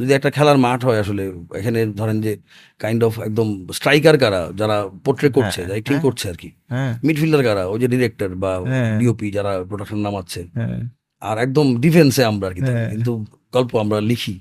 যদি 0.01 0.11
একটা 0.13 0.29
খেলার 0.31 0.57
মাঠ 0.57 0.79
হয় 0.85 0.99
আসলে 0.99 1.23
এখানে 1.55 1.79
ধরেন 1.91 2.17
যে 2.21 2.31
কাইন্ড 2.79 3.01
অফ 3.03 3.13
একদম 3.19 3.47
স্ট্রাইকার 3.73 4.15
কারা 4.17 4.41
যারা 4.55 4.77
পোট্রে 5.05 5.29
করছে 5.29 5.59
হ্যাঁ, 5.61 5.67
যারা 5.69 5.79
ঠিক 5.79 5.89
হ্যাঁ। 5.89 6.01
করছে 6.01 6.25
আর 6.29 6.35
কি। 6.35 6.49
হ্যাঁ। 6.69 6.91
মিডফিল্ডার 7.03 7.41
কারা 7.43 7.63
ওই 7.65 7.77
যে 7.79 7.87
ডিরেক্টর 7.87 8.29
বা 8.35 8.51
হ্যাঁ। 8.61 8.91
ডিওপি 8.99 9.27
যারা 9.31 9.51
প্রোডাকশন 9.63 9.99
নামাচ্ছে। 9.99 10.41
হ্যাঁ। 10.53 10.79
আর 11.21 11.37
একদম 11.37 11.65
ডিফেন্সে 11.81 12.23
আমরা 12.25 12.45
আর 12.47 12.53
কি 12.53 12.61
হ্যাঁ। 12.61 12.89
কিন্তু 12.89 13.11
গল্প 13.53 13.71
আমরা 13.75 13.97
লিখি। 14.01 14.35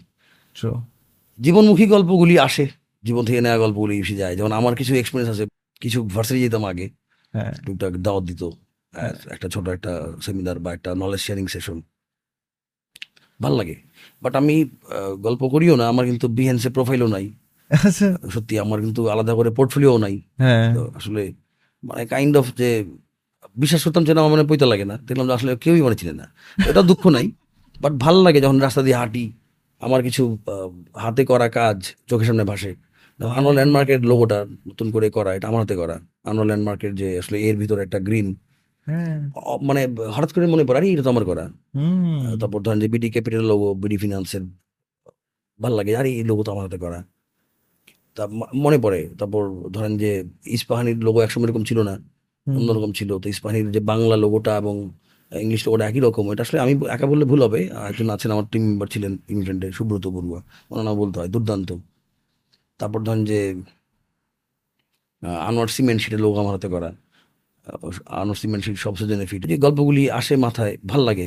জীবনমুখী 1.39 1.87
গল্পগুলি 1.87 2.35
আসে 2.39 2.67
জীবন 3.05 3.23
থেকে 3.25 3.41
নেওয়া 3.41 3.59
গল্পগুলি 3.59 3.95
এসে 3.99 4.17
যায়। 4.17 4.35
যেমন 4.37 4.53
আমার 4.53 4.75
কিছু 4.75 4.93
এক্সপিরিয়েন্স 4.95 5.31
আছে 5.35 5.45
কিছু 5.83 5.99
ভার্সিটি 6.15 6.41
যেতাম 6.43 6.65
আগে। 6.65 6.87
হ্যাঁ। 7.35 7.53
টুকটাক 7.67 7.95
দাওয়াত 7.97 8.25
দিত 8.25 8.43
একটা 9.31 9.49
ছোট 9.49 9.67
একটা 9.69 9.93
সেমিনার 10.23 10.59
বা 10.59 10.71
একটা 10.73 10.91
নলেজ 10.95 11.21
শেয়ারিং 11.21 11.47
সেশন 11.47 11.79
ভালো 13.41 13.57
লাগে। 13.57 13.77
বাট 14.23 14.33
আমি 14.41 14.57
গল্প 15.27 15.43
করিও 15.49 15.75
না 15.77 15.85
আমার 15.93 16.05
কিন্তু 16.07 16.27
বিহেন্সে 16.29 16.69
প্রোফাইলও 16.77 17.07
নাই। 17.07 17.27
আচ্ছা। 17.71 18.09
সত্যি 18.31 18.55
আমার 18.59 18.79
কিন্তু 18.85 19.01
আলাদা 19.09 19.33
করে 19.35 19.51
পোর্টফোলিও 19.51 19.95
নাই। 19.99 20.15
হ্যাঁ। 20.39 20.67
আসলে 20.95 21.23
মানে 21.83 22.03
কাইন্ড 22.07 22.35
অফ 22.37 22.47
যে 22.57 22.71
বিশ্বাস 23.57 23.81
করতাম 23.85 24.03
যে 24.05 24.13
না 24.15 24.21
আমার 24.21 24.33
মানে 24.33 24.45
পৈতা 24.49 24.67
লাগে 24.67 24.85
না। 24.85 24.97
দেখলাম 25.07 25.27
যে 25.27 25.35
আসলে 25.39 25.51
কেউই 25.57 25.83
মানে 25.83 25.97
চিনে 25.97 26.13
না। 26.13 26.27
এটা 26.71 26.83
দুঃখ 26.83 27.03
নাই 27.07 27.27
বাট 27.81 27.93
ভালো 28.05 28.19
লাগে 28.23 28.41
যখন 28.41 28.59
রাস্তা 28.59 28.83
দিয়ে 28.83 28.97
হাঁটি 28.97 29.25
আমার 29.81 30.01
কিছু 30.03 30.23
হাতে 30.95 31.23
করা 31.25 31.49
কাজ 31.49 31.79
চোখের 32.07 32.27
সামনে 32.27 32.45
ভাসে। 32.45 32.73
আনোয়ার 33.21 33.55
ল্যান্ডমার্কের 33.55 34.01
লোগোটা 34.11 34.39
নতুন 34.69 34.87
করে 34.91 35.09
করা 35.11 35.31
এটা 35.35 35.47
আমার 35.49 35.61
হাতে 35.61 35.77
করা। 35.77 35.97
আনোয়ার 36.25 36.47
ল্যান্ডমার্কের 36.47 36.93
যে 36.95 37.09
আসলে 37.19 37.37
এর 37.49 37.57
ভিতরে 37.57 37.81
একটা 37.83 37.99
গ্রিন 38.09 38.29
মানে 39.69 39.81
হঠাৎ 40.15 40.31
করে 40.35 40.47
মনে 40.55 40.65
পড়ে 40.67 40.79
আরে 40.81 40.89
এটা 40.95 41.03
তো 41.07 41.11
আমার 41.15 41.25
করা। 41.31 41.45
তারপর 42.41 42.59
ধরেন 42.67 42.79
যে 42.83 42.89
বিডি 42.95 43.09
ক্যাপিটাল 43.15 43.45
লোগো 43.53 43.69
বিডি 43.83 43.97
ফিনান্সের 44.03 44.43
ভালো 45.61 45.75
লাগে 45.79 45.93
আরে 46.01 46.11
এই 46.21 46.25
লোগো 46.31 46.43
তো 46.47 46.51
আমার 46.55 46.65
হাতে 46.67 46.79
করা। 46.85 47.01
তা 48.17 48.23
মনে 48.65 48.79
পড়ে 48.85 49.01
তারপর 49.21 49.43
ধরেন 49.75 49.93
যে 50.03 50.11
ইস্পাহানির 50.57 50.99
লোগো 51.07 51.19
একসময় 51.27 51.47
এরকম 51.49 51.65
ছিল 51.69 51.79
না 51.89 51.95
অন্যরকম 52.47 52.91
ছিল। 52.99 53.11
তো 53.23 53.27
ইস্পাহানির 53.35 53.67
যে 53.75 53.81
বাংলা 53.91 54.17
লোগোটা 54.25 54.53
এবং 54.63 54.75
ইংলিশ 55.33 55.61
লোগোটা 55.67 55.85
একই 55.91 56.01
রকম 56.07 56.25
এটা 56.33 56.43
আসলে 56.47 56.59
আমি 56.65 56.73
একা 56.95 57.07
বললে 57.11 57.25
ভুল 57.31 57.41
হবে। 57.47 57.61
একজন 57.91 58.07
আছেন 58.15 58.31
আমার 58.35 58.47
টিম 58.53 58.63
মেম্বার 58.69 58.89
ছিলেন 58.95 59.13
ইংল্যান্ডে 59.35 59.69
সুব্রত 59.77 60.05
বড়ুয়া। 60.17 60.41
ওনার 60.71 60.85
নাম 60.87 60.95
বলতে 61.03 61.17
হয় 61.21 61.31
দুর্দান্ত। 61.35 61.71
তারপর 62.81 63.01
ধরেন 63.07 63.23
যে 63.31 63.41
আনোয়ার 65.49 65.71
সিমেন্ট 65.77 65.99
সেটা 66.05 66.19
লোগো 66.25 66.37
আমার 66.43 66.55
হাতে 66.57 66.69
করা। 66.75 66.91
আনুষ্ঠানিক 68.23 68.79
সবচেয়ে 68.87 69.11
বেনিফিট 69.13 69.41
যে 69.51 69.57
গল্পগুলি 69.65 70.03
আসে 70.19 70.35
মাথায় 70.45 70.75
ভালো 70.91 71.05
লাগে। 71.11 71.27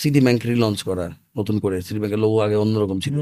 সিটি 0.00 0.20
ব্যাংক 0.26 0.40
রিলঞ্চ 0.50 0.78
করা 0.88 1.06
নতুন 1.38 1.56
করে। 1.64 1.76
সিটি 1.86 1.98
ব্যাংকের 2.02 2.20
লোগো 2.24 2.38
আগে 2.46 2.56
অন্যরকম 2.64 2.98
ছিল। 3.04 3.16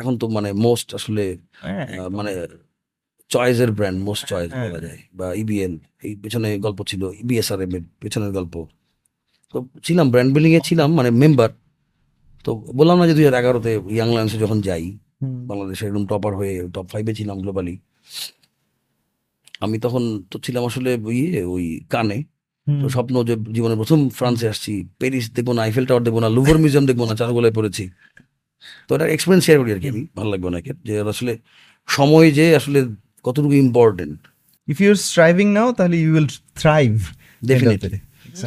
এখন 0.00 0.12
তো 0.20 0.24
মানে 0.36 0.48
মোস্ট 0.66 0.88
আসলে 0.98 1.24
হ্যাঁ, 1.64 1.86
মানে 2.18 2.32
চয়েসের 3.30 3.70
ব্র্যান্ড 3.76 3.98
মোস্ট 4.08 4.22
চয়েস। 4.30 4.50
বলা 4.64 4.80
যায়। 4.86 5.00
বা 5.18 5.26
ইবিএল 5.42 5.74
এই 6.06 6.12
পেছনে 6.22 6.48
গল্প 6.66 6.78
ছিল 6.90 7.02
ইবিএসআরএম 7.22 7.72
এর 7.76 7.84
পেছনের 8.02 8.32
গল্প। 8.38 8.54
তো 9.54 9.56
ছিলাম 9.86 10.06
ব্র্যান্ড 10.12 10.30
বিল্ডিং 10.34 10.52
এ 10.58 10.60
ছিলাম 10.68 10.88
মানে 10.98 11.10
মেম্বার 11.22 11.50
তো 12.44 12.50
বললাম 12.78 12.96
না 13.00 13.04
যে 13.10 13.14
দুই 13.18 13.24
হাজার 13.28 13.40
এগারোতে 13.42 13.72
ইয়াং 13.96 14.08
লায়ন্সে 14.16 14.38
যখন 14.44 14.58
যাই 14.68 14.84
বাংলাদেশের 15.50 15.86
একদম 15.90 16.04
টপার 16.10 16.32
হয়ে 16.38 16.52
টপ 16.74 16.86
ফাইভে 16.92 17.12
ছিলাম 17.18 17.36
গ্লোবালি 17.42 17.74
আমি 19.64 19.76
তখন 19.84 20.02
তো 20.30 20.36
ছিলাম 20.44 20.62
আসলে 20.70 20.90
ইয়ে 21.18 21.40
ওই 21.54 21.64
কানে। 21.92 22.18
তো 22.66 22.86
স্বপ্ন 22.96 23.14
যে 23.28 23.34
জীবনে 23.56 23.74
প্রথম 23.80 23.98
ফ্রান্সে 24.18 24.46
আসছি 24.52 24.72
প্যারিস 25.00 25.24
দেখব 25.36 25.48
না 25.56 25.60
আইফেল 25.66 25.84
টাওয়ার 25.88 26.02
দেখব 26.06 26.18
না 26.24 26.28
লুভার 26.36 26.56
মিউজিয়াম 26.62 26.84
দেখব 26.90 27.02
না 27.08 27.14
চারগোলায় 27.20 27.54
পড়েছি। 27.58 27.84
তো 28.88 28.90
এটা 28.96 29.06
এক্সপিরিয়েন্স 29.14 29.44
শেয়ার 29.46 29.58
করি 29.60 29.70
আর 29.74 29.80
কি 29.82 29.88
আমি 29.92 30.02
ভালো 30.18 30.28
লাগবে 30.32 30.46
অনেকের 30.52 30.76
যে 30.88 30.94
আসলে 31.14 31.32
সময় 31.88 32.28
যে 32.38 32.46
আসলে 32.60 32.78
কতটুকু 33.24 33.54
important 33.66 34.18
if 34.68 34.76
you're 34.82 35.00
striving 35.10 35.50
now 35.58 35.68
তাহলে 35.78 35.96
you 36.04 36.10
will 36.16 36.30
thrive 36.60 37.00
Definitely. 37.42 37.98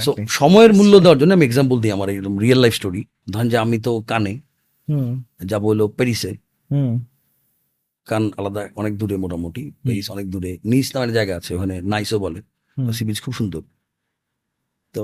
So. 0.05 0.11
সময়ের 0.39 0.71
মূল্য 0.79 0.93
দেওয়ার 1.03 1.19
জন্য 1.21 1.31
আমি 1.37 1.45
এক্সাম্পল 1.49 1.77
দিই 1.83 1.91
আমার 1.97 2.07
এরকম 2.13 2.35
রিয়েল 2.43 2.59
লাইফ 2.63 2.73
স্টোরি 2.79 3.01
ধরেন 3.31 3.47
যে 3.53 3.57
আমি 3.65 3.77
তো 3.85 3.91
কানে 4.11 4.33
যাব 5.51 5.63
হলো 5.71 5.85
প্যারিসে 5.97 6.31
কান 8.07 8.23
আলাদা 8.39 8.61
অনেক 8.81 8.93
দূরে 8.99 9.15
মোটামুটি 9.23 9.63
প্যারিস 9.83 10.07
অনেক 10.15 10.25
দূরে। 10.33 10.51
নিস 10.71 10.87
নামের 10.95 11.11
জায়গা 11.17 11.33
আছে 11.39 11.51
ওখানে 11.57 11.75
নাইসও 11.91 12.17
বলে। 12.25 12.39
সি 12.97 13.03
বিচ 13.07 13.17
খুব 13.25 13.33
সুন্দর। 13.39 13.61
তো 14.93 15.03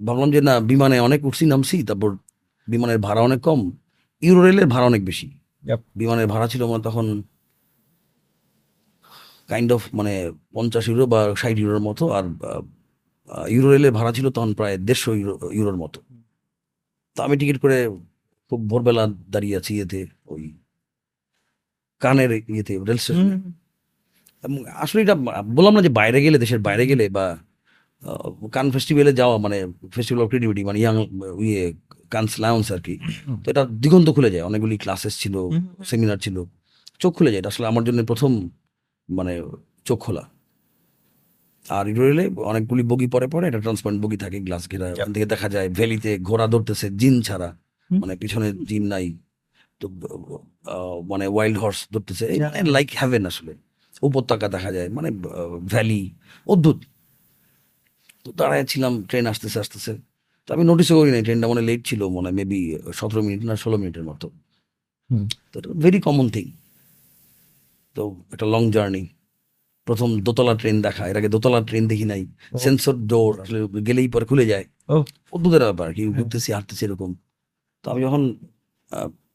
ভাবলাম 0.00 0.28
যে 0.34 0.40
না 0.48 0.54
বিমানে 0.70 0.96
অনেক 1.08 1.20
উঠছি 1.28 1.44
নামছি 1.52 1.76
তারপর 1.88 2.10
বিমানের 2.68 2.98
ভাড়া 3.06 3.22
অনেক 3.28 3.40
কম। 3.48 3.60
ইউরো 4.22 4.40
রেলের 4.46 4.68
ভাড়া 4.72 4.86
অনেক 4.90 5.02
বেশি। 5.10 5.28
বিমানের 6.00 6.26
ভাড়া 6.32 6.46
ছিল 6.52 6.60
আমার 6.68 6.82
তখন 6.88 7.06
কাইন্ড 9.50 9.70
অফ 9.76 9.82
মানে 9.98 10.14
পঞ্চাশ 10.54 10.84
ইউরো 10.90 11.04
বা 11.12 11.20
ষাট 11.40 11.56
ইউরোর 11.62 11.82
মতো 11.88 12.04
আর 12.18 12.24
ইউরো 13.54 13.68
রেলের 13.74 13.92
ভাড়া 13.98 14.12
ছিল 14.16 14.26
তখন 14.36 14.50
প্রায় 14.58 14.74
দেড়শো 14.88 15.10
ইউরো 15.20 15.34
ইউরোর 15.58 15.76
মতো। 15.82 15.98
তো 17.16 17.20
আমি 17.26 17.34
টিকিট 17.40 17.58
করে 17.64 17.78
খুব 18.50 18.60
ভোরবেলা 18.70 19.04
দাঁড়িয়ে 19.32 19.56
আছি 19.60 19.72
এতে 19.84 20.00
ওই 20.34 20.42
কানের 22.04 22.30
ইয়েতে 22.54 22.74
রেল 22.88 22.98
স্টেশন 23.02 23.28
আসলে 24.82 25.00
এটা 25.04 25.14
বললাম 25.56 25.72
না 25.76 25.80
যে 25.86 25.90
বাইরে 26.00 26.18
গেলে 26.24 26.38
দেশের 26.44 26.60
বাইরে 26.68 26.84
গেলে 26.90 27.04
বা 27.16 27.24
কান 28.56 28.66
ফেস্টিভ্যালে 28.74 29.12
যাওয়া 29.20 29.36
মানে 29.44 29.58
ফেস্টিভ্যাল 29.94 30.22
অফ 30.24 30.28
ক্রিয়েটিভিটি 30.30 30.62
মানে 30.68 30.78
ইয়াং 30.82 30.96
ইয়ে 31.48 31.64
কানস 32.14 32.32
লায়ন্স 32.44 32.66
আর 32.74 32.80
কি 32.86 32.94
তো 33.42 33.46
এটা 33.52 33.62
দিগন্ত 33.82 34.08
খুলে 34.16 34.30
যায়। 34.34 34.44
অনেকগুলি 34.50 34.76
ক্লাসেস 34.84 35.14
ছিল 35.22 35.34
সেমিনার 35.84 36.18
ছিল 36.24 36.36
চোখ 37.02 37.12
খুলে 37.16 37.30
যায়। 37.32 37.40
এটা 37.42 37.50
আসলে 37.52 37.66
আমার 37.72 37.84
জন্য 37.84 37.98
প্রথম 38.10 38.30
মানে 39.08 39.32
চোখ 39.88 39.98
খোলা। 40.04 40.24
আর 41.76 41.84
রেলে 41.98 42.24
অনেকগুলি 42.50 42.82
বগি 42.90 43.08
পরে 43.14 43.26
পরে 43.32 43.44
এটা 43.50 43.60
ট্রান্সপারেন্ট 43.64 43.98
বগি 44.04 44.18
থাকে 44.24 44.38
গ্লাস 44.46 44.62
ঘেরা 44.70 44.86
ওখান 44.92 45.12
থেকে 45.14 45.26
দেখা 45.32 45.48
যায় 45.54 45.68
ভ্যালিতে 45.78 46.10
ঘোড়া 46.28 46.46
ধরতেছে 46.52 46.86
জিন 47.00 47.14
ছাড়া। 47.26 47.48
মানে 47.90 48.14
পিছনে 48.22 48.48
জিন 48.68 48.84
নাই। 48.92 49.06
মানে 51.10 51.24
ওয়াইল্ড 51.34 51.56
হর্স 51.62 51.80
ধরতেছে। 51.94 52.24
Yeah. 52.42 52.52
লাইক 52.76 52.88
হ্যাভেন 53.00 53.22
আসলে। 53.30 53.52
উপত্যকা 54.08 54.46
দেখা 54.54 54.70
যায় 54.76 54.88
মানে 54.96 55.08
ভ্যালি 55.72 56.02
অদ্ভুত। 56.52 56.78
তো 58.24 58.28
দাঁড়ায় 58.38 58.64
ছিলাম 58.72 58.92
ট্রেন 59.08 59.24
আসতেছে 59.32 59.58
আসতেছে। 59.64 59.92
তো 60.46 60.48
আমি 60.54 60.64
নোটিসও 60.70 60.94
করি 60.98 61.10
নাই 61.14 61.22
ট্রেনটা 61.26 61.46
মনে 61.52 61.62
লেট 61.68 61.80
ছিল 61.88 62.00
মনে 62.16 62.30
মেবি 62.38 62.60
সতেরো 62.98 63.20
মিনিট 63.26 63.42
না 63.48 63.54
ষোলো 63.62 63.76
মিনিটের 63.82 64.04
মতো। 64.10 64.26
তো 65.50 65.54
এটা 65.60 65.68
ভেরি 65.84 65.98
কমন 66.06 66.26
থিং 66.34 66.46
তো 67.96 68.02
একটা 68.34 68.46
লং 68.54 68.62
জার্নি 68.74 69.02
প্রথম 69.86 70.08
দোতলা 70.26 70.54
ট্রেন 70.60 70.76
দেখা 70.86 71.02
এর 71.10 71.16
আগে 71.20 71.30
দোতলা 71.34 71.60
ট্রেন 71.68 71.84
দেখি 71.90 72.06
নাই। 72.12 72.22
সেন্সর 72.64 72.94
ডোর 73.10 73.32
আসলে 73.42 73.58
গেলেই 73.88 74.08
পরে 74.14 74.24
খুলে 74.30 74.44
যায়। 74.52 74.66
অদ্ভুতের 75.34 75.62
ব্যাপার 75.68 75.88
কি 75.96 76.02
ঘুরতেছি 76.16 76.48
হাঁটতেছি 76.56 76.82
এরকম। 76.86 77.10
তো 77.84 77.86
আমি 77.92 78.00
যখন 78.06 78.22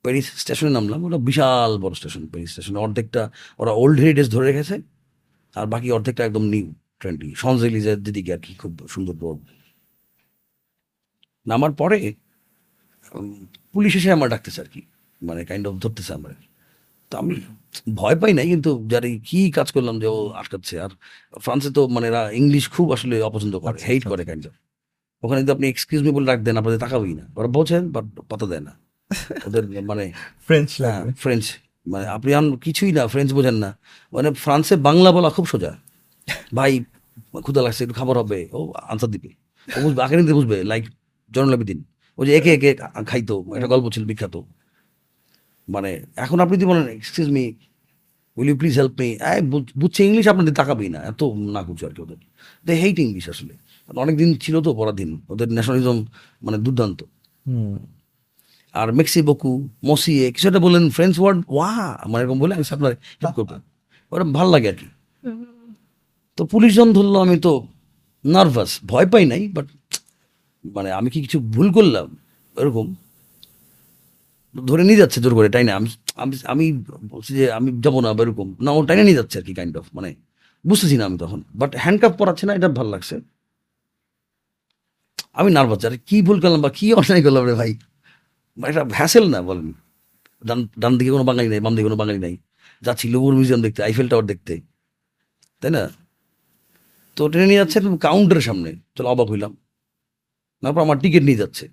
প্যারিস 0.08 0.28
স্টেশনে 0.44 0.72
নামলাম 0.78 1.00
ওটা 1.08 1.20
বিশাল 1.30 1.72
বড় 1.84 1.94
স্টেশন 2.00 2.24
প্যারিস 2.32 2.50
স্টেশনে। 2.54 2.78
অর্ধেকটা 2.86 3.22
ওরা 3.62 3.72
ওল্ড 3.82 3.98
হেরিটেজ 4.04 4.28
ধরে 4.36 4.46
রেখেছে 4.52 4.76
আর 5.56 5.66
বাকি 5.74 5.88
অর্ধেকটা 5.98 6.24
একদম 6.28 6.44
নিউ 6.54 6.68
ট্রেনটি 7.02 7.28
সনজেলিজের 7.44 8.00
দিদিকে 8.06 8.32
আর 8.36 8.42
কি 8.46 8.52
খুব 8.62 8.74
সুন্দর 8.94 9.16
রোড 9.24 9.40
নামার 11.46 11.74
পরে 11.82 11.98
পুলিশ 13.74 13.94
এসে 14.00 14.10
আমার 14.18 14.28
ডাকতেছে 14.34 14.60
আর 14.64 14.70
কি 14.74 14.82
মানে 15.22 15.42
কাইন্ড 15.50 15.66
অফ 15.70 15.76
ধরতেছে 15.84 16.12
আমার। 16.20 16.32
তো 17.12 17.14
আমি 17.22 17.34
ভয় 18.00 18.16
পাই 18.22 18.32
নাই 18.40 18.48
কিন্তু 18.54 18.72
যারা 18.92 19.08
কি 19.30 19.40
কাজ 19.58 19.68
করলাম 19.76 19.96
যে 20.02 20.08
ও 20.16 20.20
আটকাচ্ছে। 20.42 20.76
আর 20.86 20.92
ফ্রান্সে 21.44 21.70
তো 21.78 21.82
মানে 21.96 22.06
এরা 22.12 22.22
ইংলিশ 22.42 22.66
খুব 22.76 22.88
আসলে 22.96 23.16
অপছন্দ 23.30 23.54
করে 23.64 23.70
আচ্ছা, 23.74 23.86
হেট 23.90 23.98
আচ্ছা, 23.98 24.10
করে 24.12 24.24
কাইন্ড 24.30 24.44
অফ 24.50 24.56
ওখানে 25.24 25.40
যদি 25.44 25.52
আপনি 25.56 25.66
এক্সকিউজ 25.74 26.02
মি 26.06 26.12
বলে 26.18 26.28
রাখ 26.32 26.40
দেন 26.48 26.56
আপনাদের 26.62 26.80
তাকাবেই 26.86 27.14
না। 27.20 27.26
ওরা 27.40 27.50
বোঝেন 27.58 27.84
বাট 27.96 28.06
পাতা 28.32 28.46
দেয় 28.52 28.64
না। 28.68 28.74
ওদের 29.48 29.64
মানে 29.90 30.04
ফ্রেঞ্চ 30.48 30.70
হ্যাঁ, 30.86 31.02
ফ্রেঞ্চ 31.24 31.44
মানে 31.86 32.06
আপনি 32.16 32.30
আন 32.40 32.46
কিছুই 32.66 32.92
না 32.98 33.04
ফ্রেঞ্চ 33.14 33.30
বোঝেন 33.38 33.56
না। 33.64 33.70
মানে 34.14 34.30
ফ্রান্সে 34.44 34.76
বাংলা 34.88 35.10
বলা 35.18 35.30
খুব 35.36 35.46
সোজা। 35.52 35.72
ভাই 36.58 36.72
ক্ষুদা 37.46 37.62
লাগছে 37.66 37.82
একটু 37.86 37.96
খাবার 38.00 38.16
হবে। 38.22 38.40
ও 38.58 38.60
আনসার 38.92 39.10
দিবে। 39.16 39.30
ও 39.68 39.78
বুঝবে 39.84 40.00
আগে 40.06 40.16
নিতে 40.20 40.34
বুঝবে 40.40 40.58
লাইক 40.72 40.84
জনলাবিদিন 41.32 41.80
ও 42.18 42.22
যে 42.26 42.32
একে 42.38 42.52
একে 42.58 42.72
খাইতো 43.10 43.36
একটা 43.56 43.68
গল্প 43.74 43.86
ছিল 43.94 44.04
বিখ্যাত। 44.12 44.36
মানে 45.68 45.92
এখন 46.24 46.38
আপনি 46.44 46.54
যদি 46.58 46.68
বলেন 46.72 46.86
excuse 46.98 47.28
me 47.38 47.46
will 48.38 48.50
you 48.50 48.56
please 48.62 48.74
help 48.80 48.94
me 49.02 49.10
বুঝছে 49.82 50.02
ইংলিশ 50.10 50.26
আপনাদের 50.34 50.54
তাকাবেই 50.60 50.90
না। 50.96 51.00
এত 51.12 51.22
না 51.56 51.62
করছে 51.68 51.84
আর 51.88 51.94
কি 51.96 52.00
ওদের। 52.06 52.20
দে 52.66 52.74
হেইট 52.82 52.98
ইংলিশ 53.06 53.26
আসলে। 53.34 53.54
অনেকদিন 54.04 54.30
ছিল 54.44 54.56
তো 54.66 54.70
পরাধীন। 54.80 55.10
ওদের 55.30 55.48
ন্যাশনালিজম 55.56 55.98
মানে 56.46 56.58
দুর্দান্ত। 56.66 57.00
হুম, 57.48 57.76
আর 58.80 58.88
মেক্সি 59.00 59.20
বকু 59.30 59.52
মসিয়ে, 59.90 60.26
কিছু 60.34 60.46
একটা 60.50 60.62
বললেন 60.66 60.86
ফ্রেঞ্চ 60.98 61.16
ওয়ার্ড 61.22 61.40
ওয়া 61.56 61.72
আমার 62.06 62.20
এরকম 62.24 62.38
বলে 62.44 62.54
আমি 62.58 62.66
আপনার 62.76 62.94
হেল্প 63.22 63.36
করব। 63.38 63.52
ওরা 64.12 64.24
ভালো 64.38 64.50
লাগে 64.56 64.68
আর 64.72 64.78
কি। 64.82 64.88
তো 66.38 66.42
পুলিশজন 66.54 66.88
ধরলো, 66.98 67.18
আমি 67.26 67.38
তো 67.46 67.54
নার্ভাস, 68.26 68.72
ভয় 68.92 69.08
পাই 69.14 69.24
নাই 69.32 69.42
বাট 69.56 69.68
মানে 70.76 70.90
আমি 71.00 71.10
কি 71.14 71.20
কিছু 71.26 71.38
ভুল 71.56 71.68
করলাম? 71.78 72.08
এরকম। 72.62 72.88
ধরে 74.56 74.84
নিয়ে 74.88 75.00
যাচ্ছে 75.02 75.20
জোর 75.24 75.34
করে, 75.38 75.50
তাই 75.56 75.64
না? 75.70 75.74
আমি 76.24 76.36
আমি 76.54 76.66
বলছি 77.14 77.32
যে 77.40 77.46
আমি 77.58 77.70
যাব 77.84 77.96
না 78.06 78.10
এরকম। 78.24 78.48
না, 78.66 78.70
ও 78.78 78.80
টাইনে 78.90 79.04
নিয়ে 79.08 79.20
যাচ্ছে 79.20 79.36
আর 79.40 79.46
কি 79.48 79.54
কাইন্ড 79.60 79.74
অফ 79.80 79.86
মানে 79.98 80.10
বুঝতেছি 80.66 80.96
না 81.00 81.04
আমি 81.10 81.18
তখন। 81.24 81.40
বাট 81.60 81.72
হ্যান্ডকাপ 81.84 82.14
পরাচ্ছে 82.20 82.44
না, 82.48 82.54
এটা 82.60 82.70
ভালো 82.80 82.90
লাগছে। 82.96 83.16
আমি 85.40 85.50
নার্ভাস, 85.58 85.82
আরে 85.88 85.98
কি 86.10 86.18
ভুল 86.28 86.38
করলাম 86.44 86.62
বা 86.66 86.72
কি 86.78 86.86
অন্যায় 87.00 87.24
করলাম 87.26 87.44
রে 87.50 87.56
ভাই? 87.62 87.72
এটা 88.66 88.84
ভ্যাসেল 88.84 89.30
না, 89.30 89.42
বলেন। 89.42 89.74
ডান 90.46 90.68
ডান 90.80 90.98
দিকে 90.98 91.12
কোনো 91.12 91.24
বাঙালি 91.24 91.48
নাই, 91.48 91.60
বাম 91.60 91.76
দিকে 91.76 91.84
কোনো 91.84 91.96
বাঙালি 91.96 92.20
নাই। 92.20 92.38
যাচ্ছি 92.82 93.10
লুবুর 93.10 93.34
মিউজিয়াম 93.34 93.62
দেখতে 93.62 93.84
আইফেল 93.84 94.08
টাওয়ার 94.10 94.26
দেখতে। 94.26 94.62
তাই 95.62 95.72
না? 95.72 95.90
তো 97.16 97.30
ট্রেনে 97.30 97.48
নিয়ে 97.48 97.60
যাচ্ছে 97.60 97.80
কাউন্টারের 98.02 98.42
সামনে। 98.42 98.76
চলো 98.96 99.10
অবাক 99.10 99.28
হইলাম। 99.28 99.58
তারপর 100.62 100.82
আমার 100.82 101.00
টিকিট 101.00 101.24
নিয়ে 101.24 101.38
যাচ্ছে। 101.38 101.70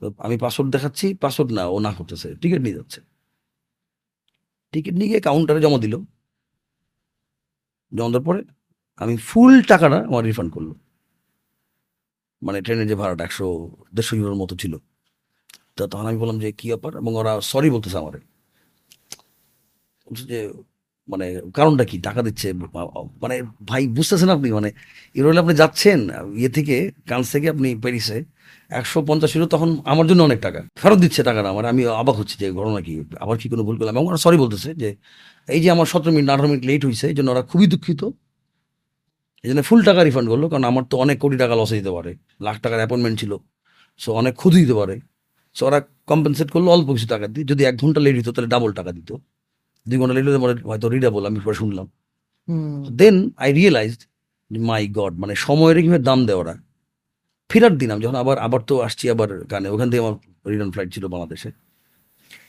তো 0.00 0.14
আমি 0.18 0.38
পাসওয়ার্ড 0.38 0.72
দেখাচ্ছি 0.76 1.14
পাসওয়ার্ড 1.14 1.54
না, 1.58 1.66
ও 1.66 1.78
না 1.78 1.92
করতেছে 1.92 2.34
টিকিট 2.34 2.60
নিয়ে 2.60 2.76
যাচ্ছে। 2.76 3.00
টিকিট 4.72 4.94
নিয়ে 4.94 5.08
গিয়ে 5.08 5.20
কাউন্টারে 5.20 5.60
জমা 5.60 5.78
দিল। 5.78 5.96
জমা 7.94 8.08
দেওয়ার 8.08 8.22
পরে 8.22 8.42
আমি 8.96 9.16
ফুল 9.16 9.62
টাকাটা 9.62 9.96
আমার 9.96 10.24
রিফান্ড 10.24 10.52
করল। 10.52 10.72
মানে 12.42 12.62
ট্রেনের 12.62 12.88
যে 12.88 12.94
ভাড়াটা 12.94 13.24
একশো, 13.24 13.76
দেড়শো 13.94 14.16
ইউরোর 14.16 14.34
মতো 14.34 14.56
ছিল। 14.56 14.76
তো 15.78 15.82
তখন 15.92 16.06
আমি 16.10 16.18
বললাম 16.22 16.38
যে, 16.44 16.48
কি 16.58 16.66
ব্যাপার? 16.72 16.92
এবং 17.02 17.12
ওরা 17.20 17.32
সরি 17.52 17.68
বলতেছে 17.74 17.96
আমার। 18.02 18.14
যে 20.30 20.38
মানে 21.12 21.26
কারণটা 21.56 21.84
কি? 21.90 21.96
টাকা 22.08 22.20
দিচ্ছে? 22.26 22.48
মানে 23.22 23.36
ভাই, 23.70 23.82
বুঝতেছেন 23.96 24.30
আপনি? 24.36 24.48
মানে 24.58 24.68
ইউরোলে 25.16 25.40
আপনি 25.44 25.54
যাচ্ছেন 25.62 25.98
ইয়ে 26.40 26.50
থেকে 26.56 26.76
কান্স 27.10 27.26
থেকে 27.34 27.46
আপনি 27.54 27.68
প্যারিসে, 27.84 28.18
একশো 28.78 28.98
পঞ্চাশ 29.08 29.30
ইউরো 29.34 29.46
তখন 29.54 29.68
আমার 29.92 30.06
জন্য 30.10 30.20
অনেক 30.28 30.40
টাকা। 30.46 30.60
ফেরত 30.80 30.98
দিচ্ছে 31.04 31.20
টাকাটা 31.28 31.48
আমার, 31.54 31.64
আমি 31.72 31.82
অবাক 32.02 32.16
হচ্ছে 32.20 32.36
যে, 32.42 32.46
ঘটনা 32.58 32.80
কি? 32.86 32.94
আবার 33.24 33.36
কি 33.40 33.46
কোনো 33.52 33.62
ভুল 33.66 33.76
করলাম? 33.78 33.94
এবং 33.96 34.06
ওরা 34.10 34.20
সরি 34.24 34.36
বলতেছে 34.44 34.70
যে, 34.82 34.90
এই 35.54 35.60
যে 35.64 35.68
আমার 35.74 35.86
সতেরো 35.92 36.12
মিনিট, 36.16 36.28
আঠারো 36.34 36.48
মিনিট 36.52 36.64
লেট 36.70 36.82
হয়েছে 36.88 37.04
এই 37.12 37.16
জন্য 37.18 37.28
ওরা 37.34 37.42
খুবই 37.50 37.66
দুঃখিত। 37.72 38.02
এই 39.44 39.48
জন্য 39.50 39.60
ফুল 39.68 39.80
টাকা 39.88 40.00
রিফান্ড 40.08 40.28
করল, 40.32 40.44
কারণ 40.52 40.64
আমার 40.70 40.84
তো 40.90 40.94
অনেক 41.04 41.16
কোটি 41.22 41.36
টাকা 41.42 41.54
লসে 41.60 41.74
দিতে 41.80 41.92
পারে। 41.96 42.10
লাখ 42.46 42.56
টাকার 42.64 42.78
অ্যাপয়েন্টমেন্ট 42.82 43.16
ছিল 43.22 43.32
সো 44.00 44.08
অনেক 44.20 44.34
ক্ষতি 44.40 44.58
দিতে 44.62 44.76
পারে। 44.80 44.94
সো 45.58 45.62
ওরা 45.68 45.78
কম্পেনসেট 46.10 46.48
করল 46.54 46.66
অল্প 46.76 46.88
কিছু 46.96 47.08
টাকা 47.14 47.26
দিয়ে। 47.34 47.46
যদি 47.50 47.62
এক 47.70 47.74
ঘণ্টা 47.82 48.00
লেট 48.04 48.16
হতো 48.20 48.30
তাহলে 48.36 48.50
ডাবল 48.54 48.70
টাকা 48.78 48.90
দিত। 48.96 49.10
দুই 49.86 49.96
ঘণ্টা 50.00 50.14
লেট 50.16 50.24
হতে 50.28 50.38
হয়তো 50.70 50.86
রিডাবল 50.94 51.22
আমি 51.28 51.38
পরে 51.44 51.56
শুনলাম। 51.62 51.86
Then 53.00 53.16
I 53.42 53.50
realised 53.58 54.02
my 54.70 54.82
god 54.98 55.12
মানে 55.22 55.34
সময়ের 55.46 55.76
কীভাবে 55.82 56.02
দাম 56.08 56.18
দেয় 56.28 56.38
ওরা। 56.42 56.54
ফেরার 57.50 57.74
দিন 57.80 57.88
আমি 57.92 58.00
যখন 58.04 58.18
আবার 58.22 58.36
আবার 58.46 58.60
তো 58.68 58.74
আসছি 58.86 59.04
আবার 59.14 59.28
গানে 59.52 59.68
ওখান 59.74 59.86
থেকে 59.90 60.00
আমার 60.04 60.14
রিটার্ন 60.52 60.70
ফ্লাইট 60.74 60.90
ছিল 60.94 61.04
বাংলাদেশে। 61.14 61.50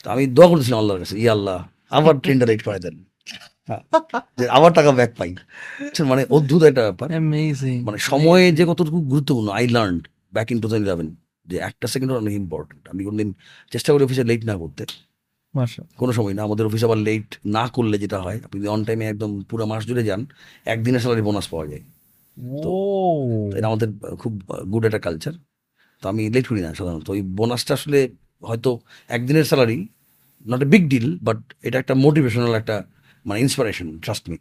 তো 0.04 0.08
আমি 0.14 0.24
দোয়া 0.36 0.48
করতেছিলাম 0.52 0.80
আল্লাহর 0.82 1.00
কাছে 1.04 1.16
ই 1.24 1.26
আল্লাহ 1.36 1.58
আবার 1.98 2.14
ট্রেনটা 2.24 2.46
রেট 2.46 2.62
করে 2.68 2.80
দেন। 2.86 2.96
হ্যাঁ, 3.70 3.82
যে 4.40 4.46
আবার 4.58 4.72
টাকা 4.78 4.92
ব্যাক 5.00 5.12
পাই। 5.20 5.32
বুঝছেন, 5.80 6.06
মানে 6.12 6.22
অদ্ভুত 6.38 6.62
একটা 6.70 6.84
ব্যাপার। 6.88 7.08
মানে 7.88 8.00
সময়ে 8.12 8.46
যে 8.58 8.64
কতটুকু 8.70 9.00
গুরুত্বপূর্ণ 9.12 9.50
I 9.58 9.66
learn 9.76 9.96
back 10.36 10.48
in 10.54 10.58
two 10.62 10.68
thousand 10.70 10.88
eleven 10.88 11.10
যে 11.50 11.58
একটা 11.70 11.88
সেকেন্ড 11.94 12.12
অনেক 12.22 12.34
ইম্পর্টেন্ট 12.44 12.84
আমি 12.92 13.02
কোনদিন 13.08 13.30
চেষ্টা 13.74 13.90
করি 13.94 14.04
অফিসে 14.08 14.24
লেট 14.32 14.42
না 14.50 14.56
করতে। 14.64 14.84
কোনো 16.00 16.12
সময় 16.18 16.34
না 16.38 16.42
আমাদের 16.48 16.66
অফিস 16.70 16.84
আবার 16.88 17.00
লেট 17.08 17.28
না 17.56 17.64
করলে 17.76 17.96
যেটা 18.04 18.18
হয় 18.26 18.40
আপনি 18.46 18.58
অন 18.76 18.82
টাইমে 18.88 19.06
একদম 19.12 19.32
পুরো 19.50 19.64
মাস 19.72 19.82
জুড়ে 19.88 20.04
যান 20.10 20.22
একদিনের 20.74 21.02
স্যালারি 21.04 21.24
বোনাস 21.28 21.46
পাওয়া 21.52 21.66
যায়। 21.72 21.84
তো 22.64 22.74
এটা 23.58 23.68
আমাদের 23.72 23.90
খুব 24.22 24.34
গুড 24.72 24.84
একটা 24.86 25.00
কালচার 25.00 25.34
তো 26.04 26.06
আমি 26.12 26.22
লেট 26.36 26.46
করি 26.50 26.62
না 26.66 26.70
সাধারণত। 26.80 27.08
ওই 27.16 27.22
বোনাসটা 27.38 27.72
আসলে 27.80 28.00
হয়তো 28.50 28.72
একদিনের 29.16 29.46
salary 29.50 29.80
not 30.46 30.62
a 30.66 30.68
big 30.74 30.84
deal 30.94 31.08
but 31.28 31.40
এটা 31.68 31.78
একটা 31.80 31.94
মোটিভেশনাল 32.06 32.54
একটা 32.62 32.76
মানে 33.26 33.40
ইন্সপিরেশন 33.46 33.88
ট্রাস্ট 34.06 34.24
মি. 34.30 34.38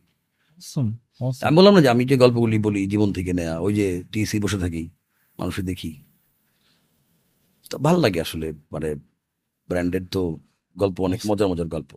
আমি 1.47 1.55
বললাম 1.59 1.73
না 1.77 1.81
যে 1.85 1.91
আমি 1.95 2.03
যে 2.11 2.17
গল্পগুলি 2.17 2.57
বলি 2.67 2.83
জীবন 2.93 3.09
থেকে 3.13 3.33
নেয়া 3.39 3.55
ওই 3.67 3.73
যে 3.79 3.87
টিসি 4.13 4.37
বসে 4.45 4.59
থাকি 4.59 4.83
মানুষের 5.39 5.65
দেখি। 5.65 5.91
ভালো 7.77 7.99
লাগে 8.01 8.21
আসলে 8.21 8.53
মানে 8.73 8.95
ব্র্যান্ডেড 9.69 10.09
তো 10.11 10.39
গল্প 10.79 11.01
অনেক 11.01 11.21
মজার 11.29 11.49
মজার 11.49 11.67
গল্প। 11.67 11.97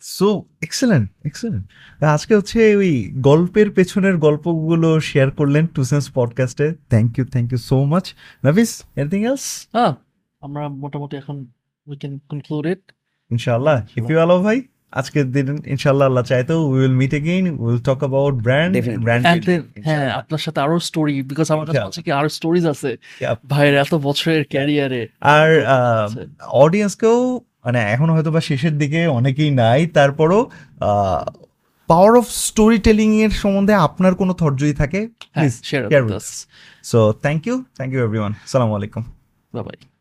সো 0.00 0.44
এক্সেলেন্ট 0.62 1.10
এক্সেলেন্ট 1.26 1.66
আজকে 2.04 2.36
হচ্ছে 2.36 2.76
ওই 2.76 3.12
গল্পের 3.16 3.70
পেছনের 3.70 4.16
গল্পগুলো 4.16 5.00
শেয়ার 5.00 5.30
করলেন 5.30 5.66
to 5.66 5.84
sense 5.84 6.10
পডকাস্টে 6.14 6.74
thank 6.88 7.18
you 7.18 7.24
thank 7.24 7.52
you 7.52 7.58
so 7.58 7.84
much 7.84 8.14
Nafis 8.44 8.82
anything 8.96 9.24
else 9.24 9.68
হ্যাঁ 9.72 9.94
আমরা 10.40 10.68
মোটামুটি 10.68 11.16
এখন 11.16 11.46
উই 11.86 11.96
ক্যান 11.96 12.18
কনক্লুড 12.28 12.66
ইট 12.66 12.92
ইনশাআল্লাহ। 13.30 13.86
ইফ 13.96 14.10
ইউ 14.10 14.16
অ্যালাউ 14.16 14.42
ভাই। 14.42 14.62
আজকের 14.94 15.26
দিন 15.34 15.46
ইনশাআল্লাহ 15.74 16.06
আল্লাহ 16.10 16.24
চাইতো 16.32 16.54
we 16.70 16.78
will 16.80 16.96
meet 17.02 17.12
again 17.20 17.44
we 17.52 17.66
will 17.66 17.80
talk 17.88 18.00
about 18.04 18.34
brand 18.46 18.72
brand 19.04 19.24
হ্যাঁ 19.86 20.06
আপনার 20.20 20.40
সাথে 20.44 20.58
আরও 20.60 20.76
স্টোরি 20.88 21.14
বিকজ 21.22 21.48
আমার 21.54 21.66
কাছে. 21.68 21.84
হচ্ছে 21.86 22.02
কি 22.06 22.10
আরও 22.12 22.28
স্টোরিজ 22.28 22.64
আছে. 22.74 22.90
ভাইয়ের 23.52 23.74
এত 23.74 23.92
বছরের 24.06 24.42
ক্যারিয়ারে 24.44 25.02
আর 25.34 25.48
অডিয়েন্সকেও 26.62 27.18
মানে 27.64 27.80
এখন 27.94 28.08
হয়তো 28.14 28.30
বা 28.30 28.40
শেষের 28.40 28.74
দিকে 28.78 29.00
অনেকেই 29.18 29.50
নাই 29.62 29.80
তারপরও 29.96 30.40
পাওয়ার 31.88 32.12
অফ 32.20 32.26
স্টোরি 32.46 32.78
টেলিং 32.78 33.08
এর 33.24 33.32
সম্বন্ধে 33.42 33.74
আপনার 33.86 34.12
কোনো 34.14 34.32
থট 34.40 34.54
যদি 34.62 34.74
থাকে 34.82 35.00
please 35.34 35.54
share 35.62 35.82
so 36.84 36.98
thank 37.24 37.40
you 37.48 37.56
thank 37.76 37.90
you 37.94 38.00
everyone 38.06 38.32
সালামু 38.52 38.72
আলাইকুম 38.78 39.02
বাই 39.52 39.62
বাই 39.62 39.93